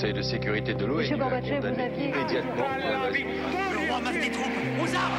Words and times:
Conseil 0.00 0.14
de 0.14 0.22
sécurité 0.22 0.72
de 0.72 0.86
l'ONU 0.86 1.00
Monsieur 1.02 1.16
a 1.16 1.18
condamné 1.18 1.82
aviez- 1.82 2.08
immédiatement 2.08 2.68
l'invasion. 2.78 3.26
Le 3.70 3.90
roi 3.90 4.00
masse 4.00 4.14
des 4.14 4.30
troupes 4.30 4.46
aux 4.80 4.94
armes 4.94 5.12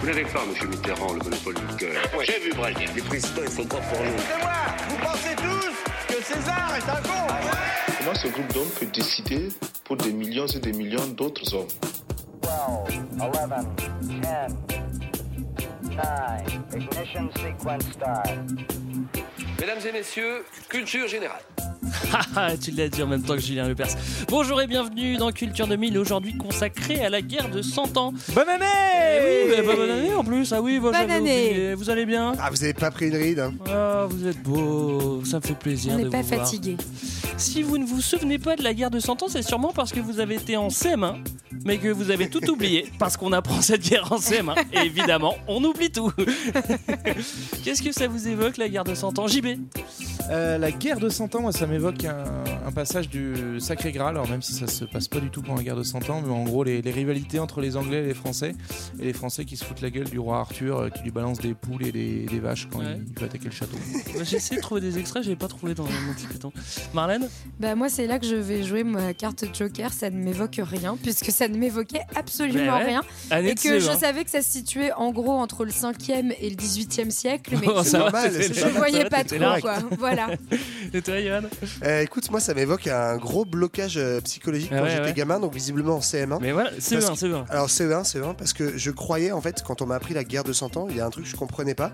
Vous 0.00 0.06
n'avez 0.08 0.24
pas, 0.24 0.44
monsieur 0.44 0.68
Mitterrand, 0.68 1.12
le 1.14 1.18
monopole 1.20 1.54
du 1.54 1.76
cœur. 1.78 2.02
J'ai 2.22 2.38
vu 2.38 2.52
Brel. 2.52 2.74
Les 2.94 3.00
présidents, 3.00 3.40
ils 3.44 3.50
sont 3.50 3.64
pas 3.64 3.78
pour 3.78 4.00
nous. 4.04 4.10
C'est 4.18 4.42
moi 4.42 4.52
Vous 4.90 4.96
pensez 4.98 5.34
tous 5.36 6.14
que 6.14 6.22
César 6.22 6.70
est 6.76 6.86
un 6.90 7.00
con 7.00 7.34
Comment 7.96 8.14
ce 8.14 8.28
groupe 8.28 8.52
d'hommes 8.52 8.68
peut 8.78 8.84
décider 8.92 9.48
pour 9.84 9.96
des 9.96 10.12
millions 10.12 10.46
et 10.46 10.58
des 10.58 10.72
millions 10.74 11.06
d'autres 11.06 11.54
hommes 11.54 11.66
12, 12.42 12.50
11, 13.22 13.30
10, 14.02 14.20
9, 14.20 14.52
ignition 16.76 17.30
sequence 17.36 17.84
start. 17.94 18.28
Mesdames 19.58 19.78
et 19.88 19.92
messieurs, 19.92 20.44
culture 20.68 21.08
générale. 21.08 21.40
Ah, 22.36 22.52
tu 22.60 22.70
l'as 22.72 22.88
dit 22.88 23.02
en 23.02 23.06
même 23.06 23.22
temps 23.22 23.34
que 23.34 23.40
Julien 23.40 23.68
Lepers. 23.68 23.88
Bonjour 24.28 24.60
et 24.60 24.66
bienvenue 24.66 25.16
dans 25.16 25.32
Culture 25.32 25.66
2000, 25.66 25.96
aujourd'hui 25.98 26.36
consacré 26.36 27.00
à 27.04 27.08
la 27.08 27.20
guerre 27.22 27.48
de 27.50 27.62
100 27.62 27.96
ans. 27.96 28.12
Bonne 28.34 28.48
année 28.48 28.64
Eh 29.20 29.48
oui, 29.50 29.54
bah, 29.66 29.74
bonne 29.74 29.90
année 29.90 30.14
en 30.14 30.24
plus, 30.24 30.52
ah 30.52 30.60
oui, 30.62 30.78
bah, 30.78 30.90
Bonne 30.92 31.10
année. 31.10 31.50
oublié. 31.50 31.74
Vous 31.74 31.90
allez 31.90 32.06
bien? 32.06 32.32
Ah, 32.38 32.50
vous 32.50 32.62
avez 32.62 32.74
pas 32.74 32.90
pris 32.90 33.08
une 33.08 33.16
ride 33.16 33.38
hein 33.40 33.54
Ah, 33.70 34.06
vous 34.08 34.26
êtes 34.26 34.42
beau, 34.42 35.22
ça 35.24 35.36
me 35.38 35.42
fait 35.42 35.54
plaisir 35.58 35.92
On 35.94 35.96
n'est 35.98 36.06
pas 36.08 36.22
vous 36.22 36.28
voir. 36.28 36.40
fatigué. 36.44 36.76
Si 37.36 37.62
vous 37.62 37.78
ne 37.78 37.84
vous 37.86 38.00
souvenez 38.00 38.38
pas 38.38 38.56
de 38.56 38.62
la 38.64 38.74
guerre 38.74 38.90
de 38.90 38.98
100 39.00 39.22
ans, 39.22 39.28
c'est 39.28 39.42
sûrement 39.42 39.72
parce 39.74 39.92
que 39.92 40.00
vous 40.00 40.18
avez 40.20 40.34
été 40.36 40.56
en 40.56 40.68
CM1, 40.68 41.16
mais 41.64 41.78
que 41.78 41.88
vous 41.88 42.10
avez 42.10 42.28
tout 42.28 42.44
oublié, 42.50 42.86
parce 42.98 43.16
qu'on 43.16 43.32
apprend 43.32 43.60
cette 43.62 43.88
guerre 43.88 44.12
en 44.12 44.16
CM1. 44.18 44.54
Et 44.72 44.78
évidemment, 44.86 45.36
on 45.46 45.62
oublie 45.64 45.90
tout. 45.90 46.12
Qu'est-ce 47.64 47.82
que 47.82 47.92
ça 47.92 48.08
vous 48.08 48.26
évoque, 48.28 48.56
la 48.56 48.68
guerre 48.68 48.84
de 48.84 48.94
100 48.94 49.18
ans? 49.20 49.28
JB 49.28 49.46
Euh, 50.30 50.58
La 50.58 50.72
guerre 50.72 50.98
de 50.98 51.08
100 51.08 51.34
ans, 51.36 51.42
moi, 51.42 51.52
ça 51.52 51.66
m'évoque 51.66 51.77
un, 51.86 52.24
un 52.66 52.72
passage 52.72 53.08
du 53.08 53.60
Sacré 53.60 53.92
Graal, 53.92 54.16
alors 54.16 54.28
même 54.28 54.42
si 54.42 54.52
ça 54.52 54.66
se 54.66 54.84
passe 54.84 55.08
pas 55.08 55.20
du 55.20 55.30
tout 55.30 55.42
pendant 55.42 55.56
la 55.58 55.62
guerre 55.62 55.76
de 55.76 55.82
100 55.82 56.10
ans, 56.10 56.22
mais 56.24 56.32
en 56.32 56.44
gros, 56.44 56.64
les, 56.64 56.82
les 56.82 56.90
rivalités 56.90 57.38
entre 57.38 57.60
les 57.60 57.76
Anglais 57.76 57.98
et 57.98 58.06
les 58.06 58.14
Français, 58.14 58.54
et 59.00 59.04
les 59.04 59.12
Français 59.12 59.44
qui 59.44 59.56
se 59.56 59.64
foutent 59.64 59.80
la 59.80 59.90
gueule 59.90 60.08
du 60.08 60.18
roi 60.18 60.38
Arthur, 60.40 60.78
euh, 60.78 60.88
qui 60.90 61.02
lui 61.02 61.10
balance 61.10 61.38
des 61.38 61.54
poules 61.54 61.86
et 61.86 61.92
des, 61.92 62.26
des 62.26 62.40
vaches 62.40 62.68
quand 62.70 62.78
Ouais. 62.80 62.96
il, 62.98 63.04
il 63.12 63.18
veut 63.18 63.26
attaquer 63.26 63.46
le 63.46 63.50
château. 63.50 63.76
Bah, 64.14 64.24
J'ai 64.24 64.36
essayé 64.36 64.56
de 64.56 64.62
trouver 64.62 64.80
des 64.80 64.98
extraits, 64.98 65.22
j'ai 65.22 65.36
pas 65.36 65.48
trouvé 65.48 65.74
dans 65.74 65.84
mon 65.84 66.14
petit 66.14 66.26
péton. 66.26 66.52
Marlène? 66.94 67.28
Bah 67.60 67.74
moi 67.74 67.88
c'est 67.88 68.06
là 68.06 68.18
que 68.18 68.26
je 68.26 68.34
vais 68.36 68.62
jouer 68.62 68.84
ma 68.84 69.14
carte 69.14 69.44
Joker, 69.56 69.92
ça 69.92 70.10
ne 70.10 70.16
m'évoque 70.16 70.60
rien 70.62 70.96
puisque 71.02 71.30
ça 71.30 71.48
ne 71.48 71.56
m'évoquait 71.56 72.02
absolument 72.16 72.66
Bah 72.72 72.78
ouais. 72.78 72.84
rien 72.84 73.02
Année 73.30 73.50
et 73.50 73.54
que 73.54 73.78
je 73.80 73.88
CE1. 73.90 73.98
savais 73.98 74.24
que 74.24 74.30
ça 74.30 74.42
se 74.42 74.50
situait 74.50 74.92
en 74.92 75.10
gros 75.12 75.32
entre 75.32 75.64
le 75.64 75.70
5e 75.70 76.34
et 76.40 76.50
le 76.50 76.56
18e 76.56 77.10
siècle 77.10 77.56
mais 77.60 77.66
Oh, 77.74 77.82
ça 77.82 77.98
normal, 77.98 78.32
je 78.32 78.68
voyais 78.76 79.04
pas 79.06 79.24
trop 79.24 79.36
quoi. 79.60 79.78
Voilà. 79.98 80.28
Et 80.94 81.02
toi, 81.02 81.20
Johan? 81.20 81.42
Euh, 81.84 82.02
écoute, 82.02 82.30
moi 82.30 82.40
ça 82.40 82.54
m'évoque 82.54 82.86
un 82.88 83.16
gros 83.16 83.44
blocage 83.44 83.96
euh, 83.98 84.20
psychologique 84.20 84.70
Ah 84.72 84.78
quand 84.78 84.84
ouais, 84.84 84.90
j'étais 84.90 85.02
ouais. 85.04 85.12
gamin, 85.12 85.38
donc 85.40 85.54
visiblement 85.54 85.96
en 85.96 86.00
CM1. 86.00 86.38
Mais 86.40 86.52
voilà, 86.52 86.70
c'est 86.78 86.96
Parce 86.98 87.10
un, 87.10 87.14
c'est 87.14 87.32
un. 87.32 87.44
Alors 87.48 87.68
CE1, 87.68 88.02
CE1, 88.04 88.34
parce 88.34 88.52
que 88.52 88.76
je 88.76 88.90
croyais 88.90 89.30
en 89.32 89.40
fait, 89.40 89.62
quand 89.66 89.80
on 89.82 89.86
m'a 89.86 89.94
appris 89.96 90.12
la 90.14 90.24
guerre 90.24 90.44
de 90.44 90.52
100 90.52 90.76
ans, 90.76 90.86
il 90.90 90.96
y 90.96 91.00
a 91.00 91.06
un 91.06 91.10
truc 91.10 91.24
que 91.24 91.30
je 91.30 91.36
comprenais 91.36 91.74
pas. 91.74 91.92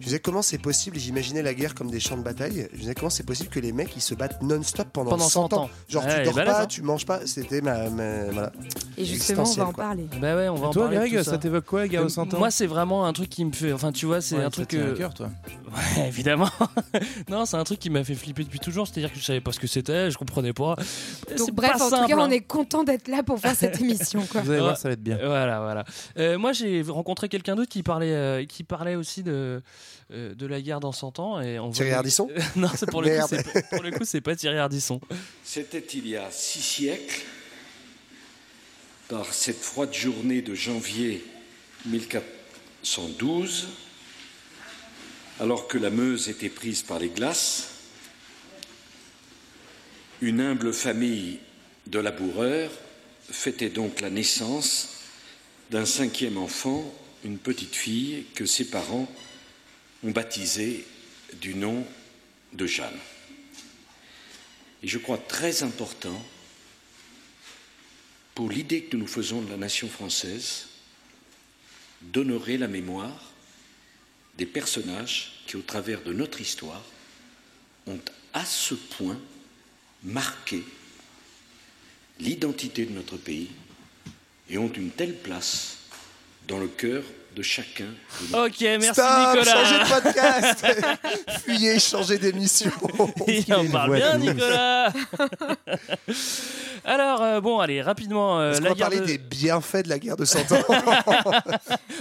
Je 0.00 0.04
disais 0.06 0.18
comment 0.20 0.42
c'est 0.42 0.58
possible, 0.58 0.98
j'imaginais 0.98 1.42
la 1.42 1.54
guerre 1.54 1.74
comme 1.74 1.90
des 1.90 2.00
champs 2.00 2.16
de 2.16 2.22
bataille. 2.22 2.68
Je 2.72 2.78
disais 2.78 2.94
comment 2.94 3.10
c'est 3.10 3.24
possible 3.26 3.48
que 3.50 3.60
les 3.60 3.72
mecs 3.72 3.94
ils 3.96 4.00
se 4.02 4.14
battent 4.14 4.40
non-stop 4.42 4.88
pendant, 4.92 5.10
Pendant 5.10 5.28
100 5.28 5.48
100 5.50 5.52
ans? 5.56 5.70
Genre 5.88 6.04
Ouais, 6.04 6.18
tu 6.20 6.24
dors 6.24 6.34
balèze, 6.34 6.52
pas, 6.54 6.62
hein. 6.62 6.66
tu 6.66 6.82
manges 6.82 7.06
pas, 7.06 7.20
c'était 7.26 7.60
ma, 7.60 7.88
ma- 7.90 8.24
voilà. 8.30 8.52
Et 8.96 9.04
justement 9.04 9.42
on 9.42 9.44
va 9.44 9.50
Existentiel, 9.50 9.66
en 9.66 9.72
quoi. 9.72 9.84
parler. 9.84 10.06
Bah 10.20 10.36
ouais, 10.36 10.48
on 10.48 10.54
va 10.56 10.68
en 10.68 10.70
Toi, 10.72 10.82
parler. 10.84 10.96
de 10.96 11.00
Greg, 11.02 11.18
tout 11.18 11.24
ça, 11.24 11.30
ça. 11.32 11.38
t'évoque 11.38 11.64
quoi, 11.66 11.80
la 11.80 11.88
guerre 11.88 12.04
de 12.04 12.08
100 12.08 12.34
ans? 12.34 12.38
Moi, 12.38 12.50
c'est 12.50 12.66
vraiment 12.66 13.04
un 13.06 13.12
truc 13.12 13.28
qui 13.28 13.44
me 13.44 13.52
fait. 13.52 13.72
Enfin, 13.72 13.92
tu 13.92 14.06
vois, 14.06 14.20
c'est 14.20 14.36
Ouais, 14.36 14.42
un 14.42 14.44
ça 14.46 14.50
truc 14.50 14.68
tient 14.68 14.80
que. 14.86 14.92
à 14.92 14.96
cœur, 14.96 15.14
toi. 15.14 15.28
Ouais, 15.76 16.08
évidemment. 16.08 16.48
non, 17.28 17.44
c'est 17.46 17.56
un 17.56 17.64
truc 17.64 17.78
qui 17.78 17.90
m'a 17.90 18.02
fait 18.02 18.14
flipper 18.14 18.44
depuis 18.44 18.58
toujours. 18.58 18.86
C'est-à-dire 18.86 19.12
que 19.12 19.18
je 19.18 19.24
savais 19.24 19.40
pas 19.40 19.52
ce 19.52 19.60
que 19.60 19.66
c'était, 19.66 20.10
je 20.10 20.16
comprenais 20.18 20.52
pas. 20.52 20.74
Donc 20.76 20.86
C'est 21.36 21.52
bref 21.52 21.72
pas 21.78 21.84
en 21.84 21.90
simple, 21.90 22.02
tout 22.04 22.08
cas 22.16 22.22
hein. 22.22 22.26
on 22.28 22.30
est 22.30 22.40
content 22.40 22.82
d'être 22.84 23.08
là 23.08 23.22
pour 23.22 23.38
faire 23.38 23.54
cette 23.54 23.80
émission 23.80 24.24
quoi. 24.26 24.40
Vous 24.40 24.50
allez 24.50 24.60
voir, 24.60 24.76
ça 24.78 24.88
va 24.88 24.94
être 24.94 25.02
bien. 25.02 25.18
Voilà, 25.22 25.60
voilà. 25.60 25.84
Euh, 26.18 26.38
moi, 26.38 26.52
j'ai 26.52 26.82
rencontré 26.82 27.28
quelqu'un 27.28 27.54
d'autre 27.56 27.68
qui 27.70 27.82
parlait, 27.82 28.12
euh, 28.12 28.44
qui 28.46 28.64
parlait 28.64 28.94
aussi 28.94 29.22
de, 29.22 29.62
euh, 30.12 30.34
de 30.34 30.46
la 30.46 30.60
guerre 30.62 30.80
dans 30.80 30.92
100 30.92 31.18
ans. 31.18 31.40
Et 31.40 31.58
on 31.58 31.70
Thierry 31.70 31.92
Ardisson 31.92 32.28
Non, 32.56 32.68
c'est 32.74 32.90
pour, 32.90 33.02
le 33.02 33.08
coup, 33.08 33.14
Merde. 33.14 33.28
c'est 33.30 33.52
pas- 33.52 33.62
pour 33.76 33.82
le 33.82 33.90
coup, 33.90 34.04
c'est 34.04 34.20
pas 34.20 34.34
Thierry 34.36 34.58
Ardisson. 34.58 35.00
C'était 35.44 35.84
il 35.94 36.08
y 36.08 36.16
a 36.16 36.30
six 36.30 36.62
siècles, 36.62 37.22
par 39.08 39.32
cette 39.32 39.58
froide 39.60 39.92
journée 39.94 40.42
de 40.42 40.54
janvier 40.54 41.24
1412, 41.86 43.68
alors 45.38 45.68
que 45.68 45.78
la 45.78 45.90
Meuse 45.90 46.28
était 46.28 46.48
prise 46.48 46.82
par 46.82 46.98
les 46.98 47.08
glaces, 47.08 47.68
une 50.22 50.40
humble 50.40 50.72
famille 50.72 51.38
de 51.86 51.98
laboureurs 51.98 52.70
fêtait 53.30 53.68
donc 53.68 54.00
la 54.00 54.08
naissance 54.08 55.00
d'un 55.70 55.84
cinquième 55.84 56.38
enfant, 56.38 56.94
une 57.24 57.38
petite 57.38 57.74
fille 57.74 58.24
que 58.34 58.46
ses 58.46 58.70
parents 58.70 59.12
ont 60.04 60.10
baptisée 60.10 60.86
du 61.40 61.54
nom 61.54 61.84
de 62.54 62.66
Jeanne. 62.66 62.98
Et 64.82 64.88
je 64.88 64.98
crois 64.98 65.18
très 65.18 65.62
important 65.62 66.24
pour 68.34 68.50
l'idée 68.50 68.84
que 68.84 68.96
nous 68.96 69.02
nous 69.02 69.08
faisons 69.08 69.42
de 69.42 69.50
la 69.50 69.56
nation 69.56 69.88
française 69.88 70.68
d'honorer 72.02 72.58
la 72.58 72.68
mémoire 72.68 73.32
des 74.38 74.46
personnages 74.46 75.42
qui, 75.46 75.56
au 75.56 75.62
travers 75.62 76.02
de 76.02 76.12
notre 76.12 76.40
histoire, 76.40 76.82
ont 77.86 78.00
à 78.32 78.44
ce 78.44 78.74
point 78.74 79.18
marqué 80.02 80.62
l'identité 82.20 82.84
de 82.86 82.92
notre 82.92 83.16
pays 83.16 83.50
et 84.48 84.58
ont 84.58 84.72
une 84.72 84.90
telle 84.90 85.16
place 85.16 85.78
dans 86.48 86.58
le 86.58 86.68
cœur 86.68 87.02
de 87.36 87.42
chacun 87.42 87.84
de. 88.32 88.36
Ok, 88.46 88.60
merci 88.62 88.86
Stop, 88.86 89.04
Nicolas. 89.34 89.44
changez 89.44 89.78
de 89.78 89.88
podcast 89.88 90.66
Fuyez, 91.44 91.78
changez 91.78 92.18
d'émission 92.18 92.72
Il 93.28 93.54
en 93.54 93.66
parle 93.70 93.94
bien. 93.96 94.18
Nicolas. 94.18 94.92
Alors, 96.84 97.20
euh, 97.22 97.40
bon, 97.40 97.58
allez, 97.58 97.82
rapidement, 97.82 98.38
euh, 98.40 98.52
Est-ce 98.52 98.58
qu'on 98.58 98.64
la 98.64 98.70
va 98.70 98.74
guerre 98.76 98.86
parler 98.88 99.00
de- 99.00 99.06
des 99.06 99.18
bienfaits 99.18 99.82
de 99.84 99.88
la 99.88 99.98
guerre 99.98 100.16
de 100.16 100.24
100 100.24 100.52
ans 100.52 100.62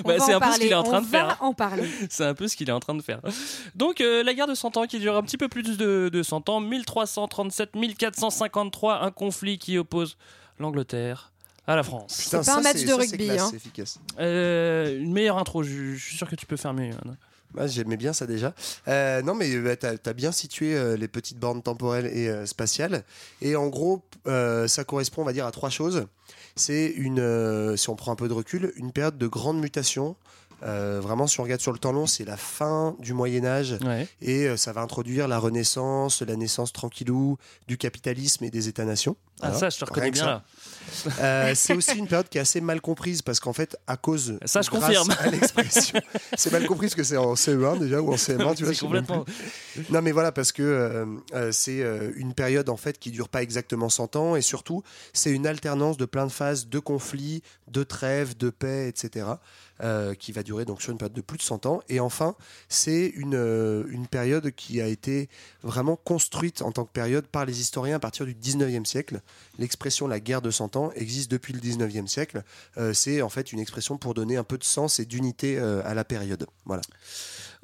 Bah, 0.05 0.13
c'est 0.19 0.33
un 0.33 0.39
peu 0.39 0.51
ce 0.53 0.59
qu'il 0.59 0.71
est 0.71 0.75
en 0.75 0.83
train 0.83 0.99
on 0.99 1.01
de 1.01 1.07
faire. 1.07 1.25
va 1.27 1.37
en 1.41 1.53
parler. 1.53 1.83
C'est 2.09 2.25
un 2.25 2.33
peu 2.35 2.47
ce 2.47 2.55
qu'il 2.55 2.69
est 2.69 2.73
en 2.73 2.79
train 2.79 2.95
de 2.95 3.01
faire. 3.01 3.19
Donc, 3.75 3.99
euh, 4.01 4.23
la 4.23 4.33
guerre 4.33 4.47
de 4.47 4.55
100 4.55 4.77
ans 4.77 4.85
qui 4.85 4.99
dure 4.99 5.15
un 5.17 5.23
petit 5.23 5.37
peu 5.37 5.47
plus 5.49 5.63
de, 5.63 6.09
de 6.13 6.23
100 6.23 6.49
ans, 6.49 6.61
1337-1453, 6.61 8.99
un 9.01 9.11
conflit 9.11 9.57
qui 9.57 9.77
oppose 9.77 10.17
l'Angleterre 10.59 11.31
à 11.67 11.75
la 11.75 11.83
France. 11.83 12.17
Putain, 12.23 12.43
C'est 12.43 12.51
pas 12.51 12.57
un 12.57 12.61
match 12.61 12.75
de 12.75 12.79
ça, 12.79 12.85
c'est 12.87 12.93
rugby, 12.93 13.25
classe, 13.25 13.41
hein. 13.41 13.47
c'est 13.51 13.55
efficace. 13.57 13.99
Euh, 14.19 14.99
une 14.99 15.13
meilleure 15.13 15.37
intro, 15.37 15.63
je, 15.63 15.93
je 15.95 16.03
suis 16.03 16.17
sûr 16.17 16.29
que 16.29 16.35
tu 16.35 16.45
peux 16.45 16.57
faire 16.57 16.73
mieux. 16.73 16.91
Johan. 16.91 17.15
J'aimais 17.67 17.95
bien 17.95 18.11
ça 18.11 18.27
déjà. 18.27 18.53
Euh, 18.89 19.21
non, 19.21 19.33
mais 19.33 19.49
euh, 19.55 19.75
t'as 19.77 19.93
as 20.05 20.13
bien 20.13 20.33
situé 20.33 20.75
euh, 20.75 20.97
les 20.97 21.07
petites 21.07 21.39
bornes 21.39 21.61
temporelles 21.61 22.07
et 22.07 22.27
euh, 22.27 22.45
spatiales. 22.45 23.03
Et 23.41 23.55
en 23.55 23.67
gros, 23.67 24.01
euh, 24.27 24.67
ça 24.67 24.83
correspond, 24.83 25.21
on 25.21 25.25
va 25.25 25.31
dire, 25.33 25.45
à 25.45 25.51
trois 25.51 25.69
choses. 25.69 26.05
C'est 26.57 26.87
une, 26.87 27.19
euh, 27.19 27.77
si 27.77 27.89
on 27.89 27.95
prend 27.95 28.11
un 28.11 28.15
peu 28.17 28.27
de 28.27 28.33
recul, 28.33 28.73
une 28.75 28.91
période 28.91 29.17
de 29.17 29.27
grande 29.27 29.59
mutation. 29.61 30.17
Euh, 30.63 30.99
vraiment, 31.01 31.27
si 31.27 31.39
on 31.39 31.43
regarde 31.43 31.61
sur 31.61 31.73
le 31.73 31.77
temps 31.77 31.91
long, 31.91 32.07
c'est 32.07 32.23
la 32.25 32.37
fin 32.37 32.95
du 32.99 33.13
Moyen 33.13 33.45
Âge 33.45 33.75
Ouais. 33.85 34.07
et 34.21 34.47
euh, 34.47 34.57
ça 34.57 34.71
va 34.71 34.81
introduire 34.81 35.27
la 35.27 35.37
Renaissance, 35.37 36.21
la 36.21 36.35
naissance 36.37 36.71
tranquillou 36.73 37.37
du 37.67 37.77
capitalisme 37.77 38.43
et 38.45 38.49
des 38.49 38.67
États-nations. 38.69 39.15
Ah, 39.41 39.53
ça, 39.53 39.69
je 39.69 39.77
te 39.77 39.85
reconnais 39.85 40.11
bien 40.11 40.23
ça. 40.23 40.27
là. 40.29 40.43
Euh, 41.19 41.53
c'est 41.55 41.73
aussi 41.73 41.97
une 41.97 42.07
période 42.07 42.29
qui 42.29 42.37
est 42.37 42.41
assez 42.41 42.61
mal 42.61 42.81
comprise 42.81 43.21
parce 43.21 43.39
qu'en 43.39 43.53
fait, 43.53 43.77
à 43.87 43.97
cause. 43.97 44.37
Ça, 44.45 44.61
je 44.61 44.69
confirme. 44.69 45.09
à 45.19 45.29
l'expression. 45.29 45.99
c'est 46.35 46.51
mal 46.51 46.65
compris 46.65 46.87
parce 46.87 46.95
que 46.95 47.03
c'est 47.03 47.17
en 47.17 47.33
CE1 47.33 47.79
déjà 47.79 48.01
ou 48.01 48.11
en 48.11 48.15
CM1, 48.15 48.55
tu 48.55 48.63
vois. 48.65 48.75
Complètement. 48.75 49.25
Non, 49.89 50.01
mais 50.01 50.11
voilà, 50.11 50.31
parce 50.31 50.51
que 50.51 50.63
euh, 50.63 51.05
euh, 51.33 51.51
c'est 51.51 51.83
une 52.15 52.33
période 52.33 52.69
en 52.69 52.77
fait 52.77 52.99
qui 52.99 53.11
dure 53.11 53.29
pas 53.29 53.41
exactement 53.41 53.89
100 53.89 54.15
ans 54.15 54.35
et 54.35 54.41
surtout, 54.41 54.83
c'est 55.13 55.31
une 55.31 55.47
alternance 55.47 55.97
de 55.97 56.05
plein 56.05 56.25
de 56.25 56.31
phases 56.31 56.67
de 56.67 56.79
conflits, 56.79 57.41
de 57.69 57.83
trêves, 57.83 58.37
de 58.37 58.49
paix, 58.49 58.87
etc. 58.87 59.25
euh, 59.83 60.13
qui 60.13 60.31
va 60.31 60.41
durer 60.41 60.63
donc 60.63 60.81
sur 60.81 60.91
une 60.91 60.97
période 60.97 61.15
de 61.15 61.21
plus 61.21 61.37
de 61.37 61.43
100 61.43 61.65
ans. 61.65 61.81
Et 61.89 61.99
enfin, 61.99 62.35
c'est 62.69 63.07
une, 63.07 63.35
euh, 63.35 63.83
une 63.89 64.07
période 64.07 64.51
qui 64.51 64.79
a 64.79 64.87
été 64.87 65.27
vraiment 65.63 65.97
construite 65.97 66.61
en 66.61 66.71
tant 66.71 66.85
que 66.85 66.91
période 66.91 67.27
par 67.27 67.45
les 67.45 67.59
historiens 67.59 67.97
à 67.97 67.99
partir 67.99 68.25
du 68.25 68.33
19e 68.33 68.85
siècle. 68.85 69.21
L'expression 69.59 70.07
la 70.07 70.19
guerre 70.19 70.41
de 70.41 70.51
100 70.51 70.77
ans 70.77 70.91
existe 70.95 71.29
depuis 71.29 71.53
le 71.53 71.59
19e 71.59 72.07
siècle. 72.07 72.43
Euh, 72.77 72.93
c'est 72.93 73.21
en 73.21 73.29
fait 73.29 73.51
une 73.51 73.59
expression 73.59 73.97
pour 73.97 74.13
donner 74.13 74.37
un 74.37 74.45
peu 74.45 74.57
de 74.57 74.63
sens 74.63 74.99
et 74.99 75.05
d'unité 75.05 75.59
à 75.59 75.93
la 75.93 76.05
période. 76.05 76.47
Voilà. 76.65 76.81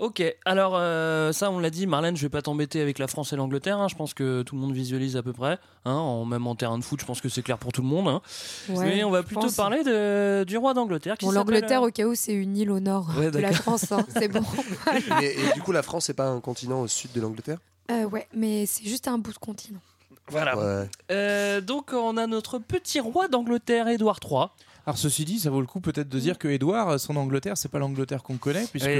Ok, 0.02 0.24
alors 0.46 0.74
euh, 0.76 1.32
ça 1.32 1.52
on 1.52 1.60
l'a 1.60 1.70
dit, 1.70 1.86
Marlène, 1.86 2.18
je 2.18 2.24
vais 2.24 2.30
pas 2.30 2.42
t'embêter 2.42 2.82
avec 2.82 2.98
la 2.98 3.06
France 3.06 3.34
et 3.34 3.36
l'Angleterre, 3.36 3.78
hein, 3.78 3.88
je 3.88 3.94
pense 3.94 4.16
que 4.16 4.42
tout 4.42 4.56
le 4.56 4.62
monde 4.62 4.74
visualise 4.74 5.16
à 5.16 5.22
peu 5.22 5.32
près, 5.32 5.60
hein, 5.86 5.94
en, 5.94 6.26
même 6.26 6.48
en 6.48 6.56
terrain 6.56 6.80
de 6.80 6.84
foot, 6.84 7.00
je 7.00 7.06
pense 7.06 7.22
que 7.22 7.30
c'est 7.30 7.44
clair 7.44 7.60
pour 7.60 7.72
tout 7.72 7.84
le 7.84 7.88
monde. 7.88 8.08
hein. 8.08 8.22
Ouais, 8.70 8.84
Mais 8.86 9.04
on 9.04 9.12
va 9.12 9.22
plutôt 9.22 9.42
pense. 9.42 9.56
parler 9.56 9.84
de, 9.84 10.44
du 10.44 10.58
roi 10.58 10.74
d'Angleterre. 10.74 11.18
Bon, 11.22 11.30
l'Angleterre, 11.30 11.84
euh, 11.84 11.90
au 11.90 11.92
cas 11.92 12.06
où, 12.06 12.16
c'est 12.16 12.34
une 12.34 12.58
île 12.58 12.72
au 12.72 12.80
nord 12.80 13.10
Ouais, 13.16 13.30
de 13.30 13.38
la. 13.38 13.52
France. 13.52 13.92
hein, 13.92 14.04
C'est 14.18 14.28
bon. 14.28 14.42
et, 15.22 15.40
et 15.40 15.54
du 15.54 15.62
coup, 15.62 15.72
la 15.72 15.84
France, 15.84 16.06
c'est 16.06 16.16
pas 16.16 16.30
un 16.30 16.40
continent 16.40 16.82
au 16.82 16.88
sud 16.88 17.12
de 17.12 17.22
l'Angleterre? 17.22 17.60
Euh, 17.92 18.06
ouais, 18.06 18.28
mais 18.34 18.66
c'est 18.66 18.84
juste 18.84 19.08
un 19.08 19.20
bout 19.20 19.34
de 19.34 19.38
continent. 19.38 19.80
Voilà. 20.30 20.58
Ouais. 20.58 20.90
Euh, 21.12 21.62
donc 21.62 21.92
on 21.94 22.18
a 22.18 22.26
notre 22.26 22.58
petit 22.58 23.00
roi 23.00 23.28
d'Angleterre, 23.28 23.88
Édouard 23.88 24.20
III. 24.24 24.46
Alors 24.86 24.98
ceci 24.98 25.26
dit, 25.26 25.40
ça 25.40 25.50
vaut 25.50 25.62
le 25.62 25.68
coup 25.68 25.80
peut-être 25.80 26.10
de 26.10 26.20
dire 26.20 26.38
que 26.40 26.48
Édouard, 26.48 27.00
son 27.00 27.16
Angleterre, 27.16 27.58
c'est 27.58 27.70
pas 27.70 27.78
l'Angleterre 27.80 28.24
qu'on 28.24 28.38
connaît, 28.38 28.66
puisque 28.72 28.88
Oui, 28.88 29.00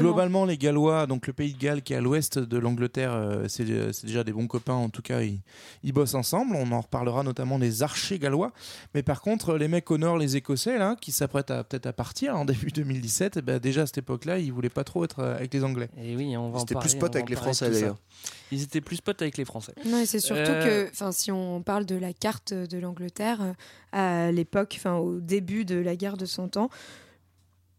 globalement 0.00 0.44
les 0.44 0.58
Gallois, 0.58 1.06
donc 1.06 1.26
le 1.26 1.32
pays 1.32 1.52
de 1.54 1.58
Galles 1.58 1.82
qui 1.82 1.92
est 1.92 1.96
à 1.96 2.00
l'ouest 2.00 2.38
de 2.38 2.58
l'Angleterre, 2.58 3.12
euh, 3.12 3.44
c'est 3.48 3.62
c'est 3.92 4.06
déjà 4.06 4.24
des 4.24 4.32
bons 4.32 4.46
copains. 4.48 4.72
En 4.74 4.88
tout 4.88 5.02
cas, 5.02 5.20
ils, 5.22 5.40
ils 5.84 5.92
bossent 5.92 6.14
ensemble. 6.14 6.56
On 6.56 6.72
en 6.72 6.80
reparlera 6.80 7.22
notamment 7.22 7.58
des 7.58 7.82
archers 7.82 8.18
gallois. 8.18 8.52
Mais 8.94 9.02
par 9.02 9.20
contre, 9.20 9.56
les 9.56 9.68
mecs 9.68 9.90
au 9.90 9.98
nord, 9.98 10.18
les 10.18 10.36
Écossais, 10.36 10.78
là, 10.78 10.96
qui 11.00 11.12
s'apprêtent 11.12 11.50
à 11.50 11.62
peut-être 11.64 11.86
à 11.86 11.92
partir 11.92 12.36
en 12.36 12.44
début 12.52 12.72
2017, 12.72 13.36
eh 13.36 13.42
ben, 13.42 13.58
déjà 13.58 13.82
à 13.82 13.86
cette 13.86 13.98
époque-là, 13.98 14.38
ils 14.38 14.52
voulaient 14.52 14.68
pas 14.68 14.84
trop 14.84 15.04
être 15.04 15.20
euh, 15.20 15.36
avec 15.36 15.54
les 15.54 15.62
Anglais. 15.64 15.88
Et 16.02 16.16
oui, 16.16 16.36
on 16.36 16.50
va 16.50 16.56
en 16.56 16.60
C'était 16.60 16.74
parler, 16.74 16.88
plus 16.88 16.96
on 16.96 17.00
pote 17.00 17.12
va 17.14 17.18
avec 17.18 17.30
les 17.30 17.36
Français 17.36 17.70
d'ailleurs. 17.70 17.96
Ils 18.50 18.62
étaient 18.62 18.80
plus 18.82 19.00
potes 19.00 19.22
avec 19.22 19.38
les 19.38 19.44
Français. 19.44 19.72
Non, 19.86 19.98
et 19.98 20.06
c'est 20.06 20.20
surtout 20.20 20.42
Euh, 20.42 20.86
que, 20.86 20.90
enfin, 20.90 21.10
si 21.12 21.32
on 21.32 21.62
parle 21.62 21.86
de 21.86 21.94
la 21.94 22.12
carte 22.12 22.52
de 22.52 22.78
l'Angleterre 22.78 23.38
euh, 23.40 23.52
à 23.92 24.30
l'époque, 24.32 24.74
enfin, 24.78 24.96
au 24.96 25.11
début 25.20 25.64
de 25.64 25.76
la 25.76 25.96
guerre 25.96 26.16
de 26.16 26.24
Cent 26.26 26.56
Ans, 26.56 26.70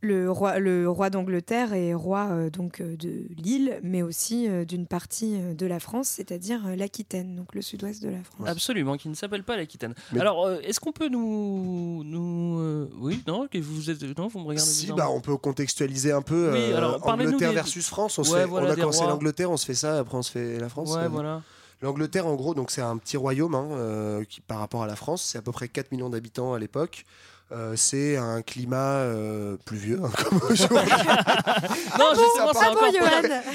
le 0.06 0.30
roi, 0.30 0.60
le 0.60 0.90
roi 0.90 1.10
d'Angleterre 1.10 1.72
est 1.74 1.94
roi 1.94 2.28
euh, 2.30 2.50
donc 2.50 2.82
euh, 2.82 2.98
de 2.98 3.24
l'île, 3.42 3.80
mais 3.84 4.02
aussi 4.02 4.50
euh, 4.50 4.66
d'une 4.66 4.86
partie 4.86 5.38
de 5.56 5.66
la 5.66 5.80
France, 5.80 6.10
c'est-à-dire 6.10 6.62
euh, 6.68 6.76
l'Aquitaine, 6.76 7.38
donc 7.38 7.56
le 7.56 7.62
sud-ouest 7.62 8.04
de 8.04 8.10
la 8.10 8.22
France. 8.22 8.50
Absolument, 8.50 8.98
qui 8.98 9.08
ne 9.08 9.14
s'appelle 9.14 9.44
pas 9.46 9.56
l'Aquitaine. 9.56 9.94
Mais- 10.12 10.20
Alors, 10.20 10.46
euh, 10.46 10.60
est-ce 10.62 10.82
qu'on 10.82 10.92
peut 10.92 11.08
nous, 11.08 12.04
nous, 12.04 12.60
euh, 12.60 12.90
oui, 13.00 13.24
non, 13.28 13.48
que 13.50 13.58
vous 13.60 13.90
êtes, 13.90 14.02
non, 14.18 14.28
vous 14.28 14.40
me 14.40 14.46
regardez 14.48 14.70
Si, 14.70 14.92
bah, 14.92 15.10
on 15.10 15.22
peut 15.22 15.38
contextualiser 15.38 16.12
un 16.12 16.22
peu 16.22 16.52
Oui, 16.52 16.74
alors, 16.74 17.00
Angleterre 17.08 17.50
des- 17.52 17.56
versus 17.56 17.88
France. 17.88 18.20
On, 18.20 18.24
Ouais, 18.24 18.42
fait- 18.42 18.46
voilà, 18.46 18.68
on 18.68 18.72
a 18.72 18.76
commencé 18.76 19.06
l'Angleterre, 19.06 19.52
on 19.52 19.58
se 19.58 19.66
fait 19.66 19.74
ça, 19.74 20.00
après 20.00 20.18
on 20.18 20.22
se 20.22 20.32
fait 20.32 20.60
la 20.60 20.68
France. 20.68 20.94
Ouais, 20.94 21.04
Euh, 21.04 21.08
voilà. 21.08 21.42
L'Angleterre, 21.84 22.28
en 22.28 22.36
gros, 22.36 22.56
donc 22.56 22.72
c'est 22.72 22.82
un 22.82 22.98
petit 22.98 23.18
royaume 23.18 23.56
hein, 23.56 23.68
euh, 23.74 24.24
qui, 24.24 24.40
par 24.40 24.60
rapport 24.60 24.84
à 24.84 24.88
la 24.88 24.96
France, 24.96 25.22
c'est 25.22 25.38
à 25.38 25.42
peu 25.42 25.52
près 25.52 25.68
4 25.68 25.92
millions 25.92 26.10
d'habitants 26.10 26.54
à 26.54 26.60
l'époque. 26.60 27.06
Euh, 27.52 27.76
c'est 27.76 28.16
un 28.16 28.42
climat 28.42 29.02
euh, 29.02 29.58
pluvieux, 29.66 30.00
hein, 30.04 30.10
comme 30.24 30.40
aujourd'hui. 30.50 30.78
Non, 32.00 32.10
justement, 32.16 32.50
Ah 32.50 32.54
c'est 32.54 32.66
Ah 32.66 32.72
encore, 32.72 32.92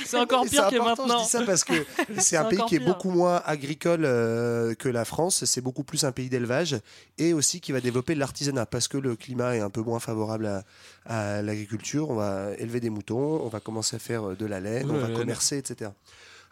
c'est 0.05 0.19
encore 0.19 0.45
C'est 0.45 0.51
pire 0.51 0.69
que 0.69 0.77
maintenant. 0.77 1.19
Je 1.19 1.25
dis 1.25 1.31
ça 1.31 1.43
parce 1.43 1.65
que 1.65 1.73
c'est 2.09 2.21
C'est 2.21 2.37
un 2.37 2.45
pays 2.45 2.61
qui 2.69 2.77
est 2.77 2.81
beaucoup 2.85 3.11
moins 3.11 3.43
agricole 3.47 4.05
euh, 4.05 4.75
que 4.75 4.89
la 4.89 5.05
France. 5.05 5.45
C'est 5.47 5.63
beaucoup 5.63 5.83
plus 5.83 6.05
un 6.05 6.13
pays 6.13 6.29
d'élevage 6.29 6.77
et 7.17 7.33
aussi 7.33 7.61
qui 7.61 7.73
va 7.73 7.81
développer 7.81 8.15
de 8.15 8.21
l'artisanat 8.21 8.67
parce 8.67 8.89
que 8.89 8.99
le 8.99 9.17
climat 9.17 9.57
est 9.57 9.61
un 9.61 9.71
peu 9.71 9.81
moins 9.81 10.01
favorable 10.01 10.47
à, 10.47 10.65
à 11.07 11.43
l'agriculture. 11.43 12.11
On 12.11 12.15
va 12.15 12.51
élever 12.59 12.81
des 12.81 12.91
moutons, 12.91 13.43
on 13.43 13.49
va 13.49 13.59
commencer 13.59 13.97
à 13.97 13.99
faire 13.99 14.37
de 14.37 14.47
la 14.47 14.61
laine, 14.61 14.91
on 14.91 14.99
va 14.99 15.09
laine. 15.09 15.17
commercer, 15.17 15.57
etc. 15.57 15.91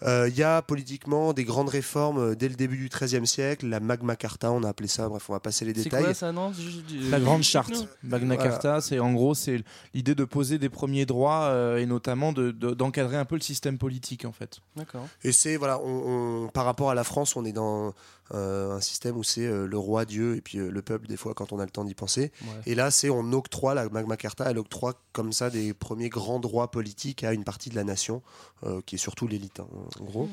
Euh, 0.02 0.28
Il 0.28 0.37
y 0.37 0.43
a 0.43 0.60
politiquement 0.62 1.32
des 1.32 1.44
grandes 1.44 1.69
réformes 1.70 2.19
euh, 2.19 2.34
dès 2.34 2.48
le 2.48 2.54
début 2.54 2.76
du 2.76 2.88
XIIIe 2.88 3.26
siècle, 3.26 3.66
la 3.66 3.81
Magna 3.81 4.14
Carta, 4.16 4.52
on 4.52 4.62
a 4.62 4.69
appelé 4.69 4.88
ça, 4.88 5.08
bref, 5.08 5.31
on 5.31 5.32
va 5.32 5.40
passer 5.40 5.64
les 5.64 5.72
C'est 5.75 5.84
détails. 5.84 6.04
quoi 6.04 6.14
ça, 6.14 6.32
non 6.32 6.52
La 7.10 7.16
euh, 7.16 7.20
grande 7.20 7.43
charte, 7.43 7.72
Magna 8.02 8.34
Voilà. 8.34 8.50
Carta, 8.50 8.81
c'est 8.81 8.98
en 8.98 9.12
gros 9.14 9.34
c'est 9.34 9.62
l'idée 9.94 10.14
de 10.14 10.25
poser 10.25 10.58
des 10.58 10.69
premiers 10.69 11.06
droits 11.06 11.44
euh, 11.44 11.78
et 11.78 11.87
notamment 11.87 12.32
de- 12.32 12.50
de- 12.50 12.75
d'encadrer 12.75 13.16
un 13.16 13.25
peu 13.25 13.37
le 13.37 13.40
système 13.40 13.78
politique 13.78 14.25
en 14.26 14.32
fait. 14.32 14.58
D'accord. 14.76 15.06
Et 15.25 15.32
c'est, 15.32 15.56
voilà, 15.56 15.81
on, 15.81 16.44
on- 16.44 16.48
par 16.48 16.64
rapport 16.66 16.90
à 16.90 16.94
la 16.94 17.04
France, 17.04 17.34
on 17.37 17.44
est 17.44 17.52
dans 17.52 17.88
euh, 17.88 17.90
un 18.31 18.81
système 18.81 19.17
où 19.17 19.23
c'est 19.23 19.46
euh, 19.46 19.67
le 19.67 19.78
roi, 19.78 20.05
Dieu, 20.05 20.37
et 20.37 20.40
puis 20.40 20.58
euh, 20.58 20.70
le 20.70 20.82
peuple, 20.82 21.06
des 21.06 21.17
fois, 21.17 21.34
quand 21.34 21.52
on 21.52 21.58
a 21.58 21.64
le 21.64 21.70
temps 21.70 21.84
d'y 21.84 21.94
penser. 21.94 22.32
Ouais. 22.43 22.49
Et 22.67 22.75
là, 22.75 22.90
c'est 22.90 23.11
on 23.11 23.32
octroie, 23.32 23.75
la 23.75 23.88
Magna 23.88 24.17
Carta, 24.17 24.50
elle 24.50 24.58
octroie 24.58 24.94
comme 25.12 25.32
ça 25.32 25.50
des 25.50 25.75
premiers 25.75 26.08
grands 26.08 26.40
droits 26.40 26.70
politiques 26.70 27.25
à 27.25 27.32
une 27.32 27.44
partie 27.44 27.70
de 27.70 27.76
la 27.76 27.84
nation, 27.84 28.23
euh, 28.64 28.81
qui 28.84 28.96
est 28.96 28.99
surtout 28.99 29.26
l'élite, 29.26 29.61
hein, 29.61 29.69
en 30.00 30.05
gros. 30.05 30.28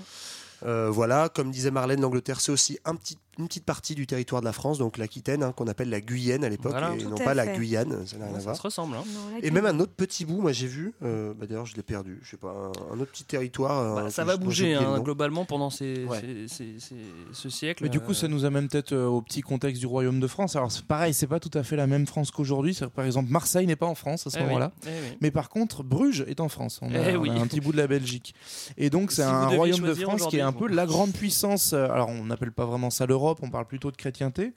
Euh, 0.65 0.89
voilà, 0.89 1.29
comme 1.29 1.51
disait 1.51 1.71
Marlène, 1.71 2.01
l'Angleterre, 2.01 2.39
c'est 2.39 2.51
aussi 2.51 2.79
un 2.85 2.95
petit, 2.95 3.17
une 3.39 3.47
petite 3.47 3.65
partie 3.65 3.95
du 3.95 4.05
territoire 4.07 4.41
de 4.41 4.45
la 4.45 4.53
France, 4.53 4.77
donc 4.77 4.97
l'Aquitaine, 4.97 5.41
hein, 5.43 5.51
qu'on 5.53 5.67
appelle 5.67 5.89
la 5.89 6.01
Guyenne 6.01 6.43
à 6.43 6.49
l'époque, 6.49 6.71
Voilà. 6.71 6.93
et 6.95 7.03
non 7.03 7.15
pas 7.17 7.33
la. 7.33 7.47
Guyane, 7.47 8.05
ça 8.05 8.17
n'a 8.17 8.27
rien 8.27 8.35
à 8.35 8.39
Ça 8.39 8.53
se 8.55 8.61
ressemble. 8.61 8.95
Hein. 8.95 9.03
Non, 9.07 9.39
Et 9.41 9.51
même 9.51 9.65
un 9.65 9.79
autre 9.79 9.91
petit 9.93 10.25
bout, 10.25 10.41
moi 10.41 10.51
j'ai 10.51 10.67
vu, 10.67 10.93
euh, 11.03 11.33
bah, 11.33 11.45
d'ailleurs 11.47 11.65
je 11.65 11.75
l'ai 11.75 11.83
perdu, 11.83 12.19
je 12.23 12.31
sais 12.31 12.37
pas, 12.37 12.49
un, 12.51 12.95
un 12.95 12.99
autre 12.99 13.11
petit 13.11 13.23
territoire. 13.23 13.95
Bah, 13.95 14.01
euh, 14.03 14.09
ça 14.09 14.23
que 14.23 14.27
va 14.27 14.37
bouger 14.37 14.73
hein, 14.75 14.99
globalement 14.99 15.45
pendant 15.45 15.69
ces, 15.69 16.05
Ouais. 16.05 16.19
ces- 16.21 16.47
ces- 16.47 16.79
ces- 16.79 16.95
ce 17.31 17.49
siècle. 17.49 17.83
Mais 17.83 17.89
du 17.89 17.99
coup, 17.99 18.13
ça 18.13 18.27
nous 18.27 18.45
amène 18.45 18.67
peut-être 18.67 18.93
euh, 18.93 19.05
au 19.07 19.21
petit 19.21 19.41
contexte 19.41 19.79
du 19.79 19.87
royaume 19.87 20.19
de 20.19 20.27
France. 20.27 20.55
Alors 20.55 20.71
c'est 20.71 20.85
pareil, 20.85 21.13
c'est 21.13 21.27
pas 21.27 21.39
tout 21.39 21.51
à 21.53 21.63
fait 21.63 21.75
la 21.75 21.87
même 21.87 22.05
France 22.07 22.31
qu'aujourd'hui. 22.31 22.73
C'est-à-dire 22.73 22.91
que, 22.91 22.95
Par 22.95 23.05
exemple, 23.05 23.29
Marseille 23.31 23.67
n'est 23.67 23.75
pas 23.75 23.87
en 23.87 23.95
France 23.95 24.25
à 24.27 24.29
ce 24.29 24.37
eh 24.37 24.41
oui, 24.41 24.45
moment-là. 24.47 24.71
eh 24.85 24.89
oui. 24.89 25.17
Mais 25.21 25.31
par 25.31 25.49
contre, 25.49 25.83
Bruges 25.83 26.23
est 26.27 26.39
en 26.39 26.49
France. 26.49 26.79
On 26.81 26.93
a, 26.93 27.09
Eh 27.11 27.17
on 27.17 27.23
a 27.25 27.33
un 27.33 27.47
petit 27.47 27.59
bout 27.61 27.71
de 27.71 27.77
la 27.77 27.87
Belgique. 27.87 28.33
Et 28.77 28.89
donc, 28.89 29.11
c'est 29.11 29.21
Si 29.23 29.27
un 29.27 29.47
royaume 29.47 29.81
de 29.81 29.93
France 29.95 30.27
qui 30.27 30.37
est 30.37 30.41
un 30.41 30.51
peu 30.53 30.67
la 30.67 30.85
grande 30.85 31.11
puissance. 31.13 31.73
Alors, 31.73 32.09
on 32.09 32.25
n'appelle 32.25 32.51
pas 32.51 32.65
vraiment 32.65 32.89
ça 32.89 33.05
l'Europe, 33.05 33.22
on 33.41 33.49
parle 33.49 33.65
plutôt 33.65 33.91
de 33.91 33.97
chrétienté. 33.97 34.53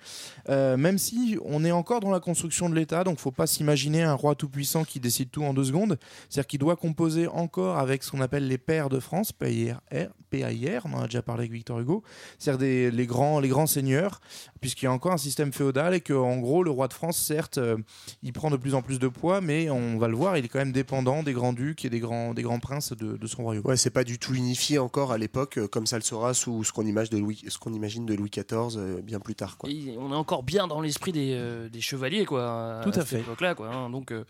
Euh, 0.49 0.77
même 0.77 0.99
si 0.99 1.39
on 1.45 1.65
est 1.65 1.73
encore 1.73 2.01
dans 2.01 2.11
la 2.11 2.21
construction 2.21 2.69
de 2.69 2.75
l'État, 2.75 3.05
donc 3.05 3.19
faut 3.19 3.31
pas 3.31 3.47
s'imaginer 3.47 4.03
un 4.03 4.15
roi 4.15 4.35
tout-puissant 4.35 4.85
qui 4.85 5.01
décide 5.01 5.31
tout 5.31 5.45
en 5.45 5.55
deux 5.55 5.65
secondes. 5.65 5.99
C'est-à-dire 6.29 6.47
qu'il 6.47 6.59
doit 6.59 6.77
composer 6.77 7.27
encore 7.29 7.79
avec 7.79 8.03
ce 8.03 8.11
qu'on 8.11 8.21
appelle 8.21 8.49
les 8.49 8.59
pairs 8.59 8.89
de 8.89 9.01
France, 9.01 9.33
PAIR, 9.33 10.83
on 10.85 10.95
en 10.95 11.03
a 11.03 11.07
déjà 11.07 11.23
parlé 11.23 11.43
avec 11.43 11.53
Victor 11.53 11.79
Hugo, 11.81 12.03
c'est-à-dire 12.39 12.93
les, 12.93 13.07
grands, 13.07 13.41
les 13.41 13.49
grands 13.49 13.67
seigneurs, 13.67 14.21
puisqu'il 14.61 14.87
y 14.87 14.89
a 14.89 14.93
encore 14.93 15.13
un 15.13 15.19
système 15.19 15.53
féodal 15.53 15.95
et 15.95 16.01
que, 16.01 16.13
en 16.13 16.39
gros, 16.39 16.63
le 16.63 16.71
roi 16.71 16.89
de 16.89 16.93
France, 16.93 17.19
certes, 17.19 17.59
euh, 17.59 17.77
il 18.23 18.33
prend 18.33 18.51
de 18.51 18.57
plus 18.57 18.75
en 18.75 18.83
plus 18.83 18.99
de 18.99 19.09
poids, 19.09 19.41
mais 19.41 19.71
on 19.71 19.99
va 19.99 20.09
le 20.09 20.17
voir, 20.17 20.37
il 20.37 20.45
est 20.45 20.49
quand 20.49 20.59
même 20.59 20.73
dépendant 20.73 21.23
des 21.23 21.33
grands-ducs 21.33 21.85
et 21.85 21.91
des 21.91 22.01
grands, 22.01 22.35
des 22.35 22.43
grands 22.43 22.61
princes 22.61 22.93
de, 22.93 23.27
son 23.27 23.43
royaume. 23.43 23.65
Ouais, 23.67 23.77
c'est 23.77 23.91
pas 23.91 24.05
du 24.05 24.19
tout 24.19 24.35
unifié 24.35 24.79
encore 24.79 25.13
à 25.13 25.19
l'époque, 25.19 25.59
euh, 25.59 25.69
comme 25.69 25.87
ça 25.87 25.97
le 25.97 26.03
sera 26.03 26.35
sous 26.35 26.65
ce 26.65 26.73
qu'on 26.73 26.87
imagine 26.87 28.07
de 28.07 28.15
Louis 28.15 28.31
XIV 28.31 28.56
euh, 28.77 29.01
bien 29.03 29.21
plus 29.21 29.35
tard. 29.35 29.57
Quoi. 29.57 29.71
Et 29.71 29.97
on 29.99 30.13
est 30.13 30.17
encore 30.17 30.43
bien 30.43 30.67
dans 30.67 30.81
l'esprit 30.81 31.13
des, 31.13 31.33
euh, 31.35 31.69
des 31.69 31.81
chevaliers, 31.81 32.25
quoi. 32.25 32.81
Tout 32.83 32.91
à 32.91 32.93
cette 32.95 33.07
fait. 33.07 33.21
époque-là, 33.21 33.55
quoi. 33.55 33.69
hein. 33.69 33.91
donc, 33.91 34.11
euh, 34.13 34.25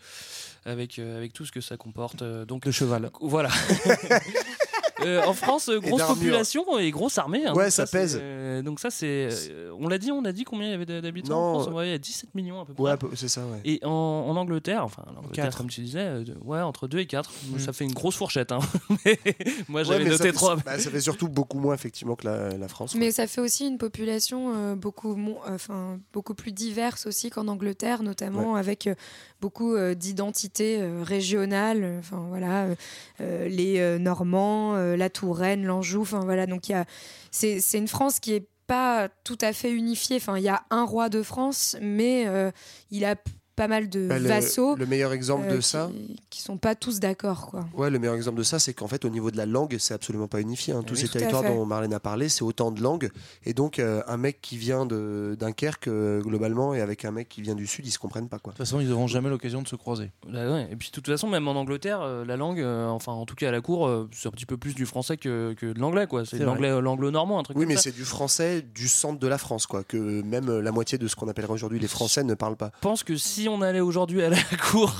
avec, 0.65 0.99
euh, 0.99 1.17
avec 1.17 1.33
tout 1.33 1.45
ce 1.45 1.51
que 1.51 1.61
ça 1.61 1.77
comporte. 1.77 2.21
euh, 2.21 2.45
donc, 2.45 2.65
De 2.65 2.71
cheval. 2.71 3.09
voilà. 3.21 3.49
Euh, 5.05 5.21
en 5.25 5.33
France, 5.33 5.69
euh, 5.69 5.79
grosse 5.79 6.01
population 6.03 6.77
et 6.79 6.89
grosse 6.91 7.17
armée. 7.17 7.45
hein. 7.45 7.53
Ouais, 7.53 7.65
Donc 7.65 7.71
ça 7.73 7.85
pèse. 7.85 8.17
euh, 8.21 8.61
donc 8.63 8.79
ça, 8.79 8.89
c'est. 8.89 9.29
euh, 9.51 9.71
on 9.79 9.87
l'a 9.87 9.97
dit, 9.99 10.11
on 10.11 10.25
a 10.25 10.31
dit 10.31 10.43
combien 10.43 10.67
il 10.67 10.71
y 10.71 10.73
avait 10.73 10.85
d'habitants 11.01 11.29
Non, 11.53 11.59
en 11.59 11.59
France? 11.63 11.73
Ouais, 11.75 11.87
Il 11.87 11.91
y 11.91 11.93
a 11.93 11.97
17 11.99 12.33
millions 12.35 12.61
à 12.61 12.65
peu 12.65 12.73
près. 12.73 12.83
Ouais, 12.83 12.97
peu- 12.97 13.09
c'est 13.15 13.27
ça, 13.27 13.41
ouais. 13.41 13.59
Et 13.63 13.79
en, 13.83 13.89
en 13.91 14.35
Angleterre, 14.35 14.83
enfin 14.83 15.03
l'Angleterre 15.15 15.45
Quatre. 15.45 15.57
comme 15.59 15.69
tu 15.69 15.81
disais, 15.81 15.99
euh, 15.99 16.23
de- 16.23 16.35
ouais 16.43 16.61
entre 16.61 16.87
2 16.87 16.99
et 16.99 17.05
4, 17.05 17.29
Mm. 17.51 17.59
ça 17.59 17.73
fait 17.73 17.85
une 17.85 17.93
grosse 17.93 18.15
fourchette. 18.15 18.51
Hein. 18.51 18.59
Mais 19.05 19.19
moi 19.67 19.81
Ouais, 19.81 19.85
j'avais 19.85 20.03
mais 20.03 20.11
ça 20.11 20.17
noté 20.17 20.23
fait- 20.29 20.31
3. 20.33 20.55
bah, 20.57 20.79
ça 20.79 20.89
fait 20.89 21.01
surtout 21.01 21.27
beaucoup 21.27 21.59
moins 21.59 21.75
effectivement 21.75 22.15
que 22.15 22.25
la, 22.27 22.49
la 22.57 22.67
France. 22.67 22.91
quoi. 22.93 22.99
Mais 22.99 23.11
ça 23.11 23.27
fait 23.27 23.41
aussi 23.41 23.67
une 23.67 23.77
population 23.77 24.53
euh, 24.55 24.75
beaucoup, 24.75 25.15
enfin, 25.47 25.99
beaucoup 26.13 26.33
plus 26.33 26.51
diverse 26.51 27.05
aussi 27.05 27.29
qu'en 27.29 27.47
Angleterre, 27.47 28.01
notamment 28.03 28.55
avec 28.55 28.87
euh, 28.87 28.95
beaucoup 29.41 29.75
euh, 29.75 29.93
d'identités 29.93 30.77
euh, 30.81 31.03
régionales. 31.03 31.97
Enfin 31.99 32.25
voilà, 32.29 32.63
euh, 32.65 32.75
euh, 33.21 33.47
les 33.47 33.79
euh, 33.79 33.99
Normands, 33.99 34.75
euh, 34.75 34.86
la 34.95 35.09
Touraine, 35.09 35.65
l'Anjou. 35.65 36.01
Enfin 36.01 36.21
voilà, 36.21 36.45
donc 36.45 36.69
il 36.69 36.73
y 36.73 36.75
a, 36.75 36.85
c'est 37.31 37.59
c'est 37.59 37.77
une 37.77 37.87
France 37.87 38.19
qui 38.19 38.33
est 38.33 38.47
pas 38.67 39.09
tout 39.23 39.37
à 39.41 39.53
fait 39.53 39.71
unifiée. 39.71 40.17
Enfin, 40.17 40.37
il 40.37 40.43
y 40.43 40.49
a 40.49 40.63
un 40.69 40.83
roi 40.83 41.09
de 41.09 41.23
France, 41.23 41.77
mais 41.81 42.27
euh, 42.27 42.51
il 42.91 43.05
a 43.05 43.15
pas 43.57 43.67
mal 43.67 43.89
de 43.89 44.07
Bah, 44.07 44.19
vassaux 44.19 44.75
le 44.77 44.85
meilleur 44.85 45.11
exemple 45.11 45.47
euh, 45.49 45.55
de 45.57 45.61
ça, 45.61 45.89
qui, 45.91 46.15
qui 46.29 46.41
sont 46.41 46.57
pas 46.57 46.75
tous 46.75 47.01
d'accord, 47.01 47.47
quoi. 47.47 47.65
ouais, 47.75 47.89
le 47.89 47.99
meilleur 47.99 48.15
exemple 48.15 48.37
de 48.37 48.43
ça, 48.43 48.59
c'est 48.59 48.73
qu'en 48.73 48.87
fait 48.87 49.03
au 49.03 49.09
niveau 49.09 49.31
de 49.31 49.37
la 49.37 49.45
langue, 49.45 49.75
c'est 49.79 49.93
absolument 49.93 50.27
pas 50.29 50.39
unifié. 50.39 50.73
hein. 50.73 50.81
Eh 50.83 50.85
Tous 50.85 50.93
oui, 50.93 51.01
ces 51.01 51.09
territoires 51.09 51.43
dont 51.43 51.65
Marlène 51.65 51.93
a 51.93 51.99
parlé, 51.99 52.29
c'est 52.29 52.43
autant 52.43 52.71
de 52.71 52.81
langues. 52.81 53.09
Et 53.45 53.53
donc 53.53 53.79
euh, 53.79 54.01
un 54.07 54.15
mec 54.17 54.39
qui 54.41 54.57
vient 54.57 54.85
de 54.85 55.35
Dunkerque 55.39 55.87
euh, 55.87 56.21
globalement 56.21 56.73
et 56.73 56.81
avec 56.81 57.03
un 57.03 57.11
mec 57.11 57.27
qui 57.27 57.41
vient 57.41 57.55
du 57.55 57.67
sud, 57.67 57.85
ils 57.85 57.91
se 57.91 57.99
comprennent 57.99 58.29
pas 58.29 58.39
quoi. 58.39 58.53
De 58.53 58.57
toute 58.57 58.65
façon, 58.65 58.79
ils 58.79 58.87
n'auront 58.89 59.07
jamais 59.07 59.29
l'occasion 59.29 59.61
de 59.61 59.67
se 59.67 59.75
croiser. 59.75 60.11
Bah 60.31 60.49
ouais, 60.51 60.67
Et 60.71 60.75
puis 60.75 60.89
de 60.89 60.93
toute 60.93 61.07
façon, 61.07 61.27
même 61.27 61.47
en 61.47 61.53
Angleterre, 61.55 62.01
euh, 62.01 62.23
la 62.23 62.37
langue, 62.37 62.61
euh, 62.61 62.87
enfin 62.87 63.11
en 63.11 63.25
tout 63.25 63.35
cas 63.35 63.49
à 63.49 63.51
la 63.51 63.61
cour, 63.61 63.87
euh, 63.87 64.07
c'est 64.13 64.27
un 64.27 64.31
petit 64.31 64.45
peu 64.45 64.57
plus 64.57 64.75
du 64.75 64.85
français 64.85 65.17
que, 65.17 65.53
que 65.57 65.65
de 65.73 65.79
l'anglais, 65.79 66.05
quoi. 66.05 66.23
C'est 66.25 66.31
C'est 66.31 66.39
de 66.39 66.43
vrai. 66.45 66.53
l'anglais, 66.53 66.81
l'anglo-normand, 66.81 67.39
un 67.39 67.43
truc 67.43 67.57
Oui, 67.57 67.63
comme 67.63 67.69
mais 67.69 67.75
ça. 67.77 67.83
c'est 67.83 67.91
du 67.95 68.03
français 68.05 68.61
du 68.61 68.87
centre 68.87 69.19
de 69.19 69.27
la 69.27 69.39
France, 69.39 69.65
quoi. 69.65 69.83
Que 69.83 69.97
même 69.97 70.59
la 70.59 70.71
moitié 70.71 70.99
de 70.99 71.07
ce 71.07 71.15
qu'on 71.15 71.27
appellerait 71.27 71.53
aujourd'hui 71.53 71.79
les 71.79 71.87
Français 71.87 72.23
ne 72.23 72.35
parlent 72.35 72.55
pas. 72.57 72.71
Je 72.75 72.81
pense 72.81 73.03
que 73.03 73.15
si 73.17 73.46
on 73.47 73.61
allait 73.61 73.79
aujourd'hui 73.79 74.21
à 74.23 74.29
la 74.29 74.37
cour 74.71 74.93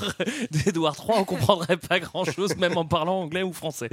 d'Édouard 0.51 0.95
III, 0.99 1.17
on 1.19 1.23
comprendrait 1.25 1.77
pas 1.77 1.99
grand-chose, 1.99 2.55
même 2.57 2.77
en 2.77 2.85
parlant 2.85 3.21
anglais 3.21 3.43
ou 3.43 3.53
français. 3.53 3.89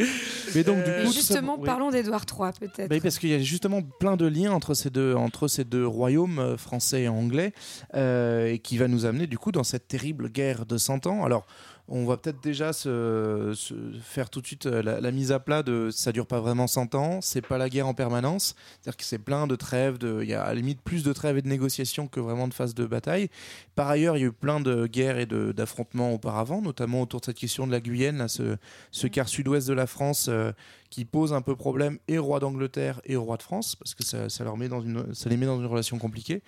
Mais 0.54 0.62
donc, 0.64 0.78
Euh, 0.78 1.00
du 1.00 1.06
coup, 1.06 1.12
tout 1.12 1.20
ça- 1.20 1.34
Justement, 1.34 1.56
oui. 1.58 1.66
parlons 1.66 1.90
d'Édouard 1.90 2.24
III, 2.30 2.50
peut-être. 2.58 2.88
Bah 2.88 2.94
oui, 2.96 3.00
parce 3.00 3.18
qu'il 3.18 3.30
y 3.30 3.34
a 3.34 3.38
justement 3.38 3.82
plein 3.82 4.16
de 4.16 4.26
liens 4.26 4.52
entre 4.52 4.74
ces 4.74 4.90
deux, 4.90 5.14
entre 5.14 5.48
ces 5.48 5.64
deux 5.64 5.86
royaumes, 5.86 6.38
euh, 6.38 6.56
français 6.56 7.02
et 7.02 7.08
anglais, 7.08 7.52
euh, 7.94 8.52
et 8.52 8.58
qui 8.58 8.76
va 8.78 8.88
nous 8.88 9.06
amener 9.06 9.26
du 9.26 9.38
coup 9.38 9.52
dans 9.52 9.64
cette 9.64 9.88
terrible 9.88 10.28
guerre 10.30 10.66
de 10.66 10.76
100 10.78 11.06
ans. 11.06 11.24
Alors, 11.24 11.46
on 11.88 12.06
va 12.06 12.16
peut-être 12.16 12.42
déjà 12.42 12.72
se, 12.72 13.54
faire 14.02 14.30
tout 14.30 14.40
de 14.40 14.46
suite 14.46 14.66
euh, 14.66 14.82
la, 14.82 15.10
mise 15.10 15.32
à 15.32 15.38
plat 15.38 15.62
de 15.62 15.90
ça 15.90 16.12
dure 16.12 16.26
pas 16.26 16.40
vraiment 16.40 16.66
100 16.66 16.94
ans, 16.94 17.20
c'est 17.20 17.46
pas 17.46 17.58
la 17.58 17.68
guerre 17.68 17.86
en 17.86 17.94
permanence, 17.94 18.54
c'est-à-dire 18.80 18.96
que 18.96 19.04
c'est 19.04 19.18
plein 19.18 19.46
de 19.46 19.54
trêves, 19.54 19.98
il 20.02 20.28
y 20.28 20.34
a 20.34 20.42
à 20.42 20.48
la 20.48 20.54
limite 20.54 20.80
plus 20.80 21.02
de 21.02 21.12
trêves 21.12 21.36
et 21.36 21.42
de 21.42 21.48
négociations 21.48 22.06
que 22.06 22.20
vraiment 22.20 22.48
de 22.48 22.54
phases 22.54 22.74
de 22.74 22.86
bataille. 22.86 23.28
Par 23.74 23.88
ailleurs, 23.88 24.16
il 24.16 24.20
y 24.20 24.24
a 24.24 24.28
eu 24.28 24.32
plein 24.32 24.60
de 24.60 24.86
guerres 24.86 25.18
et 25.18 25.26
d'affrontements 25.26 26.12
auparavant, 26.12 26.62
notamment 26.62 27.02
autour 27.02 27.20
de 27.20 27.26
cette 27.26 27.38
question 27.38 27.66
de 27.66 27.72
la 27.72 27.80
Guyenne, 27.80 28.18
là, 28.18 28.28
ce, 28.28 28.56
ce 28.90 29.06
quart 29.06 29.28
sud-ouest 29.28 29.68
de 29.68 29.74
la 29.74 29.86
France. 29.86 30.28
euh, 30.28 30.52
qui 30.94 31.04
pose 31.04 31.32
un 31.32 31.42
peu 31.42 31.56
problème 31.56 31.98
et 32.06 32.18
au 32.18 32.24
roi 32.24 32.38
d'Angleterre 32.38 33.00
et 33.04 33.16
au 33.16 33.24
roi 33.24 33.36
de 33.36 33.42
France, 33.42 33.74
parce 33.74 33.96
que 33.96 34.04
ça, 34.04 34.28
ça 34.28 34.44
leur 34.44 34.56
met 34.56 34.68
dans 34.68 34.80
une, 34.80 35.12
ça 35.12 35.28
les 35.28 35.36
met 35.36 35.44
dans 35.46 35.58
une 35.58 35.66
relation 35.66 35.98
compliquée. 35.98 36.40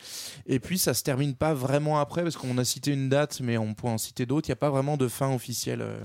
Et 0.47 0.61
puis 0.61 0.79
ça 0.79 0.95
se 0.95 1.03
termine 1.03 1.35
pas 1.35 1.53
vraiment 1.53 1.99
après, 1.99 2.23
parce 2.23 2.37
qu'on 2.37 2.57
a 2.59 2.65
cité 2.65 2.93
une 2.93 3.09
date, 3.09 3.41
mais 3.41 3.59
on 3.59 3.75
peut 3.75 3.88
en 3.88 3.99
citer 3.99 4.25
d'autres. 4.25 4.47
Il 4.49 4.53
n'y 4.53 4.55
a 4.55 4.57
pas 4.57 4.71
vraiment 4.71 4.97
de 4.97 5.09
fin 5.09 5.35
officielle. 5.35 5.81
euh. 5.83 5.99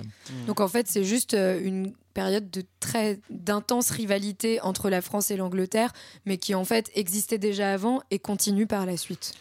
Donc 0.48 0.60
en 0.60 0.68
fait, 0.68 0.88
c'est 0.88 1.04
juste 1.04 1.36
euh, 1.36 1.62
une 1.64 1.94
période 2.16 2.50
de 2.50 2.64
très 2.80 3.20
d'intense 3.30 3.92
rivalité 3.92 4.60
entre 4.62 4.90
la 4.90 5.02
France 5.02 5.30
et 5.30 5.38
l'Angleterre, 5.38 5.94
mais 6.26 6.38
qui 6.40 6.56
en 6.56 6.66
fait 6.66 6.90
existait 6.96 7.38
déjà 7.38 7.72
avant 7.72 8.02
et 8.10 8.18
continue 8.18 8.66
par 8.66 8.88
la 8.88 8.98
suite. 8.98 9.34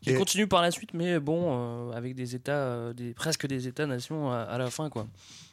Qui 0.00 0.10
Et- 0.10 0.14
continue 0.14 0.46
par 0.46 0.62
la 0.62 0.70
suite, 0.70 0.94
mais 0.94 1.18
bon, 1.20 1.90
euh, 1.90 1.92
avec 1.92 2.14
des 2.14 2.34
États, 2.34 2.52
euh, 2.52 2.92
des, 2.94 3.12
presque 3.12 3.46
des 3.46 3.66
États-nations 3.68 4.30
à, 4.32 4.38
à 4.38 4.56
la 4.56 4.70
fin, 4.70 4.88
quoi. 4.88 5.06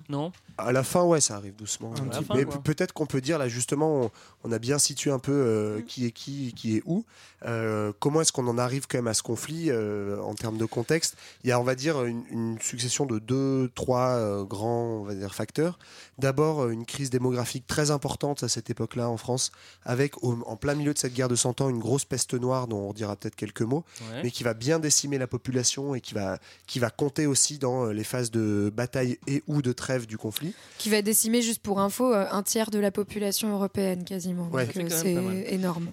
Non 0.09 0.31
À 0.57 0.71
la 0.71 0.83
fin, 0.83 1.03
ouais, 1.03 1.21
ça 1.21 1.35
arrive 1.35 1.55
doucement. 1.55 1.93
La 2.11 2.21
fin, 2.21 2.35
Mais 2.35 2.45
quoi. 2.45 2.61
peut-être 2.63 2.93
qu'on 2.93 3.05
peut 3.05 3.21
dire, 3.21 3.37
là, 3.37 3.47
justement, 3.47 4.01
on, 4.03 4.11
on 4.43 4.51
a 4.51 4.59
bien 4.59 4.77
situé 4.77 5.11
un 5.11 5.19
peu 5.19 5.31
euh, 5.31 5.81
qui 5.81 6.05
est 6.05 6.11
qui, 6.11 6.53
qui 6.53 6.77
est 6.77 6.83
où. 6.85 7.05
Euh, 7.45 7.91
comment 7.99 8.21
est-ce 8.21 8.31
qu'on 8.31 8.47
en 8.47 8.57
arrive 8.57 8.87
quand 8.87 8.97
même 8.97 9.07
à 9.07 9.13
ce 9.13 9.21
conflit 9.23 9.69
euh, 9.69 10.21
en 10.21 10.33
termes 10.33 10.57
de 10.57 10.65
contexte? 10.65 11.15
Il 11.43 11.49
y 11.49 11.51
a, 11.51 11.59
on 11.59 11.63
va 11.63 11.75
dire, 11.75 12.03
une, 12.05 12.23
une 12.31 12.57
succession 12.61 13.05
de 13.05 13.19
deux, 13.19 13.69
trois 13.75 14.09
euh, 14.11 14.43
grands 14.43 14.99
on 15.01 15.03
va 15.03 15.13
dire, 15.13 15.33
facteurs. 15.35 15.77
D'abord, 16.19 16.69
une 16.69 16.85
crise 16.85 17.09
démographique 17.09 17.65
très 17.67 17.91
importante 17.91 18.43
à 18.43 18.47
cette 18.49 18.69
époque-là 18.69 19.09
en 19.09 19.17
France, 19.17 19.51
avec 19.83 20.23
au- 20.23 20.37
en 20.45 20.55
plein 20.55 20.75
milieu 20.75 20.93
de 20.93 20.99
cette 20.99 21.13
guerre 21.13 21.27
de 21.29 21.35
100 21.35 21.59
ans 21.61 21.69
une 21.69 21.79
grosse 21.79 22.05
peste 22.05 22.33
noire 22.33 22.67
dont 22.67 22.89
on 22.89 22.93
dira 22.93 23.15
peut-être 23.15 23.35
quelques 23.35 23.61
mots 23.61 23.83
Ouais. 24.11 24.21
mais 24.23 24.31
qui 24.31 24.43
va 24.43 24.53
bien 24.53 24.79
décimer 24.79 25.17
la 25.17 25.27
population 25.27 25.95
et 25.95 26.01
qui 26.01 26.13
va, 26.13 26.37
qui 26.67 26.79
va 26.79 26.89
compter 26.89 27.25
aussi 27.27 27.57
dans 27.57 27.85
les 27.87 28.03
phases 28.03 28.31
de 28.31 28.71
bataille 28.73 29.17
et 29.27 29.43
ou 29.47 29.61
de 29.61 29.71
trêve 29.93 30.07
du 30.07 30.17
conflit. 30.17 30.53
Qui 30.77 30.89
va 30.89 31.01
décimer, 31.01 31.41
juste 31.41 31.61
pour 31.61 31.79
info, 31.79 32.13
euh, 32.13 32.25
un 32.31 32.43
tiers 32.43 32.71
de 32.71 32.79
la 32.79 32.91
population 32.91 33.53
européenne 33.53 34.03
quasiment. 34.03 34.49
Ouais. 34.51 34.67
Euh, 34.75 34.89
c'est 34.89 35.53
énorme. 35.53 35.87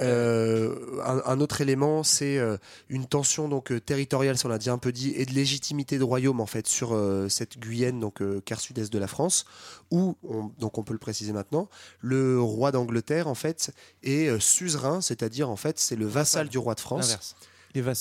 Euh, 0.00 0.76
un, 1.04 1.22
un 1.24 1.40
autre 1.40 1.60
élément, 1.60 2.04
c'est 2.04 2.38
euh, 2.38 2.56
une 2.88 3.06
tension 3.06 3.48
donc 3.48 3.72
euh, 3.72 3.80
territoriale, 3.80 4.38
ça 4.38 4.46
on 4.46 4.48
l'a 4.48 4.58
déjà 4.58 4.72
un 4.72 4.78
peu 4.78 4.92
dit, 4.92 5.12
et 5.16 5.26
de 5.26 5.32
légitimité 5.32 5.98
de 5.98 6.04
royaume 6.04 6.40
en 6.40 6.46
fait 6.46 6.68
sur 6.68 6.94
euh, 6.94 7.28
cette 7.28 7.58
Guyenne, 7.58 7.98
donc 7.98 8.22
euh, 8.22 8.40
quart 8.44 8.60
sud-est 8.60 8.92
de 8.92 8.98
la 9.00 9.08
France, 9.08 9.44
où 9.90 10.16
on, 10.22 10.52
donc 10.60 10.78
on 10.78 10.84
peut 10.84 10.92
le 10.92 11.00
préciser 11.00 11.32
maintenant, 11.32 11.68
le 12.00 12.40
roi 12.40 12.70
d'Angleterre 12.70 13.26
en 13.26 13.34
fait 13.34 13.72
est 14.04 14.28
euh, 14.28 14.38
suzerain, 14.38 15.00
c'est-à-dire 15.00 15.50
en 15.50 15.56
fait 15.56 15.80
c'est 15.80 15.96
le 15.96 16.06
vassal 16.06 16.48
du 16.48 16.58
roi 16.58 16.76
de 16.76 16.80
France. 16.80 17.34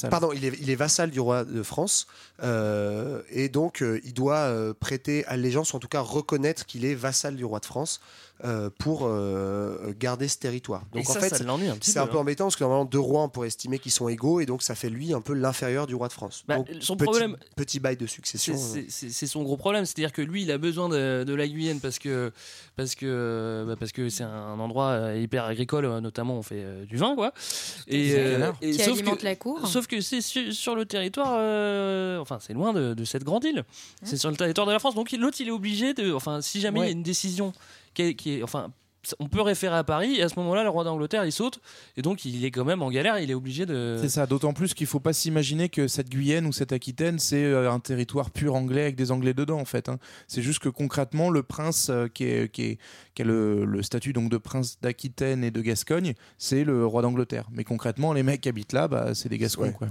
Pardon, 0.09 0.31
il 0.33 0.45
est, 0.45 0.53
il 0.59 0.69
est 0.69 0.75
vassal 0.75 1.09
du 1.09 1.19
roi 1.19 1.45
de 1.45 1.63
France 1.63 2.07
euh, 2.43 3.21
et 3.29 3.49
donc 3.49 3.81
euh, 3.81 3.99
il 4.03 4.13
doit 4.13 4.35
euh, 4.37 4.73
prêter 4.73 5.25
allégeance, 5.25 5.73
ou 5.73 5.77
en 5.77 5.79
tout 5.79 5.87
cas 5.87 6.01
reconnaître 6.01 6.65
qu'il 6.65 6.85
est 6.85 6.95
vassal 6.95 7.35
du 7.35 7.45
roi 7.45 7.59
de 7.59 7.65
France 7.65 7.99
euh, 8.45 8.69
pour 8.77 9.01
euh, 9.05 9.93
garder 9.99 10.27
ce 10.27 10.37
territoire. 10.37 10.83
Et 10.93 10.97
Donc 10.99 11.09
en 11.09 11.13
ça, 11.13 11.19
fait, 11.19 11.33
un 11.33 11.37
c'est 11.37 11.43
peu. 11.95 11.99
un 11.99 12.07
peu 12.07 12.17
hein. 12.17 12.21
embêtant 12.21 12.45
parce 12.45 12.55
que 12.55 12.63
normalement 12.63 12.85
deux 12.85 12.99
rois 12.99 13.23
on 13.23 13.29
pourrait 13.29 13.47
estimer 13.47 13.79
qu'ils 13.79 13.91
sont 13.91 14.07
égaux 14.09 14.39
et 14.39 14.45
donc 14.45 14.61
ça 14.61 14.75
fait 14.75 14.89
lui 14.89 15.13
un 15.13 15.21
peu 15.21 15.33
l'inférieur 15.33 15.87
du 15.87 15.95
roi 15.95 16.07
de 16.07 16.13
France. 16.13 16.43
Bah, 16.47 16.57
donc, 16.57 16.67
son 16.81 16.95
petit, 16.95 17.05
problème- 17.05 17.37
petit 17.55 17.79
bail 17.79 17.97
de 17.97 18.05
succession. 18.05 18.53
euh, 18.53 18.57
C'est 18.57 18.85
c'est- 18.89 19.09
c'est 19.09 19.27
son 19.27 19.41
gros 19.43 19.57
problème, 19.57 19.85
c'est-à-dire 19.85 20.11
que 20.11 20.21
lui, 20.21 20.43
il 20.43 20.51
a 20.51 20.57
besoin 20.57 20.87
de, 20.89 21.23
de 21.23 21.33
la 21.33 21.47
Guyane 21.47 21.79
parce 21.79 21.97
que 21.99 22.31
parce 22.75 22.93
que 22.95 23.65
bah, 23.67 23.75
parce 23.79 23.91
que 23.91 24.09
c'est 24.09 24.23
un 24.23 24.59
endroit 24.59 24.89
euh, 24.89 25.19
hyper 25.19 25.45
agricole, 25.45 25.85
euh, 25.85 25.99
notamment 25.99 26.35
on 26.37 26.43
fait 26.43 26.61
euh, 26.63 26.85
du 26.85 26.97
vin, 26.97 27.15
quoi. 27.15 27.33
Et, 27.87 28.13
euh, 28.15 28.51
et 28.61 28.71
Qui 28.71 28.79
sauf 28.83 28.93
alimente 28.93 29.19
que, 29.19 29.25
la 29.25 29.35
cour. 29.35 29.67
Sauf 29.67 29.87
que 29.87 29.99
c'est 30.01 30.21
sur, 30.21 30.53
sur 30.53 30.75
le 30.75 30.85
territoire, 30.85 31.35
euh, 31.39 32.19
enfin 32.19 32.37
c'est 32.39 32.53
loin 32.53 32.73
de, 32.73 32.93
de 32.93 33.03
cette 33.05 33.23
grande 33.23 33.43
île. 33.45 33.63
C'est 34.03 34.17
sur 34.17 34.29
le 34.29 34.37
territoire 34.37 34.67
de 34.67 34.71
la 34.73 34.79
France, 34.79 34.93
donc 34.95 35.11
l'autre 35.11 35.37
il 35.39 35.47
est 35.47 35.51
obligé 35.51 35.93
de, 35.95 36.13
enfin 36.13 36.41
si 36.41 36.61
jamais 36.61 36.81
il 36.81 36.85
y 36.85 36.89
a 36.89 36.91
une 36.91 37.03
décision 37.03 37.51
qui 37.97 38.03
est, 38.03 38.13
qui 38.13 38.31
est- 38.37 38.43
enfin 38.43 38.71
on 39.19 39.27
peut 39.29 39.39
référer 39.41 39.75
à 39.77 39.85
Paris 39.85 40.15
et 40.15 40.21
à 40.23 40.27
ce 40.27 40.37
moment-là 40.37 40.63
le 40.63 40.69
roi 40.69 40.83
d'Angleterre 40.83 41.23
il 41.23 41.31
saute 41.31 41.61
et 41.95 42.01
donc 42.01 42.25
il 42.25 42.43
est 42.43 42.51
quand 42.51 42.65
même 42.65 42.81
en 42.81 42.91
galère, 42.91 43.19
il 43.19 43.31
est 43.31 43.33
obligé 43.33 43.65
de. 43.65 43.97
C'est 44.01 44.09
ça, 44.09 44.25
d'autant 44.27 44.51
plus 44.51 44.73
qu'il 44.73 44.85
faut 44.85 44.99
pas 44.99 45.13
s'imaginer 45.13 45.69
que 45.69 45.87
cette 45.87 46.09
Guyenne 46.09 46.45
ou 46.45 46.51
cette 46.51 46.73
Aquitaine, 46.73 47.17
c'est 47.17 47.41
euh, 47.45 47.71
un 47.71 47.79
territoire 47.79 48.31
pur 48.31 48.53
anglais 48.55 48.81
avec 48.81 48.95
des 48.97 49.11
Anglais 49.11 49.33
dedans 49.33 49.59
en 49.61 49.65
fait. 49.65 49.87
hein. 49.87 49.97
C'est 50.27 50.41
juste 50.41 50.59
que 50.59 50.67
concrètement, 50.67 51.29
le 51.29 51.41
prince 51.41 51.87
euh, 51.89 52.07
qui, 52.09 52.25
est, 52.25 52.51
qui, 52.51 52.63
est- 52.63 52.77
qui 53.15 53.21
a 53.21 53.25
le, 53.25 53.63
le 53.63 53.81
statut 53.81 54.11
donc 54.11 54.29
de 54.29 54.37
prince 54.37 54.77
d'Aquitaine 54.81 55.41
et 55.43 55.51
de 55.51 55.61
Gascogne, 55.61 56.13
c'est 56.37 56.65
le 56.65 56.85
roi 56.85 57.01
d'Angleterre. 57.01 57.47
Mais 57.51 57.63
concrètement, 57.63 58.11
les 58.11 58.23
mecs 58.23 58.41
qui 58.41 58.49
habitent 58.49 58.73
là, 58.73 58.89
bah, 58.89 59.15
c'est 59.15 59.29
des 59.29 59.37
Gascons. 59.37 59.61
Ouais. 59.63 59.71
Quoi. 59.71 59.87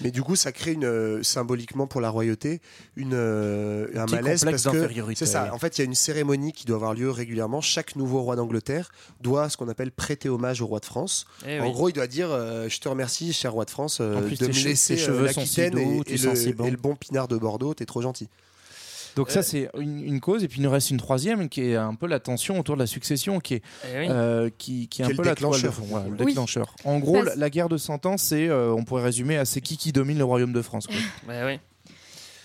Mais 0.00 0.10
du 0.10 0.22
coup, 0.22 0.36
ça 0.36 0.52
crée 0.52 0.72
une, 0.72 0.84
euh, 0.84 1.22
symboliquement 1.22 1.86
pour 1.86 2.00
la 2.00 2.10
royauté 2.10 2.60
une, 2.96 3.14
euh, 3.14 3.88
un 3.94 4.06
malaise 4.06 4.44
parce 4.44 4.64
que 4.64 4.70
d'infériorité, 4.70 5.24
c'est 5.24 5.30
ça. 5.30 5.52
En 5.52 5.58
fait, 5.58 5.78
il 5.78 5.80
y 5.80 5.82
a 5.82 5.84
une 5.84 5.94
cérémonie 5.94 6.52
qui 6.52 6.64
doit 6.64 6.76
avoir 6.76 6.94
lieu 6.94 7.10
régulièrement. 7.10 7.60
Chaque 7.60 7.96
nouveau 7.96 8.22
roi 8.22 8.36
d'Angleterre 8.36 8.90
doit 9.20 9.48
ce 9.48 9.56
qu'on 9.56 9.68
appelle 9.68 9.92
prêter 9.92 10.28
hommage 10.28 10.60
au 10.60 10.66
roi 10.66 10.80
de 10.80 10.84
France. 10.84 11.26
Eh 11.46 11.60
en 11.60 11.66
oui. 11.66 11.72
gros, 11.72 11.88
il 11.88 11.92
doit 11.92 12.06
dire 12.06 12.28
euh, 12.30 12.68
Je 12.68 12.80
te 12.80 12.88
remercie, 12.88 13.32
cher 13.32 13.52
roi 13.52 13.64
de 13.64 13.70
France, 13.70 13.98
euh, 14.00 14.22
plus, 14.22 14.38
de 14.38 14.46
me 14.46 14.52
laisser 14.52 14.96
si 14.96 15.10
l'Aquitaine 15.10 15.78
et, 15.78 16.02
et 16.06 16.16
si 16.16 16.52
bon. 16.52 16.66
et 16.66 16.70
le 16.70 16.76
bon 16.76 16.96
pinard 16.96 17.28
de 17.28 17.36
Bordeaux. 17.36 17.74
T'es 17.74 17.86
trop 17.86 18.02
gentil. 18.02 18.28
Donc 19.16 19.30
ça, 19.30 19.42
c'est 19.42 19.68
une, 19.78 20.00
une 20.04 20.20
cause. 20.20 20.44
Et 20.44 20.48
puis 20.48 20.60
il 20.60 20.62
nous 20.62 20.70
reste 20.70 20.90
une 20.90 20.98
troisième 20.98 21.48
qui 21.48 21.62
est 21.62 21.74
un 21.76 21.94
peu 21.94 22.06
la 22.06 22.20
tension 22.20 22.60
autour 22.60 22.76
de 22.76 22.80
la 22.80 22.86
succession, 22.86 23.40
qui 23.40 23.54
est, 23.54 23.62
Eh 23.92 23.98
oui. 24.00 24.06
euh, 24.10 24.50
qui, 24.56 24.86
qui 24.88 25.02
est 25.02 25.06
un 25.06 25.08
peu 25.08 25.22
le 25.22 25.28
la 25.30 25.34
toile 25.34 25.52
de 25.52 25.56
déclencheur. 25.56 25.74
fond. 25.74 25.86
voilà, 25.88 26.06
le 26.08 26.12
Oui. 26.20 26.26
déclencheur. 26.26 26.74
En 26.84 26.98
gros, 27.00 27.22
Parce- 27.24 27.36
la, 27.36 27.50
guerre 27.50 27.68
de 27.68 27.78
100 27.78 28.06
ans, 28.06 28.16
c'est, 28.18 28.46
euh, 28.48 28.70
on 28.72 28.84
pourrait 28.84 29.02
résumer 29.02 29.36
à 29.38 29.44
c'est 29.44 29.60
qui 29.60 29.76
qui 29.76 29.90
domine 29.92 30.18
le 30.18 30.24
royaume 30.24 30.52
de 30.52 30.62
France. 30.62 30.86
quoi. 30.86 30.94
Ouais, 31.28 31.42
ouais. 31.44 31.60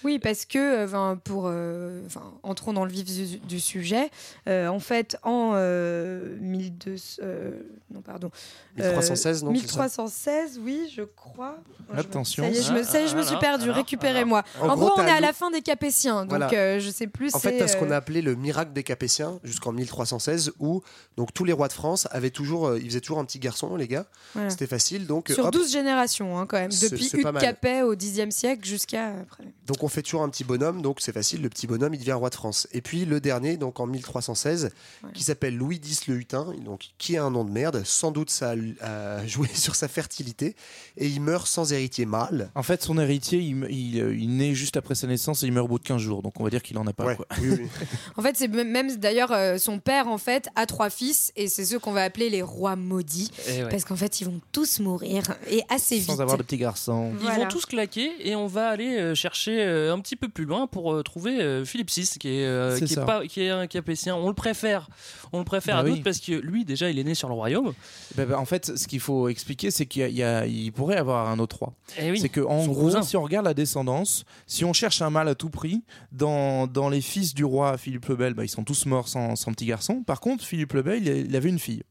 Oui, 0.04 0.20
parce 0.20 0.46
que, 0.46 0.58
euh, 0.58 0.86
enfin, 0.86 1.20
pour, 1.24 1.46
euh, 1.48 2.02
enfin, 2.06 2.24
entrons 2.44 2.74
dans 2.74 2.86
le 2.86 2.92
vif 2.92 3.06
du, 3.06 3.38
du 3.40 3.60
sujet. 3.60 4.10
Euh, 4.48 4.68
en 4.68 4.80
fait, 4.80 5.18
en 5.24 5.52
euh, 5.56 6.36
1200, 6.40 7.22
euh, 7.24 7.52
non 7.94 8.02
pardon, 8.02 8.32
Euh, 8.80 8.84
1316, 8.84 9.44
non 9.44 9.52
c'est 9.52 9.58
ça 9.68 9.82
1316, 9.84 10.60
oui, 10.64 10.92
je 10.96 11.04
crois. 11.04 11.58
Me- 11.94 12.00
Attention. 12.00 12.44
Ça 12.44 12.50
y 12.50 12.58
est, 12.58 12.62
je 12.64 12.74
me, 12.74 12.84
ça 12.84 13.02
y 13.02 13.04
est, 13.04 13.08
je 13.08 13.16
me 13.16 13.22
Ah, 13.22 13.26
suis 13.26 13.38
perdue. 13.38 13.66
alors, 13.66 13.76
Récupérez-moi. 13.76 14.44
En 14.62 14.70
En, 14.70 14.76
gros, 14.76 14.86
gros, 14.88 14.94
on 14.94 14.96
t'as 15.04 15.08
est 15.08 15.12
à 15.18 15.20
la 15.20 15.34
fin 15.34 15.52
des 15.52 15.62
Capétiens, 15.62 16.22
donc 16.22 16.30
Voilà. 16.30 16.50
euh, 16.54 16.80
je 16.80 16.90
sais 16.90 17.08
plus. 17.08 17.36
En 17.36 17.40
fait, 17.40 17.50
c'est, 17.52 17.58
tu 17.58 17.64
as 17.64 17.68
ce 17.68 17.78
qu'on 17.78 17.92
a 17.92 17.98
appelé 17.98 18.22
le 18.22 18.36
miracle 18.36 18.72
des 18.74 18.84
Capétiens 18.84 19.40
jusqu'en 19.44 19.72
1316, 19.74 20.54
où 20.60 20.82
donc 21.18 21.34
tous 21.34 21.44
les 21.44 21.54
rois 21.54 21.68
de 21.68 21.74
France 21.74 22.08
avaient 22.12 22.30
toujours, 22.30 22.76
ils 22.78 22.86
faisaient 22.88 23.02
toujours 23.02 23.20
un 23.20 23.26
petit 23.26 23.40
garçon, 23.40 23.76
les 23.76 23.88
gars. 23.88 24.06
Voilà. 24.34 24.50
C'était 24.50 24.68
facile, 24.68 25.06
donc 25.06 25.30
Sur 25.30 25.46
hop, 25.46 25.54
12 25.54 25.72
générations, 25.72 26.40
hein, 26.40 26.46
quand 26.48 26.58
même. 26.58 26.72
Depuis 26.72 27.10
Hugues. 27.14 27.40
Capet 27.40 27.82
au 27.82 27.96
Xe 27.96 28.30
siècle 28.30 28.66
jusqu'à 28.66 29.08
après. 29.22 29.44
donc 29.68 29.84
on 29.84 29.88
fait 29.92 30.02
toujours 30.02 30.24
un 30.24 30.30
petit 30.30 30.44
bonhomme, 30.44 30.82
donc 30.82 30.98
c'est 31.02 31.12
facile. 31.14 31.42
Le 31.42 31.50
petit 31.50 31.68
bonhomme, 31.68 31.94
il 31.94 32.00
devient 32.00 32.14
roi 32.14 32.30
de 32.30 32.36
France. 32.36 32.68
Et 32.72 32.82
puis 32.82 33.06
le 33.06 33.20
dernier, 33.20 33.58
donc 33.58 33.80
en 33.80 33.86
1316, 33.88 34.72
Voilà. 35.02 35.14
qui 35.14 35.24
s'appelle 35.24 35.56
Louis 35.56 35.76
X 35.78 36.08
le 36.08 36.16
Hutin, 36.16 36.54
donc 36.66 36.90
qui 36.98 37.18
a 37.18 37.24
un 37.24 37.32
nom 37.32 37.44
de 37.44 37.52
merde. 37.52 37.84
Sans 37.86 38.12
doute 38.12 38.30
ça 38.30 38.54
a, 38.82 39.26
joué 39.28 39.48
sur 39.54 39.76
sa 39.76 39.88
fertilité, 39.88 40.56
et 40.98 41.08
il 41.08 41.22
meurt 41.22 41.48
sans 41.48 41.74
héritier 41.74 42.06
mâle. 42.06 42.50
En 42.56 42.64
fait, 42.64 42.82
son 42.84 42.98
héritier, 42.98 43.40
il, 43.40 43.66
il, 43.70 44.00
euh, 44.02 44.16
il 44.16 44.36
naît 44.38 44.54
juste 44.54 44.78
après 44.78 44.96
sa 44.96 45.08
naissance 45.08 45.44
et 45.44 45.48
il 45.48 45.52
meurt 45.54 45.66
au 45.66 45.70
bout 45.70 45.80
de 45.80 45.84
15 45.84 46.02
jours. 46.02 46.22
Donc 46.22 46.40
on 46.40 46.44
va 46.44 46.50
dire 46.50 46.62
qu'il 46.64 46.78
en 46.78 46.88
a 46.88 46.94
pas. 46.94 47.06
Ouais, 47.06 47.16
quoi. 47.16 47.26
oui, 47.42 47.50
oui. 47.60 47.68
En 48.18 48.22
fait, 48.22 48.36
c'est 48.38 48.48
même 48.48 48.96
d'ailleurs 48.98 49.32
euh, 49.32 49.58
son 49.58 49.80
père, 49.80 50.08
en 50.08 50.18
fait, 50.18 50.48
a 50.56 50.66
trois 50.66 50.90
fils, 50.90 51.32
et 51.36 51.48
c'est 51.48 51.66
ceux 51.66 51.80
qu'on 51.80 51.92
va 51.92 52.04
appeler 52.04 52.30
les 52.30 52.42
rois 52.42 52.76
maudits, 52.76 53.32
Eh 53.48 53.64
ouais. 53.64 53.70
parce 53.70 53.84
qu'en 53.86 53.96
fait, 53.96 54.22
ils 54.22 54.26
vont 54.26 54.40
tous 54.52 54.80
mourir, 54.80 55.24
et 55.50 55.62
assez 55.70 55.98
vite. 55.98 56.08
Sans 56.08 56.22
avoir 56.22 56.38
de 56.38 56.44
petits 56.44 56.58
garçons. 56.58 57.12
Ils 57.14 57.20
Voilà. 57.22 57.44
vont 57.44 57.50
tous 57.50 57.66
claquer 57.66 58.12
et 58.20 58.36
on 58.36 58.48
va 58.48 58.70
aller 58.70 58.98
euh, 58.98 59.16
chercher 59.16 59.62
euh, 59.62 59.81
un 59.90 60.00
petit 60.00 60.16
peu 60.16 60.30
plus 60.30 60.46
loin 60.46 60.68
pour 60.68 60.94
euh, 60.94 61.02
trouver 61.04 61.42
euh, 61.42 61.66
Philippe 61.66 61.90
VI 61.90 62.08
qui 62.20 62.28
est, 62.30 62.46
euh, 62.46 62.78
qui, 62.78 62.94
est 62.94 63.06
pas, 63.06 63.26
qui 63.26 63.42
est 63.42 63.50
un 63.50 63.68
capétien. 63.68 64.16
On 64.16 64.28
le 64.28 64.34
préfère. 64.34 64.90
On 65.34 65.40
le 65.40 65.46
préfère 65.46 65.76
Bah 65.76 65.82
à 65.82 65.84
oui. 65.86 65.92
d'autres 65.92 66.04
parce 66.04 66.20
que 66.20 66.34
lui 66.34 66.66
déjà 66.66 66.90
il 66.90 67.00
est 67.00 67.04
né 67.04 67.16
sur 67.16 67.28
le 67.30 67.34
royaume. 67.34 67.74
Ben, 68.16 68.28
ben, 68.28 68.36
en 68.38 68.46
fait, 68.46 68.78
ce 68.78 68.88
qu'il 68.88 69.00
faut 69.00 69.28
expliquer, 69.30 69.72
c'est 69.72 69.86
qu'il 69.86 70.08
y 70.12 70.24
a- 70.24 70.46
il 70.46 70.72
pourrait 70.72 70.98
avoir 70.98 71.30
un 71.30 71.40
autre 71.40 71.58
roi. 71.60 71.74
Eh 72.00 72.12
oui. 72.12 72.20
C'est 72.20 72.30
que 72.30 72.42
en 72.42 72.66
gros, 72.68 72.82
cousin. 72.84 73.02
si 73.02 73.16
on 73.18 73.24
regarde 73.24 73.46
la 73.46 73.54
descendance, 73.54 74.26
si 74.48 74.66
on 74.66 74.74
cherche 74.74 75.02
un 75.02 75.10
mâle 75.10 75.28
à 75.30 75.36
tout 75.36 75.50
prix, 75.50 75.84
dans, 76.12 76.68
dans 76.68 76.90
les 76.90 77.02
fils 77.02 77.34
du 77.34 77.46
roi 77.46 77.78
Philippe 77.78 78.06
le 78.08 78.16
Bel, 78.16 78.34
bah, 78.34 78.44
ils 78.44 78.50
sont 78.50 78.64
tous 78.64 78.86
morts 78.86 79.08
sans, 79.08 79.36
sans 79.36 79.52
petit 79.54 79.66
garçon. 79.66 80.04
Par 80.04 80.20
contre, 80.20 80.44
Philippe 80.44 80.74
le 80.74 80.82
Bel, 80.82 81.08
il 81.08 81.36
avait 81.36 81.50
une 81.50 81.60
fille. 81.60 81.84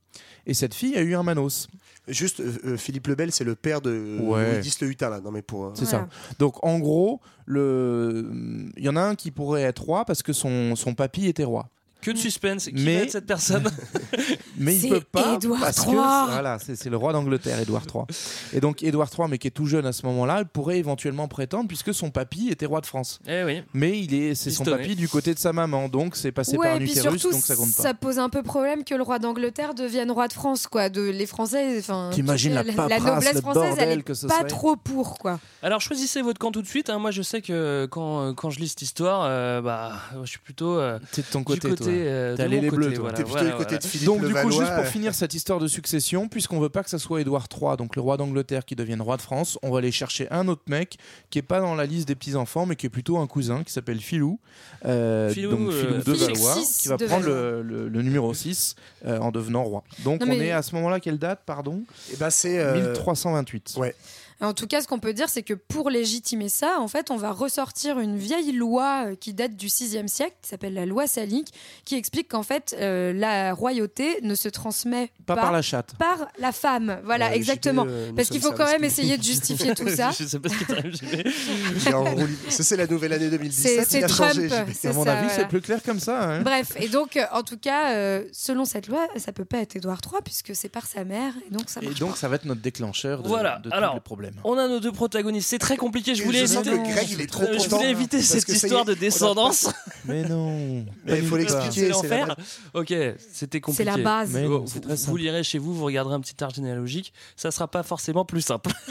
Et 0.47 0.54
cette 0.54 0.75
fille 0.75 0.97
a 0.97 1.02
eu 1.02 1.14
un 1.14 1.23
Manos. 1.23 1.68
Juste, 2.09 2.40
euh, 2.40 2.52
euh, 2.64 2.76
Philippe 2.76 3.07
le 3.07 3.14
Bel, 3.14 3.30
c'est 3.30 3.45
le 3.45 3.54
père 3.54 3.80
de 3.80 4.19
Ouais. 4.21 4.54
Louis 4.59 4.66
X 4.66 4.80
le 4.80 4.88
Hutin, 4.88 5.11
là. 5.11 5.21
Non, 5.21 5.30
mais 5.30 5.42
pour. 5.42 5.66
euh, 5.66 5.71
C'est 5.75 5.85
Voilà. 5.85 6.09
ça. 6.11 6.35
Donc 6.38 6.64
en 6.64 6.78
gros, 6.78 7.21
le... 7.47 8.30
il 8.76 8.85
y 8.85 8.88
en 8.88 8.97
a 8.97 9.00
un 9.02 9.14
qui 9.14 9.30
pourrait 9.30 9.62
être 9.62 9.83
roi 9.85 10.04
parce 10.04 10.23
que 10.23 10.33
son, 10.33 10.75
son 10.76 10.95
papy 10.95 11.26
était 11.26 11.45
roi. 11.45 11.69
Que 12.02 12.11
de 12.12 12.16
suspense. 12.16 12.64
Qui 12.66 12.73
Mais- 12.75 12.97
va 12.97 13.02
être 13.02 13.11
cette 13.12 13.26
personne? 13.26 13.64
Mais 14.59 14.75
il 14.76 14.80
C'est 14.83 14.88
peut 14.90 15.00
pas 15.00 15.35
Édouard 15.37 15.61
parce 15.61 15.80
que 15.80 15.87
III. 15.90 15.95
voilà, 15.95 16.59
c'est 16.59 16.87
le 16.90 16.97
roi 16.97 17.12
d'Angleterre, 17.12 17.59
Édouard 17.61 17.85
III. 17.95 18.04
Et 18.52 18.61
donc 18.61 18.83
Édouard 18.83 19.09
III, 19.16 19.26
mais 19.30 19.38
qui 19.38 19.47
est 19.49 19.50
tout 19.52 19.64
jeune 19.66 19.87
à 19.87 19.92
ce 19.92 20.04
moment-là, 20.07 20.45
pourrait 20.45 20.78
éventuellement 20.78 21.28
prétendre 21.28 21.66
puisque 21.69 21.95
son 21.95 22.11
papy 22.11 22.49
était 22.50 22.66
roi 22.66 22.80
de 22.83 22.87
France. 22.87 23.21
Eh 23.26 23.42
oui. 23.45 23.62
Mais 23.73 23.99
il 23.99 24.12
est, 24.12 24.35
c'est 24.35 24.50
son 24.50 24.64
papy 24.64 24.97
du 24.97 25.09
côté 25.09 25.33
de 25.33 25.38
sa 25.38 25.52
maman, 25.54 25.88
donc 25.88 26.14
c'est 26.16 26.33
passé 26.33 26.57
ouais, 26.59 26.66
par 26.66 26.76
un 26.76 26.80
utérus, 26.80 27.21
surtout, 27.23 27.33
donc 27.35 27.42
ça 27.45 27.57
compte 27.57 27.75
pas. 27.75 27.83
ça 27.83 27.95
pose 27.95 28.19
un 28.19 28.28
peu 28.28 28.42
problème 28.42 28.85
que 28.85 28.95
le 28.95 29.02
roi 29.02 29.19
d'Angleterre 29.19 29.73
devienne 29.75 30.11
roi 30.11 30.28
de 30.28 30.33
France, 30.35 30.66
quoi. 30.66 30.88
De, 30.90 31.00
les 31.09 31.26
Français, 31.26 31.78
enfin. 31.78 32.11
T'imagines 32.12 32.52
la 32.54 32.62
noblesse 32.64 33.35
le 33.35 33.40
française, 33.40 33.75
elle 33.78 33.99
est 34.00 34.02
que 34.02 34.14
ce 34.14 34.26
pas 34.26 34.38
serait. 34.38 34.49
trop 34.49 34.76
pour, 34.76 35.19
quoi. 35.19 35.40
Alors 35.62 35.80
choisissez 35.80 36.21
votre 36.23 36.38
camp 36.38 36.50
tout 36.52 36.62
de 36.62 36.66
suite. 36.66 36.90
hein. 36.90 36.99
Moi 36.99 37.11
je 37.12 37.23
sais 37.23 37.40
que 37.40 37.87
quand, 37.90 38.35
quand 38.35 38.50
je 38.50 38.61
lis 38.61 38.69
cette 38.69 38.83
histoire, 38.83 39.23
euh, 39.25 39.61
bah, 39.62 39.92
je 40.23 40.28
suis 40.28 40.38
plutôt 40.38 40.78
euh, 40.78 40.99
C'est 41.12 41.26
de 41.26 41.30
ton 41.33 41.45
côté, 41.45 41.69
côté 41.71 41.85
euh, 41.88 41.89
Mon 41.90 42.49
les 42.49 42.56
côté, 42.68 42.70
bleus, 42.76 42.92
toi. 42.94 43.00
voilà, 43.02 43.16
T'es 43.16 43.23
plutôt 43.25 43.38
voilà, 43.38 43.50
du 43.50 43.56
côté 43.56 43.64
voilà. 43.64 43.78
de 43.78 43.87
Philippe 43.87 44.06
Donc 44.06 44.25
du 44.25 44.32
coup, 44.35 44.50
juste 44.50 44.75
pour 44.75 44.85
euh, 44.85 44.85
finir 44.85 45.14
cette 45.14 45.35
histoire 45.35 45.59
de 45.59 45.66
succession, 45.68 46.28
puisqu'on 46.28 46.61
veut 46.61 46.68
pas 46.68 46.82
que 46.82 46.90
ça 46.90 46.99
soit 46.99 47.20
Édouard 47.20 47.47
III, 47.54 47.76
donc 47.76 47.97
le 47.97 48.02
roi 48.02 48.16
d'Angleterre, 48.16 48.64
qui 48.64 48.76
devienne 48.76 49.00
roi 49.02 49.16
de 49.16 49.23
France, 49.23 49.59
on 49.62 49.70
va 49.70 49.78
aller 49.78 49.92
chercher 49.92 50.26
un 50.30 50.49
autre 50.49 50.62
mec 50.68 50.97
qui 51.30 51.38
est 51.38 51.42
pas 51.42 51.61
dans 51.61 51.75
la 51.75 51.87
liste 51.87 52.09
des 52.09 52.14
petits 52.14 52.35
enfants, 52.37 52.66
mais 52.66 52.76
qui 52.76 52.87
est 52.87 52.90
plutôt 52.90 53.18
un 53.18 53.26
cousin 53.26 53.62
qui 53.64 53.73
s'appelle 53.73 54.00
Philou, 54.00 54.38
euh, 54.87 55.30
Philou, 55.30 55.50
donc 55.50 55.70
euh, 55.73 55.80
Philou 55.80 55.94
de 56.02 56.14
Philippe 56.14 56.37
Valois, 56.38 56.56
qui 56.78 56.88
va 56.88 56.97
prendre 56.99 57.26
le, 57.26 57.62
le- 57.62 57.88
le 57.88 58.02
numéro 58.02 58.32
6 58.32 58.76
euh, 59.06 59.18
en 59.18 59.30
devenant 59.30 59.64
roi. 59.64 59.82
Donc 60.04 60.20
Non, 60.20 60.26
on 60.32 60.37
mais- 60.37 60.47
est 60.47 60.52
à 60.52 60.62
ce 60.62 60.75
moment-là 60.76 61.00
quelle 61.00 61.18
date, 61.18 61.40
pardon? 61.47 61.82
Eh 62.12 62.16
ben, 62.16 62.30
c'est 62.30 62.59
euh, 62.59 62.75
1328. 62.75 63.75
ouais. 63.78 63.94
En 64.42 64.54
tout 64.54 64.66
cas, 64.66 64.80
ce 64.80 64.88
qu'on 64.88 64.99
peut 64.99 65.12
dire, 65.12 65.28
c'est 65.28 65.42
que 65.42 65.54
pour 65.54 65.90
légitimer 65.90 66.49
ça, 66.49 66.76
en 66.80 66.88
fait, 66.88 67.11
on 67.11 67.16
va 67.16 67.30
ressortir 67.30 67.99
une 67.99 68.16
vieille 68.16 68.52
loi 68.52 69.04
euh, 69.09 69.14
qui 69.14 69.35
date 69.35 69.54
du 69.56 69.66
6e 69.68 70.09
siècle, 70.09 70.35
qui 70.42 70.49
s'appelle 70.49 70.75
la 70.75 70.87
loi 70.87 71.06
salique, 71.06 71.52
qui 71.85 71.94
explique 71.97 72.28
qu'en 72.28 72.42
fait, 72.42 72.75
euh, 72.78 73.12
la 73.12 73.52
royauté 73.52 74.18
ne 74.23 74.35
se 74.35 74.49
transmet 74.49 75.11
Pas 75.26 75.35
par 75.37 75.52
la 75.52 75.61
chatte. 75.62 75.94
par 75.99 76.28
la 76.38 76.52
femme. 76.52 77.00
Voilà, 77.04 77.35
exactement. 77.35 77.85
Euh, 77.87 78.12
Parce 78.16 78.28
qu'il 78.30 78.40
faut 78.40 78.52
quand 78.52 78.66
même 78.66 78.85
essayer 78.85 79.18
de 79.18 79.23
justifier 79.23 79.75
tout 79.75 79.88
ça. 79.88 80.11
Je 80.18 80.25
sais 80.25 80.38
pas 80.38 80.49
ce 80.49 80.56
qui 80.59 80.64
t'arrive, 80.64 80.94
c'est 82.49 82.76
la 82.76 82.87
nouvelle 82.87 83.12
année 83.12 83.28
2017. 83.30 83.85
C'est 83.85 83.85
c'est 83.90 83.99
il 83.99 84.04
a 84.04 84.09
Trump. 84.09 84.32
changé. 84.32 84.49
À 84.52 84.92
mon 84.92 85.04
ça, 85.04 85.12
avis, 85.12 85.26
voilà. 85.26 85.28
c'est 85.28 85.49
plus 85.49 85.61
clair 85.61 85.82
comme 85.82 86.00
ça. 86.00 86.23
hein. 86.37 86.42
Bref, 86.42 86.73
et 86.80 86.88
donc, 86.88 87.16
euh, 87.16 87.25
en 87.32 87.42
tout 87.42 87.59
cas, 87.59 87.92
euh, 87.92 88.25
selon 88.32 88.64
cette 88.64 88.88
loi, 88.88 89.06
ça 89.16 89.32
peut 89.32 89.44
pas 89.44 89.59
être 89.59 89.76
Édouard 89.76 90.00
III 90.04 90.20
puisque 90.25 90.54
c'est 90.54 90.68
par 90.68 90.87
sa 90.87 91.04
mère, 91.04 91.32
et 91.47 91.52
donc 91.52 91.68
ça 91.68 91.80
Et 91.82 91.87
marche 91.87 91.99
donc 91.99 92.11
pas. 92.11 92.16
ça 92.16 92.28
va 92.28 92.37
être 92.37 92.44
notre 92.44 92.61
déclencheur 92.61 93.23
de, 93.23 93.28
Voilà, 93.28 93.59
de 93.59 93.68
tous 93.70 93.76
alors, 93.76 94.00
On 94.44 94.58
a 94.58 94.68
nos 94.68 94.80
deux 94.80 94.92
protagonistes, 94.92 95.49
c'est 95.49 95.58
très 95.58 95.76
compliqué. 95.76 96.14
Je 96.14 96.25
voulais 96.25 96.46
je 96.46 96.54
éviter, 96.54 96.70
que 96.70 96.92
Greg, 96.92 97.10
il 97.10 97.20
est 97.20 97.26
trop 97.26 97.44
je 97.44 97.58
content, 97.58 97.76
voulais 97.76 97.90
éviter 97.90 98.18
parce 98.18 98.28
cette 98.28 98.49
histoire 98.49 98.82
est, 98.82 98.94
de 98.94 98.94
descendance. 98.94 99.70
Mais 100.04 100.22
non. 100.22 100.84
Mais 101.04 101.18
il 101.18 101.26
faut 101.26 101.37
l'expliquer. 101.37 101.80
C'est 101.80 101.88
l'enfer. 101.88 102.37
la 102.75 102.80
Ok, 102.80 102.94
c'était 103.32 103.60
compliqué. 103.60 103.90
C'est 103.90 103.96
la 103.96 104.02
base. 104.02 104.30
Mais 104.32 104.46
Vous, 104.46 104.64
non, 105.06 105.16
lirez 105.16 105.42
chez 105.42 105.58
vous, 105.58 105.75
vous 105.75 105.84
regarderez 105.84 106.14
un 106.14 106.20
petit 106.20 106.42
art 106.42 106.50
généalogique. 106.50 107.12
Ça 107.37 107.50
sera 107.50 107.68
pas 107.68 107.82
forcément 107.82 108.25
plus 108.25 108.42
simple. 108.42 108.70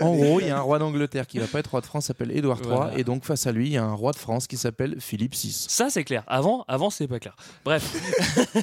En 0.00 0.14
gros, 0.14 0.40
il 0.40 0.46
y 0.46 0.50
a 0.50 0.58
un 0.58 0.60
roi 0.60 0.78
d'Angleterre 0.78 1.26
qui 1.26 1.38
va 1.38 1.46
pas 1.46 1.58
être 1.60 1.70
roi 1.70 1.80
de 1.80 1.86
France, 1.86 2.06
s'appelle 2.06 2.30
Édouard 2.36 2.58
III, 2.60 2.68
Voilà. 2.70 2.98
et 2.98 3.04
donc 3.04 3.24
face 3.24 3.46
à 3.46 3.52
lui, 3.52 3.66
il 3.66 3.72
y 3.72 3.76
a 3.76 3.84
un 3.84 3.94
roi 3.94 4.12
de 4.12 4.18
France 4.18 4.46
qui 4.46 4.56
s'appelle 4.56 4.96
Philippe 5.00 5.34
VI. 5.34 5.52
Ça, 5.68 5.90
c'est 5.90 6.04
clair. 6.04 6.22
Avant, 6.26 6.64
avant, 6.68 6.90
c'est 6.90 7.06
pas 7.08 7.18
clair. 7.18 7.36
Bref. 7.64 7.84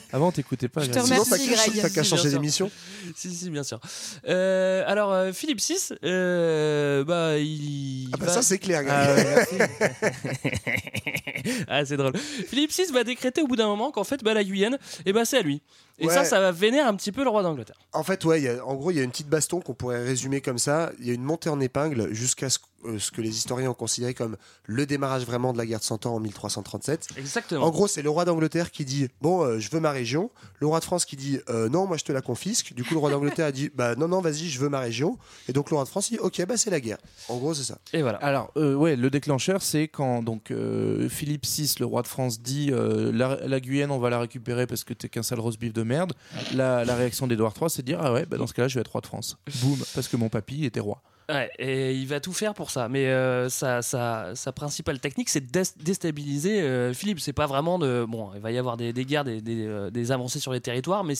Avant, 0.13 0.31
t'écoutais 0.31 0.67
pas. 0.67 0.81
Je 0.81 0.91
te 0.91 0.99
remercie, 0.99 1.29
t'as 1.29 1.37
qu'à- 1.37 1.45
Greg. 1.45 1.81
t'as 1.81 1.89
qu'à 1.89 2.03
Si, 2.03 2.09
changer 2.09 2.21
bien 2.23 2.29
sûr. 2.31 2.39
d'émission. 2.39 2.71
si, 3.15 3.33
si, 3.33 3.49
bien 3.49 3.63
sûr. 3.63 3.79
Euh, 4.27 4.83
alors, 4.87 5.11
euh, 5.13 5.31
Philippe 5.33 5.59
VI, 5.61 5.75
euh, 6.03 7.03
bah, 7.03 7.37
il. 7.37 8.09
Ah 8.13 8.17
bah 8.17 8.25
va- 8.27 8.31
ça, 8.33 8.41
c'est 8.41 8.57
clair. 8.59 8.83
Greg. 8.83 8.95
Ah 8.97 10.35
ah, 11.67 11.85
c'est 11.85 11.97
drôle. 11.97 12.15
Philippe 12.17 12.71
VI 12.71 12.91
va 12.93 13.03
décréter 13.03 13.41
au 13.41 13.47
bout 13.47 13.55
d'un 13.55 13.67
moment 13.67 13.91
qu'en 13.91 14.03
fait, 14.03 14.23
bah, 14.23 14.33
la 14.33 14.43
Guyane, 14.43 14.77
eh 15.05 15.13
ben, 15.13 15.25
c'est 15.25 15.37
à 15.37 15.41
lui. 15.41 15.61
Et 15.97 16.07
Ouais. 16.07 16.13
ça, 16.13 16.25
ça 16.25 16.39
va 16.41 16.51
vénérer 16.51 16.85
un 16.87 16.95
petit 16.95 17.11
peu 17.13 17.23
le 17.23 17.29
roi 17.29 17.41
d'Angleterre. 17.43 17.77
En 17.93 18.03
fait, 18.03 18.25
ouais, 18.25 18.41
y 18.41 18.49
a- 18.49 18.65
en 18.65 18.75
gros, 18.75 18.91
il 18.91 18.97
y 18.97 18.99
a 18.99 19.03
une 19.03 19.11
petite 19.11 19.29
baston 19.29 19.61
qu'on 19.61 19.73
pourrait 19.73 20.03
résumer 20.03 20.41
comme 20.41 20.57
ça. 20.57 20.91
Il 20.99 21.07
y 21.07 21.11
a 21.11 21.13
une 21.13 21.23
montée 21.23 21.49
en 21.49 21.59
épingle 21.61 22.13
jusqu'à 22.13 22.49
ce, 22.49 22.59
ce 22.99 23.11
que 23.11 23.21
les 23.21 23.29
historiens 23.29 23.71
ont 23.71 23.75
considéré 23.75 24.13
comme 24.13 24.37
le 24.65 24.85
démarrage 24.85 25.25
vraiment 25.25 25.53
de 25.53 25.57
la 25.57 25.65
guerre 25.65 25.79
de 25.79 25.83
100 25.83 26.05
ans 26.05 26.15
en 26.15 26.19
1337. 26.19 27.09
Exactement. 27.17 27.65
En 27.65 27.69
gros, 27.69 27.87
c'est 27.87 28.01
le 28.01 28.09
roi 28.09 28.25
d'Angleterre 28.25 28.71
qui 28.71 28.85
dit 28.85 29.07
Bon, 29.21 29.43
euh, 29.43 29.59
je 29.59 29.69
veux 29.71 29.79
ma 29.79 29.91
région. 29.91 30.29
Le 30.59 30.67
roi 30.67 30.79
de 30.79 30.85
France 30.85 31.05
qui 31.05 31.15
dit 31.15 31.39
euh, 31.49 31.69
Non, 31.69 31.87
moi 31.87 31.97
je 31.97 32.03
te 32.03 32.11
la 32.11 32.21
confisque. 32.21 32.73
Du 32.73 32.83
coup, 32.83 32.93
le 32.93 32.99
roi 32.99 33.11
d'Angleterre 33.11 33.47
a 33.47 33.51
dit 33.51 33.69
Bah 33.73 33.95
non, 33.95 34.07
non, 34.07 34.21
vas-y, 34.21 34.49
je 34.49 34.59
veux 34.59 34.69
ma 34.69 34.79
région. 34.79 35.17
Et 35.47 35.53
donc, 35.53 35.69
le 35.69 35.75
roi 35.75 35.83
de 35.83 35.89
France 35.89 36.09
dit 36.09 36.19
Ok, 36.19 36.43
bah 36.45 36.57
c'est 36.57 36.69
la 36.69 36.79
guerre. 36.79 36.97
En 37.29 37.37
gros, 37.37 37.53
c'est 37.53 37.63
ça. 37.63 37.77
Et 37.93 38.01
voilà. 38.01 38.17
Alors, 38.19 38.51
euh, 38.57 38.75
ouais, 38.75 38.95
le 38.95 39.09
déclencheur, 39.09 39.61
c'est 39.61 39.87
quand 39.87 40.23
donc 40.23 40.51
euh, 40.51 41.09
Philippe 41.09 41.45
VI, 41.45 41.75
le 41.79 41.85
roi 41.85 42.01
de 42.01 42.07
France, 42.07 42.41
dit 42.41 42.69
euh, 42.71 43.11
la, 43.13 43.39
la 43.45 43.59
Guyane, 43.59 43.91
on 43.91 43.99
va 43.99 44.09
la 44.09 44.19
récupérer 44.19 44.67
parce 44.67 44.83
que 44.83 44.93
t'es 44.93 45.09
qu'un 45.09 45.23
sale 45.23 45.39
roast 45.39 45.59
beef 45.59 45.73
de 45.73 45.83
merde. 45.83 46.13
La, 46.53 46.85
la 46.85 46.95
réaction 46.95 47.27
d'Édouard 47.27 47.53
III, 47.59 47.69
c'est 47.69 47.81
de 47.81 47.87
dire 47.87 47.99
ah 48.01 48.13
ouais, 48.13 48.25
bah 48.25 48.37
dans 48.37 48.47
ce 48.47 48.53
cas-là, 48.53 48.67
je 48.67 48.75
vais 48.75 48.81
être 48.81 48.91
roi 48.91 49.01
de 49.01 49.07
France. 49.07 49.37
Boum, 49.61 49.77
parce 49.93 50.07
que 50.07 50.17
mon 50.17 50.29
papy 50.29 50.65
était 50.65 50.79
roi. 50.79 51.01
Ouais, 51.27 51.49
et 51.57 51.93
il 51.95 52.07
va 52.07 52.19
tout 52.19 52.33
faire 52.33 52.53
pour 52.53 52.69
ça. 52.69 52.87
Mais 52.87 53.07
euh, 53.07 53.49
sa, 53.49 53.81
sa, 53.81 54.35
sa 54.35 54.51
principale 54.51 54.99
technique, 54.99 55.29
c'est 55.29 55.41
de 55.41 55.47
dés- 55.51 55.73
déstabiliser 55.83 56.61
euh, 56.61 56.93
Philippe. 56.93 57.19
C'est 57.19 57.33
pas 57.33 57.47
vraiment 57.47 57.79
de. 57.79 58.05
Bon, 58.07 58.29
il 58.35 58.41
va 58.41 58.51
y 58.51 58.57
avoir 58.59 58.77
des, 58.77 58.93
des 58.93 59.05
guerres, 59.05 59.23
des, 59.23 59.41
des, 59.41 59.65
euh, 59.65 59.89
des 59.89 60.11
avancées 60.11 60.39
sur 60.39 60.53
les 60.53 60.61
territoires, 60.61 61.03
mais 61.03 61.15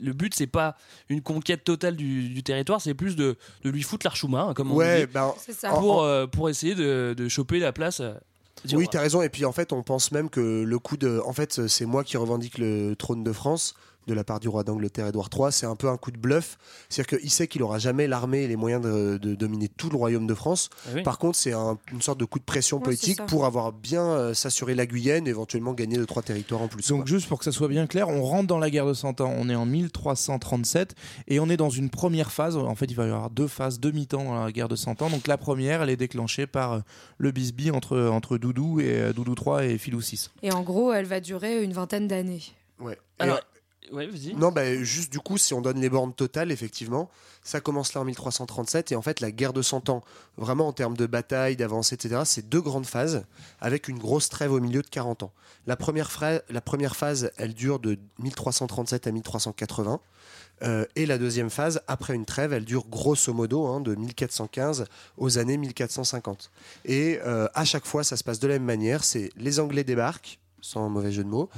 le 0.00 0.12
but, 0.12 0.34
c'est 0.34 0.48
pas 0.48 0.76
une 1.08 1.20
conquête 1.22 1.62
totale 1.62 1.94
du, 1.94 2.28
du 2.30 2.42
territoire, 2.42 2.80
c'est 2.80 2.94
plus 2.94 3.14
de, 3.14 3.36
de 3.62 3.70
lui 3.70 3.82
foutre 3.82 4.04
l'archoumain, 4.06 4.48
hein, 4.48 4.54
comme 4.54 4.72
on 4.72 4.76
Ouais, 4.76 5.06
dit, 5.06 5.12
bah, 5.12 5.32
C'est 5.38 5.52
ça. 5.52 5.70
pour, 5.70 6.02
euh, 6.02 6.26
pour 6.26 6.48
essayer 6.48 6.74
de, 6.74 7.14
de 7.16 7.28
choper 7.28 7.60
la 7.60 7.72
place. 7.72 8.00
euh, 8.00 8.12
Oui, 8.72 8.88
t'as 8.90 9.02
raison. 9.02 9.22
Et 9.22 9.28
puis 9.28 9.44
en 9.44 9.52
fait, 9.52 9.72
on 9.72 9.82
pense 9.84 10.10
même 10.10 10.30
que 10.30 10.64
le 10.64 10.78
coup 10.80 10.96
de. 10.96 11.20
En 11.26 11.32
fait, 11.32 11.68
c'est 11.68 11.86
moi 11.86 12.02
qui 12.02 12.16
revendique 12.16 12.58
le 12.58 12.94
trône 12.96 13.22
de 13.22 13.32
France 13.32 13.74
de 14.06 14.14
la 14.14 14.24
part 14.24 14.40
du 14.40 14.48
roi 14.48 14.64
d'Angleterre 14.64 15.06
Édouard 15.08 15.28
III. 15.34 15.52
C'est 15.52 15.66
un 15.66 15.76
peu 15.76 15.88
un 15.88 15.96
coup 15.96 16.10
de 16.10 16.18
bluff. 16.18 16.58
C'est-à-dire 16.88 17.18
qu'il 17.18 17.30
sait 17.30 17.48
qu'il 17.48 17.62
aura 17.62 17.78
jamais 17.78 18.06
l'armée 18.06 18.42
et 18.42 18.48
les 18.48 18.56
moyens 18.56 18.82
de, 18.82 19.16
de 19.18 19.34
dominer 19.34 19.68
tout 19.68 19.90
le 19.90 19.96
royaume 19.96 20.26
de 20.26 20.34
France. 20.34 20.70
Oui. 20.94 21.02
Par 21.02 21.18
contre, 21.18 21.38
c'est 21.38 21.52
un- 21.52 21.78
une 21.92 22.02
sorte 22.02 22.18
de 22.20 22.24
coup 22.24 22.38
de 22.38 22.44
pression 22.44 22.80
politique 22.80 23.24
pour 23.26 23.44
avoir 23.46 23.72
bien 23.72 24.02
euh, 24.04 24.34
s'assurer 24.34 24.74
la 24.74 24.86
Guyenne 24.86 25.26
et 25.26 25.30
éventuellement 25.30 25.72
gagner 25.72 25.96
deux 25.96 26.06
trois 26.06 26.22
territoires 26.22 26.62
en 26.62 26.68
plus. 26.68 26.88
Donc 26.88 26.98
quoi. 27.02 27.06
juste 27.06 27.28
pour 27.28 27.38
que 27.38 27.44
ça 27.44 27.52
soit 27.52 27.68
bien 27.68 27.86
clair, 27.86 28.08
on 28.08 28.22
rentre 28.22 28.46
dans 28.46 28.58
la 28.58 28.70
guerre 28.70 28.86
de 28.86 28.94
100 28.94 29.20
ans, 29.20 29.32
on 29.36 29.48
est 29.48 29.54
en 29.54 29.66
1337 29.66 30.94
et 31.28 31.40
on 31.40 31.48
est 31.48 31.56
dans 31.56 31.70
une 31.70 31.90
première 31.90 32.32
phase, 32.32 32.56
en 32.56 32.74
fait 32.74 32.86
il 32.86 32.94
va 32.96 33.04
y 33.04 33.08
avoir 33.08 33.30
deux 33.30 33.46
phases, 33.48 33.80
deux 33.80 33.90
mi-temps 33.92 34.24
dans 34.24 34.44
la 34.44 34.52
guerre 34.52 34.68
de 34.68 34.76
100 34.76 35.02
ans. 35.02 35.10
Donc 35.10 35.26
la 35.26 35.38
première, 35.38 35.82
elle 35.82 35.90
est 35.90 35.96
déclenchée 35.96 36.46
par 36.46 36.72
euh, 36.72 36.78
le 37.18 37.30
bisbee 37.30 37.70
entre, 37.70 37.98
entre 37.98 38.38
Doudou 38.38 38.80
et 38.80 39.00
euh, 39.00 39.12
Doudou 39.12 39.34
3 39.34 39.64
et 39.66 39.78
Philou 39.78 40.00
6. 40.00 40.30
Et 40.42 40.52
en 40.52 40.62
gros, 40.62 40.92
elle 40.92 41.06
va 41.06 41.20
durer 41.20 41.62
une 41.62 41.72
vingtaine 41.72 42.08
d'années. 42.08 42.42
Ouais. 42.80 42.98
Alors, 43.18 43.40
non, 44.34 44.50
bah, 44.50 44.82
juste 44.82 45.12
du 45.12 45.20
coup, 45.20 45.38
si 45.38 45.52
on 45.54 45.60
donne 45.60 45.80
les 45.80 45.90
bornes 45.90 46.14
totales, 46.14 46.50
effectivement, 46.50 47.10
ça 47.42 47.60
commence 47.60 47.92
là 47.94 48.00
en 48.00 48.04
1337 48.04 48.92
et 48.92 48.96
en 48.96 49.02
fait 49.02 49.20
la 49.20 49.30
guerre 49.30 49.52
de 49.52 49.60
100 49.62 49.90
ans, 49.90 50.02
vraiment 50.38 50.66
en 50.68 50.72
termes 50.72 50.96
de 50.96 51.06
bataille, 51.06 51.56
d'avancée, 51.56 51.94
etc., 51.94 52.22
c'est 52.24 52.48
deux 52.48 52.60
grandes 52.62 52.86
phases 52.86 53.24
avec 53.60 53.88
une 53.88 53.98
grosse 53.98 54.28
trêve 54.30 54.52
au 54.52 54.60
milieu 54.60 54.80
de 54.82 54.88
40 54.88 55.22
ans. 55.24 55.32
La 55.66 55.76
première, 55.76 56.10
phra- 56.10 56.42
la 56.48 56.60
première 56.60 56.96
phase, 56.96 57.30
elle 57.36 57.52
dure 57.54 57.78
de 57.78 57.98
1337 58.18 59.06
à 59.06 59.12
1380. 59.12 60.00
euh, 60.62 60.84
et 60.96 61.04
la 61.04 61.18
deuxième 61.18 61.50
phase, 61.50 61.80
après 61.88 62.14
une 62.14 62.24
trêve, 62.24 62.52
elle 62.52 62.64
dure 62.64 62.86
grosso 62.88 63.32
modo 63.34 63.66
hein, 63.66 63.80
de 63.80 63.94
1415 63.94 64.86
aux 65.18 65.38
années 65.38 65.56
1450. 65.56 66.50
Et 66.84 67.18
euh, 67.26 67.48
à 67.54 67.64
chaque 67.64 67.84
fois, 67.86 68.04
ça 68.04 68.16
se 68.16 68.24
passe 68.24 68.38
de 68.38 68.46
la 68.48 68.54
même 68.54 68.64
manière. 68.64 69.04
C'est 69.04 69.30
les 69.36 69.58
Anglais 69.60 69.84
débarquent, 69.84 70.38
sans 70.64 70.88
mauvais 70.88 71.12
jeu 71.12 71.22
de 71.22 71.28
mots. 71.28 71.50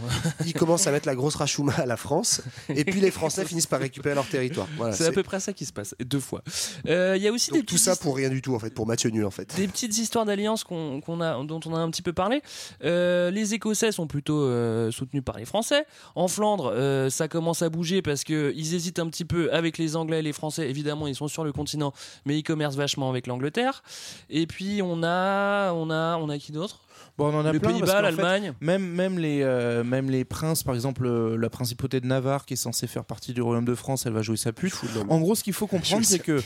Ils 0.44 0.52
commencent 0.52 0.88
à 0.88 0.90
mettre 0.90 1.06
la 1.06 1.14
grosse 1.14 1.36
rachouma 1.36 1.72
à 1.74 1.86
la 1.86 1.96
France. 1.96 2.42
Et 2.68 2.84
puis 2.84 3.00
les 3.00 3.12
Français 3.12 3.44
finissent 3.46 3.66
par 3.68 3.78
récupérer 3.78 4.16
leur 4.16 4.26
territoire. 4.26 4.66
Voilà, 4.76 4.94
c'est 4.94 5.06
à 5.06 5.12
peu 5.12 5.22
près 5.22 5.38
ça 5.38 5.52
qui 5.52 5.64
se 5.64 5.72
passe, 5.72 5.94
deux 6.04 6.18
fois. 6.18 6.42
Euh, 6.88 7.14
Il 7.16 7.22
y 7.22 7.28
a 7.28 7.32
aussi 7.32 7.50
donc 7.50 7.60
des 7.60 7.66
tout 7.66 7.78
ça 7.78 7.94
pour 7.94 8.16
rien 8.16 8.28
du 8.28 8.42
tout, 8.42 8.54
en 8.54 8.58
fait, 8.58 8.74
pour 8.74 8.84
Mathieu 8.86 9.10
Nul, 9.10 9.24
en 9.24 9.30
fait. 9.30 9.54
des 9.56 9.68
petites 9.68 9.96
histoires 9.96 10.24
d'alliance 10.24 10.64
qu'on, 10.64 11.00
a, 11.20 11.44
dont 11.44 11.60
on 11.66 11.74
a 11.74 11.78
un 11.78 11.90
petit 11.90 12.02
peu 12.02 12.12
parlé. 12.12 12.42
Euh, 12.82 13.30
les 13.30 13.54
Écossais 13.54 13.92
sont 13.92 14.08
plutôt 14.08 14.40
euh, 14.40 14.90
soutenus 14.90 15.22
par 15.24 15.38
les 15.38 15.44
Français. 15.44 15.86
En 16.16 16.26
Flandre, 16.26 16.74
ça 17.10 17.28
commence 17.28 17.62
à 17.62 17.68
bouger 17.68 18.02
parce 18.02 18.24
que 18.24 18.52
ils 18.56 18.74
hésitent 18.74 18.98
un 18.98 19.08
petit 19.08 19.24
peu 19.24 19.52
avec 19.52 19.78
les 19.78 19.94
Anglais 19.94 20.18
et 20.18 20.22
les 20.22 20.32
Français. 20.32 20.68
Évidemment, 20.68 21.06
ils 21.06 21.14
sont 21.14 21.28
sur 21.28 21.44
le 21.44 21.52
continent, 21.52 21.92
mais 22.24 22.36
ils 22.36 22.42
commercent 22.42 22.76
vachement 22.76 23.08
avec 23.08 23.28
l'Angleterre. 23.28 23.84
Et 24.30 24.48
puis 24.48 24.82
on 24.82 25.04
a, 25.04 25.72
on 25.72 25.90
a, 25.90 26.16
on 26.16 26.28
a 26.28 26.38
qui 26.38 26.50
d'autre? 26.50 26.80
Bon, 27.18 27.32
on 27.32 27.38
en 27.38 27.46
a 27.46 27.52
Les 27.52 27.58
plein, 27.60 27.70
Pays-Bas, 27.72 28.02
l'Allemagne. 28.02 28.52
Même, 28.60 28.86
même, 28.86 29.18
les, 29.18 29.40
euh, 29.42 29.82
même 29.84 30.10
les 30.10 30.24
princes, 30.24 30.62
par 30.62 30.74
exemple, 30.74 31.06
euh, 31.06 31.36
la 31.38 31.48
principauté 31.48 32.00
de 32.00 32.06
Navarre, 32.06 32.44
qui 32.44 32.54
est 32.54 32.56
censée 32.58 32.86
faire 32.86 33.04
partie 33.04 33.32
du 33.32 33.40
royaume 33.40 33.64
de 33.64 33.74
France, 33.74 34.04
elle 34.06 34.12
va 34.12 34.20
jouer 34.22 34.36
sa 34.36 34.52
pute. 34.52 34.74
En 35.08 35.18
gros, 35.20 35.34
ce 35.34 35.42
qu'il 35.42 35.54
faut 35.54 35.66
comprendre, 35.66 36.04
c'est 36.04 36.18
que 36.18 36.42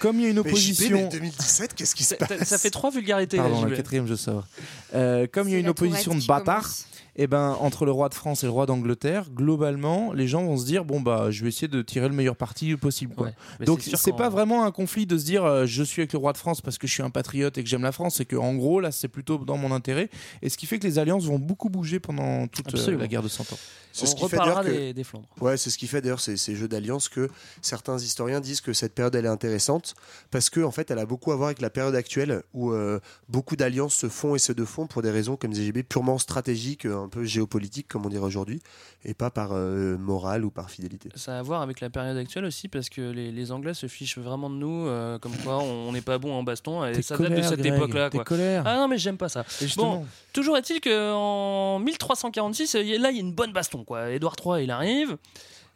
comme 0.00 0.16
il 0.20 0.22
y 0.22 0.26
a 0.26 0.28
une 0.30 0.36
Mais 0.36 0.42
JP, 0.42 0.46
opposition. 0.48 0.96
mais 0.96 1.08
2017, 1.08 1.74
qu'est-ce 1.74 1.94
qui 1.96 2.04
se 2.04 2.16
Ça, 2.16 2.26
passe 2.26 2.44
ça 2.44 2.58
fait 2.58 2.70
trois 2.70 2.90
vulgarités. 2.90 3.36
Pardon, 3.38 3.66
JB. 3.66 3.74
quatrième, 3.74 4.06
je 4.06 4.14
sors. 4.14 4.46
Euh, 4.94 5.26
comme 5.30 5.48
il 5.48 5.52
y 5.52 5.54
a 5.56 5.58
une 5.58 5.64
la 5.64 5.70
opposition 5.72 6.14
de 6.14 6.24
bâtards, 6.26 6.62
commence. 6.62 6.86
Et 7.16 7.26
ben 7.26 7.56
entre 7.60 7.84
le 7.84 7.92
roi 7.92 8.08
de 8.08 8.14
France 8.14 8.42
et 8.42 8.46
le 8.46 8.52
roi 8.52 8.66
d'Angleterre, 8.66 9.30
globalement, 9.30 10.12
les 10.12 10.26
gens 10.26 10.44
vont 10.44 10.56
se 10.56 10.66
dire 10.66 10.84
bon 10.84 11.00
bah 11.00 11.30
je 11.30 11.42
vais 11.42 11.48
essayer 11.48 11.68
de 11.68 11.82
tirer 11.82 12.08
le 12.08 12.14
meilleur 12.14 12.36
parti 12.36 12.76
possible. 12.76 13.14
Quoi. 13.14 13.28
Ouais. 13.60 13.66
Donc 13.66 13.82
c'est 13.82 14.16
pas 14.16 14.28
vraiment 14.28 14.64
un 14.64 14.70
conflit 14.70 15.06
de 15.06 15.16
se 15.16 15.24
dire 15.24 15.44
euh, 15.44 15.66
je 15.66 15.82
suis 15.82 16.02
avec 16.02 16.12
le 16.12 16.18
roi 16.18 16.32
de 16.32 16.38
France 16.38 16.60
parce 16.60 16.78
que 16.78 16.86
je 16.86 16.92
suis 16.92 17.02
un 17.02 17.10
patriote 17.10 17.56
et 17.58 17.62
que 17.62 17.68
j'aime 17.68 17.82
la 17.82 17.92
France, 17.92 18.16
c'est 18.16 18.24
que 18.24 18.36
en 18.36 18.54
gros 18.54 18.80
là 18.80 18.92
c'est 18.92 19.08
plutôt 19.08 19.38
dans 19.38 19.56
mon 19.56 19.72
intérêt 19.72 20.10
et 20.42 20.48
ce 20.48 20.56
qui 20.56 20.66
fait 20.66 20.78
que 20.78 20.86
les 20.86 20.98
alliances 20.98 21.24
vont 21.24 21.38
beaucoup 21.38 21.68
bouger 21.68 22.00
pendant 22.00 22.46
toute 22.48 22.74
euh, 22.74 22.98
la 22.98 23.06
guerre 23.06 23.22
de 23.22 23.28
100 23.28 23.52
ans. 23.52 23.58
C'est 23.92 24.06
ce 24.06 24.16
qui 24.16 24.28
fait 24.28 24.36
d'ailleurs 24.36 24.64
des, 24.64 24.92
des 24.92 25.04
Flandres. 25.04 25.28
Ouais, 25.40 25.56
c'est 25.56 25.70
ce 25.70 25.78
qui 25.78 25.86
fait 25.86 26.00
d'ailleurs 26.00 26.18
ces, 26.18 26.36
ces 26.36 26.56
jeux 26.56 26.66
d'alliance 26.66 27.08
que 27.08 27.30
certains 27.62 27.96
historiens 27.96 28.40
disent 28.40 28.60
que 28.60 28.72
cette 28.72 28.92
période 28.92 29.14
elle 29.14 29.26
est 29.26 29.28
intéressante 29.28 29.94
parce 30.32 30.50
que 30.50 30.60
en 30.60 30.72
fait 30.72 30.90
elle 30.90 30.98
a 30.98 31.06
beaucoup 31.06 31.30
à 31.30 31.36
voir 31.36 31.48
avec 31.48 31.60
la 31.60 31.70
période 31.70 31.94
actuelle 31.94 32.42
où 32.54 32.72
euh, 32.72 32.98
beaucoup 33.28 33.54
d'alliances 33.54 33.94
se 33.94 34.08
font 34.08 34.34
et 34.34 34.40
se 34.40 34.52
défont 34.52 34.86
pour 34.86 35.02
des 35.02 35.10
raisons 35.10 35.36
comme 35.36 35.54
ZGB 35.54 35.84
purement 35.84 36.18
stratégiques, 36.18 36.86
un, 36.86 37.03
un 37.04 37.08
peu 37.08 37.24
géopolitique, 37.24 37.86
comme 37.88 38.06
on 38.06 38.08
dirait 38.08 38.24
aujourd'hui, 38.24 38.60
et 39.04 39.14
pas 39.14 39.30
par 39.30 39.50
euh, 39.52 39.96
morale 39.98 40.44
ou 40.44 40.50
par 40.50 40.70
fidélité. 40.70 41.08
Ça 41.14 41.36
a 41.36 41.38
à 41.38 41.42
voir 41.42 41.62
avec 41.62 41.80
la 41.80 41.90
période 41.90 42.16
actuelle 42.16 42.44
aussi, 42.44 42.68
parce 42.68 42.88
que 42.88 43.00
les, 43.10 43.30
les 43.30 43.52
Anglais 43.52 43.74
se 43.74 43.86
fichent 43.86 44.18
vraiment 44.18 44.48
de 44.50 44.56
nous, 44.56 44.86
euh, 44.86 45.18
comme 45.18 45.36
quoi 45.44 45.58
on 45.62 45.92
n'est 45.92 46.00
pas 46.00 46.18
bon 46.18 46.32
en 46.34 46.42
baston, 46.42 46.84
et 46.84 47.02
ça 47.02 47.16
date 47.16 47.22
de 47.30 47.34
colère, 47.34 47.48
cette 47.48 47.64
époque-là. 47.64 48.10
colère. 48.24 48.62
Ah 48.66 48.76
non, 48.76 48.88
mais 48.88 48.98
j'aime 48.98 49.16
pas 49.16 49.28
ça. 49.28 49.44
Bon, 49.76 50.06
toujours 50.32 50.56
est-il 50.56 50.80
qu'en 50.80 51.78
1346, 51.78 52.74
il 52.80 52.86
y 52.88 52.94
a- 52.94 52.98
là, 52.98 53.10
il 53.10 53.16
y 53.16 53.20
a 53.20 53.22
une 53.22 53.32
bonne 53.34 53.52
baston. 53.52 53.84
quoi. 53.84 54.10
Édouard 54.10 54.36
III, 54.44 54.64
il 54.64 54.70
arrive. 54.70 55.16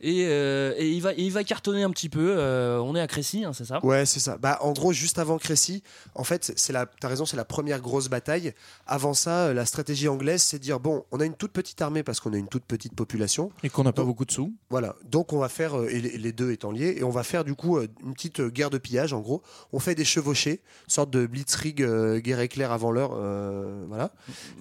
Et, 0.01 0.27
euh, 0.29 0.75
et 0.77 0.89
il, 0.91 1.03
va, 1.03 1.13
il 1.15 1.33
va 1.33 1.43
cartonner 1.43 1.83
un 1.83 1.91
petit 1.91 2.09
peu. 2.09 2.37
euh, 2.39 2.79
on 2.81 2.95
est 2.95 3.01
à 3.01 3.07
Crécy, 3.09 3.45
hein, 3.45 3.53
c'est 3.53 3.65
ça? 3.65 3.85
Ouais, 3.85 4.07
c'est 4.07 4.21
ça. 4.21 4.37
Bah, 4.39 4.59
en 4.63 4.73
gros, 4.73 4.93
juste 4.93 5.19
avant 5.19 5.39
Crécy, 5.39 5.83
en 6.15 6.23
fait, 6.23 6.53
c'est 6.55 6.73
la. 6.73 6.87
T'as 6.87 7.09
raison, 7.09 7.27
c'est 7.27 7.37
la 7.37 7.45
première 7.45 7.81
grosse 7.81 8.09
bataille. 8.09 8.53
Avant 8.87 9.13
ça, 9.13 9.47
euh, 9.47 9.55
la 9.55 9.67
stratégie 9.67 10.07
anglaise, 10.07 10.43
c'est 10.43 10.59
de 10.59 10.63
dire 10.63 10.79
bon, 10.79 11.05
on 11.11 11.19
a 11.19 11.25
une 11.25 11.35
toute 11.35 11.51
petite 11.53 11.83
armée 11.83 12.03
parce 12.05 12.21
qu'on 12.21 12.33
a 12.33 12.37
une 12.37 12.47
toute 12.49 12.65
petite 12.65 12.95
population. 12.95 13.51
et 13.65 13.69
qu'on 13.71 13.83
n'a 13.83 13.93
pas 13.93 14.05
beaucoup 14.05 14.25
de 14.25 14.31
sous. 14.31 14.55
Voilà. 14.71 14.95
Donc, 15.11 15.33
on 15.33 15.39
va 15.39 15.49
faire 15.49 15.75
et 15.89 16.01
les, 16.01 16.33
deux 16.33 16.53
étant 16.53 16.71
liés, 16.71 16.95
et 16.99 17.03
on 17.03 17.11
va 17.11 17.25
faire 17.25 17.45
du 17.45 17.55
coup 17.57 17.81
une 17.81 18.15
petite 18.15 18.41
guerre 18.41 18.71
de 18.71 18.79
pillage. 18.79 19.13
En 19.13 19.21
gros, 19.21 19.43
on 19.73 19.81
fait 19.81 19.95
des 19.97 20.05
chevauchés, 20.05 20.61
sorte 20.87 21.11
de 21.11 21.27
blitzkrieg, 21.27 21.83
euh, 21.83 22.21
guerre 22.21 22.41
éclair 22.41 22.71
avant 22.71 22.93
l'heure. 22.93 23.13
euh, 23.15 23.85
voilà. 23.89 24.13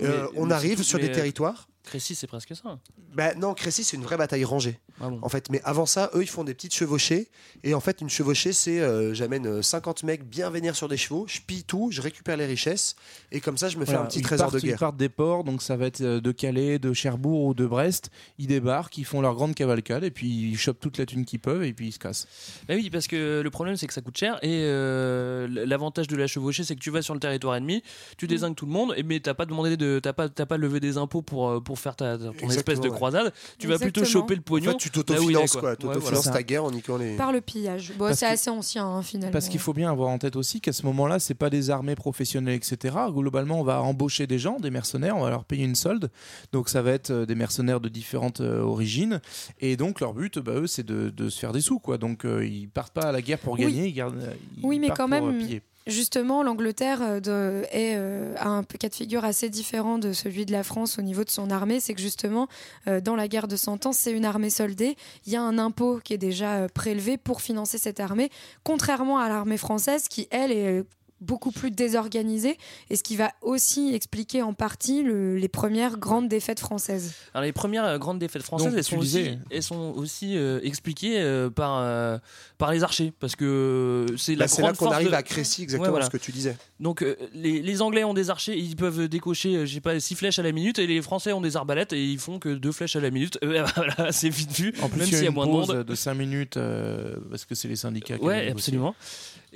Euh, 0.02 0.28
Mais- 0.34 0.39
on 0.39 0.50
arrive 0.50 0.82
sur 0.82 0.97
des 1.00 1.12
territoires. 1.12 1.67
Crécy, 1.88 2.15
c'est 2.15 2.28
presque 2.28 2.54
ça. 2.56 2.80
Bah, 3.13 3.34
non, 3.36 3.54
Crécy, 3.54 3.84
c'est 3.86 3.95
une 3.95 4.04
vraie 4.04 4.17
bataille 4.17 4.43
rangée. 4.43 4.80
Ah 5.02 5.10
bon. 5.10 5.19
En 5.21 5.30
fait, 5.30 5.50
mais 5.50 5.62
avant 5.63 5.86
ça, 5.86 6.10
eux, 6.15 6.21
ils 6.21 6.28
font 6.30 6.43
des 6.43 6.54
petites 6.54 6.73
chevauchées. 6.76 7.30
Et 7.63 7.73
en 7.73 7.80
fait, 7.80 8.02
une 8.02 8.10
chevauchée, 8.10 8.52
c'est 8.52 8.80
euh, 8.82 9.13
j'amène 9.13 9.47
euh, 9.47 9.62
50 9.62 10.04
mecs 10.04 10.23
bien 10.28 10.50
vénère 10.50 10.76
sur 10.76 10.89
des 10.89 10.97
chevaux, 10.97 11.26
je 11.30 11.39
pille 11.39 11.63
tout, 11.63 11.89
je 11.91 12.02
récupère 12.02 12.36
les 12.36 12.45
richesses. 12.45 12.95
Et 13.32 13.39
comme 13.39 13.58
ça, 13.58 13.69
je 13.69 13.78
me 13.78 13.86
fais 13.86 13.91
Voilà, 13.91 14.06
un 14.06 14.08
petit 14.08 14.19
ils 14.19 14.23
trésor 14.23 14.47
partent, 14.47 14.56
de 14.56 14.60
Ils 14.60 14.69
guerre. 14.69 14.80
partent 14.80 14.97
des 14.97 15.08
ports, 15.10 15.43
donc 15.45 15.62
ça 15.62 15.78
va 15.78 15.86
être 15.86 16.02
euh, 16.02 16.19
de 16.19 16.32
Calais, 16.34 16.78
de 16.78 16.91
Cherbourg 16.93 17.45
ou 17.45 17.54
de 17.54 17.65
Brest. 17.65 18.12
Ils 18.38 18.47
débarquent, 18.47 18.97
ils 18.97 19.06
font 19.06 19.21
leur 19.21 19.36
grande 19.36 19.56
cavalcade 19.56 20.04
et 20.04 20.12
puis 20.12 20.28
ils 20.28 20.58
chopent 20.58 20.80
toute 20.80 20.97
la 20.97 21.06
thune 21.06 21.23
qu'ils 21.26 21.39
peuvent 21.39 21.63
et 21.63 21.71
puis 21.73 21.88
ils 21.88 21.93
se 21.93 22.00
cassent. 22.00 22.28
Bah 22.67 22.73
oui, 22.76 22.89
parce 22.89 23.08
que 23.08 23.41
le 23.41 23.50
problème, 23.50 23.78
c'est 23.78 23.88
que 23.88 23.93
ça 23.93 24.02
coûte 24.02 24.17
cher. 24.17 24.39
Et 24.43 24.63
euh, 24.63 25.47
l'avantage 25.50 26.08
de 26.08 26.17
la 26.17 26.28
chevauchée, 26.28 26.63
c'est 26.63 26.76
que 26.76 26.82
tu 26.82 26.91
vas 26.91 27.02
sur 27.02 27.13
le 27.13 27.19
territoire 27.19 27.56
ennemi, 27.56 27.82
tu 28.17 28.28
désingues 28.28 28.56
tout 28.56 28.65
le 28.65 28.71
monde, 28.73 28.93
et, 28.97 29.04
mais 29.04 29.19
t'as 29.21 29.34
pas 29.34 29.45
demandé 29.45 29.78
de, 29.78 30.00
t'as 30.04 30.13
pas, 30.13 30.28
t'as 30.28 30.45
pas 30.45 30.58
levé 30.58 30.80
des 30.80 30.97
impôts 30.97 31.21
pour, 31.21 31.50
euh, 31.50 31.60
pour 31.77 31.83
faire 31.83 31.95
ta, 31.95 32.17
ton 32.17 32.25
Exactement, 32.31 32.51
espèce 32.51 32.79
de 32.81 32.89
ouais. 32.89 32.95
croisade. 32.95 33.33
Tu 33.59 33.67
vas 33.67 33.77
plutôt 33.79 34.03
choper 34.05 34.35
le 34.35 34.41
En 34.41 34.43
pognon. 34.43 34.71
fait, 34.71 34.77
tu 34.77 34.89
t'autofinances, 34.89 35.53
quoi. 35.55 35.75
Tu 35.75 35.85
Ouais, 35.87 35.97
voilà. 35.97 36.19
ta 36.21 36.43
guerre 36.43 36.63
en 36.65 36.71
niquant 36.71 36.97
les. 36.97 37.15
Par 37.15 37.31
le 37.31 37.41
pillage. 37.41 37.93
Bon, 37.97 38.13
c'est 38.13 38.25
assez 38.25 38.49
ancien 38.49 38.85
hein, 38.85 39.01
finalement. 39.03 39.31
Parce 39.31 39.47
qu'il 39.49 39.59
faut 39.59 39.73
bien 39.73 39.91
avoir 39.91 40.09
en 40.09 40.17
tête 40.17 40.35
aussi 40.35 40.59
qu'à 40.61 40.73
ce 40.73 40.85
moment-là, 40.87 41.19
c'est 41.19 41.33
pas 41.35 41.49
des 41.49 41.69
armées 41.69 41.95
professionnelles, 41.95 42.55
etc. 42.55 42.95
Globalement, 43.09 43.59
on 43.59 43.63
va 43.63 43.81
embaucher 43.81 44.27
des 44.27 44.39
gens, 44.39 44.59
des 44.59 44.71
mercenaires, 44.71 45.15
on 45.17 45.21
va 45.21 45.29
leur 45.29 45.45
payer 45.45 45.65
une 45.65 45.75
solde. 45.75 46.09
Donc 46.51 46.69
ça 46.69 46.81
va 46.81 46.91
être 46.91 47.11
euh, 47.11 47.25
des 47.25 47.35
mercenaires 47.35 47.79
de 47.79 47.89
différentes 47.89 48.41
euh, 48.41 48.61
origines. 48.61 49.21
Et 49.59 49.77
donc 49.77 49.99
leur 50.01 50.13
but, 50.13 50.39
bah, 50.39 50.53
eux, 50.55 50.67
c'est 50.67 50.85
de, 50.85 51.09
de 51.09 51.29
se 51.29 51.39
faire 51.39 51.53
des 51.53 51.61
sous, 51.61 51.79
quoi. 51.79 51.97
Donc 51.97 52.25
euh, 52.25 52.45
ils 52.45 52.67
partent 52.69 52.93
pas 52.93 53.03
à 53.03 53.11
la 53.11 53.21
guerre 53.21 53.39
pour 53.39 53.53
Oui. 53.53 53.61
gagner, 53.61 53.87
ils, 53.87 53.93
gardent, 53.93 54.17
euh, 54.17 54.33
ils 54.57 54.65
Oui, 54.65 54.79
mais 54.79 54.87
partent 54.87 54.97
quand 55.01 55.09
pour, 55.09 55.27
même, 55.27 55.37
piller. 55.39 55.61
Justement, 55.88 56.43
l'Angleterre 56.43 57.00
euh, 57.02 57.63
est, 57.71 57.95
euh, 57.95 58.36
a 58.38 58.50
un 58.50 58.63
cas 58.63 58.89
de 58.89 58.93
figure 58.93 59.23
assez 59.23 59.50
différent 59.50 59.97
de 59.97 60.12
celui 60.12 60.45
de 60.45 60.52
la 60.52 60.63
France 60.63 61.00
au 61.00 61.02
niveau 61.02 61.23
de 61.23 61.30
son 61.30 61.50
armée. 61.50 61.80
C'est 61.80 61.93
que 61.93 62.02
justement, 62.02 62.50
euh, 62.88 63.00
dans 63.00 63.15
la 63.15 63.30
guerre 63.30 63.47
de 63.47 63.56
Cent 63.56 63.86
Ans, 63.86 63.93
c'est 63.93 64.12
une 64.12 64.26
armée 64.26 64.50
soldée. 64.50 64.97
Il 65.26 65.32
y 65.32 65.38
a 65.38 65.41
un 65.41 65.58
impôt 65.58 66.02
qui 66.04 66.13
est 66.13 66.17
déjà 66.17 66.67
prélevé 66.73 67.17
pour 67.17 67.41
financer 67.41 67.78
cette 67.78 68.02
armée, 68.02 68.30
contrairement 68.65 69.17
à 69.17 69.30
l'armée 69.30 69.58
française 69.58 70.10
qui, 70.10 70.28
elle, 70.30 70.52
est 70.52 70.84
beaucoup 71.21 71.51
plus 71.51 71.71
désorganisée 71.71 72.58
et 72.89 72.95
ce 72.95 73.03
qui 73.03 73.15
va 73.15 73.32
aussi 73.41 73.93
expliquer 73.93 74.41
en 74.43 74.53
partie 74.53 75.01
le- 75.03 75.36
les 75.38 75.47
premières 75.47 75.97
grandes 75.97 76.27
défaites 76.27 76.60
françaises. 76.60 77.13
Alors 77.34 77.45
les 77.45 77.51
premières 77.53 77.86
euh, 77.86 77.97
grandes 77.97 78.19
défaites 78.19 78.43
françaises, 78.43 78.67
Donc, 78.67 78.77
elles 78.77 78.84
sont, 78.84 78.97
aussi, 78.97 79.08
disais- 79.23 79.39
elles 79.49 79.63
sont 79.63 79.93
aussi 79.95 80.38
euh, 80.38 80.60
expliquées 80.63 81.19
euh, 81.19 81.49
par, 81.49 81.80
euh, 81.80 82.17
par 82.58 82.71
les 82.71 82.84
archers, 82.84 83.12
parce 83.19 83.36
que 83.36 84.06
c'est 84.17 84.36
la 84.36 84.45
Bah, 84.45 84.47
c'est 84.47 84.62
là 84.62 84.73
qu'on 84.73 84.91
arrive 84.91 85.10
de- 85.10 85.13
à 85.13 85.23
Crécy, 85.23 85.63
exactement 85.63 85.86
Ouais, 85.86 85.89
voilà. 85.91 86.06
ce 86.06 86.12
que 86.12 86.17
tu 86.17 86.32
disais. 86.32 86.56
Donc 86.80 87.01
euh, 87.01 87.15
les, 87.34 87.62
les 87.62 87.82
Anglais 87.82 88.03
ont 88.03 88.13
des 88.13 88.30
archers, 88.30 88.58
ils 88.58 88.75
peuvent 88.75 89.08
décocher, 89.08 89.65
sais 89.65 89.82
pas, 89.82 89.99
6 89.99 90.15
flèches 90.15 90.39
à 90.39 90.43
la 90.43 90.51
minute, 90.51 90.80
et 90.80 90.88
les 90.88 91.01
Français 91.01 91.34
ont 91.34 91.41
des 91.41 91.56
arbalètes 91.58 91.93
et 91.93 92.03
ils 92.06 92.19
font 92.19 92.39
que 92.39 92.49
2 92.49 92.71
flèches 92.71 92.95
à 92.95 92.99
la 92.99 93.10
minute. 93.10 93.38
Euh, 93.43 93.65
voilà, 93.75 94.12
c'est 94.12 94.30
vite 94.30 94.51
vu, 94.51 94.73
En 94.82 94.89
plus, 94.89 94.99
même 94.99 95.08
il 95.08 95.13
y 95.13 95.15
s'il 95.15 95.17
a 95.17 95.21
y 95.23 95.25
a 95.25 95.30
une 95.30 95.34
moins 95.36 95.47
de 95.47 95.51
pause 95.51 95.67
monde. 95.69 95.84
de 95.84 95.95
5 95.95 96.13
minutes 96.13 96.58
euh, 96.58 97.15
parce 97.30 97.45
que 97.45 97.56
c'est 97.56 97.67
les 97.67 97.75
syndicats 97.75 98.17
Ouais, 98.21 98.36
avaient 98.36 98.45
négocié. 98.47 98.77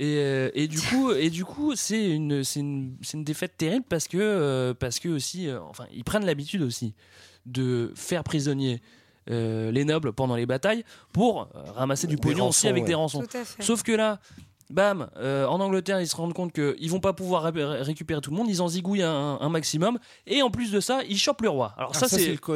Et, 0.02 0.18
euh, 0.18 0.50
et 0.56 0.68
du 0.68 0.82
coup, 0.90 1.12
et 1.12 1.30
du 1.30 1.46
coup, 1.46 1.76
c'est 1.76 2.10
une, 2.10 2.44
c'est 2.44 2.60
une, 2.60 2.98
c'est 3.04 3.18
une 3.18 3.24
défaite 3.24 3.56
terrible 3.56 3.86
parce 3.88 4.08
que, 4.08 4.18
euh, 4.18 4.74
parce 4.74 5.00
que 5.00 5.08
aussi, 5.10 5.48
euh, 5.48 5.62
enfin, 5.62 5.86
ils 5.94 6.04
prennent 6.04 6.26
l'habitude 6.26 6.64
aussi 6.64 6.96
de 7.46 7.92
faire 7.96 8.24
prisonnier 8.24 8.82
euh, 9.30 9.70
les 9.70 9.86
nobles 9.86 10.12
pendant 10.14 10.36
les 10.36 10.48
batailles 10.48 10.84
pour 11.14 11.44
euh, 11.44 11.72
ramasser 11.76 12.08
du 12.08 12.16
Des 12.16 12.22
pognon 12.22 12.50
aussi 12.50 12.68
avec 12.68 12.84
ouais. 12.84 12.88
des 12.88 12.96
rançons. 12.96 13.24
Sauf 13.60 13.84
que 13.84 13.92
là, 13.92 14.20
bam, 14.72 15.08
euh, 15.18 15.46
en 15.46 15.60
Angleterre, 15.60 16.02
ils 16.02 16.08
se 16.08 16.16
rendent 16.16 16.34
compte 16.34 16.52
qu'ils 16.54 16.90
vont 16.90 17.00
pas 17.00 17.14
pouvoir 17.14 17.44
ré- 17.44 17.52
récupérer 17.82 18.22
tout 18.22 18.32
le 18.32 18.38
monde, 18.38 18.48
ils 18.50 18.62
en 18.62 18.68
zigouillent 18.68 19.04
un, 19.04 19.38
un 19.40 19.50
maximum, 19.50 20.00
et 20.28 20.42
en 20.42 20.50
plus 20.50 20.72
de 20.72 20.80
ça, 20.80 21.02
ils 21.08 21.18
chopent 21.18 21.42
le 21.42 21.50
roi. 21.50 21.74
Alors 21.78 21.92
Ah, 21.96 22.00
ça, 22.00 22.08
ça, 22.08 22.18
c'est 22.18 22.28
le, 22.32 22.38
cran 22.38 22.54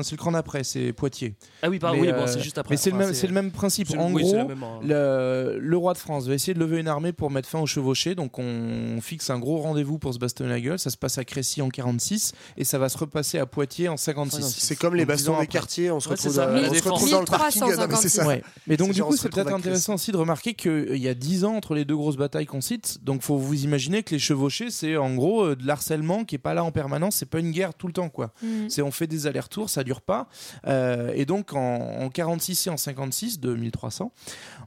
le 0.00 0.16
cran 0.16 0.32
d'après, 0.32 0.64
c'est 0.64 0.92
Poitiers. 0.92 1.34
ah 1.62 1.68
oui, 1.68 1.78
pardon, 1.78 2.00
oui, 2.00 2.12
bon, 2.12 2.20
euh, 2.20 2.26
c'est 2.26 2.40
juste 2.40 2.58
après. 2.58 2.74
Mais 2.74 2.76
c'est 2.76 2.90
le, 2.90 2.96
Enfin, 2.96 3.04
même- 3.06 3.14
c'est 3.14 3.26
le 3.26 3.32
même 3.32 3.50
principe. 3.50 3.88
En 3.98 4.12
oui, 4.12 4.22
gros, 4.22 4.48
même, 4.48 4.62
hein. 4.62 4.80
le, 4.82 5.58
le 5.58 5.76
roi 5.76 5.92
de 5.92 5.98
France 5.98 6.26
va 6.26 6.34
essayer 6.34 6.54
de 6.54 6.58
lever 6.60 6.78
une 6.80 6.88
armée 6.88 7.12
pour 7.12 7.30
mettre 7.30 7.48
fin 7.48 7.58
au 7.60 7.66
chevauché. 7.66 8.14
Donc 8.14 8.38
on 8.38 8.98
fixe 9.00 9.30
un 9.30 9.38
gros 9.38 9.58
rendez-vous 9.58 9.98
pour 9.98 10.12
se 10.14 10.18
bastonner 10.18 10.50
la 10.50 10.60
gueule. 10.60 10.78
Ça 10.78 10.90
se 10.90 10.96
passe 10.96 11.18
à 11.18 11.24
Crécy 11.24 11.62
en 11.62 11.68
46 11.68 12.32
et 12.56 12.64
ça 12.64 12.78
va 12.78 12.88
se 12.88 12.98
repasser 12.98 13.38
à 13.38 13.46
Poitiers 13.46 13.88
en 13.88 13.96
56. 13.96 14.56
C'est 14.58 14.76
comme 14.76 14.94
les 14.94 15.04
bastons 15.04 15.32
des 15.32 15.36
après. 15.36 15.46
quartiers, 15.48 15.90
on 15.90 16.00
se 16.00 16.08
Ouais, 16.08 16.14
retrouve, 16.14 16.30
c'est 16.32 16.36
ça. 16.36 16.46
dans- 16.46 16.58
on 16.58 16.74
se 16.74 16.82
retrouve 16.82 17.10
dans 17.10 17.20
le 17.20 17.26
parking. 17.26 17.60
Non, 17.62 17.86
mais 17.88 17.96
c'est 17.96 18.08
ça. 18.08 18.26
Ouais. 18.26 18.42
Mais 18.66 18.76
donc 18.76 18.92
du 18.92 19.02
coup, 19.02 19.16
c'est 19.16 19.28
peut-être 19.30 19.52
intéressant 19.52 19.94
aussi 19.94 20.12
de 20.12 20.16
remarquer 20.16 20.54
qu'il 20.54 20.96
y 20.98 21.08
a 21.08 21.14
10 21.14 21.44
ans 21.44 21.55
entre 21.56 21.74
les 21.74 21.84
deux 21.84 21.96
grosses 21.96 22.16
batailles 22.16 22.46
qu'on 22.46 22.60
cite. 22.60 22.98
Donc 23.02 23.22
faut 23.22 23.36
vous 23.36 23.64
imaginer 23.64 24.02
que 24.02 24.14
les 24.14 24.18
chevauchés, 24.18 24.70
c'est 24.70 24.96
en 24.96 25.14
gros 25.14 25.44
euh, 25.44 25.56
de 25.56 25.66
l'harcèlement 25.66 26.24
qui 26.24 26.34
est 26.34 26.38
pas 26.38 26.54
là 26.54 26.64
en 26.64 26.70
permanence. 26.70 27.16
C'est 27.16 27.26
pas 27.26 27.40
une 27.40 27.50
guerre 27.50 27.74
tout 27.74 27.86
le 27.86 27.92
temps, 27.92 28.08
quoi. 28.08 28.32
Mhm. 28.42 28.68
C'est 28.68 28.82
on 28.82 28.90
fait 28.90 29.06
des 29.06 29.26
allers-retours, 29.26 29.70
ça 29.70 29.84
dure 29.84 30.02
pas. 30.02 30.28
Euh, 30.66 31.12
et 31.14 31.24
donc 31.24 31.54
en, 31.54 31.76
en 32.02 32.08
46 32.08 32.66
et 32.66 32.70
en 32.70 32.76
56, 32.76 33.40
de 33.40 33.54
1300, 33.54 34.12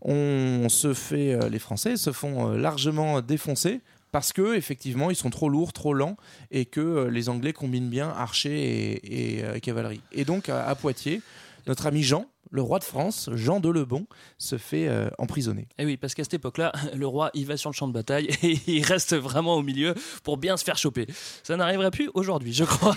on 0.02 0.67
se 0.69 0.93
fait, 0.93 1.34
euh, 1.34 1.49
les 1.49 1.60
Français 1.60 1.97
se 1.97 2.12
font 2.12 2.49
largement 2.49 3.21
défoncer. 3.21 3.82
Parce 4.12 4.34
que 4.34 4.56
effectivement, 4.56 5.12
ils 5.12 5.15
sont 5.15 5.30
trop 5.30 5.49
lourds, 5.49 5.73
trop 5.73 5.93
lents, 5.93 6.17
et 6.52 6.65
que 6.65 6.80
euh, 6.80 7.10
les 7.10 7.30
Anglais 7.30 7.54
combinent 7.54 7.89
bien 7.89 8.10
archers 8.10 8.60
et, 8.60 9.38
et, 9.38 9.43
euh, 9.43 9.60
cavalerie. 9.60 10.02
Et 10.12 10.25
donc 10.25 10.49
à, 10.49 10.67
à 10.67 10.75
Poitiers, 10.75 11.21
notre 11.67 11.86
ami 11.86 12.02
Jean, 12.02 12.25
le 12.51 12.62
roi 12.62 12.79
de 12.79 12.83
France, 12.83 13.29
Jean 13.33 13.59
de 13.59 13.69
Lebon, 13.69 14.07
se 14.38 14.57
fait 14.57 14.88
euh, 14.88 15.09
emprisonner. 15.19 15.67
Eh 15.77 15.85
oui, 15.85 15.97
parce 15.97 16.15
qu'à 16.15 16.23
cette 16.23 16.33
époque-là, 16.33 16.71
le 16.95 17.05
roi, 17.05 17.29
il 17.33 17.45
va 17.45 17.57
sur 17.57 17.69
le 17.69 17.75
champ 17.75 17.88
de 17.88 17.93
bataille 17.93 18.29
et 18.43 18.59
il 18.67 18.83
reste 18.83 19.15
vraiment 19.15 19.55
au 19.55 19.62
milieu 19.62 19.93
pour 20.23 20.38
bien 20.38 20.57
se 20.57 20.63
faire 20.63 20.77
choper. 20.77 21.05
Ça 21.43 21.55
n'arriverait 21.57 21.91
plus 21.91 22.09
aujourd'hui, 22.13 22.53
je 22.53 22.63
crois. 22.63 22.95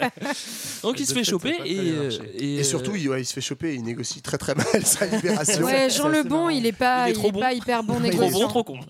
Donc 0.82 1.00
il 1.00 1.06
se 1.06 1.12
fait 1.14 1.24
choper 1.24 1.56
et, 1.64 1.78
euh, 1.78 2.10
et, 2.34 2.56
Et 2.56 2.64
surtout, 2.64 2.94
il, 2.94 3.08
ouais, 3.08 3.22
il 3.22 3.24
se 3.24 3.32
fait 3.34 3.40
choper, 3.40 3.74
il 3.74 3.82
négocie 3.82 4.22
très 4.22 4.38
très 4.38 4.54
mal 4.54 4.66
sa 4.84 5.06
libération. 5.06 5.64
Ouais, 5.64 5.90
Jean 5.90 6.08
Lebon, 6.08 6.48
il 6.48 6.66
est 6.66 6.72
pas, 6.72 7.08
Il 7.08 7.10
est 7.10 7.14
il 7.14 7.18
trop 7.18 7.28
est 7.28 7.32
bon. 7.32 7.40
pas 7.40 7.52
hyper 7.52 7.82
bon 7.82 7.94
trop 7.94 8.02
négociant. 8.02 8.40
bon, 8.40 8.48
trop 8.48 8.64
con. 8.64 8.80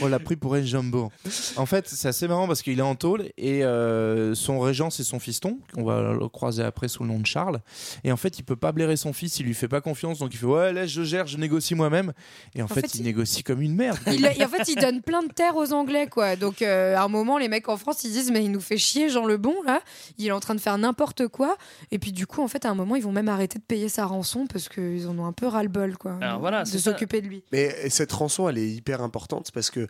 On 0.00 0.06
l'a 0.06 0.18
pris 0.18 0.36
pour 0.36 0.54
un 0.54 0.62
jumbo. 0.62 1.10
En 1.56 1.66
fait, 1.66 1.88
c'est 1.88 2.08
assez 2.08 2.26
marrant 2.28 2.46
parce 2.46 2.62
qu'il 2.62 2.78
est 2.78 2.82
en 2.82 2.94
tôle 2.94 3.28
et 3.36 3.64
euh, 3.64 4.34
son 4.34 4.60
régent, 4.60 4.90
c'est 4.90 5.04
son 5.04 5.18
fiston, 5.18 5.58
qu'on 5.72 5.84
va 5.84 6.14
le 6.14 6.28
croiser 6.28 6.62
après 6.62 6.88
sous 6.88 7.02
le 7.02 7.08
nom 7.10 7.18
de 7.20 7.26
Charles. 7.26 7.60
Et 8.02 8.12
en 8.12 8.16
fait, 8.16 8.38
il 8.38 8.42
peut 8.42 8.56
pas 8.56 8.72
blairer 8.72 8.96
son 8.96 9.03
fils, 9.12 9.38
il 9.40 9.46
lui 9.46 9.54
fait 9.54 9.68
pas 9.68 9.80
confiance, 9.80 10.18
donc 10.18 10.32
il 10.32 10.36
fait 10.38 10.46
Ouais, 10.46 10.72
laisse, 10.72 10.90
je 10.90 11.02
gère, 11.02 11.26
je 11.26 11.36
négocie 11.36 11.74
moi-même. 11.74 12.12
Et 12.54 12.62
en, 12.62 12.68
fait, 12.68 12.82
fait, 12.82 12.94
il, 12.94 13.00
il- 13.00 13.04
négocie 13.04 13.42
comme 13.42 13.60
une 13.60 13.74
merde. 13.74 13.98
Il, 14.06 14.24
et 14.24 14.44
en 14.44 14.48
fait, 14.48 14.68
il 14.68 14.76
donne 14.80 15.02
plein 15.02 15.22
de 15.22 15.32
terres 15.32 15.56
aux 15.56 15.72
Anglais, 15.72 16.06
quoi. 16.06 16.36
Donc, 16.36 16.62
euh, 16.62 16.96
à 16.96 17.02
un 17.02 17.08
moment, 17.08 17.38
les 17.38 17.48
mecs 17.48 17.68
en 17.68 17.76
France, 17.76 18.04
ils 18.04 18.12
disent, 18.12 18.30
mais 18.30 18.44
il 18.44 18.50
nous 18.50 18.60
fait 18.60 18.78
chier, 18.78 19.08
Jean 19.08 19.26
Lebon, 19.26 19.54
là. 19.64 19.80
Il 20.18 20.26
est 20.26 20.32
en 20.32 20.40
train 20.40 20.54
de 20.54 20.60
faire 20.60 20.78
n'importe 20.78 21.28
quoi. 21.28 21.56
Et 21.90 21.98
puis, 21.98 22.12
du 22.12 22.26
coup, 22.26 22.42
en 22.42 22.48
fait, 22.48 22.64
à 22.64 22.70
un 22.70 22.74
moment, 22.74 22.96
ils 22.96 23.02
vont 23.02 23.12
même 23.12 23.28
arrêter 23.28 23.58
de 23.58 23.64
payer 23.64 23.88
sa 23.88 24.06
rançon 24.06 24.46
parce 24.46 24.68
qu'ils 24.68 25.06
en 25.08 25.18
ont 25.18 25.26
un 25.26 25.32
peu 25.32 25.46
ras-le-bol, 25.46 25.96
quoi. 25.96 26.16
Alors 26.20 26.40
voilà, 26.40 26.62
de 26.64 26.78
s'occuper 26.78 27.20
de 27.20 27.26
lui. 27.28 27.42
Mais 27.52 27.88
cette 27.90 28.12
rançon, 28.12 28.48
elle 28.48 28.58
est 28.58 28.68
hyper 28.70 29.02
importante 29.02 29.50
parce 29.52 29.70
que 29.70 29.86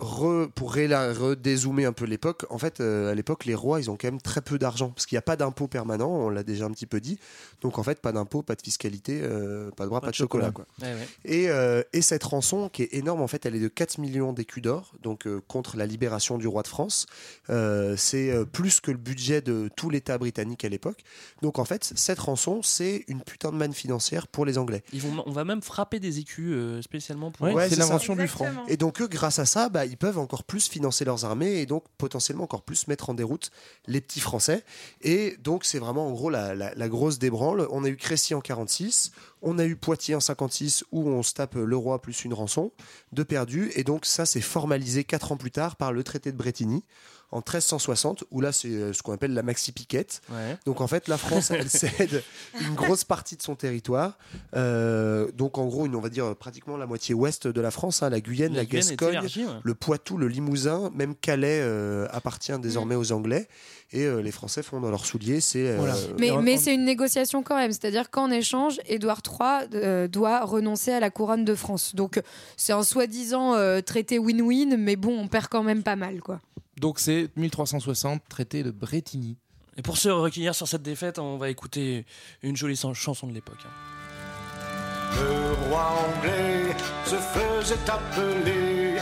re- 0.00 0.48
pour 0.50 0.74
réla- 0.74 1.12
redézoomer 1.12 1.84
un 1.84 1.92
peu 1.92 2.04
l'époque, 2.04 2.44
en 2.50 2.58
fait, 2.58 2.80
euh, 2.80 3.10
à 3.10 3.14
l'époque, 3.14 3.44
les 3.44 3.54
rois, 3.54 3.80
ils 3.80 3.90
ont 3.90 3.96
quand 3.96 4.08
même 4.08 4.20
très 4.20 4.40
peu 4.40 4.58
d'argent 4.58 4.90
parce 4.90 5.06
qu'il 5.06 5.14
n'y 5.16 5.20
a 5.20 5.22
pas 5.22 5.36
d'impôt 5.36 5.68
permanent, 5.68 6.10
on 6.10 6.28
l'a 6.30 6.42
déjà 6.42 6.64
un 6.64 6.70
petit 6.70 6.86
peu 6.86 7.00
dit. 7.00 7.18
Donc, 7.62 7.78
en 7.78 7.82
fait, 7.82 8.00
pas 8.00 8.12
d'impôt, 8.12 8.42
pas 8.42 8.54
de 8.54 8.62
fiscalité, 8.62 9.20
euh, 9.22 9.70
pas 9.72 9.84
de 9.84 9.90
bras, 9.90 10.00
pas, 10.00 10.10
de 10.10 10.14
chocolat. 10.14 10.50
quoi. 10.50 10.66
Ouais, 10.82 10.88
ouais. 10.94 11.08
Et, 11.24 11.48
euh, 11.50 11.82
et 11.92 12.02
cette 12.02 12.24
rançon, 12.24 12.68
qui 12.68 12.82
est 12.82 12.94
énorme, 12.94 13.20
en 13.20 13.28
fait, 13.28 13.46
elle 13.46 13.54
est 13.54 13.60
de 13.60 13.68
4 13.68 13.98
millions 13.98 14.32
d'écus 14.32 14.62
d'or, 14.62 14.92
donc 15.02 15.26
euh, 15.26 15.40
contre 15.46 15.76
la 15.76 15.86
libération 15.86 16.38
du 16.38 16.48
roi 16.48 16.62
de 16.62 16.68
France. 16.68 17.06
Euh, 17.50 17.94
c'est 17.96 18.30
euh, 18.30 18.44
plus 18.44 18.80
que 18.80 18.90
le 18.90 18.96
budget 18.98 19.40
de 19.42 19.68
tout 19.76 19.90
l'État 19.90 20.18
britannique 20.18 20.64
à 20.64 20.68
l'époque. 20.68 21.04
Donc, 21.42 21.58
en 21.58 21.64
fait, 21.64 21.92
cette 21.94 22.18
rançon, 22.18 22.62
c'est 22.62 23.04
une 23.08 23.20
putain 23.22 23.52
de 23.52 23.56
manne 23.56 23.72
financière 23.74 24.26
pour 24.26 24.44
les 24.46 24.58
Anglais. 24.58 24.82
Ils 24.92 25.02
vont, 25.02 25.22
on 25.26 25.32
va 25.32 25.44
même 25.44 25.62
frapper 25.62 26.00
des 26.00 26.18
écus 26.18 26.52
euh, 26.54 26.82
spécialement 26.82 27.30
pour. 27.30 27.46
Ouais, 27.46 27.54
Ouais, 27.60 27.68
c'est 27.68 27.76
l'invention 27.76 28.16
du 28.16 28.26
franc. 28.28 28.46
Et 28.68 28.76
donc 28.76 29.00
eux, 29.02 29.08
grâce 29.08 29.38
à 29.38 29.44
ça, 29.44 29.68
bah, 29.68 29.84
ils 29.90 29.96
peuvent 29.96 30.18
encore 30.18 30.44
plus 30.44 30.68
financer 30.68 31.04
leurs 31.04 31.24
armées 31.24 31.60
et 31.60 31.66
donc 31.66 31.84
potentiellement 31.98 32.44
encore 32.44 32.62
plus 32.62 32.86
mettre 32.86 33.10
en 33.10 33.14
déroute 33.14 33.50
les 33.86 34.00
petits 34.00 34.20
Français. 34.20 34.64
Et 35.02 35.36
donc 35.42 35.64
c'est 35.64 35.78
vraiment 35.78 36.06
en 36.06 36.12
gros 36.12 36.30
la, 36.30 36.88
grosse 36.88 37.18
débranle. 37.18 37.66
On 37.70 37.84
a 37.84 37.88
eu 37.88 37.96
Crécy 37.96 38.34
en 38.34 38.40
46, 38.40 39.10
on 39.42 39.58
a 39.58 39.64
eu 39.64 39.76
Poitiers 39.76 40.14
en 40.14 40.20
56 40.20 40.84
où 40.92 41.08
on 41.08 41.22
se 41.22 41.34
tape 41.34 41.56
le 41.56 41.76
roi 41.76 42.00
plus 42.00 42.24
une 42.24 42.34
rançon 42.34 42.72
de 43.12 43.22
perdu. 43.22 43.72
Et 43.74 43.84
donc 43.84 44.06
ça 44.06 44.26
c'est 44.26 44.40
formalisé 44.40 45.04
quatre 45.04 45.32
ans 45.32 45.36
plus 45.36 45.50
tard 45.50 45.76
par 45.76 45.92
le 45.92 46.04
traité 46.04 46.30
de 46.30 46.36
Bretigny 46.36 46.84
en 47.32 47.38
1360 47.38 48.24
où 48.30 48.40
là 48.40 48.52
c'est 48.52 48.68
euh, 48.68 48.92
ce 48.92 49.02
qu'on 49.02 49.12
appelle 49.12 49.34
la 49.34 49.42
maxi 49.42 49.72
piquette. 49.72 50.20
Ouais. 50.30 50.56
Donc 50.66 50.80
en 50.80 50.86
fait, 50.86 51.08
la 51.08 51.18
France, 51.18 51.50
elle 51.50 51.68
cède 51.70 52.22
une 52.60 52.74
grosse 52.74 53.04
partie 53.04 53.36
de 53.36 53.42
son 53.42 53.54
territoire. 53.54 54.18
Euh, 54.56 55.30
donc 55.32 55.58
en 55.58 55.66
gros, 55.66 55.86
une, 55.86 55.94
on 55.94 56.00
va 56.00 56.08
dire 56.08 56.34
pratiquement 56.36 56.76
la 56.76 56.86
moitié 56.86 57.14
ouest 57.14 57.46
de 57.46 57.60
la 57.60 57.70
France, 57.70 58.02
hein, 58.02 58.10
la 58.10 58.20
Guyenne, 58.20 58.52
la, 58.52 58.60
La 58.60 58.64
Guyenne 58.64 58.86
est 58.86 58.90
Gascogne, 58.90 59.10
élargie, 59.12 59.44
ouais. 59.44 59.52
le 59.62 59.74
Poitou, 59.74 60.16
le 60.16 60.28
Limousin, 60.28 60.90
même 60.94 61.14
Calais 61.14 61.60
euh, 61.62 62.06
appartient 62.10 62.58
désormais 62.58 62.94
aux 62.94 63.12
Anglais. 63.12 63.48
Et 63.92 64.04
euh, 64.04 64.20
les 64.20 64.30
Français 64.30 64.62
font 64.62 64.80
dans 64.80 64.90
leurs 64.90 65.04
souliers. 65.04 65.40
C'est 65.40 65.68
euh, 65.68 65.76
Voilà. 65.76 65.94
Mais, 66.18 66.30
mais 66.42 66.56
c'est 66.56 66.74
une 66.74 66.84
négociation 66.84 67.42
quand 67.42 67.56
même, 67.56 67.72
c'est-à-dire 67.72 68.10
qu'en 68.10 68.30
échange, 68.30 68.78
Édouard 68.86 69.20
III 69.26 69.68
euh, 69.74 70.08
doit 70.08 70.44
renoncer 70.44 70.92
à 70.92 71.00
la 71.00 71.10
couronne 71.10 71.44
de 71.44 71.54
France. 71.54 71.94
Donc 71.94 72.20
c'est 72.56 72.72
un 72.72 72.84
soi-disant 72.84 73.54
euh, 73.54 73.80
traité 73.80 74.18
win-win, 74.18 74.76
mais 74.76 74.94
bon, 74.96 75.18
on 75.18 75.26
perd 75.26 75.48
quand 75.48 75.64
même 75.64 75.82
pas 75.82 75.96
mal, 75.96 76.20
quoi. 76.20 76.40
Donc 76.80 76.98
c'est 76.98 77.28
1360, 77.36 78.22
traité 78.28 78.62
de 78.62 78.70
Bretigny. 78.70 79.36
Et 79.76 79.82
pour 79.82 79.98
se 79.98 80.08
recueillir 80.08 80.54
sur 80.54 80.66
cette 80.66 80.82
défaite, 80.82 81.18
on 81.18 81.36
va 81.36 81.50
écouter 81.50 82.06
une 82.42 82.56
jolie 82.56 82.74
chan- 82.74 82.94
chanson 82.94 83.26
de 83.26 83.34
l'époque. 83.34 83.58
hein. 83.66 85.16
Le 85.20 85.68
roi 85.68 85.92
anglais 86.08 86.74
se 87.04 87.16
faisait 87.16 87.90
appeler 87.90 88.94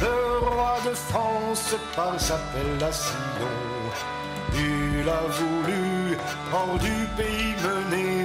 le 0.00 0.48
roi 0.48 0.78
de 0.84 0.90
France 0.94 1.74
par 1.94 2.18
sa 2.20 2.34
appellation. 2.34 3.14
Il 4.54 5.08
a 5.08 5.22
voulu 5.28 6.16
hors 6.52 6.78
du 6.78 7.06
pays 7.16 7.54
mener 7.62 8.24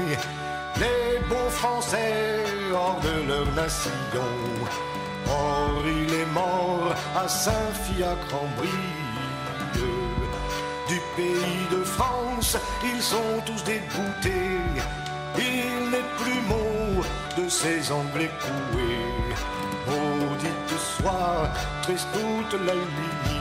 les 0.79 1.19
beaux 1.29 1.49
Français 1.49 2.43
hors 2.73 2.99
de 3.01 3.27
leur 3.27 3.45
nation. 3.53 3.91
Or 5.29 5.83
il 5.85 6.13
est 6.13 6.25
mort 6.33 6.93
à 7.15 7.27
Saint-Fiacre-en-Brie. 7.27 8.69
Du 10.87 11.01
pays 11.17 11.67
de 11.69 11.83
France, 11.83 12.57
ils 12.83 13.01
sont 13.01 13.41
tous 13.45 13.63
déboutés. 13.63 14.57
Il 15.37 15.89
n'est 15.91 16.09
plus 16.17 16.41
mot 16.47 17.03
de 17.37 17.49
ces 17.49 17.91
Anglais 17.91 18.31
coués. 18.41 19.35
Maudite 19.87 20.79
soit, 20.97 21.49
triste 21.83 22.07
toute 22.13 22.59
la 22.61 22.73
ligne. 22.73 23.36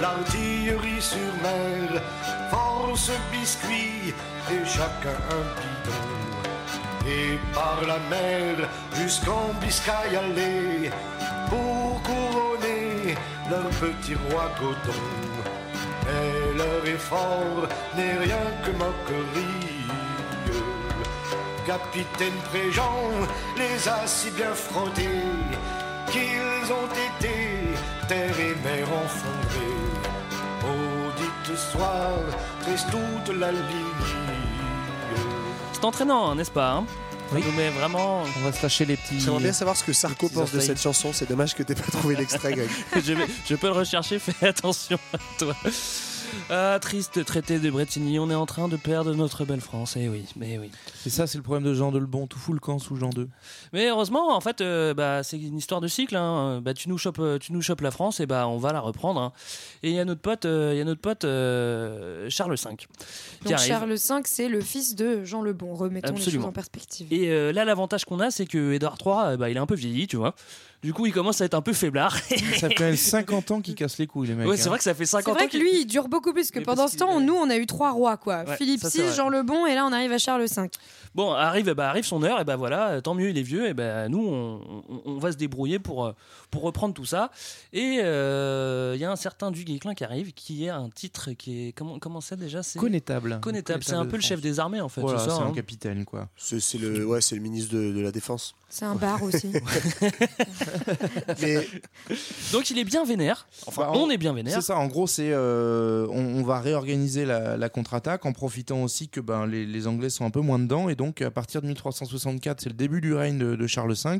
L'artillerie 0.00 1.00
sur 1.00 1.32
mer, 1.42 2.02
force 2.50 3.12
biscuit 3.30 4.14
et 4.50 4.66
chacun 4.66 5.18
un 5.30 5.44
bidon. 5.56 6.30
Et 7.06 7.38
par 7.54 7.80
la 7.86 7.98
mer 8.10 8.68
jusqu'en 8.94 9.54
Biscaye 9.60 10.16
aller 10.16 10.90
pour 11.48 12.02
couronner 12.02 13.14
leur 13.48 13.68
petit 13.80 14.16
roi 14.28 14.50
coton. 14.58 14.98
Mais 16.04 16.58
leur 16.58 16.86
effort 16.86 17.68
n'est 17.96 18.18
rien 18.18 18.46
que 18.64 18.70
moquerie. 18.72 19.86
Capitaine 21.66 22.40
Préjean 22.50 23.26
les 23.56 23.88
a 23.88 24.06
si 24.06 24.30
bien 24.30 24.54
frottés 24.54 25.22
qu'ils 26.10 26.72
ont 26.72 26.90
été 27.08 27.39
terre 28.10 28.40
et 28.40 28.56
mer 28.64 28.88
enfondrés. 28.92 29.76
Maudite 30.64 31.56
soir, 31.56 32.10
triste 32.62 32.88
toute 32.90 33.36
la 33.36 33.52
ligne. 33.52 33.60
C'est 35.72 35.84
entraînant, 35.84 36.30
hein, 36.30 36.34
n'est-ce 36.34 36.50
pas 36.50 36.72
hein? 36.72 36.86
Oui. 37.32 37.40
nous 37.46 37.52
met 37.52 37.70
vraiment. 37.70 38.24
On 38.36 38.40
va 38.40 38.52
se 38.52 38.60
tâcher 38.62 38.84
les 38.84 38.96
petits. 38.96 39.20
J'aimerais 39.20 39.44
bien 39.44 39.52
savoir 39.52 39.76
ce 39.76 39.84
que 39.84 39.92
Sarko 39.92 40.28
pense 40.28 40.50
de 40.50 40.58
cette 40.58 40.80
chanson. 40.82 41.12
C'est 41.12 41.28
dommage 41.28 41.54
que 41.54 41.62
t'aies 41.62 41.76
pas 41.76 41.92
trouvé 41.92 42.16
l'extrait, 42.16 42.52
Greg. 42.52 42.68
je, 42.96 43.12
vais- 43.12 43.26
je 43.48 43.54
peux 43.54 43.68
le 43.68 43.74
rechercher, 43.74 44.18
fais 44.18 44.48
attention 44.48 44.98
à 45.12 45.18
toi. 45.38 45.54
Ah, 46.50 46.78
triste 46.80 47.24
traité 47.24 47.58
de 47.58 47.70
Bretigny, 47.70 48.18
on 48.18 48.30
est 48.30 48.34
en 48.34 48.46
train 48.46 48.68
de 48.68 48.76
perdre 48.76 49.14
notre 49.14 49.44
belle 49.44 49.60
France. 49.60 49.94
Eh 49.96 50.08
oui, 50.08 50.24
mais 50.36 50.58
oui. 50.58 50.70
Et 51.06 51.10
ça, 51.10 51.26
c'est 51.26 51.38
le 51.38 51.42
problème 51.44 51.64
de 51.64 51.74
Jean 51.74 51.92
de 51.92 51.98
Lebon. 51.98 52.26
Tout 52.26 52.38
fout 52.38 52.54
le 52.54 52.60
camp 52.60 52.78
sous 52.78 52.96
Jean 52.96 53.10
II. 53.16 53.26
Mais 53.72 53.88
heureusement, 53.88 54.34
en 54.34 54.40
fait, 54.40 54.60
euh, 54.60 54.94
bah, 54.94 55.22
c'est 55.22 55.38
une 55.38 55.58
histoire 55.58 55.80
de 55.80 55.88
cycle. 55.88 56.16
hein. 56.16 56.60
Bah, 56.62 56.74
tu 56.74 56.88
nous 56.88 56.98
chopes, 56.98 57.18
euh, 57.20 57.38
tu 57.38 57.52
nous 57.52 57.62
chopes 57.62 57.80
la 57.80 57.90
France, 57.90 58.20
et 58.20 58.26
bah, 58.26 58.48
on 58.48 58.58
va 58.58 58.72
la 58.72 58.80
reprendre. 58.80 59.20
hein. 59.20 59.32
Et 59.82 59.90
il 59.90 59.94
y 59.96 60.00
a 60.00 60.04
notre 60.04 60.20
pote, 60.20 60.44
euh, 60.44 60.70
il 60.74 60.78
y 60.78 60.80
a 60.80 60.84
notre 60.84 61.00
pote 61.00 61.24
euh, 61.24 62.26
Charles 62.30 62.54
V 62.56 62.70
Donc 63.44 63.52
arrive. 63.52 63.68
Charles 63.68 63.92
V, 63.92 64.20
c'est 64.24 64.48
le 64.48 64.60
fils 64.60 64.94
de 64.96 65.24
Jean 65.24 65.42
le 65.42 65.52
Bon. 65.52 65.74
Remettons 65.74 66.12
les 66.12 66.18
Absolument. 66.20 66.42
choses 66.42 66.48
en 66.48 66.52
perspective. 66.52 67.06
Et 67.12 67.28
euh, 67.30 67.52
là, 67.52 67.64
l'avantage 67.64 68.04
qu'on 68.04 68.20
a, 68.20 68.30
c'est 68.30 68.46
que 68.46 68.72
Édouard 68.72 68.96
III, 69.04 69.14
euh, 69.34 69.36
bah, 69.36 69.50
il 69.50 69.56
est 69.56 69.60
un 69.60 69.66
peu 69.66 69.74
vieilli, 69.76 70.06
tu 70.06 70.16
vois. 70.16 70.34
Du 70.82 70.94
coup, 70.94 71.04
il 71.04 71.12
commence 71.12 71.40
à 71.42 71.44
être 71.44 71.52
un 71.54 71.60
peu 71.60 71.74
faiblard. 71.74 72.16
Ça 72.16 72.68
fait 72.68 72.74
quand 72.74 72.84
même 72.84 72.96
50 72.96 73.50
ans 73.50 73.60
qu'il 73.60 73.74
casse 73.74 73.98
les 73.98 74.06
couilles, 74.06 74.28
les 74.28 74.34
mecs. 74.34 74.48
ouais, 74.48 74.56
c'est 74.56 74.64
hein. 74.66 74.70
vrai 74.70 74.78
que 74.78 74.84
ça 74.84 74.94
fait 74.94 75.04
C'est 75.04 75.16
50 75.18 75.34
vrai 75.34 75.42
ans 75.44 75.46
que 75.46 75.50
qu'il- 75.50 75.60
lui, 75.60 75.80
il 75.82 75.86
dure 75.86 76.08
beaucoup 76.08 76.19
plus 76.20 76.50
que 76.50 76.58
Mais 76.58 76.64
pendant 76.64 76.82
parce 76.82 76.92
ce 76.92 76.98
temps, 76.98 77.20
nous, 77.20 77.34
on 77.34 77.48
a 77.50 77.56
eu 77.56 77.66
trois 77.66 77.90
rois, 77.92 78.16
quoi. 78.16 78.44
Ouais, 78.46 78.56
Philippe 78.56 78.80
ça, 78.82 78.88
VI. 78.90 79.14
Jean 79.14 79.28
le 79.28 79.42
Bon, 79.42 79.66
et 79.66 79.74
là, 79.74 79.86
on 79.86 79.92
arrive 79.92 80.12
à 80.12 80.18
Charles 80.18 80.44
V. 80.44 80.68
Bon, 81.14 81.32
arrive, 81.32 81.72
bah, 81.72 81.88
arrive 81.88 82.04
son 82.04 82.22
heure, 82.22 82.40
et 82.40 82.44
ben 82.44 82.54
voilà, 82.56 82.90
euh, 82.90 83.00
tant 83.00 83.14
mieux, 83.14 83.30
il 83.30 83.38
est 83.38 83.42
vieux, 83.42 83.66
et 83.66 83.74
ben 83.74 84.08
nous, 84.08 84.24
on, 84.24 84.60
on- 84.88 85.02
on 85.06 85.18
va 85.18 85.32
se 85.32 85.36
débrouiller 85.36 85.80
pour, 85.80 86.04
euh, 86.06 86.12
pour 86.52 86.62
reprendre 86.62 86.94
tout 86.94 87.04
ça. 87.04 87.30
Et 87.72 87.98
euh, 88.02 88.92
il 88.94 89.00
y 89.00 89.04
a 89.04 89.10
un 89.10 89.16
certain 89.16 89.50
Du 89.50 89.64
Guesclin 89.64 89.94
qui 89.94 90.04
arrive, 90.04 90.32
qui 90.32 90.66
est 90.66 90.68
un 90.70 90.88
titre 90.88 91.30
qui 91.32 91.68
est. 91.68 91.72
Comment 91.72 91.98
comment 91.98 92.20
c'est 92.20 92.36
déjà 92.36 92.62
c'est 92.62 92.78
Connétable. 92.78 93.40
Connétable. 93.42 93.82
C'est 93.82 93.94
un 93.94 94.06
peu 94.06 94.16
le 94.16 94.22
chef 94.22 94.40
des 94.40 94.60
armées, 94.60 94.80
en 94.80 94.88
fait. 94.88 95.00
Voilà, 95.00 95.18
c'est 95.18 95.30
ça, 95.30 95.36
un 95.38 95.48
hein. 95.48 95.52
capitaine, 95.52 96.04
quoi. 96.04 96.28
C'est 96.36 96.60
le, 96.78 97.04
ouais, 97.04 97.20
c'est 97.20 97.34
le 97.34 97.40
ministre 97.42 97.74
de, 97.74 97.92
de 97.92 98.00
la 98.00 98.12
Défense. 98.12 98.54
C'est 98.68 98.84
un 98.84 98.94
bar 98.94 99.20
aussi. 99.24 99.50
Mais 101.42 101.66
Donc 102.52 102.70
il 102.70 102.78
est 102.78 102.84
bien 102.84 103.04
vénère. 103.04 103.48
Enfin, 103.66 103.82
Bah, 103.82 103.92
on 103.94 104.10
est 104.10 104.16
bien 104.18 104.32
vénère. 104.32 104.54
C'est 104.54 104.60
ça, 104.68 104.76
en 104.76 104.86
gros, 104.86 105.06
c'est 105.08 105.30
euh, 105.32 106.06
on, 106.10 106.38
on 106.38 106.42
va 106.42 106.60
réorganiser 106.60 107.24
la, 107.24 107.56
la 107.56 107.68
contre-attaque 107.68 108.26
en 108.26 108.32
profitant 108.32 108.82
aussi 108.82 109.08
que 109.08 109.20
ben, 109.20 109.46
les, 109.46 109.66
les 109.66 109.86
Anglais 109.86 110.10
sont 110.10 110.24
un 110.24 110.30
peu 110.30 110.40
moins 110.40 110.58
dedans. 110.58 110.88
Et 110.88 110.94
donc, 110.94 111.22
à 111.22 111.30
partir 111.30 111.62
de 111.62 111.66
1364, 111.66 112.60
c'est 112.60 112.68
le 112.68 112.74
début 112.74 113.00
du 113.00 113.14
règne 113.14 113.38
de, 113.38 113.56
de 113.56 113.66
Charles 113.66 113.94
V. 113.94 114.18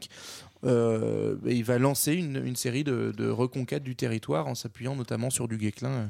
euh, 0.64 1.36
et 1.46 1.54
il 1.54 1.64
va 1.64 1.78
lancer 1.78 2.12
une, 2.12 2.36
une 2.44 2.56
série 2.56 2.84
de, 2.84 3.12
de 3.16 3.28
reconquêtes 3.28 3.82
du 3.82 3.96
territoire 3.96 4.46
en 4.46 4.54
s'appuyant 4.54 4.94
notamment 4.96 5.30
sur 5.30 5.48
du 5.48 5.56
Guesclin 5.56 5.90
euh, 5.90 6.06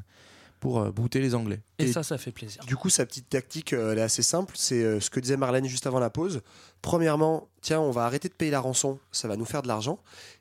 pour 0.58 0.80
euh, 0.80 0.90
bouter 0.90 1.20
les 1.20 1.34
Anglais. 1.34 1.60
Et, 1.78 1.90
ça, 1.92 2.02
ça 2.02 2.18
fait 2.18 2.32
plaisir. 2.32 2.62
Du 2.66 2.76
coup, 2.76 2.90
sa 2.90 3.06
petite 3.06 3.28
tactique, 3.28 3.72
elle 3.72 3.98
est 3.98 4.02
assez 4.02 4.22
simple. 4.22 4.54
C'est 4.56 4.82
euh, 4.82 5.00
ce 5.00 5.08
que 5.08 5.18
disait 5.20 5.36
Marlène 5.36 5.64
juste 5.66 5.86
avant 5.86 6.00
la 6.00 6.10
pause. 6.10 6.42
Premièrement, 6.82 7.48
tiens, 7.62 7.80
on 7.80 7.90
va 7.90 8.04
arrêter 8.04 8.28
de 8.28 8.34
payer 8.34 8.50
la 8.50 8.60
rançon, 8.60 8.98
ça 9.12 9.28
va 9.28 9.36
nous 9.36 9.44
faire 9.44 9.62
de 9.62 9.68
l'argent. 9.68 9.98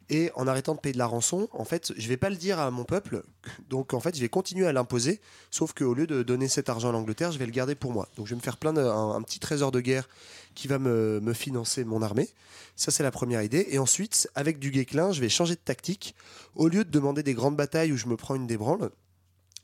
Et 0.09 0.31
en 0.35 0.47
arrêtant 0.47 0.73
de 0.73 0.79
payer 0.79 0.93
de 0.93 0.97
la 0.97 1.05
rançon, 1.05 1.47
en 1.51 1.65
fait, 1.65 1.93
je 1.95 2.07
vais 2.07 2.17
pas 2.17 2.29
le 2.31 2.35
dire 2.35 2.59
à 2.59 2.71
mon 2.71 2.83
peuple. 2.83 3.23
Donc, 3.69 3.93
en 3.93 3.99
fait, 3.99 4.15
je 4.15 4.21
vais 4.21 4.29
continuer 4.29 4.65
à 4.65 4.73
l'imposer. 4.73 5.21
Sauf 5.51 5.73
qu'au 5.73 5.93
lieu 5.93 6.07
de 6.07 6.23
donner 6.23 6.47
cet 6.47 6.67
argent 6.69 6.89
à 6.89 6.91
l'Angleterre, 6.91 7.31
je 7.31 7.37
vais 7.37 7.45
le 7.45 7.51
garder 7.51 7.75
pour 7.75 7.91
moi. 7.91 8.07
Donc, 8.17 8.25
je 8.25 8.31
vais 8.31 8.37
me 8.37 8.41
faire 8.41 8.57
plein 8.57 8.73
de, 8.73 8.81
un, 8.81 9.21
petit 9.21 9.39
trésor 9.39 9.71
de 9.71 9.81
guerre 9.81 10.09
qui 10.55 10.67
va 10.67 10.79
me, 10.79 11.33
financer 11.33 11.83
mon 11.83 12.01
armée. 12.01 12.27
Ça, 12.75 12.91
c'est 12.91 13.03
la 13.03 13.11
première 13.11 13.43
idée. 13.43 13.67
Et 13.69 13.77
ensuite, 13.77 14.29
avec 14.33 14.57
du 14.57 14.71
Guesclin, 14.71 15.11
je 15.11 15.21
vais 15.21 15.29
changer 15.29 15.53
de 15.53 15.59
tactique. 15.59 16.15
Au 16.55 16.67
lieu 16.67 16.83
de 16.83 16.89
demander 16.89 17.21
des 17.21 17.35
grandes 17.35 17.55
batailles 17.55 17.91
où 17.91 17.97
je 17.97 18.07
me 18.07 18.17
prends 18.17 18.35
une 18.35 18.47
débranle, 18.47 18.89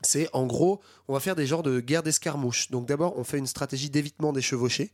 c'est 0.05 0.29
en 0.33 0.45
gros, 0.45 0.81
on 1.07 1.13
va 1.13 1.19
faire 1.19 1.35
des 1.35 1.47
genres 1.47 1.63
de 1.63 1.79
guerre 1.79 2.03
d'escarmouche. 2.03 2.69
Donc 2.69 2.85
d'abord, 2.87 3.17
on 3.17 3.23
fait 3.23 3.37
une 3.37 3.47
stratégie 3.47 3.89
d'évitement 3.89 4.33
des 4.33 4.41
chevauchés. 4.41 4.91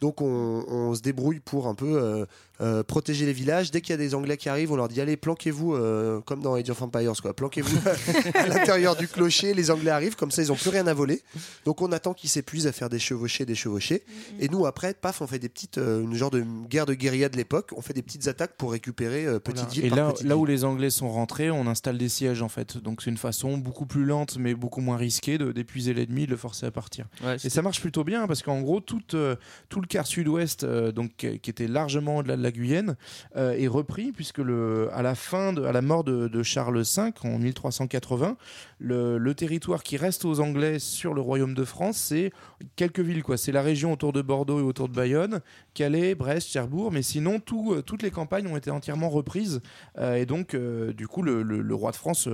Donc 0.00 0.20
on, 0.20 0.64
on 0.66 0.94
se 0.94 1.02
débrouille 1.02 1.40
pour 1.40 1.66
un 1.66 1.74
peu 1.74 2.02
euh, 2.02 2.26
euh, 2.60 2.82
protéger 2.82 3.26
les 3.26 3.32
villages. 3.32 3.70
Dès 3.70 3.80
qu'il 3.80 3.90
y 3.90 3.94
a 3.94 3.96
des 3.98 4.14
Anglais 4.14 4.36
qui 4.36 4.48
arrivent, 4.48 4.72
on 4.72 4.76
leur 4.76 4.88
dit 4.88 5.00
allez, 5.00 5.16
planquez-vous, 5.16 5.74
euh, 5.74 6.20
comme 6.20 6.40
dans 6.40 6.54
Age 6.54 6.70
of 6.70 6.80
Empires, 6.82 7.12
quoi. 7.20 7.34
Planquez-vous 7.34 7.78
à 8.34 8.46
l'intérieur 8.46 8.96
du 8.96 9.08
clocher. 9.08 9.54
Les 9.54 9.70
Anglais 9.70 9.90
arrivent, 9.90 10.16
comme 10.16 10.30
ça, 10.30 10.42
ils 10.42 10.48
n'ont 10.48 10.54
plus 10.56 10.70
rien 10.70 10.86
à 10.86 10.94
voler. 10.94 11.22
Donc 11.64 11.82
on 11.82 11.90
attend 11.92 12.14
qu'ils 12.14 12.30
s'épuisent 12.30 12.66
à 12.66 12.72
faire 12.72 12.88
des 12.88 12.98
chevauchés, 12.98 13.44
des 13.44 13.54
chevauchés. 13.54 14.02
Et 14.40 14.48
nous, 14.48 14.66
après, 14.66 14.94
paf, 14.94 15.20
on 15.20 15.26
fait 15.26 15.38
des 15.38 15.48
petites, 15.48 15.78
euh, 15.78 16.02
une 16.02 16.14
genre 16.14 16.30
de 16.30 16.44
guerre 16.68 16.86
de 16.86 16.94
guérilla 16.94 17.28
de 17.28 17.36
l'époque. 17.36 17.70
On 17.76 17.82
fait 17.82 17.92
des 17.94 18.02
petites 18.02 18.28
attaques 18.28 18.54
pour 18.56 18.72
récupérer 18.72 19.26
euh, 19.26 19.38
petite 19.38 19.56
Voilà. 19.66 19.70
ville 19.72 19.84
Et 19.86 19.88
par 19.90 19.98
là, 19.98 20.12
petite 20.12 20.26
là 20.26 20.36
où 20.36 20.44
ville. 20.44 20.54
les 20.54 20.64
Anglais 20.64 20.90
sont 20.90 21.10
rentrés, 21.10 21.50
on 21.50 21.66
installe 21.66 21.98
des 21.98 22.08
sièges 22.08 22.42
en 22.42 22.48
fait. 22.48 22.78
Donc 22.78 23.02
c'est 23.02 23.10
une 23.10 23.16
façon 23.16 23.58
beaucoup 23.58 23.86
plus 23.86 24.04
lente 24.04 24.36
mais 24.38 24.54
beaucoup 24.54 24.80
moins 24.80 24.96
risquée 24.96 25.38
de 25.38 25.52
d'épuiser 25.52 25.94
l'ennemi, 25.94 26.26
de 26.26 26.30
le 26.30 26.36
forcer 26.36 26.66
à 26.66 26.70
partir. 26.70 27.06
Ouais, 27.24 27.36
Et 27.44 27.50
ça 27.50 27.62
marche 27.62 27.80
plutôt 27.80 28.04
bien 28.04 28.26
parce 28.26 28.42
qu'en 28.42 28.60
gros 28.60 28.80
tout, 28.80 29.00
euh, 29.14 29.36
tout 29.68 29.80
le 29.80 29.86
quart 29.86 30.06
sud-ouest, 30.06 30.64
euh, 30.64 30.92
donc 30.92 31.10
qui 31.16 31.50
était 31.50 31.66
largement 31.68 32.18
au-delà 32.18 32.36
de 32.36 32.42
la 32.42 32.43
Guyenne, 32.50 32.96
euh, 33.36 33.52
est 33.52 33.66
repris 33.68 34.12
puisque 34.12 34.38
le, 34.38 34.88
à 34.92 35.02
la 35.02 35.14
fin, 35.14 35.52
de, 35.52 35.64
à 35.64 35.72
la 35.72 35.82
mort 35.82 36.04
de, 36.04 36.28
de 36.28 36.42
Charles 36.42 36.82
V 36.82 37.12
en 37.24 37.38
1380, 37.38 38.36
le, 38.78 39.18
le 39.18 39.34
territoire 39.34 39.82
qui 39.82 39.96
reste 39.96 40.24
aux 40.24 40.40
Anglais 40.40 40.78
sur 40.78 41.14
le 41.14 41.20
royaume 41.20 41.54
de 41.54 41.64
France, 41.64 41.96
c'est 41.96 42.32
quelques 42.76 43.00
villes 43.00 43.22
quoi. 43.22 43.36
C'est 43.36 43.52
la 43.52 43.62
région 43.62 43.92
autour 43.92 44.12
de 44.12 44.22
Bordeaux 44.22 44.60
et 44.60 44.62
autour 44.62 44.88
de 44.88 44.94
Bayonne, 44.94 45.40
Calais, 45.74 46.14
Brest, 46.14 46.48
Cherbourg, 46.48 46.90
mais 46.92 47.02
sinon 47.02 47.40
tout, 47.40 47.74
euh, 47.74 47.82
toutes 47.82 48.02
les 48.02 48.10
campagnes 48.10 48.46
ont 48.46 48.56
été 48.56 48.70
entièrement 48.70 49.08
reprises 49.10 49.60
euh, 49.98 50.14
et 50.16 50.26
donc 50.26 50.56
du 50.56 51.08
coup 51.08 51.22
le, 51.22 51.74
roi 51.74 51.90
de 51.90 51.96
France 51.96 52.28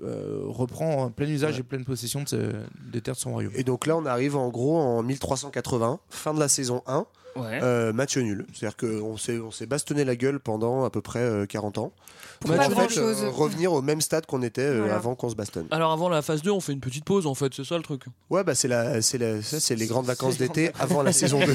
euh, 0.00 0.42
reprend 0.44 1.10
plein 1.10 1.26
usage 1.26 1.58
et 1.58 1.62
pleine 1.64 1.84
possession 1.84 2.22
de 2.22 2.28
ce- 2.28 2.52
des 2.92 3.00
terres 3.00 3.14
de 3.14 3.18
son 3.18 3.32
royaume. 3.32 3.52
Et 3.56 3.64
donc 3.64 3.86
là, 3.86 3.96
on 3.96 4.06
arrive 4.06 4.36
en 4.36 4.48
gros 4.48 4.78
en 4.78 5.02
1380, 5.02 5.98
fin 6.08 6.34
de 6.34 6.38
la 6.38 6.48
saison 6.48 6.82
1. 6.86 7.06
Ouais. 7.36 7.60
Euh, 7.62 7.92
match 7.92 8.16
nul. 8.16 8.46
C'est-à-dire 8.52 8.76
qu'on 8.76 9.16
s'est, 9.16 9.38
on 9.38 9.50
s'est 9.50 9.66
bastonné 9.66 10.04
la 10.04 10.16
gueule 10.16 10.40
pendant 10.40 10.84
à 10.84 10.90
peu 10.90 11.00
près 11.00 11.20
euh, 11.20 11.46
40 11.46 11.78
ans. 11.78 11.92
Pour 12.40 12.54
pas 12.54 12.66
en 12.66 12.70
fait, 12.70 12.98
euh, 12.98 13.28
revenir 13.30 13.72
au 13.72 13.82
même 13.82 14.00
stade 14.00 14.26
qu'on 14.26 14.42
était 14.42 14.62
euh, 14.62 14.78
Voilà. 14.80 14.96
avant 14.96 15.14
qu'on 15.14 15.28
se 15.28 15.34
bastonne. 15.36 15.66
Alors 15.70 15.92
avant 15.92 16.08
la 16.08 16.22
phase 16.22 16.42
2, 16.42 16.50
on 16.50 16.60
fait 16.60 16.72
une 16.72 16.80
petite 16.80 17.04
pause 17.04 17.26
en 17.26 17.34
fait, 17.34 17.52
c'est 17.54 17.64
ça 17.64 17.76
le 17.76 17.82
truc. 17.82 18.02
Ouais, 18.30 18.42
bah 18.44 18.54
c'est, 18.54 18.68
la, 18.68 19.02
c'est, 19.02 19.18
la- 19.18 19.42
ça, 19.42 19.60
c'est 19.60 19.74
les 19.76 19.86
grandes 19.86 20.06
vacances 20.06 20.38
d'été 20.38 20.70
avant 20.80 21.02
la 21.02 21.12
saison 21.12 21.38
2. 21.44 21.46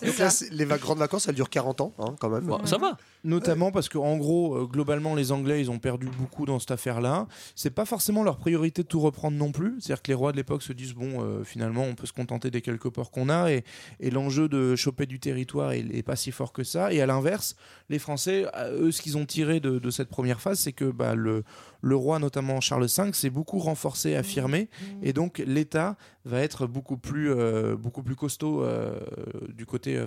C'est 0.00 0.06
Donc 0.06 0.18
là, 0.18 0.28
les 0.50 0.64
va- 0.64 0.78
grandes 0.78 0.98
vacances, 0.98 1.28
elles 1.28 1.34
durent 1.34 1.50
40 1.50 1.80
ans 1.80 1.92
hein, 1.98 2.14
quand 2.20 2.28
même. 2.28 2.50
Ça 2.64 2.78
va. 2.78 2.96
Notamment 3.22 3.70
parce 3.72 3.88
que 3.88 3.96
en 3.98 4.16
gros, 4.16 4.54
euh, 4.56 4.64
globalement, 4.66 5.14
les 5.14 5.32
Anglais, 5.32 5.60
ils 5.60 5.70
ont 5.70 5.78
perdu 5.78 6.08
beaucoup 6.18 6.44
dans 6.46 6.58
cette 6.58 6.72
affaire-là. 6.72 7.26
C'est 7.54 7.70
pas 7.70 7.84
forcément 7.84 8.22
leur 8.22 8.36
priorité 8.36 8.82
de 8.82 8.88
tout 8.88 9.00
reprendre 9.00 9.36
non 9.36 9.52
plus. 9.52 9.76
C'est-à-dire 9.80 10.02
que 10.02 10.08
les 10.08 10.14
rois 10.14 10.32
de 10.32 10.36
l'époque 10.36 10.62
se 10.62 10.72
disent 10.72 10.94
bon, 10.94 11.22
euh, 11.22 11.44
finalement, 11.44 11.84
on 11.84 11.94
peut 11.94 12.06
se 12.06 12.12
contenter 12.12 12.50
des 12.50 12.60
quelques 12.60 12.90
ports 12.90 13.10
qu'on 13.10 13.28
a, 13.28 13.50
et, 13.50 13.64
et 14.00 14.10
l'enjeu 14.10 14.33
de 14.42 14.76
choper 14.76 15.06
du 15.06 15.18
territoire 15.18 15.72
est, 15.72 15.86
est 15.92 16.02
pas 16.02 16.16
si 16.16 16.30
fort 16.30 16.52
que 16.52 16.64
ça. 16.64 16.92
Et 16.92 17.00
à 17.00 17.06
l'inverse, 17.06 17.56
les 17.88 17.98
Français, 17.98 18.46
eux, 18.72 18.92
ce 18.92 19.02
qu'ils 19.02 19.16
ont 19.16 19.26
tiré 19.26 19.60
de, 19.60 19.78
de 19.78 19.90
cette 19.90 20.08
première 20.08 20.40
phase, 20.40 20.58
c'est 20.58 20.72
que 20.72 20.90
bah, 20.90 21.14
le, 21.14 21.44
le 21.80 21.96
roi, 21.96 22.18
notamment 22.18 22.60
Charles 22.60 22.86
V, 22.86 23.12
s'est 23.12 23.30
beaucoup 23.30 23.58
renforcé, 23.58 24.16
affirmé, 24.16 24.68
et 25.02 25.12
donc 25.12 25.38
l'État 25.46 25.96
va 26.24 26.40
être 26.40 26.66
beaucoup 26.66 26.96
plus, 26.96 27.30
euh, 27.30 27.76
beaucoup 27.76 28.02
plus 28.02 28.16
costaud 28.16 28.62
euh, 28.62 28.98
du 29.48 29.66
côté 29.66 29.96
euh, 29.96 30.06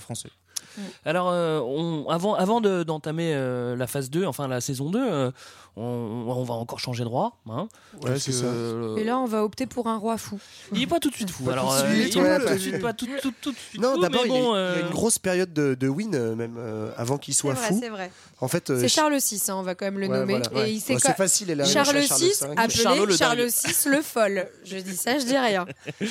français. 0.82 0.94
Alors, 1.06 1.30
euh, 1.32 1.60
on- 1.62 2.08
avant, 2.10 2.34
avant 2.36 2.62
de- 2.62 2.84
d'entamer 2.84 3.34
euh, 3.34 3.76
la 3.76 3.88
phase 3.88 4.10
2, 4.10 4.26
enfin 4.26 4.48
la 4.48 4.62
saison 4.62 4.90
2, 4.90 5.00
euh, 5.00 5.32
on, 5.76 5.84
on 5.84 6.44
va 6.44 6.54
encore 6.56 6.80
changer 6.80 7.04
de 7.04 7.10
roi. 7.10 7.34
Hein, 7.50 7.68
Ouais, 8.02 8.18
c'est 8.20 8.32
que, 8.32 8.38
ça. 8.38 8.46
euh, 8.46 8.96
Et 8.98 9.04
là, 9.04 9.18
on 9.20 9.26
va 9.26 9.44
opter 9.44 9.66
pour 9.68 9.88
un 9.88 9.98
roi 9.98 10.18
fou. 10.18 10.40
il 10.74 10.82
est 10.82 10.88
pas 10.88 11.00
tout 11.00 11.10
de 11.10 11.16
suite 11.16 11.30
fou. 11.30 11.44
Pas 11.44 11.54
Alors, 11.54 11.76
tout 11.76 11.84
de 11.84 11.88
euh, 11.88 12.02
suite, 12.02 12.16
il 12.16 12.18
est 12.20 12.22
ouais, 12.24 12.38
pas 12.40 12.46
tout 12.46 12.54
de 12.54 12.60
suite, 12.60 12.82
pas 12.82 12.94
tout, 12.94 13.08
tout, 13.22 13.34
tout 13.42 13.52
de 13.52 13.58
suite 13.58 13.82
Non, 13.82 13.94
fou, 13.94 14.02
d'abord, 14.02 14.26
il, 14.26 14.32
y 14.32 14.36
a- 14.36 14.40
bon, 14.42 14.52
il 14.54 14.56
y 14.56 14.58
a 14.58 14.60
euh, 14.60 14.82
une 14.82 14.90
grosse 14.90 15.20
période 15.20 15.54
de, 15.54 15.76
de 15.76 15.88
win, 15.88 16.34
même 16.36 16.56
euh, 16.58 16.92
avant 16.98 17.18
qu'il 17.18 17.34
C'est 17.34 17.42
soit 17.42 17.54
vrai, 17.54 17.68
fou. 17.68 17.80
c'est 17.82 17.90
vrai. 17.90 18.12
En 18.40 18.48
fait, 18.48 18.70
euh, 18.70 18.76
C'est 18.76 18.82
Ch- 18.90 18.94
Charles 18.94 19.18
VI, 19.18 19.42
hein, 19.50 19.56
on 19.58 19.64
va 19.64 19.76
quand 19.76 19.86
même 19.86 20.00
le 20.00 20.08
Ouais, 20.08 20.20
nommer. 20.20 20.40
voilà, 20.40 20.54
ouais. 20.54 20.70
Et 20.70 20.74
il 20.74 20.80
s'est 20.80 20.94
Ouais, 20.94 21.00
co- 21.00 21.08
c'est 21.08 21.18
facile, 21.18 21.50
elle 21.52 21.62
a 21.62 21.66
Charles 21.66 21.96
VI, 21.98 22.34
appelé 22.56 23.16
Charles. 23.18 23.46
VI 23.48 23.90
le 23.90 24.02
folle. 24.02 24.48
Je 24.64 24.78
dis 24.78 24.96
ça, 24.96 25.18
je 25.20 25.26
dis 25.26 25.38
rien. 25.38 25.66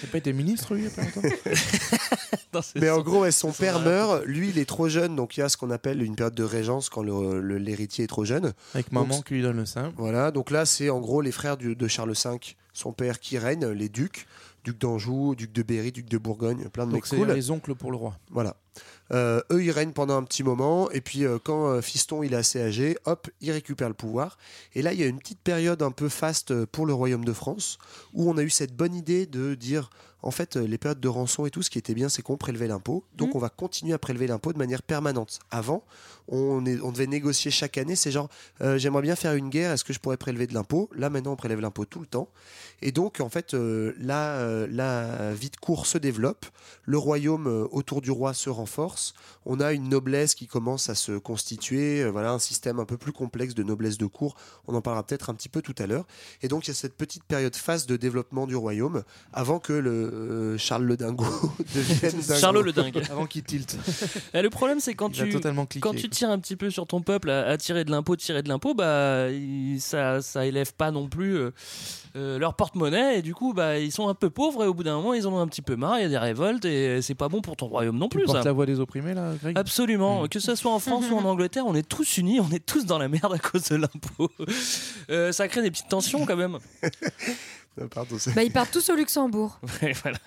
Il 0.00 0.06
n'a 0.06 0.12
pas 0.12 0.18
été 0.18 0.32
ministre, 0.32 0.74
lui, 0.74 0.82
il 0.82 0.84
y 0.84 0.88
a 0.88 0.90
pas 0.94 1.02
longtemps? 1.02 2.62
Mais 2.76 2.88
en 2.90 3.00
gros, 3.00 3.28
son 3.30 3.52
père 3.52 3.74
rien. 3.80 3.82
Lui, 4.24 4.50
il 4.50 4.58
est 4.58 4.64
trop 4.68 4.88
jeune, 4.88 5.16
donc 5.16 5.36
il 5.36 5.40
y 5.40 5.42
a 5.42 5.48
ce 5.48 5.56
qu'on 5.56 5.70
appelle 5.70 6.02
une 6.02 6.16
période 6.16 6.34
de 6.34 6.44
régence 6.44 6.88
quand 6.88 7.02
l'héritier 7.02 8.04
est 8.04 8.08
trop 8.08 8.24
jeune. 8.24 8.52
Avec 8.74 8.92
maman 8.92 9.16
Donc, 9.16 9.26
qui 9.26 9.34
lui 9.34 9.42
donne 9.42 9.56
le 9.58 9.66
sein. 9.66 9.92
Voilà, 9.96 10.30
donc 10.30 10.50
là, 10.50 10.66
c'est 10.66 10.90
en 10.90 11.00
gros 11.00 11.20
les 11.20 11.32
frères 11.32 11.56
du- 11.56 11.76
de 11.76 11.88
Charles 11.88 12.12
V, 12.12 12.38
son 12.72 12.92
père 12.92 13.20
qui 13.20 13.38
règne, 13.38 13.66
les 13.68 13.88
ducs, 13.88 14.26
duc 14.64 14.78
d'Anjou, 14.78 15.34
duc 15.34 15.52
de 15.52 15.62
Berry, 15.62 15.92
duc 15.92 16.06
de 16.08 16.18
Bourgogne, 16.18 16.68
plein 16.68 16.84
de 16.86 16.90
Donc 16.92 16.98
mecs 17.02 17.06
c'est 17.06 17.16
cool. 17.16 17.30
les 17.32 17.50
oncles 17.50 17.74
pour 17.74 17.90
le 17.90 17.96
roi. 17.96 18.16
Voilà. 18.30 18.56
Euh, 19.12 19.40
eux, 19.50 19.64
ils 19.64 19.70
règnent 19.70 19.92
pendant 19.92 20.16
un 20.18 20.22
petit 20.22 20.42
moment, 20.42 20.90
et 20.90 21.00
puis 21.00 21.24
euh, 21.24 21.38
quand 21.42 21.68
euh, 21.68 21.80
Fiston 21.80 22.22
il 22.22 22.34
est 22.34 22.36
assez 22.36 22.60
âgé, 22.60 22.96
hop, 23.06 23.28
il 23.40 23.50
récupère 23.50 23.88
le 23.88 23.94
pouvoir. 23.94 24.36
Et 24.74 24.82
là, 24.82 24.92
il 24.92 25.00
y 25.00 25.02
a 25.02 25.06
une 25.06 25.18
petite 25.18 25.40
période 25.40 25.82
un 25.82 25.90
peu 25.90 26.08
faste 26.08 26.64
pour 26.66 26.84
le 26.86 26.92
royaume 26.92 27.24
de 27.24 27.32
France, 27.32 27.78
où 28.12 28.28
on 28.30 28.36
a 28.36 28.42
eu 28.42 28.50
cette 28.50 28.76
bonne 28.76 28.94
idée 28.94 29.24
de 29.26 29.54
dire, 29.54 29.88
en 30.22 30.30
fait, 30.30 30.56
euh, 30.56 30.66
les 30.66 30.78
périodes 30.78 31.00
de 31.00 31.08
rançon 31.08 31.46
et 31.46 31.50
tout, 31.50 31.62
ce 31.62 31.70
qui 31.70 31.78
était 31.78 31.94
bien, 31.94 32.08
c'est 32.08 32.22
qu'on 32.22 32.36
prélevait 32.36 32.66
l'impôt. 32.68 33.04
Donc, 33.16 33.28
Mhm. 33.30 33.36
on 33.36 33.38
va 33.38 33.48
continuer 33.50 33.92
à 33.94 33.98
prélever 33.98 34.26
l'impôt 34.26 34.52
de 34.52 34.58
manière 34.58 34.82
permanente. 34.82 35.38
Avant, 35.50 35.84
on, 36.28 36.64
est- 36.66 36.80
on 36.80 36.92
devait 36.92 37.06
négocier 37.06 37.50
chaque 37.50 37.78
année. 37.78 37.96
C'est 37.96 38.10
genre, 38.10 38.28
euh, 38.60 38.78
j'aimerais 38.78 39.02
bien 39.02 39.16
faire 39.16 39.34
une 39.34 39.48
guerre, 39.48 39.72
est-ce 39.72 39.84
que 39.84 39.92
je 39.92 39.98
pourrais 40.00 40.16
prélever 40.16 40.46
de 40.46 40.54
l'impôt? 40.54 40.90
Là, 40.94 41.08
maintenant, 41.10 41.32
on 41.32 41.36
prélève 41.36 41.60
l'impôt 41.60 41.84
tout 41.84 42.00
le 42.00 42.06
temps. 42.06 42.28
Et 42.82 42.92
donc, 42.92 43.20
en 43.20 43.28
fait, 43.28 43.54
euh, 43.54 43.92
là, 43.98 44.32
euh, 44.38 44.66
la 44.70 45.32
vie 45.34 45.50
de 45.50 45.56
cour 45.56 45.86
se 45.86 45.98
développe. 45.98 46.46
Le 46.84 46.98
royaume 46.98 47.46
autour 47.70 48.00
du 48.00 48.10
roi 48.10 48.34
se 48.34 48.50
renforce. 48.50 49.14
On 49.46 49.60
a 49.60 49.72
une 49.72 49.88
noblesse 49.88 50.34
qui 50.34 50.46
commence 50.46 50.88
à 50.88 50.94
se 50.94 51.12
constituer. 51.18 52.08
voilà, 52.10 52.32
un 52.32 52.38
système 52.38 52.78
un 52.80 52.84
peu 52.84 52.96
plus 52.96 53.12
complexe 53.12 53.54
de 53.54 53.62
noblesse 53.62 53.98
de 53.98 54.06
cour. 54.06 54.36
On 54.66 54.74
en 54.74 54.80
parlera 54.82 55.04
peut-être 55.04 55.30
un 55.30 55.34
petit 55.34 55.48
peu 55.48 55.62
tout 55.62 55.74
à 55.78 55.86
l'heure. 55.86 56.06
Et 56.42 56.48
donc, 56.48 56.66
il 56.66 56.68
y 56.68 56.72
a 56.72 56.74
cette 56.74 56.96
petite 56.96 57.24
période 57.24 57.54
phase 57.56 57.86
de 57.86 57.96
développement 57.96 58.46
du 58.46 58.56
royaume 58.56 59.02
avant 59.32 59.58
que 59.58 59.72
le 59.72 60.07
euh, 60.12 60.58
Charles 60.58 60.84
le 60.84 60.96
Dingo 60.96 61.24
devienne 61.74 62.12
dingo. 62.20 62.34
Charlot 62.40 62.62
le 62.62 62.72
dingue. 62.72 63.02
Avant 63.10 63.26
qu'il 63.26 63.42
tilte. 63.42 63.76
Et 64.34 64.42
le 64.42 64.50
problème, 64.50 64.80
c'est 64.80 64.94
quand 64.94 65.16
Il 65.16 65.22
a 65.22 65.24
tu, 65.26 65.32
totalement 65.32 65.66
cliqué. 65.66 65.80
quand 65.80 65.94
tu 65.94 66.08
tires 66.08 66.30
un 66.30 66.38
petit 66.38 66.56
peu 66.56 66.70
sur 66.70 66.86
ton 66.86 67.00
peuple 67.02 67.30
à, 67.30 67.46
à 67.48 67.56
tirer 67.56 67.84
de 67.84 67.90
l'impôt, 67.90 68.16
tirer 68.16 68.42
de 68.42 68.48
l'impôt, 68.48 68.74
bah, 68.74 69.28
il- 69.30 69.80
ça, 69.80 70.20
ça 70.22 70.44
élève 70.46 70.72
pas 70.74 70.90
non 70.90 71.08
plus 71.08 71.36
euh, 71.36 71.50
euh, 72.16 72.38
leur 72.38 72.54
porte-monnaie. 72.54 73.18
Et 73.18 73.22
du 73.22 73.34
coup, 73.34 73.52
bah, 73.54 73.78
ils 73.78 73.92
sont 73.92 74.08
un 74.08 74.14
peu 74.14 74.30
pauvres. 74.30 74.64
Et 74.64 74.66
au 74.66 74.74
bout 74.74 74.82
d'un 74.82 74.96
moment, 74.96 75.14
ils 75.14 75.26
en 75.26 75.32
ont 75.32 75.40
un 75.40 75.48
petit 75.48 75.62
peu 75.62 75.76
marre. 75.76 75.98
Il 75.98 76.02
y 76.02 76.06
a 76.06 76.08
des 76.08 76.18
révoltes. 76.18 76.64
Et 76.64 77.00
c'est 77.02 77.14
pas 77.14 77.28
bon 77.28 77.40
pour 77.40 77.56
ton 77.56 77.66
royaume 77.66 77.96
non 77.98 78.08
Tu 78.08 78.18
plus. 78.18 78.24
portes 78.26 78.38
ça. 78.38 78.44
la 78.44 78.52
voix 78.52 78.66
des 78.66 78.80
opprimés, 78.80 79.14
là, 79.14 79.32
Greg? 79.42 79.56
Absolument. 79.58 80.24
Mm. 80.24 80.28
Que 80.28 80.40
ce 80.40 80.54
soit 80.54 80.72
en 80.72 80.78
France 80.78 81.04
ou 81.10 81.16
en 81.16 81.24
Angleterre, 81.24 81.64
on 81.66 81.74
est 81.74 81.86
tous 81.88 82.18
unis, 82.18 82.40
on 82.40 82.50
est 82.50 82.64
tous 82.64 82.84
dans 82.86 82.98
la 82.98 83.08
merde 83.08 83.32
à 83.32 83.38
cause 83.38 83.64
de 83.64 83.76
l'impôt. 83.76 84.30
Euh, 85.10 85.32
ça 85.32 85.48
crée 85.48 85.62
des 85.62 85.70
petites 85.70 85.88
tensions 85.88 86.24
quand 86.26 86.36
même. 86.36 86.58
Pardon, 87.86 88.16
Bah, 88.34 88.42
ils 88.42 88.52
partent 88.52 88.72
tous 88.72 88.88
au 88.90 88.94
Luxembourg. 88.96 89.60
Ouais, 89.82 89.92
voilà. 90.02 90.18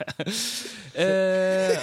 Euh, 0.98 1.76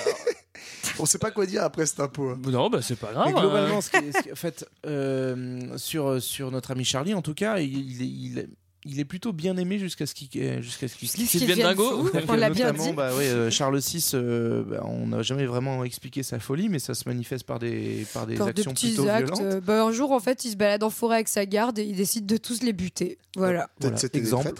on 0.98 1.06
sait 1.06 1.18
pas 1.18 1.30
quoi 1.30 1.46
dire 1.46 1.62
après 1.62 1.86
cet 1.86 2.00
impôt. 2.00 2.30
hein. 2.30 2.38
non, 2.46 2.70
bah, 2.70 2.80
c'est 2.82 2.96
pas 2.98 3.12
grave. 3.12 3.26
Mais 3.34 3.40
globalement, 3.40 3.78
hein. 3.78 3.80
ce 3.80 3.90
qui 3.90 3.96
est- 3.96 4.12
ce 4.12 4.22
qui- 4.22 4.32
en 4.32 4.36
fait, 4.36 4.66
euh, 4.86 5.76
sur, 5.76 6.20
sur 6.22 6.50
notre 6.50 6.70
ami 6.70 6.84
Charlie, 6.84 7.14
en 7.14 7.22
tout 7.22 7.34
cas, 7.34 7.58
il, 7.58 7.90
il 7.90 8.02
est, 8.02 8.06
il 8.06 8.38
est- 8.38 8.48
il 8.84 9.00
est 9.00 9.04
plutôt 9.04 9.32
bien 9.32 9.56
aimé 9.56 9.78
jusqu'à 9.78 10.06
ce 10.06 10.14
qu'il 10.14 10.28
jusqu'à 10.62 10.86
ce 10.88 10.94
qu'il 10.94 11.08
Jusqu'à 11.08 11.24
ce 11.24 11.30
qu'il 11.30 11.40
qu'il 11.40 11.48
devienne 11.48 11.66
dingo. 11.66 12.10
On 12.28 12.32
l'a 12.34 12.48
bien 12.48 12.72
dit. 12.72 12.92
bah, 12.92 13.12
ouais, 13.16 13.26
euh, 13.28 13.50
Charles 13.50 13.80
VI, 13.80 14.10
euh, 14.14 14.62
bah, 14.62 14.80
on 14.84 15.08
n'a 15.08 15.22
jamais 15.22 15.46
vraiment 15.46 15.84
expliqué 15.84 16.22
sa 16.22 16.38
folie, 16.38 16.68
mais 16.68 16.78
ça 16.78 16.94
se 16.94 17.06
manifeste 17.08 17.44
par 17.44 17.58
des, 17.58 18.06
par 18.14 18.26
des 18.26 18.36
Par 18.36 18.46
de 18.46 18.50
actions 18.52 18.72
petits 18.72 18.88
plutôt 18.94 19.08
actes. 19.08 19.26
violentes. 19.34 19.54
Euh, 19.56 19.60
Bah, 19.60 19.82
un 19.82 19.90
jour, 19.92 20.12
en 20.12 20.20
fait, 20.20 20.44
il 20.44 20.52
se 20.52 20.56
balade 20.56 20.82
en 20.84 20.90
forêt 20.90 21.16
avec 21.16 21.28
sa 21.28 21.44
garde 21.44 21.78
et 21.80 21.84
il 21.84 21.96
décide 21.96 22.24
de 22.24 22.36
tous 22.36 22.62
les 22.62 22.72
buter. 22.72 23.18
Voilà. 23.36 23.68
Peut-être 23.80 23.94
Voilà, 23.94 24.08
des 24.08 24.18
exemple. 24.18 24.52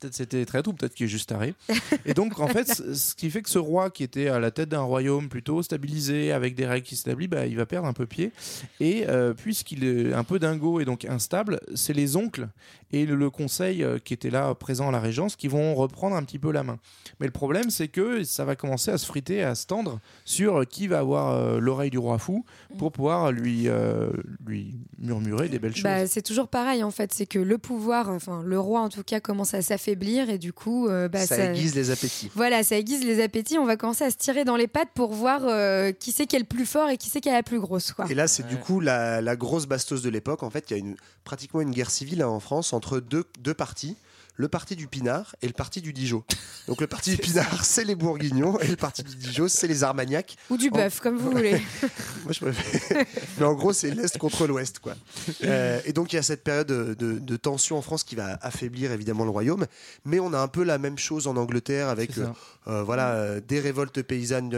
Peut-être 0.00 0.14
c'était 0.14 0.44
traître 0.44 0.68
ou 0.68 0.72
peut-être 0.72 0.94
qu'il 0.94 1.06
est 1.06 1.08
juste 1.08 1.28
taré. 1.28 1.54
Et 2.04 2.14
donc, 2.14 2.38
en 2.38 2.48
fait, 2.48 2.72
ce 2.94 3.14
qui 3.14 3.30
fait 3.30 3.42
que 3.42 3.50
ce 3.50 3.58
roi 3.58 3.90
qui 3.90 4.02
était 4.02 4.28
à 4.28 4.38
la 4.38 4.50
tête 4.50 4.68
d'un 4.68 4.82
royaume 4.82 5.28
plutôt 5.28 5.62
stabilisé, 5.62 6.32
avec 6.32 6.54
des 6.54 6.66
règles 6.66 6.86
qui 6.86 6.96
s'établissent, 6.96 7.30
bah, 7.30 7.46
il 7.46 7.56
va 7.56 7.66
perdre 7.66 7.88
un 7.88 7.92
peu 7.92 8.06
pied. 8.06 8.32
Et 8.80 9.04
euh, 9.08 9.32
puisqu'il 9.34 9.84
est 9.84 10.12
un 10.12 10.24
peu 10.24 10.38
dingo 10.38 10.80
et 10.80 10.84
donc 10.84 11.04
instable, 11.04 11.60
c'est 11.74 11.92
les 11.92 12.16
oncles 12.16 12.48
et 12.92 13.06
le, 13.06 13.16
le 13.16 13.30
conseil 13.30 13.82
euh, 13.82 13.98
qui 13.98 14.14
était 14.14 14.30
là 14.30 14.54
présent 14.54 14.88
à 14.88 14.92
la 14.92 15.00
Régence 15.00 15.36
qui 15.36 15.48
vont 15.48 15.74
reprendre 15.74 16.14
un 16.14 16.22
petit 16.22 16.38
peu 16.38 16.52
la 16.52 16.62
main. 16.62 16.78
Mais 17.20 17.26
le 17.26 17.32
problème, 17.32 17.70
c'est 17.70 17.88
que 17.88 18.22
ça 18.22 18.44
va 18.44 18.56
commencer 18.56 18.90
à 18.90 18.98
se 18.98 19.06
friter, 19.06 19.42
à 19.42 19.54
se 19.54 19.66
tendre 19.66 20.00
sur 20.24 20.66
qui 20.66 20.86
va 20.86 20.98
avoir 20.98 21.34
euh, 21.34 21.58
l'oreille 21.58 21.90
du 21.90 21.98
roi 21.98 22.18
fou 22.18 22.44
pour 22.78 22.92
pouvoir 22.92 23.32
lui, 23.32 23.68
euh, 23.68 24.10
lui 24.46 24.74
murmurer 24.98 25.48
des 25.48 25.58
belles 25.58 25.74
choses. 25.74 25.84
Bah, 25.84 26.06
c'est 26.06 26.22
toujours 26.22 26.48
pareil 26.48 26.82
en 26.84 26.90
fait, 26.90 27.12
c'est 27.12 27.26
que 27.26 27.38
le 27.38 27.58
pouvoir, 27.58 28.10
enfin 28.10 28.42
le 28.44 28.60
roi 28.60 28.80
en 28.80 28.88
tout 28.88 29.02
cas 29.02 29.20
commence 29.20 29.54
à 29.54 29.62
s'affaiblir 29.62 29.85
et 29.88 30.38
du 30.38 30.52
coup, 30.52 30.88
euh, 30.88 31.08
bah, 31.08 31.26
ça 31.26 31.52
aiguise 31.52 31.74
les 31.74 31.90
appétits. 31.90 32.30
Voilà, 32.34 32.62
ça 32.62 32.76
aiguise 32.76 33.04
les 33.04 33.22
appétits. 33.22 33.58
On 33.58 33.64
va 33.64 33.76
commencer 33.76 34.04
à 34.04 34.10
se 34.10 34.16
tirer 34.16 34.44
dans 34.44 34.56
les 34.56 34.66
pattes 34.66 34.90
pour 34.94 35.12
voir 35.12 35.42
euh, 35.44 35.92
qui 35.92 36.12
c'est 36.12 36.26
qui 36.26 36.36
est 36.36 36.40
le 36.40 36.44
plus 36.44 36.66
fort 36.66 36.88
et 36.88 36.96
qui 36.96 37.10
c'est 37.10 37.20
qui 37.20 37.28
est 37.28 37.32
la 37.32 37.42
plus 37.42 37.60
grosse. 37.60 37.92
Quoi. 37.92 38.06
Et 38.10 38.14
là, 38.14 38.28
c'est 38.28 38.46
du 38.46 38.56
coup 38.56 38.80
la, 38.80 39.20
la 39.20 39.36
grosse 39.36 39.66
bastos 39.66 40.02
de 40.02 40.10
l'époque. 40.10 40.42
En 40.42 40.50
fait, 40.50 40.70
il 40.70 40.72
y 40.72 40.76
a 40.76 40.78
une, 40.78 40.96
pratiquement 41.24 41.60
une 41.60 41.70
guerre 41.70 41.90
civile 41.90 42.22
hein, 42.22 42.28
en 42.28 42.40
France 42.40 42.72
entre 42.72 43.00
deux, 43.00 43.24
deux 43.40 43.54
partis. 43.54 43.96
Le 44.36 44.48
parti 44.48 44.76
du 44.76 44.86
Pinard 44.86 45.34
et 45.42 45.46
le 45.46 45.52
parti 45.52 45.80
du 45.80 45.92
Dijon. 45.92 46.22
Donc 46.68 46.80
le 46.80 46.86
parti 46.86 47.10
du 47.10 47.16
Pinard, 47.22 47.64
c'est 47.64 47.84
les 47.84 47.94
Bourguignons 47.94 48.58
et 48.60 48.68
le 48.68 48.76
parti 48.76 49.02
du 49.02 49.14
Dijon, 49.16 49.48
c'est 49.48 49.66
les 49.66 49.82
Armagnacs. 49.82 50.36
Ou 50.50 50.56
du 50.56 50.68
En- 50.68 50.72
bœuf, 50.76 51.00
comme 51.00 51.16
vous 51.16 51.30
voulez. 51.30 51.60
Moi, 52.24 52.32
je 52.32 52.40
préfère. 52.40 53.04
Mais 53.38 53.44
en 53.46 53.54
gros, 53.54 53.72
c'est 53.72 53.90
l'Est 53.90 54.16
contre 54.18 54.46
l'Ouest. 54.46 54.78
quoi. 54.80 54.94
Euh, 55.44 55.80
et 55.84 55.92
donc, 55.92 56.12
il 56.12 56.16
y 56.16 56.18
a 56.18 56.22
cette 56.22 56.44
période 56.44 56.66
de, 56.66 56.94
de- 56.94 57.18
de 57.18 57.36
tension 57.36 57.78
en 57.78 57.82
France 57.82 58.04
qui 58.04 58.14
va 58.16 58.38
affaiblir 58.42 58.92
évidemment 58.92 59.24
le 59.24 59.30
royaume. 59.30 59.66
Mais 60.04 60.20
on 60.20 60.32
a 60.32 60.38
un 60.38 60.48
peu 60.48 60.64
la 60.64 60.78
même 60.78 60.98
chose 60.98 61.26
en 61.26 61.36
Angleterre 61.36 61.88
avec 61.88 62.18
euh, 62.18 62.26
euh, 62.68 62.82
voilà, 62.82 63.12
euh, 63.12 63.40
des 63.46 63.60
révoltes 63.60 64.02
paysannes 64.02 64.50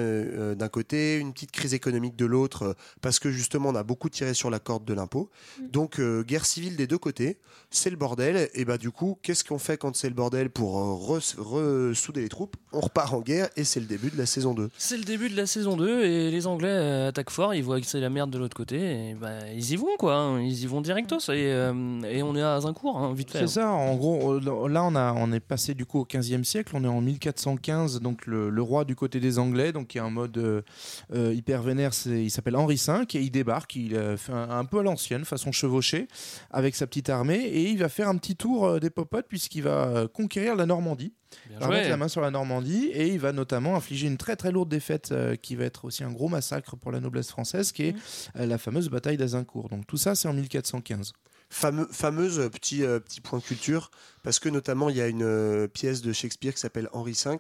d'un 0.55 0.69
côté, 0.69 1.19
une 1.19 1.33
petite 1.33 1.53
crise 1.53 1.75
économique 1.75 2.17
de 2.17 2.25
l'autre, 2.27 2.75
parce 3.01 3.19
que 3.19 3.31
justement, 3.31 3.69
on 3.69 3.75
a 3.75 3.83
beaucoup 3.83 4.09
tiré 4.09 4.35
sur 4.35 4.51
la 4.51 4.59
corde 4.59 4.85
de 4.85 4.95
l'impôt. 4.95 5.31
Donc, 5.61 6.01
euh, 6.01 6.23
guerre 6.23 6.47
civile 6.47 6.77
des 6.77 6.87
deux 6.87 6.99
côtés, 6.99 7.39
c'est 7.71 7.91
le 7.91 7.97
bordel. 7.97 8.49
Et 8.55 8.65
bah, 8.65 8.79
du 8.79 8.91
coup, 8.91 9.19
qu'est-ce 9.23 9.45
qu'on 9.45 9.59
fait 9.59 9.68
quand 9.77 9.95
c'est 9.97 10.09
le 10.09 10.15
bordel 10.15 10.51
pour 10.51 10.79
euh, 10.79 11.17
re- 11.19 11.37
ressouder 11.39 12.23
les 12.23 12.29
troupes 12.29 12.57
On 12.73 12.81
repart 12.81 13.13
en 13.13 13.21
guerre 13.21 13.49
et 13.57 13.65
c'est 13.65 13.81
le 13.81 13.87
début 13.87 14.11
de 14.11 14.17
la 14.19 14.27
saison 14.27 14.55
2. 14.55 14.71
C'est 14.79 14.97
le 14.97 15.05
début 15.05 15.29
de 15.29 15.37
la 15.37 15.47
saison 15.47 15.77
2 15.77 16.05
et 16.05 16.31
les 16.31 16.47
Anglais 16.47 16.69
euh, 16.71 17.09
attaquent 17.09 17.31
fort, 17.31 17.55
ils 17.55 17.63
voient 17.63 17.81
que 17.81 17.87
c'est 17.87 18.01
la 18.01 18.11
merde 18.11 18.31
de 18.31 18.39
l'autre 18.39 18.57
côté 18.57 19.11
et 19.11 19.15
bah, 19.15 19.31
ils 19.55 19.71
y 19.73 19.77
vont 19.77 19.97
quoi, 19.99 20.15
hein. 20.17 20.41
ils 20.41 20.63
y 20.63 20.67
vont 20.67 20.81
directos 20.81 21.19
et, 21.29 21.53
euh, 21.53 22.01
et 22.03 22.23
on 22.23 22.35
est 22.37 22.43
à 22.43 22.55
Azincourt, 22.55 22.99
hein, 22.99 23.13
vite 23.15 23.31
fait. 23.31 23.41
C'est 23.41 23.47
ça, 23.61 23.71
en 23.71 23.95
gros, 23.97 24.39
là 24.41 24.85
on, 24.85 24.95
a, 24.95 25.13
on 25.15 25.33
est 25.33 25.41
passé 25.41 25.75
du 25.75 25.85
coup 25.87 26.01
au 26.01 26.05
15e 26.05 26.45
siècle, 26.45 26.73
on 26.75 26.85
est 26.85 26.89
en 26.89 27.01
1415, 27.01 28.01
donc 28.01 28.27
le, 28.27 28.51
le 28.51 28.63
roi 28.63 28.85
du 28.85 28.95
côté 28.97 29.21
des 29.21 29.39
Anglais, 29.39 29.73
donc 29.73 29.89
qui 29.89 29.99
est 29.99 30.03
un 30.03 30.11
mode 30.11 30.37
euh, 30.39 31.35
hyper 31.35 31.63
vénère, 31.63 31.95
c'est- 31.95 32.23
il 32.25 32.31
s'appelle 32.31 32.57
Henri 32.57 32.77
V, 32.87 32.93
et 33.15 33.21
il 33.21 33.31
débarque, 33.31 33.75
il 33.77 33.95
euh, 33.95 34.17
fait 34.17 34.33
un, 34.33 34.51
un 34.51 34.65
peu 34.65 34.79
à 34.81 34.83
l'ancienne, 34.83 35.25
façon 35.25 35.53
chevauchée, 35.53 36.09
avec 36.51 36.75
sa 36.77 36.87
petite 36.87 37.09
armée, 37.11 37.39
et 37.45 37.71
il 37.71 37.79
va 37.79 37.89
faire 37.89 38.09
un 38.09 38.17
petit 38.17 38.37
tour 38.37 38.67
euh, 38.67 38.79
des 38.81 38.91
popotes, 38.91 39.27
puisqu'il 39.29 39.58
va 39.63 39.87
euh, 39.89 40.09
conquérir 40.09 40.57
la 40.57 40.67
Normandie. 40.67 41.13
Il 41.51 41.59
va 41.59 41.67
mettre 41.69 41.89
la 41.91 41.97
main 41.97 42.09
sur 42.09 42.21
la 42.21 42.31
Normandie 42.31 42.87
et 42.87 43.09
il 43.09 43.19
va 43.21 43.33
notamment 43.33 43.77
infliger 43.77 44.07
une 44.07 44.17
très 44.17 44.35
très 44.37 44.51
lourde 44.51 44.69
défaite 44.69 45.13
euh, 45.13 45.37
qui 45.37 45.57
va 45.57 45.65
être 45.65 45.85
aussi 45.85 46.03
un 46.05 46.11
gros 46.11 46.29
massacre 46.29 46.77
pour 46.77 46.91
la 46.93 47.01
noblesse 47.01 47.29
française 47.29 47.71
qui 47.73 47.85
est 47.85 47.95
euh, 48.37 48.47
la 48.47 48.57
fameuse 48.59 48.89
bataille 48.89 49.17
d'Azincourt. 49.19 49.69
Donc 49.69 49.87
tout 49.87 49.97
ça 49.99 50.15
c'est 50.15 50.29
en 50.29 50.33
1415. 50.33 51.13
Fameux, 51.51 51.89
fameuse 51.91 52.49
petit, 52.53 52.83
euh, 52.85 53.01
petit 53.01 53.23
point 53.23 53.41
culture, 53.41 53.91
parce 54.23 54.39
que 54.39 54.51
notamment 54.51 54.91
il 54.91 54.97
y 54.97 55.01
a 55.01 55.07
une 55.09 55.23
euh, 55.23 55.67
pièce 55.67 56.03
de 56.03 56.13
Shakespeare 56.13 56.53
qui 56.53 56.61
s'appelle 56.61 56.89
Henri 56.93 57.13
V 57.13 57.37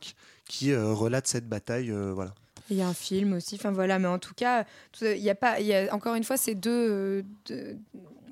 qui 0.48 0.72
euh, 0.72 0.92
relate 0.94 1.26
cette 1.26 1.46
bataille. 1.48 1.90
euh, 1.90 2.12
voilà. 2.14 2.34
Il 2.70 2.76
y 2.76 2.82
a 2.82 2.88
un 2.88 2.94
film 2.94 3.32
aussi, 3.34 3.54
enfin 3.54 3.70
voilà, 3.70 3.98
mais 3.98 4.08
en 4.08 4.18
tout 4.18 4.34
cas, 4.34 4.64
il 5.00 5.16
y 5.18 5.30
a 5.30 5.34
pas, 5.34 5.58
il 5.60 5.66
y 5.66 5.74
a 5.74 5.94
encore 5.94 6.14
une 6.14 6.24
fois 6.24 6.36
ces 6.36 6.54
deux, 6.54 6.70
euh, 6.70 7.22
deux- 7.46 7.76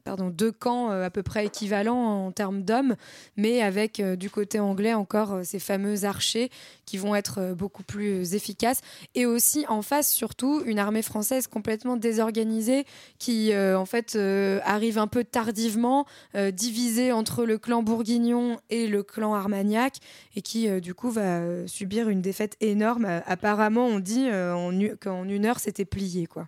pardon, 0.06 0.30
deux 0.30 0.52
camps 0.52 0.92
euh, 0.92 1.04
à 1.04 1.10
peu 1.10 1.24
près 1.24 1.46
équivalents 1.46 2.26
en 2.26 2.30
termes 2.30 2.62
d'hommes, 2.62 2.94
mais 3.36 3.60
avec 3.60 3.98
euh, 3.98 4.14
du 4.14 4.30
côté 4.30 4.60
anglais 4.60 4.94
encore 4.94 5.34
euh, 5.34 5.42
ces 5.42 5.58
fameux 5.58 6.04
archers 6.04 6.48
qui 6.86 6.96
vont 6.96 7.14
être 7.14 7.38
euh, 7.40 7.54
beaucoup 7.54 7.82
plus 7.82 8.22
euh, 8.22 8.36
efficaces, 8.36 8.80
et 9.14 9.26
aussi 9.26 9.66
en 9.68 9.82
face 9.82 10.10
surtout 10.10 10.62
une 10.64 10.78
armée 10.78 11.02
française 11.02 11.46
complètement 11.46 11.96
désorganisée 11.96 12.84
qui 13.18 13.52
euh, 13.52 13.78
en 13.78 13.84
fait 13.84 14.14
euh, 14.16 14.60
arrive 14.64 14.96
un 14.98 15.06
peu 15.08 15.24
tardivement, 15.24 16.06
euh, 16.34 16.50
divisée 16.50 17.12
entre 17.12 17.44
le 17.44 17.58
clan 17.58 17.82
bourguignon 17.82 18.58
et 18.70 18.86
le 18.86 19.02
clan 19.02 19.34
armagnac, 19.34 19.96
et 20.36 20.42
qui 20.42 20.68
euh, 20.68 20.80
du 20.80 20.94
coup 20.94 21.10
va 21.10 21.66
subir 21.66 22.08
une 22.08 22.22
défaite 22.22 22.56
énorme. 22.60 23.04
Apparemment, 23.26 23.86
on 23.86 23.98
dit 23.98 24.28
euh, 24.28 24.54
en 24.54 24.70
qu'en 25.00 25.24
une 25.28 25.44
heure 25.44 25.58
c'était 25.58 25.84
plié 25.84 26.26
quoi. 26.26 26.46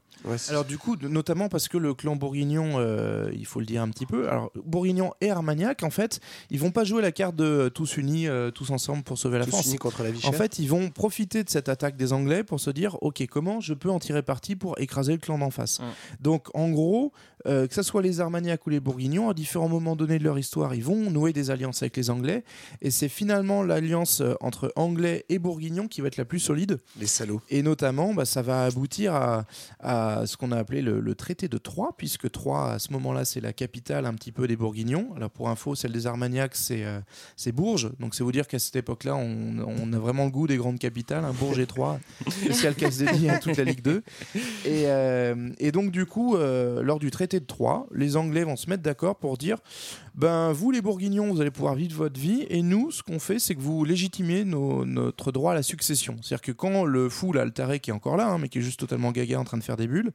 Alors 0.48 0.64
du 0.64 0.78
coup, 0.78 0.96
notamment 1.00 1.48
parce 1.48 1.68
que 1.68 1.78
le 1.78 1.94
clan 1.94 2.16
bourguignon, 2.16 2.74
euh, 2.78 3.30
il 3.34 3.46
faut 3.46 3.60
le 3.60 3.66
dire 3.66 3.82
un 3.82 3.88
petit 3.88 4.06
peu, 4.06 4.28
alors 4.28 4.50
bourguignon 4.64 5.12
et 5.20 5.30
armagnac, 5.30 5.82
en 5.82 5.90
fait, 5.90 6.20
ils 6.50 6.58
vont 6.58 6.70
pas 6.70 6.84
jouer 6.84 7.02
la 7.02 7.12
carte 7.12 7.36
de 7.36 7.68
tous 7.68 7.96
unis, 7.96 8.28
euh, 8.28 8.50
tous 8.50 8.70
ensemble 8.70 9.02
pour 9.02 9.18
sauver 9.18 9.38
la 9.38 9.44
Tous 9.44 9.50
France. 9.52 9.66
unis 9.66 9.76
contre 9.78 10.02
la 10.02 10.10
vie 10.10 10.20
En 10.28 10.32
fait, 10.32 10.58
ils 10.58 10.68
vont 10.68 10.90
profiter 10.90 11.44
de 11.44 11.50
cette 11.50 11.68
attaque 11.68 11.96
des 11.96 12.12
Anglais 12.12 12.44
pour 12.44 12.60
se 12.60 12.70
dire, 12.70 12.96
ok, 13.02 13.26
comment 13.26 13.60
je 13.60 13.74
peux 13.74 13.90
en 13.90 13.98
tirer 13.98 14.22
parti 14.22 14.56
pour 14.56 14.78
écraser 14.78 15.12
le 15.12 15.18
clan 15.18 15.38
d'en 15.38 15.50
face? 15.50 15.80
Donc, 16.20 16.48
en 16.54 16.70
gros, 16.70 17.12
euh, 17.46 17.66
que 17.66 17.74
ce 17.74 17.82
soit 17.82 18.02
les 18.02 18.20
Armagnacs 18.20 18.66
ou 18.66 18.70
les 18.70 18.80
Bourguignons, 18.80 19.28
à 19.28 19.34
différents 19.34 19.68
moments 19.68 19.96
donnés 19.96 20.18
de 20.18 20.24
leur 20.24 20.38
histoire, 20.38 20.74
ils 20.74 20.84
vont 20.84 21.10
nouer 21.10 21.32
des 21.32 21.50
alliances 21.50 21.82
avec 21.82 21.96
les 21.96 22.10
Anglais, 22.10 22.44
et 22.82 22.90
c'est 22.90 23.08
finalement 23.08 23.62
l'alliance 23.62 24.20
euh, 24.20 24.34
entre 24.40 24.72
Anglais 24.76 25.24
et 25.28 25.38
Bourguignons 25.38 25.88
qui 25.88 26.00
va 26.00 26.08
être 26.08 26.16
la 26.16 26.24
plus 26.24 26.40
solide. 26.40 26.78
Les 26.98 27.06
salauds. 27.06 27.40
Et 27.50 27.62
notamment, 27.62 28.14
bah, 28.14 28.24
ça 28.24 28.42
va 28.42 28.64
aboutir 28.64 29.14
à, 29.14 29.44
à 29.80 30.26
ce 30.26 30.36
qu'on 30.36 30.52
a 30.52 30.56
appelé 30.56 30.82
le, 30.82 31.00
le 31.00 31.14
traité 31.14 31.48
de 31.48 31.58
Troyes, 31.58 31.94
puisque 31.96 32.30
Troyes, 32.30 32.72
à 32.72 32.78
ce 32.78 32.92
moment-là, 32.92 33.24
c'est 33.24 33.40
la 33.40 33.52
capitale 33.52 34.06
un 34.06 34.14
petit 34.14 34.32
peu 34.32 34.46
des 34.46 34.56
Bourguignons. 34.56 35.14
Alors, 35.16 35.30
pour 35.30 35.48
info, 35.48 35.74
celle 35.74 35.92
des 35.92 36.06
Armagnacs, 36.06 36.56
c'est 36.56 36.84
euh, 36.84 37.00
Bourges. 37.52 37.90
Donc, 37.98 38.14
c'est 38.14 38.24
vous 38.24 38.32
dire 38.32 38.46
qu'à 38.46 38.58
cette 38.58 38.76
époque-là, 38.76 39.16
on, 39.16 39.58
on 39.58 39.92
a 39.92 39.98
vraiment 39.98 40.24
le 40.24 40.30
goût 40.30 40.46
des 40.46 40.56
grandes 40.56 40.78
capitales, 40.78 41.24
hein, 41.24 41.34
Bourges 41.38 41.58
et 41.58 41.66
Troyes, 41.66 41.98
spécial 42.28 42.74
casse 42.74 42.98
dédié 42.98 43.30
à 43.30 43.38
toute 43.38 43.56
la 43.56 43.64
Ligue 43.64 43.82
2. 43.82 44.02
Et, 44.64 44.84
euh, 44.86 45.50
et 45.58 45.72
donc, 45.72 45.90
du 45.90 46.06
coup, 46.06 46.36
lors 46.36 46.98
du 46.98 47.10
traité 47.10 47.27
de 47.36 47.44
Troyes, 47.44 47.86
les 47.94 48.16
Anglais 48.16 48.44
vont 48.44 48.56
se 48.56 48.68
mettre 48.70 48.82
d'accord 48.82 49.16
pour 49.16 49.36
dire 49.36 49.58
ben, 50.14 50.50
vous, 50.52 50.70
les 50.70 50.80
Bourguignons, 50.80 51.32
vous 51.32 51.40
allez 51.40 51.50
pouvoir 51.50 51.74
vivre 51.74 51.96
votre 51.96 52.18
vie, 52.18 52.44
et 52.48 52.62
nous, 52.62 52.90
ce 52.90 53.02
qu'on 53.02 53.18
fait, 53.20 53.38
c'est 53.38 53.54
que 53.54 53.60
vous 53.60 53.84
légitimiez 53.84 54.44
nos- 54.44 54.84
notre 54.84 55.30
droit 55.30 55.52
à 55.52 55.54
la 55.54 55.62
succession. 55.62 56.16
C'est-à-dire 56.22 56.40
que 56.40 56.52
quand 56.52 56.84
le 56.84 57.08
fou, 57.08 57.32
là, 57.32 57.42
Altaré, 57.42 57.78
qui 57.78 57.90
est 57.90 57.92
encore 57.92 58.16
là, 58.16 58.26
hein, 58.28 58.38
mais 58.38 58.48
qui 58.48 58.58
est 58.58 58.62
juste 58.62 58.80
totalement 58.80 59.12
gaga 59.12 59.38
en 59.38 59.44
train 59.44 59.58
de 59.58 59.62
faire 59.62 59.76
des 59.76 59.86
bulles, 59.86 60.10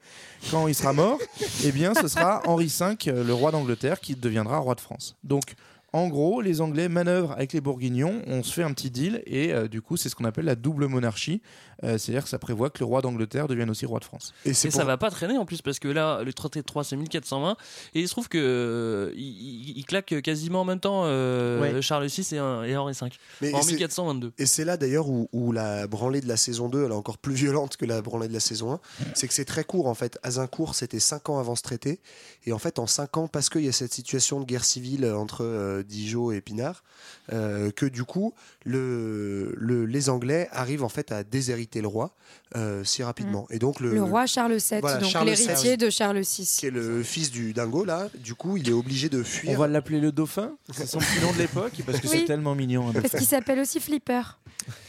quand 0.52 0.68
il 0.68 0.76
sera 0.76 0.92
mort, 0.92 1.20
eh 1.64 1.72
bien, 1.72 1.94
ce 1.94 2.08
sera 2.08 2.42
Henri 2.48 2.66
V, 2.68 2.96
le 3.24 3.34
roi 3.34 3.52
d'Angleterre, 3.52 4.00
qui 4.02 4.16
deviendra 4.16 4.58
roi 4.58 4.76
de 4.76 4.82
France. 4.82 5.16
Donc, 5.24 5.54
en 5.94 6.08
gros, 6.08 6.42
les 6.42 6.60
Anglais 6.62 6.90
manœuvrent 6.90 7.32
avec 7.34 7.54
les 7.54 7.62
Bourguignons, 7.62 8.22
on 8.28 8.44
se 8.44 8.52
fait 8.54 8.64
un 8.64 8.74
petit 8.74 8.90
deal, 8.92 9.22
et 9.26 9.54
euh, 9.54 9.68
du 9.68 9.82
coup, 9.82 9.96
c'est 9.96 10.10
ce 10.10 10.16
qu'on 10.16 10.26
appelle 10.26 10.46
la 10.46 10.56
double 10.56 10.88
monarchie. 10.88 11.42
Euh, 11.84 11.98
C'est-à-dire 11.98 12.24
que 12.24 12.30
ça 12.30 12.40
prévoit 12.40 12.70
que 12.70 12.80
le 12.80 12.86
roi 12.86 13.02
d'Angleterre 13.02 13.48
devienne 13.48 13.70
aussi 13.70 13.86
roi 13.86 14.00
de 14.00 14.06
France. 14.06 14.34
Et 14.46 14.52
Et 14.52 14.54
ça 14.54 14.86
va 14.86 14.98
pas 14.98 15.10
traîner 15.12 15.38
en 15.38 15.46
plus 15.46 15.62
parce 15.62 15.80
que 15.80 15.88
là, 15.90 16.24
le 16.24 16.32
traité 16.32 16.60
de 16.62 16.66
3 16.66 16.84
c'est 16.86 16.96
1420 16.96 17.58
et 17.94 18.00
il 18.00 18.08
se 18.08 18.14
trouve 18.14 18.30
que 18.30 18.38
euh, 18.38 19.12
il, 19.16 19.22
il- 19.70 19.78
il 19.80 19.86
claque 19.86 20.22
quasiment 20.22 20.62
en 20.62 20.66
même 20.66 20.80
temps 20.80 21.02
euh, 21.06 21.60
Ouais. 21.60 21.82
Charles 21.82 22.06
VI 22.08 22.36
et, 22.36 22.38
un- 22.38 22.64
et 22.64 22.78
Henri 22.78 22.94
V 22.94 23.10
Mais 23.42 23.54
en 23.54 23.62
c'est- 23.62 23.72
1422. 23.72 24.32
Et 24.38 24.46
c'est 24.46 24.64
là 24.64 24.78
d'ailleurs 24.78 25.10
où, 25.10 25.28
où 25.34 25.52
la 25.52 25.86
branlée 25.88 26.22
de 26.22 26.28
la 26.28 26.38
saison 26.38 26.70
2, 26.70 26.86
elle 26.86 26.92
est 26.92 26.96
encore 26.96 27.18
plus 27.18 27.34
violente 27.36 27.76
que 27.76 27.86
la 27.86 28.02
branlée 28.02 28.30
de 28.30 28.34
la 28.34 28.40
saison 28.40 28.72
1. 28.74 28.80
C'est 29.14 29.28
que 29.28 29.34
c'est 29.34 29.44
très 29.46 29.66
court 29.66 29.88
en 29.88 29.94
fait. 29.94 30.18
Azincourt, 30.24 30.76
c'était 30.76 31.00
5 31.02 31.30
ans 31.30 31.40
avant 31.40 31.56
ce 31.58 31.64
traité. 31.64 32.00
Et 32.46 32.54
en 32.54 32.60
fait, 32.60 32.80
en 32.80 32.88
5 32.88 33.18
ans, 33.18 33.28
parce 33.28 33.50
qu'il 33.50 33.66
y 33.66 33.68
a 33.70 33.74
cette 33.74 33.94
situation 33.94 34.40
de 34.40 34.46
guerre 34.46 34.64
civile 34.64 35.06
entre 35.06 35.44
euh, 35.44 35.83
Dijon 35.84 36.32
et 36.32 36.42
Pinard, 36.42 36.84
euh, 37.32 37.70
que 37.72 37.86
du 37.86 38.04
coup, 38.04 38.34
le, 38.66 39.54
le- 39.58 39.86
les 39.86 40.10
Anglais 40.10 40.48
arrivent 40.52 40.84
en 40.84 40.90
fait 40.90 41.12
à 41.12 41.24
déshériter 41.24 41.82
le 41.82 41.88
roi 41.88 42.16
euh, 42.56 42.84
si 42.84 43.04
rapidement. 43.04 43.48
Et 43.50 43.60
donc 43.60 43.80
Le, 43.80 44.02
roi 44.02 44.26
Charles 44.26 44.56
VII, 44.58 44.80
voilà, 44.82 44.98
donc 45.00 45.10
Charles 45.10 45.28
l'héritier 45.28 45.78
de 45.78 45.90
Charles 45.90 46.20
VI. 46.22 46.56
qui 46.60 46.66
est 46.68 46.72
le 46.72 47.04
fils 47.04 47.32
du 47.32 47.54
dingo 47.54 47.84
là, 47.86 48.10
du 48.20 48.34
coup, 48.36 48.58
il 48.58 48.68
est 48.70 48.74
obligé 48.74 49.10
de 49.10 49.24
fuir. 49.24 49.52
On 49.52 49.58
va 49.58 49.68
l'appeler 49.68 50.00
le 50.00 50.12
dauphin, 50.12 50.52
c'est 50.72 50.88
son 50.88 51.00
petit 51.00 51.20
nom 51.22 51.32
de 51.34 51.38
l'époque, 51.38 51.74
parce 51.86 52.00
que 52.00 52.08
Oui. 52.08 52.18
c'est 52.20 52.26
tellement 52.26 52.56
mignon. 52.56 52.90
un 52.90 52.94
Parce 52.94 53.14
qu'il 53.16 53.28
s'appelle 53.28 53.60
aussi 53.60 53.80
Flipper. 53.80 54.22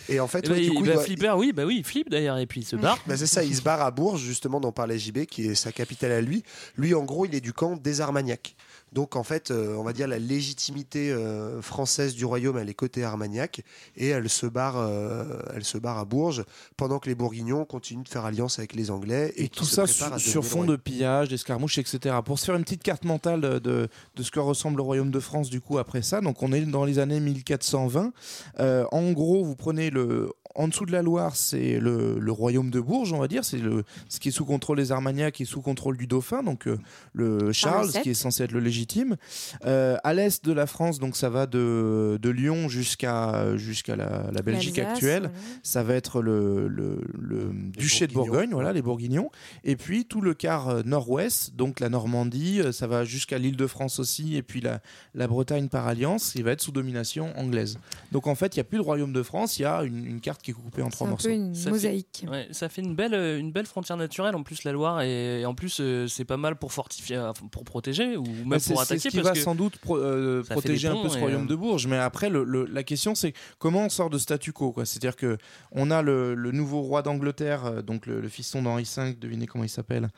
Et 0.08 0.20
en 0.20 0.28
fait, 0.28 0.40
Eh 0.44 0.48
ben, 0.48 0.54
ouais, 0.54 0.60
du 0.60 0.66
il- 0.66 0.74
il 0.74 0.86
bah, 0.86 0.92
doit- 0.94 1.02
Flipper, 1.02 1.32
oui, 1.36 1.52
bah 1.52 1.64
oui, 1.64 1.76
il 1.78 1.84
flippe 1.84 2.10
d'ailleurs 2.10 2.38
et 2.38 2.46
puis 2.46 2.60
il 2.60 2.64
se 2.64 2.76
barre. 2.76 2.98
Bah, 3.06 3.16
c'est 3.16 3.26
ça, 3.26 3.42
il 3.42 3.56
se 3.56 3.62
barre 3.62 3.80
à 3.82 3.90
Bourges, 3.90 4.20
justement, 4.22 4.60
dont 4.60 4.70
parlait 4.70 4.98
JB, 4.98 5.24
qui 5.24 5.46
est 5.48 5.54
sa 5.54 5.72
capitale 5.72 6.12
à 6.12 6.20
lui. 6.20 6.44
Lui, 6.76 6.94
en 6.94 7.02
gros, 7.04 7.24
il 7.24 7.34
est 7.34 7.40
du 7.40 7.52
camp 7.52 7.74
des 7.76 8.00
Armagnacs. 8.00 8.54
Donc, 8.94 9.16
en 9.16 9.24
fait, 9.24 9.50
euh, 9.50 9.76
on 9.76 9.82
va 9.82 9.92
dire 9.92 10.08
la 10.08 10.20
légitimité 10.20 11.12
euh, 11.12 11.60
française 11.60 12.14
du 12.14 12.24
royaume, 12.24 12.56
elle 12.58 12.70
est 12.70 12.74
côté 12.74 13.02
Armagnac, 13.04 13.62
et 13.96 14.08
elle 14.08 14.30
se, 14.30 14.46
barre, 14.46 14.76
euh, 14.78 15.24
elle 15.54 15.64
se 15.64 15.78
barre 15.78 15.98
à 15.98 16.04
Bourges, 16.04 16.44
pendant 16.76 17.00
que 17.00 17.08
les 17.08 17.16
Bourguignons 17.16 17.64
continuent 17.64 18.04
de 18.04 18.08
faire 18.08 18.24
alliance 18.24 18.58
avec 18.60 18.74
les 18.74 18.92
Anglais. 18.92 19.32
Et, 19.36 19.48
tout 19.48 19.64
ça 19.64 19.86
sur, 19.86 20.44
fond 20.44 20.64
de 20.64 20.76
pillage, 20.76 21.28
d'escarmouches, 21.28 21.78
etc. 21.78 22.16
Pour 22.24 22.38
se 22.38 22.46
faire 22.46 22.54
une 22.54 22.62
petite 22.62 22.82
carte 22.82 23.04
mentale 23.04 23.40
de, 23.40 23.58
de, 23.58 23.88
de 24.14 24.22
ce 24.22 24.30
que 24.30 24.40
ressemble 24.40 24.76
le 24.76 24.82
royaume 24.82 25.10
de 25.10 25.20
France 25.20 25.50
du 25.50 25.60
coup 25.60 25.78
après 25.78 26.02
ça. 26.02 26.20
Donc 26.20 26.42
on 26.42 26.52
est 26.52 26.60
dans 26.60 26.84
les 26.84 26.98
années 26.98 27.20
1420. 27.20 28.12
Euh, 28.60 28.84
en 28.92 29.12
gros, 29.12 29.44
vous 29.44 29.56
prenez 29.56 29.90
le 29.90 30.30
en 30.54 30.68
dessous 30.68 30.86
de 30.86 30.92
la 30.92 31.02
Loire, 31.02 31.36
c'est 31.36 31.78
le, 31.78 32.18
le 32.18 32.32
royaume 32.32 32.70
de 32.70 32.80
Bourges, 32.80 33.12
on 33.12 33.18
va 33.18 33.28
dire. 33.28 33.44
C'est 33.44 33.58
le 33.58 33.84
ce 34.08 34.20
qui 34.20 34.28
est 34.28 34.32
sous 34.32 34.44
contrôle 34.44 34.76
des 34.78 34.92
Armagnacs, 34.92 35.34
qui 35.34 35.42
est 35.44 35.46
sous 35.46 35.60
contrôle 35.62 35.96
du 35.96 36.06
dauphin, 36.06 36.42
donc 36.42 36.66
euh, 36.66 36.78
le 37.12 37.52
Charles, 37.52 37.90
qui 38.02 38.10
est 38.10 38.14
censé 38.14 38.44
être 38.44 38.52
le 38.52 38.60
légitime. 38.60 39.16
Euh, 39.64 39.96
à 40.04 40.14
l'est 40.14 40.44
de 40.44 40.52
la 40.52 40.66
France, 40.66 40.98
donc 40.98 41.16
ça 41.16 41.28
va 41.28 41.46
de, 41.46 42.18
de 42.20 42.30
Lyon 42.30 42.68
jusqu'à 42.68 43.56
jusqu'à 43.56 43.96
la, 43.96 44.30
la 44.32 44.42
Belgique 44.42 44.78
actuelle. 44.78 45.30
Ça 45.62 45.82
va 45.82 45.94
être 45.94 46.22
le, 46.22 46.68
le, 46.68 47.00
le 47.18 47.50
duché 47.52 48.06
de. 48.06 48.12
Bourgogne, 48.12 48.50
voilà, 48.52 48.72
les 48.72 48.82
Bourguignons. 48.82 49.30
Et 49.64 49.76
puis 49.76 50.04
tout 50.04 50.20
le 50.20 50.34
quart 50.34 50.68
euh, 50.68 50.82
nord-ouest, 50.84 51.56
donc 51.56 51.80
la 51.80 51.88
Normandie, 51.88 52.60
ça 52.72 52.86
va 52.86 53.04
jusqu'à 53.04 53.38
l'île 53.38 53.56
de 53.56 53.66
France 53.66 53.98
aussi, 53.98 54.36
et 54.36 54.42
puis 54.42 54.60
la, 54.60 54.80
la 55.14 55.26
Bretagne 55.26 55.68
par 55.68 55.88
alliance, 55.88 56.34
il 56.36 56.44
va 56.44 56.52
être 56.52 56.60
sous 56.60 56.70
domination 56.72 57.36
anglaise. 57.36 57.78
Donc 58.12 58.26
en 58.26 58.34
fait, 58.34 58.54
il 58.54 58.58
n'y 58.58 58.62
a 58.62 58.64
plus 58.64 58.76
le 58.78 58.82
royaume 58.84 59.12
de 59.12 59.22
France, 59.22 59.58
il 59.58 59.62
y 59.62 59.64
a 59.64 59.82
une, 59.82 60.04
une 60.06 60.20
carte 60.20 60.42
qui 60.44 60.50
est 60.50 60.54
coupée 60.54 60.82
en 60.82 60.90
C'est 60.90 60.96
trois 60.96 61.06
un 61.06 61.10
morceaux. 61.10 61.28
peu 61.28 61.34
une 61.34 61.54
Ça 61.54 61.64
fait- 61.64 61.70
mosaïque. 61.70 62.26
Ouais, 62.30 62.46
ça 62.52 62.68
fait 62.68 62.82
une 62.82 62.94
belle, 62.94 63.14
euh, 63.14 63.38
une 63.38 63.50
belle 63.50 63.66
frontière 63.66 63.96
naturelle 63.96 64.34
en 64.36 64.42
plus 64.42 64.62
la 64.64 64.72
Loire 64.72 65.00
et, 65.02 65.40
et 65.40 65.46
en 65.46 65.54
plus 65.54 65.78
euh, 65.80 66.06
c'est 66.06 66.24
pas 66.24 66.36
mal 66.36 66.56
pour 66.56 66.72
fortifier, 66.72 67.16
euh, 67.16 67.32
pour 67.50 67.64
protéger 67.64 68.16
ou 68.16 68.24
même 68.24 68.48
Bah, 68.48 68.58
c'est 68.58 68.74
pour 68.74 68.82
c'est 68.84 68.92
attaquer 68.94 69.00
ce 69.00 69.08
qui 69.08 69.16
parce 69.16 69.28
va 69.28 69.34
que 69.34 69.40
sans 69.40 69.54
doute 69.54 69.78
pro- 69.78 69.96
euh, 69.98 70.42
fait 70.44 70.54
protéger 70.54 70.88
un 70.88 71.02
peu 71.02 71.08
ce 71.08 71.18
royaume 71.18 71.44
euh, 71.44 71.48
de 71.48 71.54
Bourges. 71.56 71.86
Mais 71.86 71.96
après, 71.96 72.28
le- 72.30 72.44
le- 72.44 72.66
la 72.66 72.82
question 72.82 73.14
c'est 73.14 73.32
comment 73.58 73.86
on 73.86 73.88
sort 73.88 74.10
de 74.10 74.18
statu 74.18 74.52
quo. 74.52 74.72
quoi. 74.72 74.84
C'est-à-dire 74.84 75.16
que 75.16 75.38
on 75.72 75.90
a 75.90 76.02
le, 76.02 76.34
le 76.34 76.52
nouveau 76.52 76.82
roi 76.82 77.02
d'Angleterre, 77.02 77.82
donc 77.82 78.06
le, 78.06 78.20
le 78.20 78.28
fiston 78.28 78.62
d'Henri 78.62 78.88
V. 78.96 79.14
Devinez 79.14 79.46
comment 79.46 79.64
il 79.64 79.68
s'appelle 79.70 80.08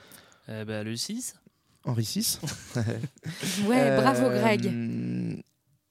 euh, 0.48 0.64
bah, 0.64 0.82
le 0.82 0.96
6 0.96 1.34
Henri 1.84 2.02
VI. 2.02 2.38
Ouais, 3.68 3.96
bravo 3.96 4.24
Euh, 4.26 4.40
Greg. 4.40 5.42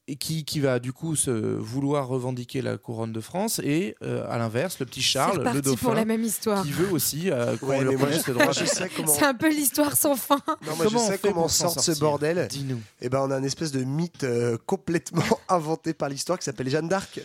Et 0.07 0.17
qui, 0.17 0.45
qui 0.45 0.59
va 0.59 0.77
du 0.77 0.93
coup 0.93 1.15
se 1.15 1.31
vouloir 1.31 2.07
revendiquer 2.07 2.61
la 2.61 2.77
couronne 2.77 3.11
de 3.11 3.19
France 3.19 3.59
et 3.63 3.95
euh, 4.03 4.23
à 4.29 4.37
l'inverse 4.37 4.77
le 4.79 4.85
petit 4.85 5.01
Charles, 5.01 5.43
le 5.51 5.61
dauphin, 5.63 5.81
pour 5.83 5.95
la 5.95 6.05
même 6.05 6.23
histoire. 6.23 6.61
qui 6.61 6.71
veut 6.71 6.91
aussi 6.91 7.31
euh, 7.31 7.57
qu'on 7.57 7.69
Ouais, 7.69 7.83
lui 7.83 7.95
moi, 7.95 8.09
le 8.09 8.33
droit. 8.33 8.53
comment. 8.95 9.11
C'est 9.11 9.25
un 9.25 9.33
peu 9.33 9.49
l'histoire 9.49 9.97
sans 9.97 10.15
fin. 10.15 10.39
Non, 10.47 10.75
moi, 10.75 10.85
Comment 10.85 10.99
je 11.07 11.11
sais 11.11 11.17
comment 11.17 11.47
sort 11.47 11.79
ce 11.79 11.97
bordel. 11.99 12.47
Dis-nous. 12.47 12.79
Et 13.01 13.09
ben, 13.09 13.21
on 13.23 13.31
a 13.31 13.35
un 13.35 13.41
espèce 13.43 13.71
de 13.71 13.83
mythe 13.83 14.23
euh, 14.25 14.59
complètement 14.67 15.23
inventé 15.49 15.95
par 15.95 16.07
l'histoire 16.09 16.37
qui 16.37 16.45
s'appelle 16.45 16.69
Jeanne 16.69 16.87
d'Arc. 16.87 17.19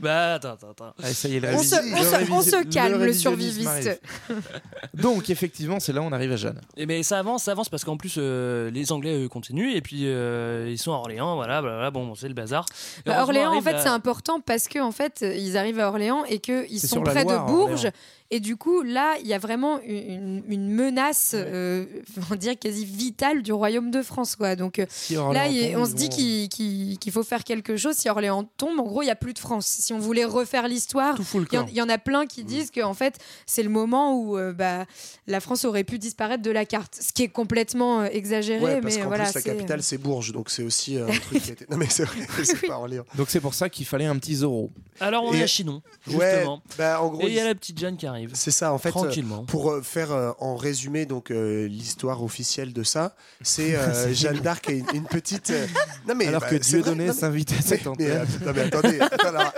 Bah 0.00 0.34
attends, 0.34 0.52
attends, 0.54 0.70
attends. 0.70 0.94
Allez, 1.02 1.14
ça 1.14 1.28
y 1.28 1.36
est, 1.36 1.40
le 1.40 1.48
On 1.54 1.62
se, 1.62 1.74
révisi- 1.76 1.92
on 1.94 1.98
le 1.98 2.04
se- 2.04 2.14
on 2.32 2.38
révisi- 2.40 2.50
se 2.50 2.64
calme, 2.72 3.02
le, 3.04 3.12
surviviste. 3.12 3.66
arrive. 3.68 3.98
Donc 4.94 5.30
effectivement, 5.30 5.80
c'est 5.80 5.92
là 5.92 6.00
où 6.00 6.04
on 6.04 6.12
arrive 6.12 6.32
à 6.32 6.36
Jeanne. 6.36 6.60
Et 6.76 6.86
mais 6.86 7.02
ça 7.02 7.18
avance, 7.18 7.44
ça 7.44 7.52
avance 7.52 7.68
parce 7.68 7.84
qu'en 7.84 7.96
plus 7.96 8.16
euh, 8.18 8.70
les 8.70 8.92
Anglais 8.92 9.22
eux, 9.24 9.28
continuent 9.28 9.74
et 9.74 9.80
puis 9.80 10.02
euh, 10.06 10.68
ils 10.70 10.78
sont 10.78 10.92
à 10.92 10.96
Orléans, 10.96 11.36
voilà, 11.36 11.62
blablabla, 11.62 11.90
bon 11.90 12.14
c'est 12.14 12.28
le 12.28 12.34
bazar. 12.34 12.66
Bah, 13.06 13.22
Orléans, 13.22 13.54
en 13.56 13.60
fait, 13.62 13.76
c'est 13.80 13.88
important 13.88 14.40
parce 14.40 14.68
que 14.68 14.78
en 14.80 14.92
fait, 14.92 15.24
ils 15.36 15.56
arrivent 15.56 15.80
à 15.80 15.88
Orléans 15.88 16.24
et 16.28 16.38
qu'ils 16.40 16.80
sont 16.80 17.00
près 17.02 17.24
Loire, 17.24 17.46
de 17.46 17.50
Bourges. 17.52 17.72
Orléans. 17.74 17.92
Et 18.34 18.40
du 18.40 18.56
coup, 18.56 18.82
là, 18.82 19.14
il 19.20 19.28
y 19.28 19.32
a 19.32 19.38
vraiment 19.38 19.78
une, 19.86 20.42
une 20.48 20.68
menace, 20.68 21.32
euh, 21.34 21.84
on 22.32 22.34
dirait 22.34 22.56
quasi 22.56 22.84
vitale 22.84 23.42
du 23.42 23.52
royaume 23.52 23.92
de 23.92 24.02
France, 24.02 24.34
quoi. 24.34 24.56
Donc 24.56 24.80
euh, 24.80 24.86
Si 24.88 25.14
là, 25.14 25.20
tombe, 25.46 25.76
on 25.76 25.84
se 25.86 25.92
dit 25.94 26.08
qu'il 26.08 27.12
faut 27.12 27.22
faire 27.22 27.44
quelque 27.44 27.76
chose. 27.76 27.94
Si 27.94 28.08
Orléans 28.08 28.42
tombe, 28.56 28.80
en 28.80 28.82
gros, 28.82 29.02
il 29.02 29.06
y 29.06 29.10
a 29.10 29.14
plus 29.14 29.34
de 29.34 29.38
France. 29.38 29.66
Si 29.66 29.92
on 29.92 29.98
voulait 30.00 30.24
refaire 30.24 30.66
l'histoire, 30.66 31.16
il 31.52 31.54
y, 31.76 31.80
en- 31.80 31.86
y 31.88 31.92
a 31.92 31.98
plein 31.98 32.26
qui 32.26 32.42
disent 32.42 32.70
que 32.72 32.80
en 32.80 32.94
fait, 32.94 33.18
c'est 33.46 33.62
le 33.62 33.68
moment 33.68 34.18
où 34.18 34.36
euh, 34.36 34.52
bah, 34.52 34.84
la 35.28 35.38
France 35.40 35.64
aurait 35.64 35.84
pu 35.84 35.98
disparaître 36.00 36.42
de 36.42 36.50
la 36.50 36.64
carte, 36.64 36.98
ce 37.00 37.12
qui 37.12 37.22
est 37.22 37.28
complètement 37.28 38.00
euh, 38.00 38.08
exagéré. 38.10 38.64
Ouais, 38.64 38.80
parce 38.80 38.96
mais 38.96 39.02
qu'en 39.02 39.08
voilà, 39.08 39.24
plus, 39.24 39.34
la 39.34 39.42
capitale, 39.42 39.82
c'est 39.82 39.98
Bourges. 39.98 40.32
Donc, 40.32 40.50
c'est 40.50 40.62
aussi 40.64 40.98
un 40.98 41.06
truc 41.28 41.40
qui 41.42 41.50
a 41.50 41.52
été. 41.52 41.66
Non, 41.70 41.76
mais 41.76 41.86
c'est 41.88 42.04
vrai, 42.04 42.18
c'est 42.44 42.66
pas 42.66 42.78
Orléans. 42.78 43.04
Donc 43.16 43.30
c'est 43.30 43.40
pour 43.40 43.54
ça 43.54 43.68
qu'il 43.68 43.86
fallait 43.86 44.06
un 44.06 44.16
petit 44.18 44.34
Zorro. 44.36 44.70
Alors 45.00 45.24
on 45.24 45.32
Et- 45.32 45.38
est 45.38 45.42
à 45.42 45.46
Chinon, 45.46 45.82
Ouais, 46.08 46.30
justement. 46.32 46.62
bah, 46.78 47.02
en 47.02 47.08
gros, 47.08 47.22
et 47.26 47.30
il 47.30 47.34
y 47.34 47.40
a 47.40 47.44
la 47.44 47.54
petite 47.54 47.78
Jeanne 47.78 47.96
qui 47.96 48.06
arrive. 48.06 48.23
C'est 48.32 48.50
ça. 48.50 48.72
En 48.72 48.78
fait, 48.78 48.88
euh, 48.88 48.92
Tranquillement. 48.92 49.44
pour 49.44 49.70
euh, 49.70 49.82
faire 49.82 50.12
euh, 50.12 50.32
en 50.38 50.56
résumé 50.56 51.06
donc 51.06 51.30
l'histoire 51.30 52.22
officielle 52.22 52.72
de 52.72 52.82
ça, 52.82 53.14
c'est 53.42 53.76
Jeanne 54.14 54.40
d'Arc 54.40 54.68
et 54.70 54.84
une, 54.94 55.04
petite. 55.04 55.52
Non 56.08 56.14
mais 56.14 56.26
Alors 56.26 56.42
bah, 56.42 56.48
que 56.50 56.56
Dieudonné 56.56 57.12
s'invitait 57.12 57.56
à 57.56 57.62
cette 57.62 57.86
antenne. 57.86 58.10
euh, 58.10 58.24
non, 58.44 58.52
mais 58.54 58.60
attendez, 58.62 58.98
alors, 59.24 59.52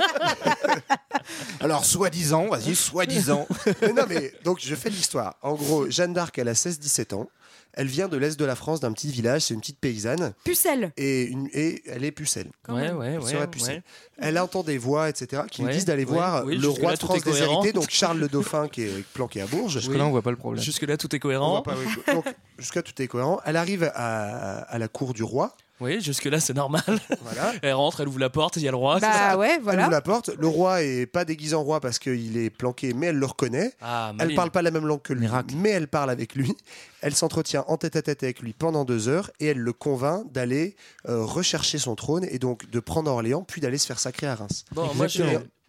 Alors 1.60 1.84
soi-disant, 1.84 2.48
vas-y, 2.48 2.74
soi-disant. 2.74 3.46
non 3.94 4.04
mais 4.08 4.32
donc 4.44 4.58
je 4.60 4.74
fais 4.74 4.90
l'histoire. 4.90 5.36
En 5.42 5.54
gros, 5.54 5.90
Jeanne 5.90 6.12
d'Arc, 6.12 6.38
elle 6.38 6.48
a 6.48 6.52
16-17 6.52 7.14
ans. 7.14 7.28
Elle 7.76 7.86
vient 7.88 8.08
de 8.08 8.16
l'est 8.16 8.38
de 8.38 8.44
la 8.44 8.56
France, 8.56 8.80
d'un 8.80 8.92
petit 8.92 9.10
village. 9.10 9.42
C'est 9.42 9.54
une 9.54 9.60
petite 9.60 9.78
paysanne 9.78 10.32
Pucelle. 10.44 10.92
et, 10.96 11.24
une- 11.24 11.48
et 11.52 11.82
elle 11.86 12.04
est 12.04 12.10
pucelle. 12.10 12.48
Ouais, 12.68 12.90
ouais, 12.90 13.18
Elle 13.20 13.20
ouais. 13.20 13.46
pucelle. 13.46 13.82
Elle 14.18 14.38
entend 14.38 14.62
des 14.62 14.78
voix, 14.78 15.08
etc., 15.10 15.42
qui 15.50 15.62
lui 15.62 15.72
disent 15.72 15.84
d'aller 15.84 16.04
ouais, 16.06 16.12
voir 16.12 16.44
oui, 16.46 16.56
le 16.56 16.62
jusque-là, 16.62 16.82
roi 16.88 16.92
de 16.94 16.98
France 16.98 17.22
déshérité, 17.22 17.72
donc 17.72 17.90
Charles 17.90 18.18
le 18.18 18.28
Dauphin, 18.28 18.68
qui 18.68 18.82
est 18.82 19.04
planqué 19.12 19.42
à 19.42 19.46
Bourges. 19.46 19.74
Jusque-là, 19.74 20.06
on 20.06 20.10
voit 20.10 20.22
pas 20.22 20.30
le 20.30 20.36
problème. 20.36 20.62
Jusque 20.64 20.82
là 20.82 20.96
tout 20.96 21.14
est 21.14 21.18
cohérent. 21.18 21.50
voit 21.50 21.62
pas, 21.62 21.76
oui. 21.78 22.14
Donc, 22.14 22.24
jusqu'à 22.58 22.82
tout 22.82 23.00
est 23.02 23.06
cohérent. 23.08 23.40
Elle 23.44 23.56
arrive 23.56 23.90
à, 23.94 24.58
à 24.62 24.78
la 24.78 24.88
cour 24.88 25.12
du 25.12 25.22
roi. 25.22 25.54
Oui, 25.80 26.00
jusque 26.00 26.24
là 26.24 26.40
c'est 26.40 26.54
normal. 26.54 26.82
Voilà. 27.22 27.52
Elle 27.62 27.74
rentre, 27.74 28.00
elle 28.00 28.08
ouvre 28.08 28.18
la 28.18 28.30
porte, 28.30 28.56
il 28.56 28.62
y 28.62 28.68
a 28.68 28.70
le 28.70 28.76
roi. 28.76 28.98
Bah 28.98 29.36
ouais, 29.36 29.54
Elle 29.56 29.62
voilà. 29.62 29.82
ouvre 29.82 29.90
la 29.90 30.00
porte. 30.00 30.30
Le 30.38 30.46
roi 30.46 30.82
est 30.82 31.06
pas 31.06 31.24
déguisé 31.24 31.54
en 31.54 31.62
roi 31.62 31.80
parce 31.80 31.98
qu'il 31.98 32.36
est 32.38 32.50
planqué, 32.50 32.94
mais 32.94 33.06
elle 33.08 33.16
le 33.18 33.26
reconnaît. 33.26 33.72
Ah, 33.80 34.12
Elle 34.18 34.34
parle 34.34 34.50
pas 34.50 34.62
la 34.62 34.70
même 34.70 34.86
langue 34.86 35.02
que 35.02 35.12
lui, 35.12 35.20
Miracle. 35.22 35.54
mais 35.56 35.70
elle 35.70 35.88
parle 35.88 36.10
avec 36.10 36.34
lui. 36.34 36.54
Elle 37.02 37.14
s'entretient 37.14 37.64
en 37.68 37.76
tête 37.76 37.96
à 37.96 38.02
tête 38.02 38.22
avec 38.22 38.40
lui 38.40 38.52
pendant 38.52 38.84
deux 38.84 39.08
heures 39.08 39.30
et 39.38 39.46
elle 39.48 39.58
le 39.58 39.72
convainc 39.72 40.32
d'aller 40.32 40.76
euh, 41.08 41.22
rechercher 41.22 41.78
son 41.78 41.94
trône 41.94 42.26
et 42.30 42.38
donc 42.38 42.70
de 42.70 42.80
prendre 42.80 43.10
Orléans 43.10 43.42
puis 43.46 43.60
d'aller 43.60 43.78
se 43.78 43.86
faire 43.86 43.98
sacrer 43.98 44.26
à 44.26 44.34
Reims. 44.34 44.64
Bon, 44.72 44.88
moi 44.94 45.06
je... 45.08 45.22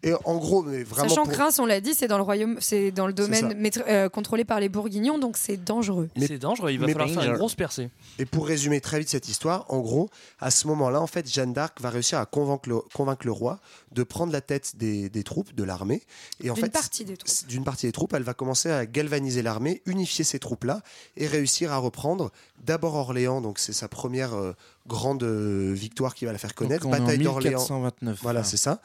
Et 0.04 0.12
en 0.24 0.36
gros, 0.36 0.62
mais 0.62 0.84
vraiment. 0.84 1.08
Sachant 1.08 1.24
pour- 1.24 1.32
que 1.32 1.38
Reims, 1.38 1.58
on 1.58 1.66
l'a 1.66 1.80
dit, 1.80 1.92
c'est 1.92 2.06
dans 2.06 2.18
le 2.18 2.22
royaume, 2.22 2.56
c'est 2.60 2.92
dans 2.92 3.08
le 3.08 3.12
domaine 3.12 3.52
maître- 3.56 3.82
euh, 3.88 4.08
contrôlé 4.08 4.44
par 4.44 4.60
les 4.60 4.68
Bourguignons, 4.68 5.18
donc 5.18 5.36
c'est 5.36 5.56
dangereux. 5.56 6.08
Mais- 6.16 6.28
c'est 6.28 6.38
dangereux, 6.38 6.70
il 6.70 6.78
va 6.78 6.86
mais 6.86 6.92
falloir 6.92 7.10
faire 7.10 7.24
une 7.32 7.36
grosse 7.36 7.56
percée. 7.56 7.90
Et 8.20 8.24
pour 8.24 8.46
résumer 8.46 8.80
très 8.80 9.00
vite 9.00 9.08
cette 9.08 9.28
histoire, 9.28 9.64
en 9.68 9.80
gros, 9.80 10.08
à 10.38 10.52
ce 10.52 10.68
moment-là, 10.68 11.00
en 11.00 11.08
fait, 11.08 11.28
Jeanne 11.28 11.52
d'Arc 11.52 11.80
va 11.80 11.90
réussir 11.90 12.20
à 12.20 12.26
convaincre 12.26 12.68
le, 12.68 12.78
convaincre 12.94 13.26
le 13.26 13.32
roi 13.32 13.58
de 13.90 14.04
prendre 14.04 14.32
la 14.32 14.40
tête 14.40 14.76
des, 14.76 15.08
des 15.08 15.24
troupes, 15.24 15.52
de 15.52 15.64
l'armée. 15.64 16.02
Et 16.40 16.50
en 16.50 16.54
D'une 16.54 16.64
fait, 16.66 16.70
partie 16.70 17.04
des 17.04 17.16
troupes. 17.16 17.46
d'une 17.48 17.64
partie 17.64 17.86
des 17.86 17.92
troupes, 17.92 18.12
elle 18.12 18.22
va 18.22 18.34
commencer 18.34 18.70
à 18.70 18.86
galvaniser 18.86 19.42
l'armée, 19.42 19.82
unifier 19.84 20.24
ces 20.24 20.38
troupes-là 20.38 20.80
et 21.16 21.26
réussir 21.26 21.72
à 21.72 21.78
reprendre 21.78 22.30
d'abord 22.64 22.94
Orléans, 22.94 23.40
donc 23.40 23.58
c'est 23.58 23.72
sa 23.72 23.88
première 23.88 24.34
euh, 24.34 24.52
grande 24.88 25.22
euh, 25.22 25.72
victoire 25.72 26.14
qui 26.14 26.24
va 26.24 26.32
la 26.32 26.38
faire 26.38 26.54
connaître, 26.54 26.82
Donc, 26.82 26.98
bataille 26.98 27.18
d'Orléans. 27.18 27.58
1429. 27.58 28.18
Voilà, 28.20 28.42
c'est 28.42 28.56
ça. 28.56 28.80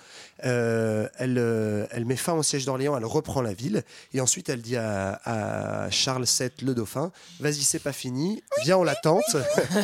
Euh, 0.45 1.07
elle, 1.17 1.37
euh, 1.39 1.87
elle 1.89 2.05
met 2.05 2.15
fin 2.15 2.33
au 2.33 2.43
siège 2.43 2.65
d'Orléans, 2.65 2.95
elle 2.95 3.05
reprend 3.05 3.41
la 3.41 3.53
ville, 3.53 3.83
et 4.13 4.21
ensuite 4.21 4.49
elle 4.49 4.61
dit 4.61 4.77
à, 4.77 5.19
à 5.23 5.89
Charles 5.89 6.25
VII, 6.25 6.51
le 6.61 6.75
dauphin, 6.75 7.11
vas-y, 7.39 7.63
c'est 7.63 7.79
pas 7.79 7.93
fini, 7.93 8.43
viens, 8.63 8.77
on 8.77 8.83
l'attente. 8.83 9.23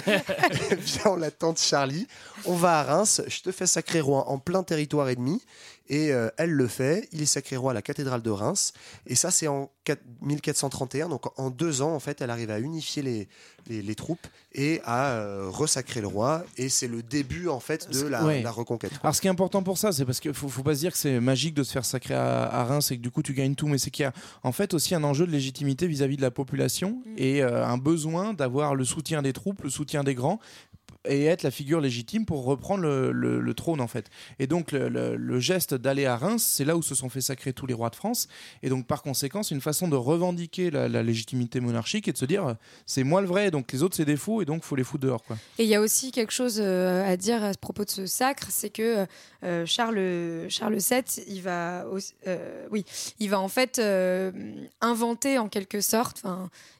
viens, 0.06 1.06
on 1.06 1.16
l'attente, 1.16 1.60
Charlie. 1.60 2.08
On 2.46 2.54
va 2.54 2.80
à 2.80 2.84
Reims, 2.84 3.22
je 3.28 3.42
te 3.42 3.52
fais 3.52 3.66
sacré 3.66 4.02
roi 4.02 4.30
en 4.30 4.38
plein 4.38 4.64
territoire 4.64 5.10
ennemi. 5.10 5.42
Et 5.90 6.14
euh, 6.14 6.30
elle 6.38 6.52
le 6.52 6.68
fait, 6.68 7.10
il 7.12 7.22
est 7.22 7.26
sacré 7.26 7.56
roi 7.58 7.72
à 7.72 7.74
la 7.74 7.82
cathédrale 7.82 8.22
de 8.22 8.30
Reims. 8.30 8.74
Et 9.08 9.16
ça, 9.16 9.32
c'est 9.32 9.48
en 9.48 9.72
4- 9.88 9.98
1431. 10.22 11.10
Donc 11.10 11.26
en 11.40 11.50
deux 11.50 11.82
ans, 11.82 11.94
en 11.96 12.00
fait, 12.00 12.22
elle 12.22 12.30
arrive 12.30 12.52
à 12.52 12.60
unifier 12.60 13.02
les, 13.02 13.28
les, 13.68 13.82
les 13.82 13.96
troupes 13.96 14.28
et 14.54 14.82
à 14.86 15.14
euh, 15.14 15.50
resacrer 15.50 16.02
le 16.02 16.08
roi. 16.08 16.44
Et 16.58 16.70
c'est 16.70 16.88
le 16.88 17.02
début, 17.02 17.48
en 17.48 17.60
fait, 17.60 17.90
de 17.92 18.06
la, 18.08 18.24
Ouais. 18.24 18.42
la 18.44 18.52
reconquête. 18.52 18.92
Alors 19.02 19.16
ce 19.16 19.22
qui 19.22 19.28
est 19.28 19.32
important 19.32 19.64
pour 19.64 19.78
ça, 19.80 19.92
c'est 19.92 20.06
parce 20.06 20.20
qu'il 20.20 20.34
faut, 20.34 20.48
faut 20.48 20.62
pas 20.64 20.76
se 20.76 20.80
dire 20.82 20.92
que 20.92 20.98
c'est 20.98 21.20
magique 21.20 21.56
de 21.56 21.64
se 21.64 21.72
faire 21.72 21.86
sacrer 21.86 22.14
à, 22.14 22.44
à 22.44 22.64
Reims 22.66 22.92
et 22.92 22.98
que 22.98 23.02
du 23.02 23.10
coup 23.10 23.24
tu 23.24 23.34
gagnes 23.34 23.56
tout, 23.56 23.68
mais 23.68 23.78
c'est 23.80 23.90
qu'il 23.90 24.04
y 24.04 24.06
a 24.06 24.14
en 24.44 24.52
fait 24.52 24.74
aussi 24.76 24.94
un 24.94 25.04
enjeu 25.04 25.26
de 25.26 25.32
légitimité 25.32 25.88
vis-à-vis 25.88 26.18
de 26.18 26.22
la 26.22 26.32
population 26.32 27.02
et 27.18 27.42
euh, 27.42 27.66
un 27.66 27.78
besoin 27.78 28.34
d'avoir 28.34 28.76
le 28.76 28.86
soutien 28.86 29.22
des 29.24 29.34
troupes, 29.34 29.64
le 29.64 29.70
soutien 29.70 30.04
des 30.04 30.14
grands 30.14 30.40
et 31.10 31.26
être 31.26 31.44
la 31.44 31.52
figure 31.52 31.82
légitime 31.82 32.26
pour 32.26 32.46
reprendre 32.46 32.84
le, 32.84 33.54
trône 33.54 33.82
en 33.82 33.88
fait. 33.88 34.10
Et 34.38 34.48
donc 34.48 34.72
le, 34.72 35.40
geste 35.40 35.74
d'aller 35.74 36.06
à 36.06 36.16
Reims, 36.18 36.44
c'est 36.44 36.66
là 36.66 36.78
où 36.78 36.82
se 36.82 36.96
sont 36.96 37.10
fait 37.10 37.22
sacrer 37.22 37.54
tous 37.54 37.66
les 37.66 37.74
rois 37.74 37.90
de 37.90 37.96
France. 37.96 38.28
Et 38.64 38.70
donc 38.70 38.88
par 38.88 39.02
conséquent, 39.02 39.44
c'est 39.44 39.56
une 39.56 39.62
façon 39.62 39.88
de 39.88 39.96
revendiquer 39.96 40.72
la, 40.72 40.88
légitimité 41.04 41.60
monarchique 41.60 42.08
et 42.08 42.12
de 42.12 42.18
se 42.18 42.26
dire 42.26 42.56
c'est 42.86 43.04
moi 43.04 43.22
le 43.22 43.28
vrai, 43.28 43.52
donc 43.52 43.72
les 43.72 43.84
autres 43.84 43.96
c'est 43.96 44.06
des 44.06 44.18
faux 44.18 44.42
et 44.42 44.46
donc 44.46 44.64
faut 44.64 44.76
les 44.76 44.84
foutre 44.84 45.06
dehors 45.06 45.24
quoi. 45.24 45.38
Et 45.58 45.64
il 45.64 45.70
y 45.70 45.76
a 45.76 45.82
aussi 45.82 46.12
quelque 46.12 46.32
chose 46.32 46.60
euh, 46.60 47.06
à 47.06 47.18
dire 47.18 47.44
à 47.44 47.54
ce 47.54 47.58
propos 47.58 47.86
de 47.86 47.90
ce 47.90 48.06
sacre, 48.06 48.48
c'est 48.50 48.70
que 48.70 49.06
euh, 49.44 49.66
Charles, 49.66 50.48
Charles 50.50 50.78
VII, 50.78 51.24
il 51.28 51.42
va, 51.42 51.86
euh, 52.28 52.68
oui, 52.72 52.86
il 53.20 53.30
va 53.30 53.40
en 53.40 53.48
fait 53.48 53.82
inventer 54.82 55.38
en 55.38 55.50
quelque 55.50 55.82
sorte, 55.82 56.24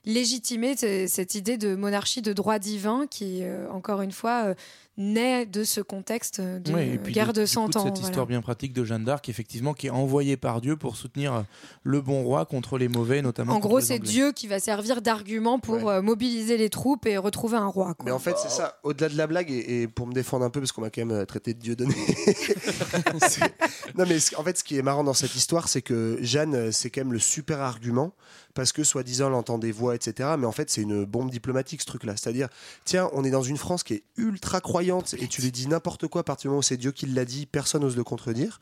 légitimer 0.04 0.76
cette 0.76 1.34
idée 1.34 1.56
de 1.56 1.74
monarchie 1.74 2.22
de 2.22 2.32
droit 2.32 2.58
divin 2.58 3.06
qui, 3.06 3.42
encore 3.70 4.02
une 4.02 4.12
fois, 4.12 4.19
euh, 4.28 4.54
naît 4.96 5.46
de 5.46 5.64
ce 5.64 5.80
contexte 5.80 6.40
de 6.40 6.72
Ouais, 6.72 6.88
et 6.88 6.98
puis 6.98 7.14
guerre 7.14 7.32
de 7.32 7.42
du 7.42 7.46
100 7.46 7.70
coup, 7.70 7.78
ans. 7.78 7.84
Cette 7.84 7.92
voilà. 7.94 8.08
histoire 8.08 8.26
bien 8.26 8.42
pratique 8.42 8.72
de 8.72 8.84
Jeanne 8.84 9.04
d'Arc, 9.04 9.28
effectivement, 9.28 9.72
qui 9.72 9.86
est 9.86 9.90
envoyée 9.90 10.36
par 10.36 10.60
Dieu 10.60 10.76
pour 10.76 10.96
soutenir 10.96 11.44
le 11.84 12.00
bon 12.00 12.22
roi 12.22 12.44
contre 12.44 12.76
les 12.76 12.88
mauvais, 12.88 13.22
notamment. 13.22 13.54
En 13.54 13.60
gros, 13.60 13.80
c'est. 13.80 13.98
Dieu 13.98 14.32
qui 14.32 14.46
va 14.46 14.58
servir 14.60 15.00
d'argument 15.02 15.58
pour 15.58 15.82
Ouais. 15.84 15.94
euh, 15.94 16.02
mobiliser 16.02 16.56
les 16.56 16.70
troupes 16.70 17.06
et 17.06 17.16
retrouver 17.16 17.56
un 17.56 17.66
roi. 17.66 17.94
quoi. 17.94 18.04
Mais 18.04 18.10
en 18.10 18.18
fait, 18.18 18.36
c'est 18.38 18.50
ça. 18.50 18.78
Au-delà 18.82 19.08
de 19.08 19.16
la 19.16 19.26
blague, 19.26 19.50
et, 19.50 19.82
et 19.82 19.88
pour 19.88 20.06
me 20.06 20.12
défendre 20.12 20.44
un 20.44 20.50
peu, 20.50 20.60
parce 20.60 20.72
qu'on 20.72 20.80
m'a 20.82 20.90
quand 20.90 21.04
même 21.04 21.16
euh, 21.16 21.24
traité 21.24 21.54
de 21.54 21.60
Dieu 21.60 21.76
donné. 21.76 21.94
non, 23.96 24.04
mais 24.08 24.16
en 24.36 24.42
fait, 24.44 24.58
ce 24.58 24.64
qui 24.64 24.76
est 24.76 24.82
marrant 24.82 25.04
dans 25.04 25.14
cette 25.14 25.34
histoire, 25.34 25.68
c'est 25.68 25.82
que 25.82 26.18
Jeanne, 26.20 26.54
euh, 26.54 26.72
c'est 26.72 26.90
quand 26.90 27.00
même 27.02 27.12
le 27.12 27.18
super 27.18 27.60
argument, 27.60 28.12
parce 28.54 28.72
que 28.72 28.84
soi-disant, 28.84 29.28
elle 29.28 29.34
entend 29.34 29.58
des 29.58 29.72
voix, 29.72 29.94
etc. 29.94 30.30
Mais 30.38 30.46
en 30.46 30.52
fait, 30.52 30.70
c'est 30.70 30.82
une 30.82 31.04
bombe 31.04 31.30
diplomatique, 31.30 31.80
ce 31.80 31.86
truc-là. 31.86 32.16
C'est-à-dire, 32.16 32.48
tiens, 32.84 33.08
on 33.12 33.24
est 33.24 33.30
dans 33.30 33.42
une 33.42 33.56
France 33.56 33.82
qui 33.84 33.94
est 33.94 33.96
est 34.00 34.04
ultra 34.18 34.60
croyante 34.60 34.79
et 34.80 35.26
tu 35.28 35.42
lui 35.42 35.50
dis 35.50 35.68
n'importe 35.68 36.06
quoi 36.08 36.22
à 36.22 36.24
partir 36.24 36.42
du 36.42 36.48
moment 36.48 36.58
où 36.60 36.62
c'est 36.62 36.76
Dieu 36.76 36.92
qui 36.92 37.06
l'a 37.06 37.24
dit, 37.24 37.46
personne 37.46 37.82
n'ose 37.82 37.96
le 37.96 38.04
contredire. 38.04 38.58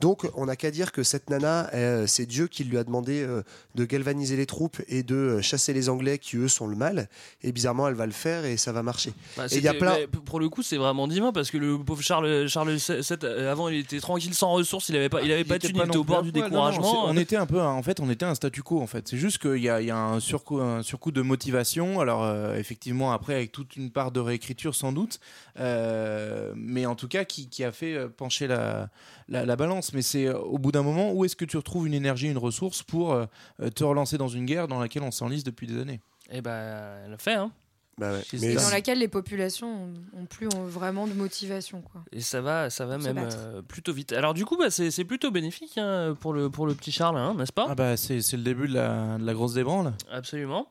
Donc 0.00 0.28
on 0.34 0.46
n'a 0.46 0.56
qu'à 0.56 0.70
dire 0.70 0.92
que 0.92 1.02
cette 1.02 1.30
nana, 1.30 1.70
euh, 1.74 2.06
c'est 2.06 2.26
Dieu 2.26 2.46
qui 2.46 2.64
lui 2.64 2.78
a 2.78 2.84
demandé 2.84 3.22
euh, 3.22 3.42
de 3.74 3.84
galvaniser 3.84 4.36
les 4.36 4.46
troupes 4.46 4.80
et 4.88 5.02
de 5.02 5.14
euh, 5.14 5.42
chasser 5.42 5.72
les 5.72 5.88
Anglais 5.88 6.18
qui 6.18 6.36
eux 6.36 6.48
sont 6.48 6.66
le 6.66 6.76
mal. 6.76 7.08
Et 7.42 7.52
bizarrement, 7.52 7.88
elle 7.88 7.94
va 7.94 8.06
le 8.06 8.12
faire 8.12 8.44
et 8.44 8.56
ça 8.56 8.72
va 8.72 8.82
marcher. 8.82 9.12
Bah, 9.36 9.46
et 9.50 9.56
il 9.56 9.62
y 9.62 9.68
a 9.68 9.74
plein. 9.74 9.96
pour 10.24 10.40
le 10.40 10.48
coup, 10.48 10.62
c'est 10.62 10.76
vraiment 10.76 11.08
divin 11.08 11.32
parce 11.32 11.50
que 11.50 11.58
le 11.58 11.78
pauvre 11.78 12.02
Charles, 12.02 12.48
Charles 12.48 12.76
VII, 12.76 13.26
avant, 13.48 13.68
il 13.68 13.78
était 13.80 14.00
tranquille 14.00 14.34
sans 14.34 14.52
ressources, 14.52 14.88
il 14.88 14.96
avait 14.96 15.08
pas, 15.08 15.22
il 15.22 15.32
avait 15.32 15.44
pas 15.44 15.58
de 15.58 15.66
était 15.66 15.68
thunes, 15.68 15.82
il 15.84 15.88
était 15.88 15.96
au 15.96 16.04
bord 16.04 16.22
du 16.22 16.32
poil. 16.32 16.50
Non, 16.50 16.56
non, 16.56 16.68
découragement. 16.70 17.06
on 17.06 17.16
était 17.16 17.36
un 17.36 17.46
peu, 17.46 17.60
en 17.60 17.82
fait, 17.82 18.00
on 18.00 18.10
était 18.10 18.24
un 18.24 18.34
statu 18.34 18.62
quo 18.62 18.80
en 18.80 18.86
fait. 18.86 19.08
C'est 19.08 19.18
juste 19.18 19.38
qu'il 19.38 19.62
y 19.62 19.68
a, 19.68 19.80
il 19.80 19.86
y 19.86 19.90
a 19.90 19.98
un 19.98 20.20
surcoût, 20.20 20.60
un 20.60 20.82
surcoût 20.82 21.10
de 21.10 21.22
motivation. 21.22 22.00
Alors 22.00 22.24
euh, 22.24 22.56
effectivement, 22.56 23.12
après 23.12 23.34
avec 23.34 23.52
toute 23.52 23.76
une 23.76 23.90
part 23.90 24.10
de 24.10 24.20
réécriture 24.20 24.74
sans 24.74 24.92
doute, 24.92 25.20
mais 25.58 26.86
en 26.86 26.94
tout 26.94 27.08
cas 27.08 27.24
qui, 27.24 27.48
qui 27.48 27.64
a 27.64 27.72
fait 27.72 27.94
euh, 27.94 28.08
pencher 28.08 28.46
la, 28.46 28.90
la, 29.28 29.44
la 29.44 29.56
balance. 29.56 29.92
Mais 29.92 30.02
c'est 30.02 30.26
euh, 30.26 30.38
au 30.38 30.58
bout 30.58 30.72
d'un 30.72 30.82
moment 30.82 31.12
où 31.12 31.24
est-ce 31.24 31.36
que 31.36 31.44
tu 31.44 31.56
retrouves 31.56 31.86
une 31.86 31.94
énergie, 31.94 32.28
une 32.28 32.38
ressource 32.38 32.82
pour 32.82 33.12
euh, 33.12 33.26
te 33.74 33.84
relancer 33.84 34.18
dans 34.18 34.28
une 34.28 34.46
guerre 34.46 34.68
dans 34.68 34.80
laquelle 34.80 35.02
on 35.02 35.10
s'enlise 35.10 35.44
depuis 35.44 35.66
des 35.66 35.80
années? 35.80 36.00
Et 36.30 36.40
ben, 36.40 36.98
elle 37.04 37.10
le 37.12 37.16
fait. 37.18 37.34
Hein. 37.34 37.52
Bah 37.98 38.12
ouais. 38.12 38.20
Mais 38.42 38.54
dans 38.54 38.68
laquelle 38.68 38.98
les 38.98 39.08
populations 39.08 39.88
ont, 40.12 40.26
plus 40.26 40.48
ont 40.54 40.64
vraiment 40.64 41.06
de 41.06 41.14
motivation. 41.14 41.80
Quoi. 41.80 42.04
Et 42.12 42.20
ça 42.20 42.42
va, 42.42 42.68
ça 42.68 42.84
va 42.84 42.98
même 42.98 43.16
euh, 43.16 43.62
plutôt 43.62 43.94
vite. 43.94 44.12
Alors 44.12 44.34
du 44.34 44.44
coup, 44.44 44.58
bah, 44.58 44.70
c'est 44.70 45.04
plutôt 45.04 45.30
bénéfique 45.30 45.78
hein, 45.78 46.14
pour, 46.20 46.34
le, 46.34 46.50
pour 46.50 46.66
le 46.66 46.74
petit 46.74 46.92
Charles, 46.92 47.16
hein, 47.16 47.34
n'est-ce 47.38 47.54
pas? 47.54 47.66
Ah 47.70 47.74
bah 47.74 47.96
c'est 47.96 48.20
c'est 48.20 48.36
le 48.36 48.42
début 48.42 48.68
de 48.68 48.74
la, 48.74 49.16
de 49.16 49.24
la 49.24 49.32
grosse 49.32 49.54
débranle. 49.54 49.94
Absolument. 50.10 50.68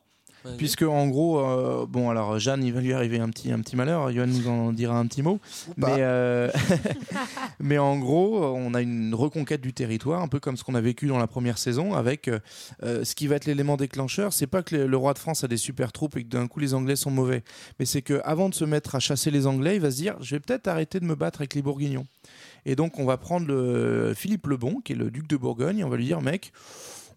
Puisque 0.58 0.84
en 0.84 1.08
gros, 1.08 1.40
euh, 1.40 1.86
bon 1.88 2.10
alors 2.10 2.40
Jeanne, 2.40 2.64
il 2.64 2.74
va 2.74 2.82
lui 2.82 2.94
arriver 2.94 3.20
un 3.20 3.30
petit 3.30 3.52
un 3.52 3.60
petit 3.60 3.76
malheur. 3.76 4.12
Johan 4.12 4.28
nous 4.28 4.48
en 4.48 4.72
dira 4.74 4.98
un 4.98 5.06
petit 5.08 5.22
mot. 5.22 5.40
Mais 5.78 5.98
euh, 6.00 6.50
mais 7.60 7.78
en 7.78 7.98
gros, 7.98 8.44
on 8.56 8.74
a 8.74 8.82
une 8.82 9.14
reconquête 9.14 9.62
du 9.62 9.74
territoire, 9.74 10.22
un 10.22 10.28
peu 10.28 10.40
comme 10.40 10.58
ce 10.58 10.64
qu'on 10.64 10.76
a 10.76 10.82
vécu 10.82 11.08
dans 11.08 11.18
la 11.18 11.28
première 11.28 11.58
saison, 11.58 11.94
avec 11.94 12.28
euh, 12.28 12.40
euh, 12.84 13.04
ce 13.04 13.16
qui 13.16 13.28
va 13.28 13.36
être 13.36 13.46
l'élément 13.46 13.78
déclencheur. 13.78 14.34
C'est 14.34 14.48
pas 14.48 14.64
que 14.64 14.76
le, 14.76 14.88
le 14.88 14.98
roi 14.98 15.14
de 15.14 15.20
France 15.20 15.44
a 15.44 15.48
des 15.48 15.58
super 15.58 15.92
troupes 15.92 16.18
et 16.18 16.24
que 16.24 16.30
d'un 16.30 16.48
coup 16.48 16.60
les 16.60 16.74
Anglais 16.74 16.96
sont 16.96 17.12
mauvais, 17.12 17.44
mais 17.80 17.86
c'est 17.86 18.02
que 18.02 18.22
avant 18.24 18.50
de 18.50 18.56
se 18.56 18.66
mettre 18.66 18.96
à 18.96 19.00
chasser 19.00 19.32
les 19.32 19.48
Anglais, 19.48 19.76
il 19.76 19.82
va 19.82 19.92
se 19.92 19.98
dire, 19.98 20.16
je 20.22 20.36
vais 20.36 20.40
peut-être 20.40 20.68
arrêter 20.68 21.00
de 21.00 21.06
me 21.06 21.16
battre 21.16 21.42
avec 21.42 21.56
les 21.56 21.62
Bourguignons. 21.62 22.06
Et 22.66 22.76
donc 22.76 23.00
on 23.00 23.06
va 23.06 23.18
prendre 23.18 23.48
le 23.48 24.14
Philippe 24.16 24.48
le 24.48 24.58
Bon, 24.58 24.82
qui 24.84 24.94
est 24.94 24.96
le 24.96 25.12
duc 25.12 25.28
de 25.28 25.38
Bourgogne, 25.38 25.80
et 25.80 25.84
on 25.84 25.90
va 25.90 25.98
lui 25.98 26.06
dire, 26.06 26.22
mec 26.22 26.52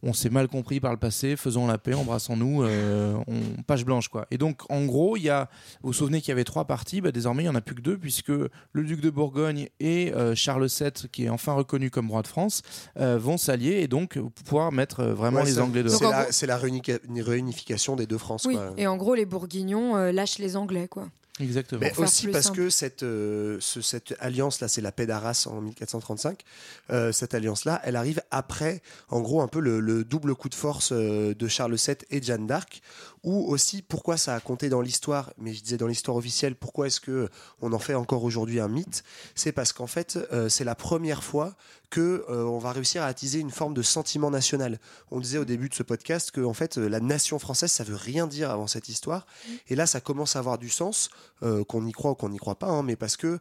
on 0.02 0.12
s'est 0.12 0.30
mal 0.30 0.48
compris 0.48 0.80
par 0.80 0.92
le 0.92 0.98
passé, 0.98 1.36
faisons 1.36 1.66
la 1.66 1.78
paix, 1.78 1.94
embrassons-nous, 1.94 2.62
euh, 2.62 3.16
on, 3.26 3.62
page 3.66 3.84
blanche 3.84 4.08
quoi. 4.08 4.26
Et 4.30 4.38
donc 4.38 4.62
en 4.70 4.84
gros, 4.84 5.16
il 5.16 5.24
y 5.24 5.28
a, 5.30 5.48
vous 5.82 5.88
vous 5.88 5.92
souvenez 5.92 6.20
qu'il 6.20 6.28
y 6.28 6.32
avait 6.32 6.44
trois 6.44 6.64
parties, 6.66 7.00
bah, 7.00 7.12
désormais 7.12 7.42
il 7.42 7.46
n'y 7.46 7.50
en 7.50 7.54
a 7.54 7.60
plus 7.60 7.74
que 7.74 7.80
deux 7.80 7.98
puisque 7.98 8.28
le 8.28 8.84
duc 8.84 9.00
de 9.00 9.10
Bourgogne 9.10 9.68
et 9.80 10.12
euh, 10.14 10.34
Charles 10.34 10.66
VII, 10.68 11.08
qui 11.10 11.24
est 11.24 11.28
enfin 11.28 11.52
reconnu 11.52 11.90
comme 11.90 12.10
roi 12.10 12.22
de 12.22 12.28
France, 12.28 12.62
euh, 12.98 13.18
vont 13.18 13.36
s'allier 13.36 13.80
et 13.80 13.88
donc 13.88 14.18
pouvoir 14.44 14.72
mettre 14.72 15.04
vraiment 15.04 15.38
Ouais, 15.40 15.44
les 15.44 15.58
Anglais 15.58 15.82
C'est 15.88 16.04
la, 16.04 16.32
c'est 16.32 16.46
la 16.46 16.58
réunica- 16.58 17.00
réunification 17.22 17.96
des 17.96 18.06
deux 18.06 18.18
France. 18.18 18.44
Oui, 18.46 18.54
quoi. 18.54 18.72
et 18.76 18.86
en 18.86 18.96
gros, 18.96 19.14
les 19.14 19.26
Bourguignons 19.26 19.96
euh, 19.96 20.12
lâchent 20.12 20.38
les 20.38 20.56
Anglais. 20.56 20.88
Quoi. 20.88 21.08
Exactement. 21.40 21.80
Mais 21.80 21.92
aussi 21.98 22.28
parce 22.28 22.46
simple. 22.46 22.56
que 22.56 22.70
cette, 22.70 23.02
euh, 23.02 23.58
ce- 23.60 23.80
cette 23.80 24.14
alliance-là, 24.20 24.68
c'est 24.68 24.80
la 24.80 24.92
paix 24.92 25.06
d'Arras 25.06 25.46
en 25.50 25.60
1435. 25.60 26.42
euh, 26.90 27.12
cette 27.12 27.34
alliance-là, 27.34 27.80
elle 27.84 27.96
arrive 27.96 28.20
après, 28.30 28.82
en 29.08 29.20
gros, 29.20 29.40
un 29.42 29.48
peu 29.48 29.60
le, 29.60 29.80
le 29.80 30.04
double 30.04 30.34
coup 30.34 30.48
de 30.48 30.54
force 30.54 30.90
euh, 30.92 31.34
de 31.34 31.48
Charles 31.48 31.74
VII 31.76 31.96
et 32.10 32.20
de 32.20 32.24
Jeanne 32.24 32.46
d'Arc. 32.46 32.80
Ou 33.28 33.44
aussi, 33.52 33.82
pourquoi 33.82 34.16
ça 34.16 34.34
a 34.34 34.40
compté 34.40 34.70
dans 34.70 34.80
l'histoire, 34.80 35.34
mais 35.36 35.52
je 35.52 35.62
disais 35.62 35.76
dans 35.76 35.86
l'histoire 35.86 36.16
officielle, 36.16 36.56
pourquoi 36.56 36.86
est-ce 36.86 36.98
que 36.98 37.28
on 37.60 37.74
en 37.74 37.78
fait 37.78 37.92
encore 37.92 38.24
aujourd'hui 38.24 38.58
un 38.58 38.68
mythe? 38.68 39.04
C'est 39.34 39.52
parce 39.52 39.74
qu'en 39.74 39.86
fait, 39.86 40.18
euh, 40.32 40.48
c'est 40.48 40.64
la 40.64 40.74
première 40.74 41.22
fois 41.22 41.54
que 41.90 42.24
euh, 42.28 42.44
on 42.44 42.58
va 42.58 42.72
réussir 42.72 43.02
à 43.02 43.06
attiser 43.06 43.38
une 43.38 43.50
forme 43.50 43.74
de 43.74 43.82
sentiment 43.82 44.30
national. 44.30 44.78
On 45.10 45.20
disait 45.20 45.38
au 45.38 45.44
début 45.44 45.68
de 45.68 45.74
ce 45.74 45.82
podcast 45.82 46.30
que 46.30 46.42
en 46.42 46.52
fait 46.52 46.76
euh, 46.76 46.88
la 46.88 47.00
nation 47.00 47.38
française 47.38 47.72
ça 47.72 47.84
veut 47.84 47.94
rien 47.94 48.26
dire 48.26 48.50
avant 48.50 48.66
cette 48.66 48.88
histoire. 48.88 49.26
Et 49.68 49.74
là 49.74 49.86
ça 49.86 50.00
commence 50.00 50.36
à 50.36 50.40
avoir 50.40 50.58
du 50.58 50.68
sens 50.68 51.08
euh, 51.42 51.64
qu'on 51.64 51.86
y 51.86 51.92
croit 51.92 52.10
ou 52.10 52.14
qu'on 52.14 52.28
n'y 52.28 52.38
croit 52.38 52.58
pas 52.58 52.66
hein, 52.66 52.82
mais 52.82 52.96
parce 52.96 53.16
que 53.16 53.38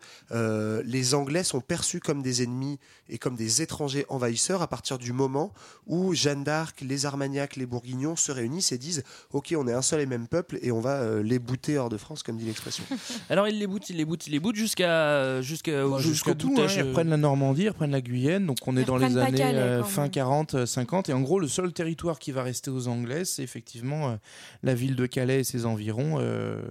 les 0.83 1.13
Anglais 1.13 1.43
sont 1.43 1.61
perçus 1.61 1.99
comme 1.99 2.21
des 2.21 2.43
ennemis 2.43 2.79
et 3.09 3.17
comme 3.17 3.35
des 3.35 3.61
étrangers 3.61 4.05
envahisseurs 4.09 4.61
à 4.61 4.67
partir 4.67 4.97
du 4.97 5.13
moment 5.13 5.53
où 5.85 6.13
Jeanne 6.13 6.43
d'Arc, 6.43 6.81
les 6.81 7.05
Armagnacs, 7.05 7.55
les 7.55 7.65
Bourguignons 7.65 8.15
se 8.15 8.31
réunissent 8.31 8.71
et 8.71 8.77
disent 8.77 9.03
ok 9.31 9.53
on 9.57 9.67
est 9.67 9.73
un 9.77 9.81
seul 9.81 10.01
et 10.01 10.05
même 10.05 10.27
peuple 10.27 10.57
et 10.61 10.71
on 10.71 10.79
va 10.79 10.95
euh, 11.01 11.23
les 11.23 11.39
bouter 11.39 11.77
hors 11.77 11.89
de 11.89 11.97
France 11.97 12.23
comme 12.23 12.37
dit 12.37 12.45
l'expression. 12.45 12.83
Alors 13.29 13.47
il 13.47 13.57
les 13.59 13.67
boot, 13.67 13.89
il 13.89 13.97
les 13.97 14.05
boot, 14.05 14.25
il 14.27 14.31
les 14.31 14.39
boot 14.39 14.55
jusqu'à 14.55 15.41
jusqu'à 15.41 15.83
Bah, 15.83 15.97
jusqu'au 15.97 16.09
jusqu'à 16.09 16.35
tout, 16.35 16.53
hein, 16.57 16.67
ils 16.69 16.81
euh, 16.81 16.83
reprennent 16.85 17.09
la 17.09 17.17
Normandie, 17.17 17.63
ils 17.63 17.69
reprennent 17.69 17.91
la 17.91 18.01
Guyenne, 18.01 18.45
donc 18.45 18.57
on 18.65 18.75
est 18.75 18.81
Ils 18.81 18.85
dans 18.85 18.97
les 18.97 19.17
années 19.17 19.37
Calais, 19.37 19.57
euh, 19.57 19.83
fin 19.83 20.03
même. 20.03 20.11
40, 20.11 20.53
euh, 20.55 20.65
50, 20.65 21.09
et 21.09 21.13
en 21.13 21.21
gros 21.21 21.39
le 21.39 21.47
seul 21.47 21.71
territoire 21.73 22.19
qui 22.19 22.31
va 22.31 22.43
rester 22.43 22.71
aux 22.71 22.87
Anglais, 22.87 23.23
c'est 23.25 23.43
effectivement 23.43 24.09
euh, 24.09 24.15
la 24.63 24.73
ville 24.73 24.95
de 24.95 25.05
Calais 25.05 25.41
et 25.41 25.43
ses 25.43 25.65
environs. 25.65 26.17
euh, 26.19 26.61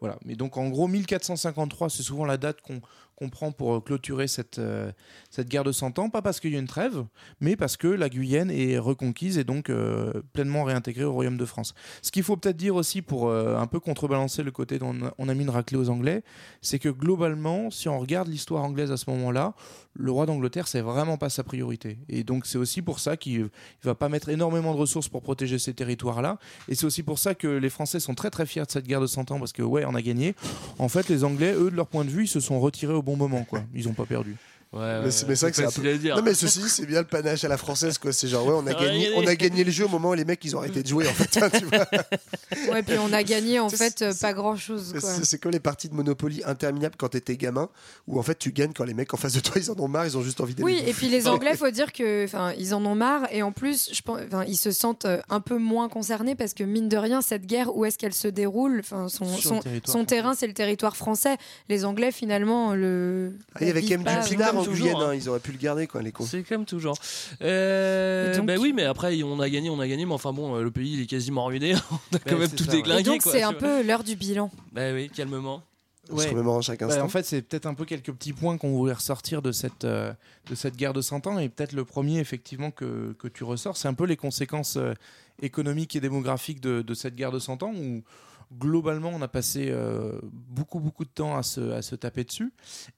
voilà. 0.00 0.18
Mais 0.24 0.34
donc 0.34 0.56
en 0.56 0.68
gros 0.68 0.88
1453, 0.88 1.90
c'est 1.90 2.02
souvent 2.02 2.24
la 2.24 2.36
date 2.36 2.60
qu'on 2.60 2.80
qu'on 3.16 3.28
prend 3.30 3.52
pour 3.52 3.74
euh, 3.76 3.80
clôturer 3.80 4.26
cette, 4.28 4.58
euh, 4.58 4.90
cette 5.30 5.48
guerre 5.48 5.64
de 5.64 5.72
100 5.72 5.98
ans, 5.98 6.10
pas 6.10 6.22
parce 6.22 6.40
qu'il 6.40 6.52
y 6.52 6.56
a 6.56 6.58
une 6.58 6.66
trêve, 6.66 7.04
mais 7.40 7.56
parce 7.56 7.76
que 7.76 7.88
la 7.88 8.08
Guyenne 8.08 8.50
est 8.50 8.78
reconquise 8.78 9.38
et 9.38 9.44
donc 9.44 9.70
euh, 9.70 10.12
pleinement 10.32 10.64
réintégrée 10.64 11.04
au 11.04 11.12
Royaume 11.12 11.36
de 11.36 11.44
France. 11.44 11.74
Ce 12.02 12.10
qu'il 12.10 12.22
faut 12.22 12.36
peut-être 12.36 12.56
dire 12.56 12.74
aussi 12.74 13.02
pour 13.02 13.30
un 13.32 13.66
peu 13.66 13.80
contrebalancer 13.80 14.42
le 14.42 14.50
côté 14.50 14.78
dont 14.78 14.94
on 15.18 15.28
a- 15.28 15.34
mis 15.34 15.42
une 15.44 15.50
raclée 15.50 15.78
aux 15.78 15.88
Anglais, 15.88 16.22
c'est 16.60 16.78
que 16.78 16.88
globalement, 16.88 17.70
si 17.70 17.88
on 17.88 17.98
regarde 17.98 18.28
l'histoire 18.28 18.62
anglaise 18.64 18.92
à 18.92 18.96
ce 18.96 19.08
moment-là, 19.10 19.54
le 19.94 20.10
roi 20.10 20.26
d'Angleterre, 20.26 20.68
c'est 20.68 20.80
vraiment 20.80 21.16
pas 21.18 21.28
sa 21.30 21.42
priorité. 21.44 21.98
Et 22.08 22.24
donc 22.24 22.46
c'est 22.46 22.58
aussi 22.58 22.82
pour 22.82 22.98
ça 23.00 23.16
qu'il 23.16 23.48
va 23.82 23.94
pas 23.94 24.08
mettre 24.08 24.28
énormément 24.28 24.72
de 24.74 24.78
ressources 24.78 25.08
pour 25.08 25.22
protéger 25.22 25.58
ces 25.58 25.74
territoires-là. 25.74 26.38
Et 26.68 26.74
c'est 26.74 26.86
aussi 26.86 27.02
pour 27.02 27.18
ça 27.18 27.34
que 27.34 27.46
les 27.48 27.70
Français 27.70 28.00
sont 28.00 28.14
très 28.14 28.30
très 28.30 28.46
fiers 28.46 28.64
de 28.64 28.70
cette 28.70 28.86
guerre 28.86 29.00
de 29.00 29.06
100 29.06 29.30
ans, 29.30 29.38
parce 29.38 29.52
que 29.52 29.62
ouais, 29.62 29.84
on 29.86 29.94
a 29.94 30.02
gagné. 30.02 30.34
En 30.78 30.88
fait, 30.88 31.08
les 31.08 31.24
Anglais, 31.24 31.54
eux, 31.54 31.70
de 31.70 31.76
leur 31.76 31.86
point 31.88 32.04
de 32.04 32.10
vue, 32.10 32.24
ils 32.24 32.28
se 32.28 32.40
sont 32.40 32.58
retirés 32.60 32.94
au 32.94 33.02
bon 33.02 33.11
moment. 33.16 33.44
quoi. 33.44 33.62
Ils 33.74 33.86
n'ont 33.86 33.94
pas 33.94 34.06
perdu. 34.06 34.36
Ouais, 34.72 34.78
ouais, 34.80 35.00
Mais 35.04 35.10
c'est 35.10 35.26
vrai 35.26 35.50
que 35.50 35.56
c'est 35.56 35.64
un 35.66 35.70
peu- 35.70 35.86
à 35.86 35.96
dire. 35.98 36.16
Non 36.16 36.22
mais 36.22 36.32
ceci 36.32 36.62
c'est 36.68 36.86
bien 36.86 37.00
le 37.00 37.06
panache 37.06 37.44
à 37.44 37.48
la 37.48 37.58
française 37.58 37.98
quoi. 37.98 38.12
C'est 38.12 38.26
genre 38.28 38.46
ouais 38.46 38.54
on 38.56 38.66
a 38.66 38.72
gagné 38.82 39.10
on 39.16 39.26
a 39.26 39.34
gagné 39.34 39.64
le 39.64 39.70
jeu 39.70 39.84
au 39.84 39.88
moment 39.88 40.10
où 40.10 40.14
les 40.14 40.24
mecs 40.24 40.42
ils 40.44 40.56
ont 40.56 40.60
arrêté 40.60 40.82
de 40.82 40.88
jouer 40.88 41.06
en 41.06 41.12
fait. 41.12 41.42
hein, 41.42 41.50
tu 41.50 41.64
vois. 41.66 41.86
Ouais, 42.72 42.82
puis 42.82 42.96
on 42.98 43.12
a 43.12 43.22
gagné 43.22 43.60
en 43.60 43.68
fait 43.68 43.98
c'est- 43.98 44.20
pas 44.20 44.32
grand 44.32 44.56
chose. 44.56 44.94
C'est 44.98 45.24
c'est 45.26 45.38
comme 45.38 45.52
les 45.52 45.60
parties 45.60 45.88
de 45.88 45.94
Monopoly 45.94 46.42
interminables 46.46 46.94
quand 46.96 47.08
t'étais 47.10 47.36
gamin, 47.36 47.68
où 48.06 48.18
en 48.18 48.22
fait 48.22 48.38
tu 48.38 48.50
gagnes 48.52 48.72
quand 48.72 48.84
les 48.84 48.94
mecs 48.94 49.12
en 49.12 49.16
face 49.18 49.34
de 49.34 49.40
toi 49.40 49.56
ils 49.60 49.70
en 49.70 49.78
ont 49.78 49.88
marre, 49.88 50.06
ils 50.06 50.16
ont 50.16 50.22
juste 50.22 50.40
envie 50.40 50.54
d'aller. 50.54 50.64
Oui, 50.64 50.76
bouffer. 50.78 50.90
et 50.90 50.92
puis 50.94 51.08
les 51.08 51.28
Anglais, 51.28 51.54
faut 51.56 51.70
dire 51.70 51.92
que, 51.92 52.24
enfin, 52.24 52.52
ils 52.58 52.74
en 52.74 52.84
ont 52.86 52.94
marre 52.94 53.28
et 53.30 53.42
en 53.42 53.52
plus, 53.52 53.90
je 53.92 54.00
pense, 54.02 54.20
enfin, 54.26 54.44
ils 54.46 54.56
se 54.56 54.70
sentent 54.70 55.04
euh, 55.04 55.20
un 55.28 55.40
peu 55.40 55.58
moins 55.58 55.88
concernés 55.90 56.34
parce 56.34 56.54
que 56.54 56.64
mine 56.64 56.88
de 56.88 56.96
rien, 56.96 57.20
cette 57.20 57.44
guerre, 57.46 57.76
où 57.76 57.84
est-ce 57.84 57.98
qu'elle 57.98 58.14
se 58.14 58.28
déroule 58.28 58.80
Enfin, 58.80 59.08
son, 59.08 59.26
son, 59.26 59.58
territoire 59.60 59.92
son 59.98 60.04
terrain, 60.04 60.34
c'est 60.34 60.46
le 60.46 60.54
territoire 60.54 60.96
français. 60.96 61.36
Les 61.68 61.84
Anglais, 61.84 62.10
finalement, 62.12 62.74
le. 62.74 63.32
Ah, 63.54 63.58
il 63.60 63.66
y 63.66 63.70
avait 63.70 63.82
quand 63.82 64.02
même 64.02 64.22
du 64.22 64.28
pinard 64.30 64.61
en 64.62 64.64
toujours, 64.70 64.86
Guyane, 64.88 65.02
hein. 65.02 65.08
hein, 65.10 65.14
ils 65.14 65.28
auraient 65.28 65.40
pu 65.40 65.52
le 65.52 65.58
garder 65.58 65.86
quoi 65.86 66.02
les 66.02 66.12
cons. 66.12 66.24
C'est 66.24 66.42
comme 66.42 66.64
toujours. 66.64 66.96
Euh, 67.42 68.36
donc- 68.36 68.46
bah 68.46 68.54
oui, 68.58 68.72
mais 68.74 68.84
après 68.84 69.22
on 69.22 69.38
a 69.40 69.48
gagné, 69.48 69.70
on 69.70 69.80
a 69.80 69.88
gagné, 69.88 70.06
mais 70.06 70.12
enfin 70.14 70.32
bon, 70.32 70.56
le 70.60 70.70
pays 70.70 70.94
il 70.94 71.02
est 71.02 71.06
quasiment 71.06 71.44
ruiné. 71.46 71.74
on 72.12 72.16
a 72.16 72.18
quand 72.18 72.38
même 72.38 72.48
tout 72.50 72.64
ça, 72.64 72.70
ouais. 72.72 72.78
Et 72.78 72.82
déglingué. 72.82 73.02
donc, 73.04 73.22
c'est 73.22 73.42
un 73.42 73.52
peu 73.52 73.82
l'heure 73.82 74.04
du 74.04 74.16
bilan. 74.16 74.50
Bah 74.72 74.92
oui, 74.92 75.10
calmement. 75.10 75.62
On 76.10 76.16
se 76.18 76.24
Ouais. 76.24 76.30
remémore 76.30 76.58
à 76.58 76.60
chaque 76.62 76.80
Bah, 76.80 76.86
instant. 76.86 77.04
en 77.04 77.08
fait, 77.08 77.24
c'est 77.24 77.42
peut-être 77.42 77.66
un 77.66 77.74
peu 77.74 77.84
quelques 77.84 78.12
petits 78.12 78.32
points 78.32 78.58
qu'on 78.58 78.72
voulait 78.72 78.92
ressortir 78.92 79.40
de 79.40 79.52
cette, 79.52 79.84
euh, 79.84 80.12
de 80.50 80.54
cette 80.56 80.76
guerre 80.76 80.92
de 80.92 81.00
100 81.00 81.26
ans. 81.28 81.38
Et 81.38 81.48
peut-être 81.48 81.72
le 81.72 81.84
premier, 81.84 82.18
effectivement, 82.18 82.72
que, 82.72 83.14
que 83.20 83.28
tu 83.28 83.44
ressors, 83.44 83.76
c'est 83.76 83.86
un 83.86 83.94
peu 83.94 84.04
les 84.04 84.16
conséquences 84.16 84.76
euh, 84.76 84.94
économiques 85.40 85.94
et 85.94 86.00
démographiques 86.00 86.60
de, 86.60 86.82
de 86.82 86.94
cette 86.94 87.14
guerre 87.14 87.30
de 87.30 87.38
100 87.38 87.62
ans 87.62 87.72
où 87.72 88.02
globalement, 88.58 89.10
on 89.14 89.22
a 89.22 89.28
passé 89.28 89.68
euh, 89.70 90.18
beaucoup, 90.22 90.80
beaucoup 90.80 91.04
de 91.04 91.10
temps 91.10 91.36
à 91.36 91.42
se, 91.42 91.72
à 91.72 91.82
se 91.82 91.94
taper 91.94 92.24
dessus. 92.24 92.52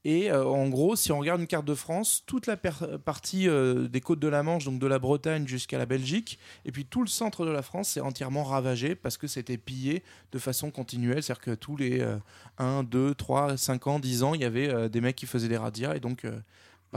Et 0.04 0.30
euh, 0.30 0.44
en 0.44 0.68
gros, 0.68 0.96
si 0.96 1.12
on 1.12 1.18
regarde 1.18 1.40
une 1.40 1.46
carte 1.46 1.64
de 1.64 1.74
France, 1.74 2.22
toute 2.26 2.46
la 2.46 2.56
partie 2.56 3.48
euh, 3.48 3.88
des 3.88 4.00
côtes 4.00 4.20
de 4.20 4.28
la 4.28 4.42
Manche, 4.42 4.64
donc 4.64 4.78
de 4.78 4.86
la 4.86 4.98
Bretagne 4.98 5.46
jusqu'à 5.46 5.78
la 5.78 5.86
Belgique, 5.86 6.38
et 6.64 6.72
puis 6.72 6.84
tout 6.84 7.00
le 7.00 7.08
centre 7.08 7.46
de 7.46 7.50
la 7.50 7.62
France 7.62 7.96
est 7.96 8.00
entièrement 8.00 8.44
ravagé 8.44 8.94
parce 8.94 9.16
que 9.16 9.26
c'était 9.26 9.58
pillé 9.58 10.02
de 10.32 10.38
façon 10.38 10.70
continuelle. 10.70 11.22
C'est-à-dire 11.22 11.42
que 11.42 11.54
tous 11.54 11.76
les 11.76 12.00
euh, 12.00 12.16
1, 12.58 12.84
2, 12.84 13.14
3, 13.14 13.56
5 13.56 13.86
ans, 13.86 13.98
10 13.98 14.22
ans, 14.22 14.34
il 14.34 14.40
y 14.40 14.44
avait 14.44 14.88
des 14.88 15.00
mecs 15.00 15.16
qui 15.16 15.26
faisaient 15.26 15.48
des 15.48 15.56
radias 15.56 15.94
et 15.94 16.00
donc 16.00 16.26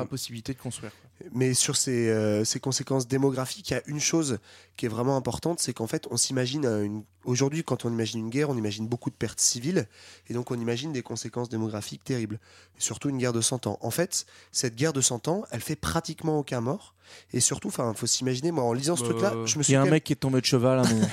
pas 0.03 0.05
possibilité 0.05 0.53
de 0.53 0.59
construire. 0.59 0.91
Mais 1.33 1.53
sur 1.53 1.75
ces, 1.75 2.09
euh, 2.09 2.45
ces 2.45 2.59
conséquences 2.59 3.07
démographiques, 3.07 3.69
il 3.71 3.73
y 3.73 3.77
a 3.77 3.81
une 3.87 3.99
chose 3.99 4.37
qui 4.77 4.85
est 4.85 4.89
vraiment 4.89 5.17
importante, 5.17 5.59
c'est 5.59 5.73
qu'en 5.73 5.87
fait, 5.87 6.05
on 6.11 6.17
s'imagine 6.17 6.65
euh, 6.65 6.83
une... 6.83 7.03
aujourd'hui, 7.25 7.63
quand 7.63 7.85
on 7.85 7.89
imagine 7.91 8.19
une 8.19 8.29
guerre, 8.29 8.49
on 8.51 8.57
imagine 8.57 8.87
beaucoup 8.87 9.09
de 9.09 9.15
pertes 9.15 9.39
civiles, 9.39 9.87
et 10.29 10.33
donc 10.35 10.51
on 10.51 10.59
imagine 10.59 10.91
des 10.93 11.01
conséquences 11.01 11.49
démographiques 11.49 12.03
terribles, 12.03 12.39
et 12.77 12.81
surtout 12.81 13.09
une 13.09 13.17
guerre 13.17 13.33
de 13.33 13.41
100 13.41 13.65
ans. 13.65 13.79
En 13.81 13.89
fait, 13.89 14.27
cette 14.51 14.75
guerre 14.75 14.93
de 14.93 15.01
100 15.01 15.27
ans, 15.27 15.43
elle 15.51 15.61
fait 15.61 15.75
pratiquement 15.75 16.37
aucun 16.37 16.61
mort, 16.61 16.93
et 17.33 17.39
surtout, 17.39 17.69
enfin, 17.69 17.91
faut 17.95 18.05
s'imaginer, 18.05 18.51
moi, 18.51 18.63
en 18.65 18.73
lisant 18.73 18.95
ce 18.95 19.01
Bah, 19.01 19.09
truc-là, 19.09 19.31
je 19.45 19.57
me 19.57 19.61
Il 19.61 19.65
suis 19.65 19.73
y 19.73 19.75
a 19.75 19.81
un 19.81 19.85
même- 19.85 19.93
mec 19.93 20.03
qui 20.03 20.13
est 20.13 20.17
tombé 20.17 20.39
de 20.39 20.45
cheval. 20.45 20.77
à 20.77 20.81
un 20.83 20.93
moment. 20.93 21.07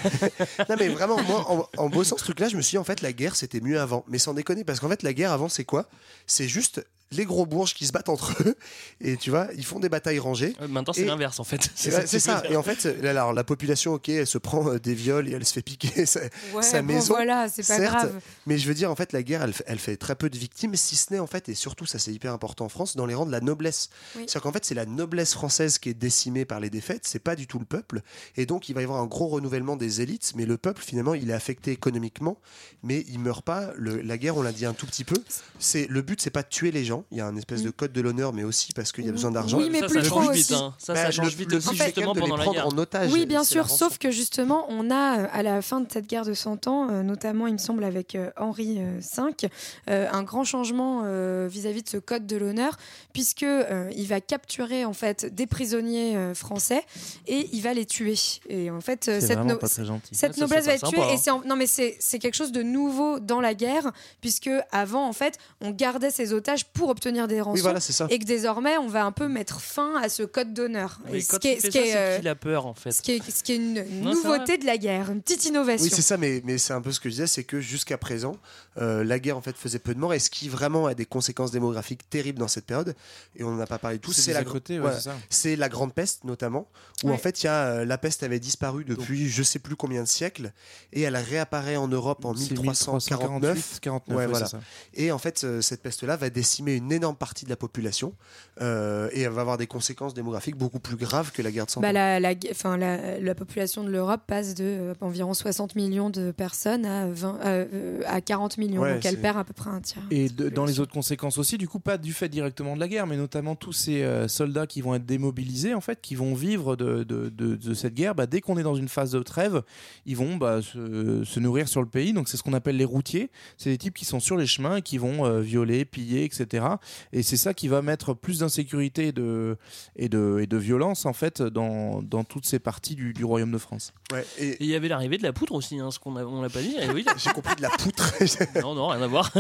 non 0.68 0.76
mais 0.78 0.89
vraiment, 0.89 1.22
moi, 1.22 1.51
en, 1.51 1.68
en 1.85 1.89
bossant 1.89 2.18
ce 2.18 2.24
truc-là, 2.24 2.49
je 2.49 2.57
me 2.57 2.62
suis 2.62 2.72
dit, 2.72 2.78
en 2.78 2.85
fait, 2.85 3.01
la 3.01 3.12
guerre, 3.14 3.37
c'était 3.37 3.61
mieux 3.61 3.80
avant. 3.80 4.05
Mais 4.09 4.18
sans 4.18 4.35
déconner, 4.35 4.64
parce 4.64 4.80
qu'en 4.80 4.89
fait, 4.91 5.03
la 5.03 5.14
guerre 5.14 5.32
avant, 5.32 5.49
c'est 5.49 5.64
quoi? 5.64 5.89
C'est 6.26 6.49
juste 6.49 6.85
les 7.17 7.25
gros 7.25 7.47
bourges 7.47 7.75
qui 7.75 7.87
se 7.87 7.93
battent 7.93 8.09
entre 8.09 8.35
eux. 8.47 8.55
Et 9.01 9.17
tu 9.17 9.31
vois, 9.31 9.49
ils 9.57 9.65
font 9.65 9.81
des 9.81 9.89
batailles 9.89 10.19
rangées. 10.19 10.55
Euh, 10.61 10.69
Maintenant, 10.69 10.93
c'est 10.93 11.03
Et- 11.03 11.07
l'inverse 11.07 11.41
en 11.41 11.45
fait. 11.45 11.71
C'est 11.75 11.91
ça. 12.21 12.43
Et 12.49 12.57
en 12.57 12.62
fait, 12.62 12.87
alors, 13.05 13.33
la 13.33 13.45
population, 13.45 13.95
ok, 13.95 14.09
elle 14.09 14.27
se 14.27 14.39
prend 14.39 14.69
euh, 14.69 14.79
des 14.79 14.95
viols 14.95 15.29
et 15.29 15.33
elle 15.33 15.45
se 15.45 15.53
fait 15.53 15.62
piquer 15.62 16.07
sa, 16.07 16.21
Ouais, 16.53 16.62
sa 16.62 16.81
bon, 16.83 16.95
maison. 16.95 17.15
voilà, 17.15 17.49
c'est 17.49 17.67
pas 17.67 17.77
certes, 17.77 17.95
grave. 17.97 18.21
Mais 18.47 18.59
je 18.59 18.67
veux 18.69 18.75
dire, 18.75 18.91
en 18.91 18.97
fait, 18.97 19.12
la 19.12 19.23
guerre, 19.23 19.43
elle, 19.43 19.53
fait- 19.53 19.65
elle 19.67 19.79
fait 19.79 19.97
très 19.97 20.15
peu 20.15 20.29
de 20.31 20.39
victimes, 20.39 20.75
si 20.77 20.97
ce 20.97 21.12
n'est 21.12 21.19
en 21.19 21.27
fait, 21.27 21.49
et 21.49 21.55
surtout, 21.55 21.87
ça 21.87 21.99
c'est 21.99 22.12
hyper 22.12 22.33
important 22.33 22.65
en 22.67 22.69
France, 22.69 22.97
dans 22.97 23.07
les 23.07 23.15
rangs 23.15 23.27
de 23.27 23.33
la 23.33 23.41
noblesse. 23.41 23.91
Oui. 24.17 24.23
C'est-à-dire 24.27 24.43
qu'en 24.43 24.53
fait, 24.53 24.65
c'est 24.65 24.75
la 24.75 24.87
noblesse 24.87 25.33
française 25.35 25.79
qui 25.79 25.89
est 25.91 25.95
décimée 25.95 26.45
par 26.45 26.61
les 26.61 26.71
défaites, 26.71 27.03
c'est 27.07 27.19
pas 27.19 27.37
du 27.37 27.47
tout 27.47 27.59
le 27.59 27.65
peuple. 27.65 28.01
Et 28.37 28.47
donc, 28.47 28.69
il 28.69 28.75
va 28.75 28.81
y 28.81 28.85
avoir 28.85 29.01
un 29.01 29.07
gros 29.07 29.29
renouvellement 29.29 29.77
des 29.77 30.01
élites, 30.01 30.33
mais 30.37 30.47
le 30.47 30.57
peuple, 30.57 30.83
finalement, 30.83 31.15
il 31.15 31.31
est 31.31 31.35
affecté 31.35 31.71
économiquement, 31.73 32.39
mais 32.83 33.05
il 33.09 33.19
meurt 33.19 33.45
pas. 33.45 33.71
Le- 33.77 34.01
la 34.01 34.19
guerre, 34.19 34.37
on 34.37 34.43
l'a 34.43 34.53
dit 34.53 34.67
un 34.67 34.75
tout 34.75 34.87
petit 34.87 35.05
peu, 35.05 35.17
c'est 35.59 35.87
le 35.89 36.03
but, 36.03 36.21
c'est 36.21 36.31
pas 36.31 36.43
de 36.43 36.49
tuer 36.49 36.71
les 36.71 36.85
gens. 36.85 37.04
Il 37.11 37.19
y 37.19 37.21
a 37.21 37.27
un 37.27 37.37
espèce 37.37 37.63
de 37.63 37.71
code 37.71 37.93
de 37.93 38.01
l'honneur, 38.01 38.33
mais 38.33 38.45
aussi 38.45 38.73
parce 38.73 38.93
qu'il 38.93 39.05
y 39.05 39.09
a 39.09 39.13
besoin 39.13 39.31
d'argent. 39.31 39.59
Oui, 39.59 39.69
mais 39.71 39.81
ça, 39.81 39.87
plus 39.87 40.01
ça 40.03 40.07
trop 40.09 40.21
change 40.23 40.29
aussi. 40.31 40.39
vite. 40.43 40.53
hein. 40.53 40.75
Ça, 40.79 40.95
Bah, 40.95 41.01
ça 41.01 41.07
le- 41.07 41.13
change 41.13 41.37
vite 41.37 41.51
le 41.51 41.59
aussi 41.59 41.77
justement 41.77 42.15
pendant 42.15 42.25
les 42.27 42.31
la 42.33 42.37
prendre 42.39 42.53
guerre. 42.55 42.67
en 42.69 42.79
otage. 42.79 43.13
Oui, 43.13 43.27
bien 43.27 43.45
sûr, 43.45 43.69
sauf 43.71 43.99
que 43.99 44.11
justement, 44.11 44.67
on 44.69 44.91
a 44.91 45.19
euh, 45.21 45.27
à 45.33 45.43
la 45.43 45.63
fin 45.63 45.81
de 45.81 45.87
cette 45.91 46.07
guerre 46.07 46.25
de 46.25 46.35
100 46.35 46.67
ans, 46.67 46.89
euh, 46.91 47.03
notamment, 47.03 47.47
il 47.47 47.53
me 47.55 47.59
semble, 47.59 47.85
avec 47.85 48.15
euh, 48.15 48.31
Henri 48.37 48.79
euh, 48.79 48.99
V, 49.01 49.49
euh, 49.91 50.09
un 50.13 50.23
grand 50.23 50.45
changement 50.45 51.03
euh, 51.05 51.49
vis-à-vis 51.51 51.83
de 51.83 51.89
ce 51.89 51.97
code 51.99 52.27
de 52.27 52.37
l'honneur, 52.37 52.77
puisque 53.13 53.43
euh, 53.45 53.89
il 53.97 54.07
va 54.07 54.21
capturer 54.21 54.85
en 54.85 54.93
fait 54.93 55.27
des 55.35 55.47
prisonniers 55.47 56.17
euh, 56.17 56.35
français 56.35 56.83
et 57.27 57.49
il 57.53 57.61
va 57.63 57.73
les 57.75 57.87
tuer. 57.87 58.15
Et 58.49 58.71
en 58.71 58.81
fait, 58.81 59.09
euh, 59.09 59.21
cette, 59.21 59.33
vraiment 59.39 59.53
no- 59.55 59.59
pas 59.59 59.69
très 59.69 59.85
gentil. 59.85 60.15
cette 60.15 60.37
noblesse 60.39 60.67
va 60.67 60.75
être 60.75 60.89
tuée. 60.91 61.01
Et 61.13 61.17
c'est 61.17 61.31
en- 61.31 61.43
non, 61.45 61.57
mais 61.57 61.67
c'est 61.67 61.97
c'est 62.01 62.19
quelque 62.19 62.35
chose 62.35 62.53
de 62.53 62.63
nouveau 62.63 63.21
dans 63.21 63.41
la 63.41 63.55
guerre, 63.55 63.93
puisque 64.21 64.51
avant, 64.73 65.07
en 65.09 65.13
fait, 65.13 65.39
on 65.61 65.71
gardait 65.71 66.11
ces 66.11 66.33
otages 66.33 66.65
pour 66.67 66.84
obtenir 66.91 67.28
des 67.28 67.41
rançons. 67.41 67.55
Oui, 67.57 67.61
voilà, 67.61 67.80
c'est 67.80 67.93
ça. 67.93 68.07
Et 68.11 68.18
que 68.18 68.24
désormais, 68.24 68.76
on 68.78 68.87
va 68.89 69.05
un 69.05 69.12
peu 69.12 69.28
mettre 69.28 69.61
fin 69.61 69.97
à 69.97 70.09
ce 70.09 70.22
code 70.22 70.53
d'honneur. 70.55 70.99
Ce 71.09 71.37
qui 71.39 71.49
est- 71.49 71.61
ce 71.61 71.66
qui 71.68 71.72
ça, 71.78 71.80
est, 71.85 71.93
c'est 72.14 72.18
qu'il 72.20 72.28
a 72.28 72.35
peur 72.35 72.66
en 72.66 72.74
fait. 72.74 72.93
ce 72.93 73.03
qui 73.03 73.12
est, 73.12 73.30
ce 73.30 73.43
qui 73.43 73.53
est 73.53 73.57
une 73.57 73.85
Non, 74.03 74.14
nouveauté 74.14 74.59
de 74.59 74.66
la 74.66 74.76
guerre, 74.78 75.11
une 75.11 75.22
petite 75.22 75.45
innovation. 75.47 75.85
Oui, 75.85 75.91
c'est 75.95 76.03
ça, 76.03 76.16
mais, 76.16 76.43
mais 76.45 76.59
c'est 76.59 76.72
un 76.72 76.80
peu 76.82 76.93
ce 76.93 77.01
que 77.01 77.09
je 77.09 77.14
disais, 77.14 77.26
c'est 77.26 77.45
que 77.45 77.61
jusqu'à 77.61 77.99
présent, 77.99 78.37
euh, 78.78 79.05
la 79.05 79.18
guerre 79.18 79.37
en 79.37 79.43
fait 79.43 79.57
faisait 79.57 79.78
peu 79.78 79.95
de 79.95 80.01
morts, 80.01 80.14
et 80.14 80.18
ce 80.18 80.30
qui 80.30 80.49
vraiment 80.49 80.87
a 80.87 80.95
des 80.95 81.07
conséquences 81.07 81.51
démographiques 81.51 82.09
terribles 82.11 82.39
dans 82.39 82.49
cette 82.49 82.66
période, 82.66 82.95
et 83.37 83.45
on 83.45 83.51
n'en 83.53 83.61
a 83.61 83.66
pas 83.66 83.78
parlé 83.78 83.99
de 83.99 84.03
tout, 84.03 84.12
C'est 84.12 84.32
la, 84.32 84.43
ouais, 84.43 84.91
c'est 85.30 85.57
la 85.57 85.68
grande 85.68 85.93
peste 85.95 86.24
notamment, 86.24 86.68
où 87.03 87.09
Ouais. 87.09 87.14
en 87.14 87.18
fait 87.18 87.43
il 87.43 87.47
y 87.47 87.49
a, 87.49 87.64
euh, 87.66 87.85
la 87.85 87.99
peste 87.99 88.22
avait 88.22 88.41
disparu 88.41 88.85
depuis 88.85 89.28
je 89.28 89.43
sais 89.43 89.59
plus 89.59 89.76
combien 89.76 90.03
de 90.03 90.09
siècles, 90.09 90.53
et 90.93 91.03
elle 91.03 91.16
réapparaît 91.16 91.76
en 91.76 91.89
Europe 91.89 92.24
en 92.24 92.35
C'est 92.35 92.53
1349. 92.53 93.80
49, 93.80 94.16
Ouais, 94.16 94.24
ouais, 94.24 94.30
voilà. 94.30 94.47
ça. 94.47 94.61
Et 94.95 95.12
en 95.12 95.18
fait, 95.18 95.45
euh, 95.45 95.61
cette 95.61 95.82
peste-là 95.82 96.16
va 96.16 96.30
décimer 96.30 96.74
une 96.77 96.93
énorme 96.93 97.16
partie 97.16 97.45
de 97.45 97.51
la 97.51 97.57
population 97.57 98.14
euh, 98.61 99.09
et 99.12 99.22
elle 99.22 99.33
va 99.33 99.41
avoir 99.41 99.59
des 99.59 99.66
conséquences 99.66 100.14
démographiques 100.14 100.57
beaucoup 100.57 100.79
plus 100.79 100.97
graves 100.97 101.33
que 101.33 101.43
la 101.43 101.51
guerre 101.51 101.66
de 101.66 101.70
100 101.70 101.81
Bah, 101.81 101.89
ans. 101.89 101.93
la, 101.93 102.20
la, 102.20 102.35
enfin, 102.51 102.77
la, 102.77 103.18
la 103.18 103.35
population 103.35 103.83
de 103.85 103.91
l'Europe 103.91 104.22
passe 104.27 104.55
de 104.55 104.64
euh, 104.64 104.95
environ 105.01 105.35
60 105.35 105.75
millions 105.75 106.11
de 106.11 106.31
personnes 106.31 106.87
à, 106.87 107.07
20, 107.09 107.39
euh, 107.45 108.01
à 108.07 108.20
40 108.20 108.59
millions. 108.59 108.83
Ouais, 108.83 108.95
donc 108.95 109.05
elle 109.05 109.20
perd 109.20 109.39
à 109.39 109.45
peu 109.45 109.53
près 109.53 109.70
un 109.70 109.81
tiers. 109.81 110.03
Et 110.11 110.29
de- 110.29 110.49
dans 110.49 110.64
les 110.64 110.81
autres 110.81 110.93
conséquences 110.93 111.39
aussi, 111.39 111.59
du 111.59 111.68
coup, 111.68 111.81
pas 111.81 111.99
du 111.99 112.12
fait 112.12 112.29
directement 112.29 112.75
de 112.75 112.81
la 112.81 112.89
guerre, 112.89 113.07
mais 113.07 113.16
notamment 113.16 113.57
tous 113.57 113.72
ces 113.72 114.03
euh, 114.03 114.29
soldats 114.29 114.66
qui 114.66 114.81
vont 114.81 114.95
être 114.95 115.07
démobilisés, 115.07 115.75
en 115.75 115.81
fait, 115.81 116.01
qui 116.01 116.14
vont 116.14 116.35
vivre 116.35 116.77
de, 116.77 117.03
de- 117.05 117.29
de- 117.29 117.57
de 117.57 117.75
cette 117.75 117.95
guerre. 117.95 118.14
Bah, 118.14 118.27
dès 118.27 118.41
qu'on 118.41 118.59
est 118.59 118.62
dans 118.62 118.75
une 118.77 118.89
phase 118.89 119.11
de 119.12 119.22
trêve, 119.22 119.62
ils 120.07 120.16
vont 120.16 120.37
bah, 120.37 120.61
se, 120.62 121.22
se 121.25 121.41
nourrir 121.41 121.68
sur 121.68 121.81
le 121.83 121.89
pays. 121.89 122.12
Donc, 122.12 122.29
c'est 122.29 122.37
ce 122.37 122.43
qu'on 122.43 122.53
appelle 122.53 122.77
les 122.77 122.85
routiers. 122.85 123.31
C'est 123.59 123.70
des 123.70 123.79
types 123.79 123.95
qui 123.95 124.05
sont 124.05 124.20
sur 124.20 124.37
les 124.37 124.47
chemins 124.47 124.77
et 124.77 124.83
qui 124.83 124.99
vont 124.99 125.25
euh, 125.25 125.41
violer, 125.41 125.85
piller, 125.85 126.25
etc. 126.25 126.64
Et 127.12 127.23
c'est 127.23 127.37
ça 127.37 127.55
qui 127.55 127.69
va 127.69 127.83
mettre 127.83 128.15
plus 128.15 128.41
d'insécurité 128.41 129.09
et 129.09 129.12
de, 129.12 129.57
et, 129.97 130.09
de, 130.09 130.39
et 130.43 130.47
de 130.47 130.57
violence, 130.57 131.07
en 131.07 131.12
fait, 131.12 131.43
dans, 131.43 132.03
dans 132.03 132.25
toutes 132.25 132.47
ces 132.47 132.59
parties 132.59 132.95
du, 132.95 133.12
du 133.12 133.25
royaume 133.25 133.53
de 133.53 133.59
France. 133.59 133.93
Ouais, 134.12 134.25
et 134.39 134.49
Et 134.51 134.57
il 134.61 134.67
y 134.67 134.75
avait 134.75 134.89
l'arrivée 134.89 135.19
de 135.19 135.23
la 135.23 135.33
poutre 135.33 135.53
aussi, 135.55 135.79
hein, 135.79 135.91
ce 135.91 135.99
qu'on 135.99 136.17
a- 136.17 136.25
on 136.25 136.43
l'a 136.43 136.49
pas 136.49 136.61
dit. 136.62 136.75
Et 136.81 136.91
oui, 136.91 137.05
j'ai 137.17 137.31
compris 137.31 137.57
de 137.57 137.62
la 137.62 137.71
poutre. 137.71 138.12
non, 138.62 138.75
non, 138.75 138.89
rien 138.89 139.03
à 139.03 139.07
voir. 139.07 139.31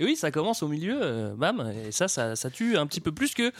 Et 0.00 0.04
oui, 0.04 0.16
ça 0.16 0.30
commence 0.30 0.62
au 0.62 0.68
milieu, 0.68 0.98
euh, 1.02 1.34
bam, 1.36 1.72
et 1.86 1.92
ça, 1.92 2.08
ça, 2.08 2.34
ça 2.36 2.48
tue 2.50 2.76
un 2.78 2.86
petit 2.86 3.00
peu 3.00 3.12
plus 3.12 3.34
que 3.34 3.52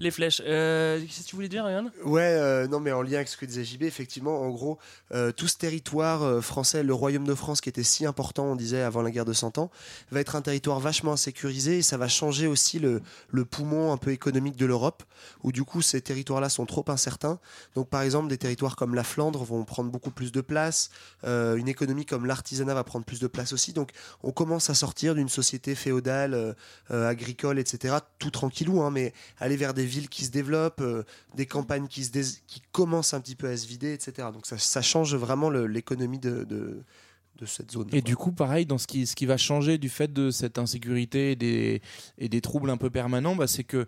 les 0.00 0.10
flèches. 0.10 0.42
Euh, 0.44 1.00
Qu'est-ce 1.00 1.22
que 1.22 1.28
tu 1.28 1.36
voulais 1.36 1.48
dire, 1.48 1.64
Ryan? 1.64 1.86
Ouais, 2.04 2.22
euh, 2.22 2.66
non, 2.66 2.80
mais 2.80 2.90
en 2.92 3.02
lien 3.02 3.14
avec 3.16 3.28
ce 3.28 3.36
que 3.36 3.46
disait 3.46 3.64
JB, 3.64 3.82
effectivement, 3.84 4.40
en 4.40 4.50
gros, 4.50 4.78
euh, 5.12 5.30
tout 5.32 5.46
ce 5.48 5.56
territoire 5.56 6.22
euh, 6.22 6.40
français, 6.40 6.82
le 6.82 6.94
royaume 6.94 7.26
de 7.26 7.34
France 7.34 7.60
qui 7.60 7.68
était 7.68 7.82
si 7.84 8.06
important, 8.06 8.44
on 8.46 8.56
disait, 8.56 8.82
avant 8.82 9.02
la 9.02 9.10
guerre 9.10 9.24
de 9.24 9.32
100 9.32 9.58
ans, 9.58 9.70
va 10.10 10.20
être 10.20 10.34
un 10.36 10.42
territoire 10.42 10.80
vachement 10.80 11.12
insécurisé 11.12 11.78
et 11.78 11.82
ça 11.82 11.96
va 11.96 12.08
changer 12.08 12.46
aussi 12.46 12.53
le, 12.78 13.02
le 13.30 13.44
poumon 13.44 13.92
un 13.92 13.96
peu 13.96 14.10
économique 14.10 14.56
de 14.56 14.66
l'Europe, 14.66 15.02
où 15.42 15.52
du 15.52 15.64
coup, 15.64 15.82
ces 15.82 16.00
territoires-là 16.00 16.48
sont 16.48 16.66
trop 16.66 16.84
incertains. 16.88 17.38
Donc, 17.74 17.88
par 17.88 18.02
exemple, 18.02 18.28
des 18.28 18.38
territoires 18.38 18.76
comme 18.76 18.94
la 18.94 19.04
Flandre 19.04 19.44
vont 19.44 19.64
prendre 19.64 19.90
beaucoup 19.90 20.10
plus 20.10 20.32
de 20.32 20.40
place, 20.40 20.90
euh, 21.24 21.56
une 21.56 21.68
économie 21.68 22.06
comme 22.06 22.26
l'artisanat 22.26 22.74
va 22.74 22.84
prendre 22.84 23.04
plus 23.04 23.20
de 23.20 23.26
place 23.26 23.52
aussi. 23.52 23.72
Donc, 23.72 23.90
on 24.22 24.32
commence 24.32 24.70
à 24.70 24.74
sortir 24.74 25.14
d'une 25.14 25.28
société 25.28 25.74
féodale, 25.74 26.34
euh, 26.34 26.52
euh, 26.90 27.08
agricole, 27.08 27.58
etc., 27.58 27.96
tout 28.18 28.30
tranquillou, 28.30 28.82
hein, 28.82 28.90
mais 28.90 29.12
aller 29.38 29.56
vers 29.56 29.74
des 29.74 29.84
villes 29.84 30.08
qui 30.08 30.24
se 30.24 30.30
développent, 30.30 30.82
des 31.34 31.46
campagnes 31.46 31.88
qui, 31.88 32.04
se 32.04 32.10
qui 32.46 32.62
commencent 32.72 33.14
un 33.14 33.20
petit 33.20 33.36
peu 33.36 33.48
à 33.48 33.56
se 33.56 33.66
vider, 33.66 33.92
etc. 33.92 34.28
Donc 34.32 34.46
ça, 34.46 34.82
change 34.82 35.14
vraiment 35.14 35.50
l'économie 35.50 36.18
de, 36.18 36.82
de 37.38 37.46
cette 37.46 37.72
zone. 37.72 37.88
Et 37.92 38.02
du 38.02 38.16
coup, 38.16 38.32
pareil, 38.32 38.66
dans 38.66 38.78
ce 38.78 38.86
qui, 38.86 39.06
ce 39.06 39.16
qui 39.16 39.26
va 39.26 39.36
changer 39.36 39.78
du 39.78 39.88
fait 39.88 40.12
de 40.12 40.30
cette 40.30 40.58
insécurité 40.58 41.32
et 41.32 41.36
des, 41.36 41.82
et 42.18 42.28
des 42.28 42.40
troubles 42.40 42.70
un 42.70 42.76
peu 42.76 42.90
permanents, 42.90 43.36
bah, 43.36 43.46
c'est 43.46 43.64
que 43.64 43.86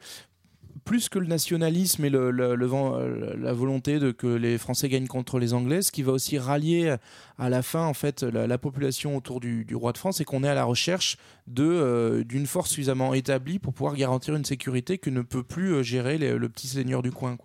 plus 0.84 1.08
que 1.08 1.18
le 1.18 1.26
nationalisme 1.26 2.04
et 2.04 2.10
le, 2.10 2.30
euh, 2.38 3.36
la 3.38 3.52
volonté 3.52 3.98
de 3.98 4.10
que 4.10 4.26
les 4.26 4.58
Français 4.58 4.88
gagnent 4.88 5.06
contre 5.06 5.38
les 5.38 5.54
Anglais, 5.54 5.82
ce 5.82 5.92
qui 5.92 6.02
va 6.02 6.12
aussi 6.12 6.38
rallier 6.38 6.96
à 7.38 7.50
la 7.50 7.62
fin 7.62 7.84
en 7.84 7.94
fait 7.94 8.22
la, 8.22 8.46
la 8.46 8.58
population 8.58 9.16
autour 9.16 9.40
du, 9.40 9.66
roi 9.74 9.92
de 9.92 9.98
France, 9.98 10.18
c'est 10.18 10.24
qu'on 10.24 10.42
est 10.42 10.48
à 10.48 10.54
la 10.54 10.64
recherche 10.64 11.16
de 11.46 11.64
euh, 11.64 12.24
d'une 12.24 12.46
force 12.46 12.70
suffisamment 12.70 13.14
établie 13.14 13.58
pour 13.58 13.72
pouvoir 13.72 13.94
garantir 13.94 14.34
une 14.34 14.44
sécurité 14.44 14.98
que 14.98 15.10
ne 15.10 15.22
peut 15.22 15.42
plus 15.42 15.74
euh, 15.74 15.82
gérer 15.82 16.18
le 16.18 16.48
petit 16.48 16.66
seigneur 16.66 17.02
du 17.02 17.12
coin. 17.12 17.36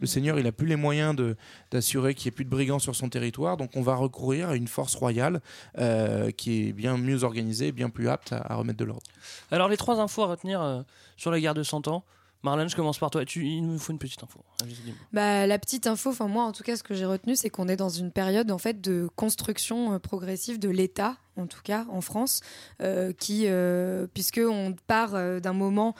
Le 0.00 0.06
seigneur, 0.06 0.38
il 0.38 0.46
a 0.46 0.52
plus 0.52 0.66
les 0.66 0.76
moyens 0.76 1.14
de 1.16 1.36
d'assurer 1.70 2.14
qu'il 2.14 2.26
n'y 2.26 2.34
ait 2.34 2.36
plus 2.36 2.44
de 2.44 2.50
brigands 2.50 2.78
sur 2.78 2.94
son 2.94 3.08
territoire, 3.08 3.56
donc 3.56 3.76
on 3.76 3.82
va 3.82 3.94
recourir 3.94 4.50
à 4.50 4.56
une 4.56 4.68
force 4.68 4.94
royale 4.94 5.40
euh, 5.78 6.30
qui 6.30 6.68
est 6.68 6.72
bien 6.72 6.96
mieux 6.96 7.24
organisée, 7.24 7.68
et 7.68 7.72
bien 7.72 7.90
plus 7.90 8.08
apte 8.08 8.32
à, 8.32 8.54
remettre 8.54 8.78
de 8.78 8.84
l'ordre. 8.84 9.02
Alors, 9.50 9.68
les 9.68 9.76
trois 9.76 10.00
infos 10.00 10.22
à 10.22 10.26
retenir 10.26 10.62
euh, 10.62 10.82
sur 11.16 11.30
la 11.30 11.40
guerre 11.40 11.54
de 11.54 11.62
100 11.62 11.88
ans. 11.88 12.04
Marlène, 12.42 12.68
je 12.68 12.76
commence 12.76 12.98
par 12.98 13.10
toi. 13.10 13.24
Tu, 13.24 13.46
il 13.46 13.66
nous 13.66 13.78
faut 13.78 13.92
une 13.92 13.98
petite 13.98 14.22
info. 14.22 14.40
Dis-moi. 14.64 14.94
Bah, 15.12 15.46
la 15.46 15.58
petite 15.58 15.86
info, 15.86 16.14
moi 16.26 16.44
en 16.44 16.52
tout 16.52 16.62
cas 16.62 16.76
ce 16.76 16.82
que 16.82 16.94
j'ai 16.94 17.06
retenu 17.06 17.36
c'est 17.36 17.50
qu'on 17.50 17.68
est 17.68 17.76
dans 17.76 17.88
une 17.88 18.10
période 18.10 18.50
en 18.50 18.58
fait 18.58 18.80
de 18.80 19.08
construction 19.16 19.94
euh, 19.94 19.98
progressive 19.98 20.58
de 20.58 20.68
l'État 20.68 21.16
en 21.40 21.46
tout 21.46 21.62
cas 21.62 21.86
en 21.90 22.00
France 22.00 22.40
euh, 22.82 23.12
qui 23.12 23.44
euh, 23.46 24.06
puisque 24.12 24.40
on 24.44 24.74
part 24.86 25.14
euh, 25.14 25.40
d'un 25.40 25.52
moment 25.52 25.94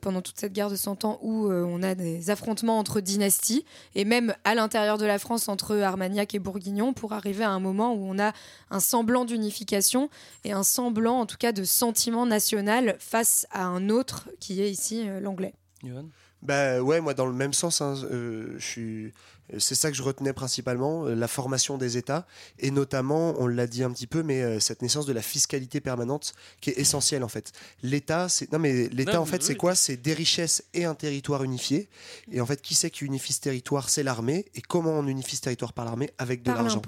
pendant 0.00 0.20
toute 0.20 0.38
cette 0.38 0.52
guerre 0.52 0.70
de 0.70 0.76
100 0.76 1.04
ans 1.04 1.18
où 1.22 1.48
on 1.50 1.82
a 1.82 1.94
des 1.94 2.30
affrontements 2.30 2.78
entre 2.78 3.00
dynasties 3.00 3.64
et 3.94 4.04
même 4.04 4.34
à 4.44 4.54
l'intérieur 4.54 4.98
de 4.98 5.06
la 5.06 5.18
France 5.18 5.48
entre 5.48 5.76
Armagnac 5.78 6.34
et 6.34 6.38
Bourguignon 6.38 6.92
pour 6.92 7.12
arriver 7.12 7.44
à 7.44 7.50
un 7.50 7.60
moment 7.60 7.94
où 7.94 8.04
on 8.04 8.18
a 8.18 8.32
un 8.70 8.80
semblant 8.80 9.24
d'unification 9.24 10.10
et 10.44 10.52
un 10.52 10.62
semblant 10.62 11.20
en 11.20 11.26
tout 11.26 11.36
cas 11.38 11.52
de 11.52 11.64
sentiment 11.64 12.26
national 12.26 12.96
face 12.98 13.46
à 13.50 13.64
un 13.64 13.88
autre 13.88 14.28
qui 14.40 14.60
est 14.60 14.70
ici 14.70 15.06
l'anglais. 15.20 15.54
Johan 15.84 16.06
Bah 16.42 16.80
ouais, 16.80 17.00
moi 17.00 17.14
dans 17.14 17.26
le 17.26 17.32
même 17.32 17.52
sens, 17.52 17.80
hein, 17.80 17.94
euh, 18.10 18.54
je 18.58 18.64
suis. 18.64 19.12
C'est 19.58 19.74
ça 19.74 19.90
que 19.90 19.96
je 19.96 20.02
retenais 20.02 20.32
principalement, 20.32 21.04
euh, 21.04 21.14
la 21.14 21.28
formation 21.28 21.76
des 21.76 21.98
États, 21.98 22.26
et 22.58 22.70
notamment, 22.70 23.34
on 23.38 23.46
l'a 23.46 23.66
dit 23.66 23.84
un 23.84 23.90
petit 23.90 24.06
peu, 24.06 24.22
mais 24.22 24.42
euh, 24.42 24.58
cette 24.58 24.80
naissance 24.80 25.04
de 25.04 25.12
la 25.12 25.20
fiscalité 25.20 25.82
permanente 25.82 26.32
qui 26.62 26.70
est 26.70 26.78
essentielle 26.78 27.22
en 27.22 27.28
fait. 27.28 27.52
L'État, 27.82 28.30
c'est 28.30 28.50
non 28.52 28.58
mais 28.58 28.88
l'État 28.88 29.20
en 29.20 29.26
fait 29.26 29.36
oui. 29.36 29.44
c'est 29.44 29.54
quoi? 29.54 29.74
C'est 29.74 29.98
des 29.98 30.14
richesses 30.14 30.64
et 30.72 30.86
un 30.86 30.94
territoire 30.94 31.44
unifié. 31.44 31.90
Et 32.32 32.40
en 32.40 32.46
fait, 32.46 32.62
qui 32.62 32.74
c'est 32.74 32.90
qui 32.90 33.04
unifie 33.04 33.34
ce 33.34 33.40
territoire? 33.40 33.90
C'est 33.90 34.02
l'armée. 34.02 34.46
Et 34.54 34.62
comment 34.62 34.92
on 34.92 35.06
unifie 35.06 35.36
ce 35.36 35.42
territoire? 35.42 35.74
Par 35.74 35.84
l'armée 35.84 36.10
Avec 36.16 36.42
de 36.42 36.50
Par 36.50 36.62
l'argent. 36.62 36.80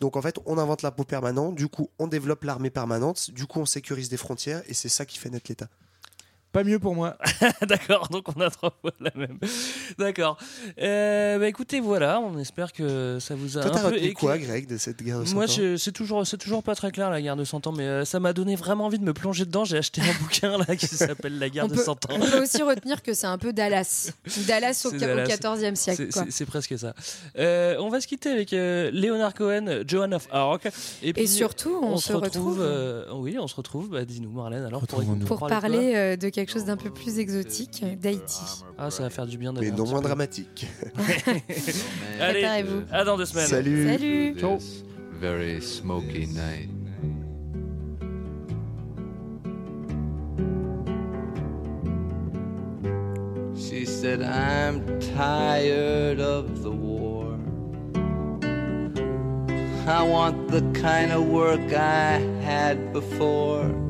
Donc 0.00 0.16
en 0.16 0.22
fait, 0.22 0.38
on 0.44 0.58
invente 0.58 0.82
l'impôt 0.82 1.04
permanent. 1.04 1.52
Du 1.52 1.68
coup, 1.68 1.88
on 1.98 2.06
développe 2.06 2.44
l'armée 2.44 2.70
permanente. 2.70 3.30
Du 3.30 3.46
coup, 3.46 3.60
on 3.60 3.66
sécurise 3.66 4.10
des 4.10 4.18
frontières, 4.18 4.62
et 4.68 4.74
c'est 4.74 4.90
ça 4.90 5.06
qui 5.06 5.18
fait 5.18 5.30
naître 5.30 5.46
l'État. 5.48 5.68
Pas 6.54 6.62
mieux 6.64 6.78
pour 6.78 6.94
moi. 6.94 7.16
D'accord, 7.68 8.06
donc 8.12 8.24
on 8.34 8.40
a 8.40 8.48
trois 8.48 8.72
fois 8.80 8.92
la 9.00 9.10
même. 9.16 9.38
D'accord. 9.98 10.38
Euh, 10.80 11.38
bah 11.38 11.48
écoutez, 11.48 11.80
voilà, 11.80 12.20
on 12.20 12.38
espère 12.38 12.72
que 12.72 13.18
ça 13.20 13.34
vous 13.34 13.58
a 13.58 13.62
Toi, 13.62 13.70
un 13.72 13.74
t'as 13.74 13.80
peu 13.90 13.94
retenu 13.96 14.14
quoi, 14.14 14.38
Greg, 14.38 14.66
de 14.68 14.76
cette 14.78 15.02
guerre 15.02 15.18
de 15.18 15.24
100 15.24 15.34
Moi, 15.34 15.44
ans 15.44 15.46
je- 15.48 15.76
c'est 15.76 15.90
toujours, 15.90 16.24
c'est 16.26 16.38
toujours 16.38 16.62
pas 16.62 16.76
très 16.76 16.92
clair 16.92 17.10
la 17.10 17.20
guerre 17.20 17.34
de 17.34 17.42
100 17.44 17.66
ans, 17.66 17.72
mais 17.72 17.82
euh, 17.82 18.04
ça 18.04 18.20
m'a 18.20 18.32
donné 18.32 18.54
vraiment 18.54 18.86
envie 18.86 19.00
de 19.00 19.04
me 19.04 19.12
plonger 19.12 19.44
dedans. 19.46 19.64
J'ai 19.64 19.78
acheté 19.78 20.00
un 20.00 20.04
bouquin 20.22 20.56
là 20.58 20.76
qui 20.76 20.86
s'appelle 20.86 21.38
La 21.40 21.48
guerre 21.50 21.64
On 21.64 21.68
de 21.68 21.74
peut, 21.74 21.82
100 21.82 21.92
ans. 21.92 21.96
on 22.12 22.20
peut 22.20 22.42
aussi 22.42 22.62
retenir 22.62 23.02
que 23.02 23.14
c'est 23.14 23.26
un 23.26 23.36
peu 23.38 23.52
Dallas. 23.52 24.12
Dallas 24.46 24.86
au, 24.86 24.96
Dallas. 24.96 25.24
14e 25.26 25.74
siècle. 25.74 26.04
C'est- 26.06 26.12
quoi. 26.12 26.22
C'est 26.26 26.30
c'est 26.30 26.46
presque 26.46 26.78
ça. 26.78 26.94
Euh, 27.36 27.76
on 27.80 27.88
va 27.88 28.00
se 28.00 28.06
quitter 28.06 28.30
avec 28.30 28.52
euh, 28.52 28.92
Leonard 28.92 29.34
Cohen, 29.34 29.82
Joan 29.86 30.14
of 30.14 30.28
Arc. 30.30 30.68
Et, 31.02 31.12
puis, 31.12 31.26
surtout, 31.26 31.76
on 31.82 31.96
se 31.96 32.12
retrouve- 32.12 32.60
euh, 32.62 33.06
oui, 33.14 33.36
on 33.40 33.48
se 33.48 33.56
retrouve. 33.56 33.88
Bah, 33.90 34.04
Dis-nous, 34.04 34.30
Marlène, 34.30 34.64
alors 34.64 34.86
pour. 34.86 35.02
Pour 35.26 35.46
parler 35.48 36.16
de 36.16 36.24
de 36.24 36.28
quelque 36.44 36.52
chose 36.52 36.66
d'un 36.66 36.76
peu 36.76 36.90
plus 36.90 37.18
exotique, 37.18 37.82
d'Haïti. 38.02 38.42
Ah, 38.76 38.90
ça 38.90 39.02
va 39.02 39.08
faire 39.08 39.26
du 39.26 39.38
bien 39.38 39.50
Mais 39.52 39.60
d'aller 39.60 39.70
un 39.70 39.76
non 39.76 39.86
moins 39.86 40.00
peu. 40.00 40.08
dramatique. 40.08 40.66
Allez, 42.20 42.40
Préparez-vous. 42.40 42.82
à 42.92 43.04
dans 43.04 43.16
deux 43.16 43.24
semaines. 43.24 43.46
Salut. 43.46 43.88
Salut 43.88 44.34
This 44.34 44.84
very 45.18 45.62
smoky 45.62 46.26
night. 46.26 46.68
She 53.56 53.86
said, 53.86 54.20
I'm 54.20 55.00
tired 55.16 56.20
of 56.20 56.62
the 56.62 56.70
war. 56.70 57.38
I 59.86 60.02
want 60.02 60.48
the 60.48 60.60
kind 60.78 61.10
of 61.10 61.26
work 61.26 61.72
I 61.72 62.18
had 62.42 62.92
before. 62.92 63.83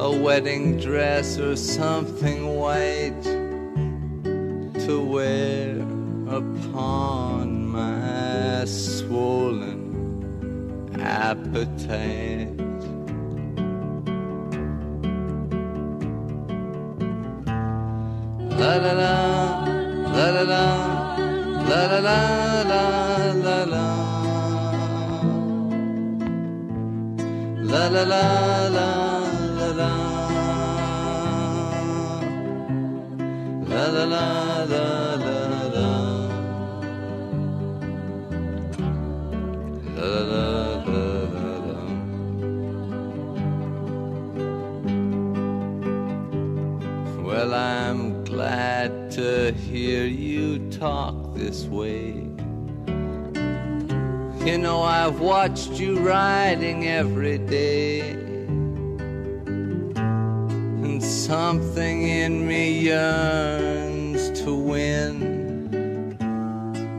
A 0.00 0.16
wedding 0.16 0.78
dress 0.78 1.38
or 1.38 1.56
something 1.56 2.54
white 2.56 3.20
to 4.84 5.00
wear 5.04 5.74
upon 6.28 7.66
my 7.66 8.64
swollen 8.64 9.82
appetite. 11.00 12.56
La 18.56 18.76
la 18.76 18.92
la, 18.92 19.16
la 20.14 20.26
la 20.30 20.42
la, 20.42 20.64
la 21.68 21.82
la 21.86 21.98
la 21.98 22.62
la 22.62 22.82
la 23.32 23.64
la. 23.64 23.86
La 27.64 27.88
la 27.88 28.02
la 28.04 28.68
la 28.68 28.97
La 33.98 34.04
la 34.04 34.64
la 34.64 35.16
la. 35.74 35.88
Well, 47.24 47.52
I'm 47.52 48.22
glad 48.22 49.10
to 49.10 49.52
hear 49.52 50.06
you 50.06 50.70
talk 50.70 51.34
this 51.34 51.64
way. 51.64 52.28
You 54.46 54.58
know, 54.58 54.80
I've 54.82 55.18
watched 55.18 55.72
you 55.72 55.98
riding 55.98 56.86
every 56.86 57.38
day. 57.38 58.10
And 60.84 61.02
something 61.02 62.02
in 62.04 62.46
me 62.46 62.78
yearns 62.78 63.77
to 64.48 64.54
win 64.54 66.16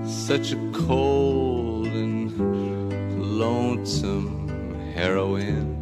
such 0.06 0.52
a 0.52 0.72
cold 0.72 1.88
and 1.88 2.30
lonesome 3.40 4.48
heroine. 4.94 5.74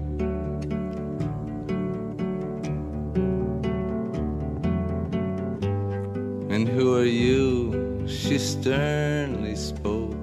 And 6.50 6.70
who 6.70 6.96
are 6.96 7.12
you? 7.26 8.06
She 8.08 8.40
sternly 8.40 9.58
spoke 9.58 10.16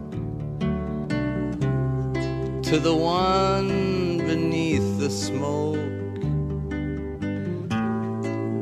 to 2.68 2.78
the 2.88 2.96
one 2.96 4.16
beneath 4.16 4.98
the 4.98 5.10
smoke. 5.10 5.76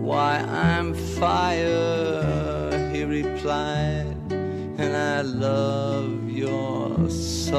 Why, 0.04 0.38
I'm 0.38 0.94
fire, 0.94 1.91
he 1.91 1.91
replied, 3.42 4.14
and 4.78 4.96
I 4.96 5.22
love 5.22 6.30
your 6.30 7.10
solitude. 7.10 7.58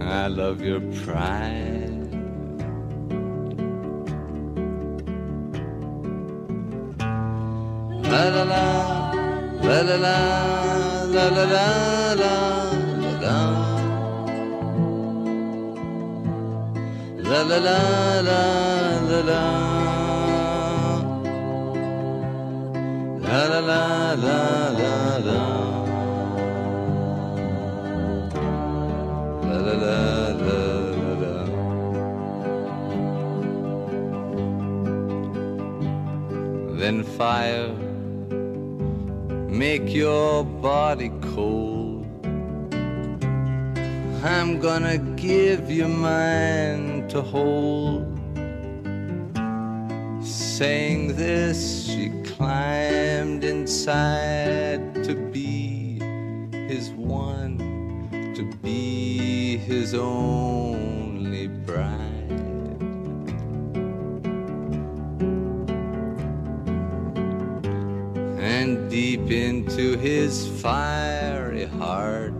I 0.00 0.28
love 0.28 0.62
your 0.62 0.80
pride. 1.02 1.90
La 8.12 8.28
la 8.28 8.44
la, 8.44 9.12
la 9.60 9.80
la 9.82 9.96
la, 9.96 10.18
la 11.14 11.28
la 11.30 11.44
la 11.44 11.66
la 12.14 12.36
la 13.02 13.12
la. 13.24 13.38
La 17.24 17.42
la 17.42 17.58
la 17.58 17.80
la 19.08 19.20
la 19.30 19.73
la. 23.60 24.14
La 24.14 24.70
la 24.70 24.70
la 24.70 25.18
la 29.48 29.58
la 29.60 29.74
la. 29.74 30.04
La 31.04 31.22
la. 31.22 31.44
Then 36.78 37.02
fire 37.02 37.72
make 39.48 39.94
your 39.94 40.44
body 40.44 41.10
cold. 41.34 42.06
I'm 44.22 44.58
gonna 44.58 44.98
give 45.16 45.70
you 45.70 45.88
mine 45.88 47.08
to 47.08 47.22
hold. 47.22 48.04
Saying 50.22 51.16
this, 51.16 51.86
she 51.86 52.23
climbed 52.36 53.44
inside 53.44 55.04
to 55.04 55.14
be 55.30 56.00
his 56.66 56.90
one, 56.90 57.58
to 58.34 58.42
be 58.60 59.56
his 59.56 59.94
only 59.94 61.46
bride. 61.46 61.90
And 68.40 68.90
deep 68.90 69.30
into 69.30 69.96
his 69.96 70.48
fiery 70.60 71.66
heart, 71.66 72.34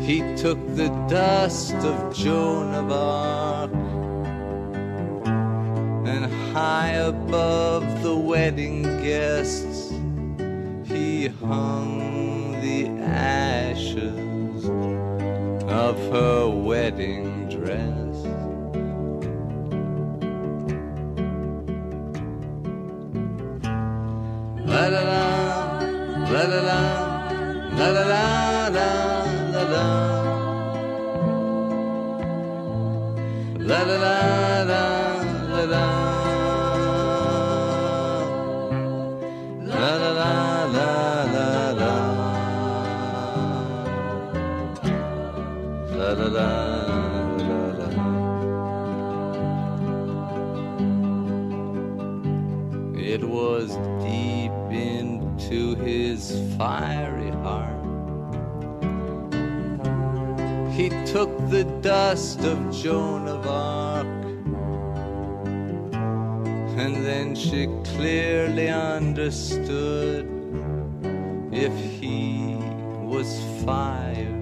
he 0.00 0.20
took 0.36 0.58
the 0.76 0.88
dust 1.10 1.74
of 1.74 2.16
Joan 2.16 2.72
of 2.72 2.90
Arc 2.90 3.75
and 6.06 6.26
high 6.54 6.90
above 6.90 8.02
the 8.02 8.14
wedding 8.14 8.82
guests 9.02 9.90
he 10.84 11.26
hung 11.26 12.52
the 12.60 12.86
ashes 13.02 14.68
of 15.68 15.98
her 16.12 16.48
wedding 16.48 17.48
dress. 17.48 18.16
La 24.64 24.86
la 24.86 25.02
la, 25.10 25.80
la 26.30 26.42
la 26.52 26.60
la, 26.68 26.82
la 27.78 27.88
la 27.90 28.04
la 28.06 28.68
la 28.68 28.90
la 29.50 29.62
la. 29.72 29.86
La 33.58 33.82
la 33.82 33.96
la 33.96 35.05
of 62.16 62.72
Joan 62.72 63.28
of 63.28 63.46
Arc. 63.46 64.06
And 66.78 67.04
then 67.04 67.34
she 67.34 67.66
clearly 67.84 68.70
understood 68.70 70.26
if 71.52 71.74
he 72.00 72.56
was 73.02 73.38
fire, 73.66 74.32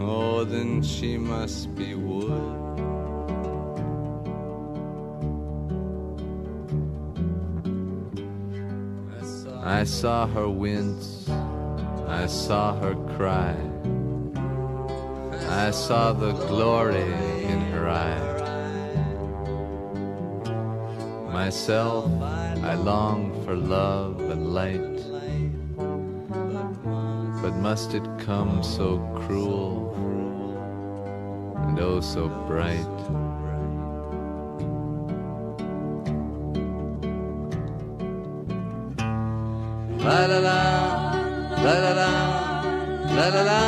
oh, 0.00 0.44
then 0.44 0.82
she 0.82 1.18
must 1.18 1.74
be 1.74 1.94
wood. 1.94 2.62
I 9.62 9.84
saw 9.84 10.26
her 10.28 10.48
wince, 10.48 11.28
I 12.08 12.24
saw 12.26 12.74
her 12.80 12.94
cry, 13.18 13.54
saw 15.76 16.10
the 16.10 16.32
glory 16.48 17.12
in 17.44 17.60
her 17.70 17.86
eye. 17.86 18.32
Myself, 21.30 22.10
I 22.22 22.74
long 22.74 23.44
for 23.44 23.54
love 23.54 24.18
and 24.20 24.54
light, 24.54 24.96
but 27.42 27.54
must 27.56 27.92
it 27.92 28.04
come 28.18 28.62
so 28.62 28.98
cruel 29.26 29.92
and 31.58 31.78
oh 31.78 32.00
so 32.00 32.28
bright? 32.48 32.94
La 40.02 40.24
la, 40.24 40.40
la 40.40 40.62
la 41.64 41.92
la, 41.92 41.92
la 41.92 43.28
la 43.28 43.28
la 43.28 43.42
la. 43.42 43.65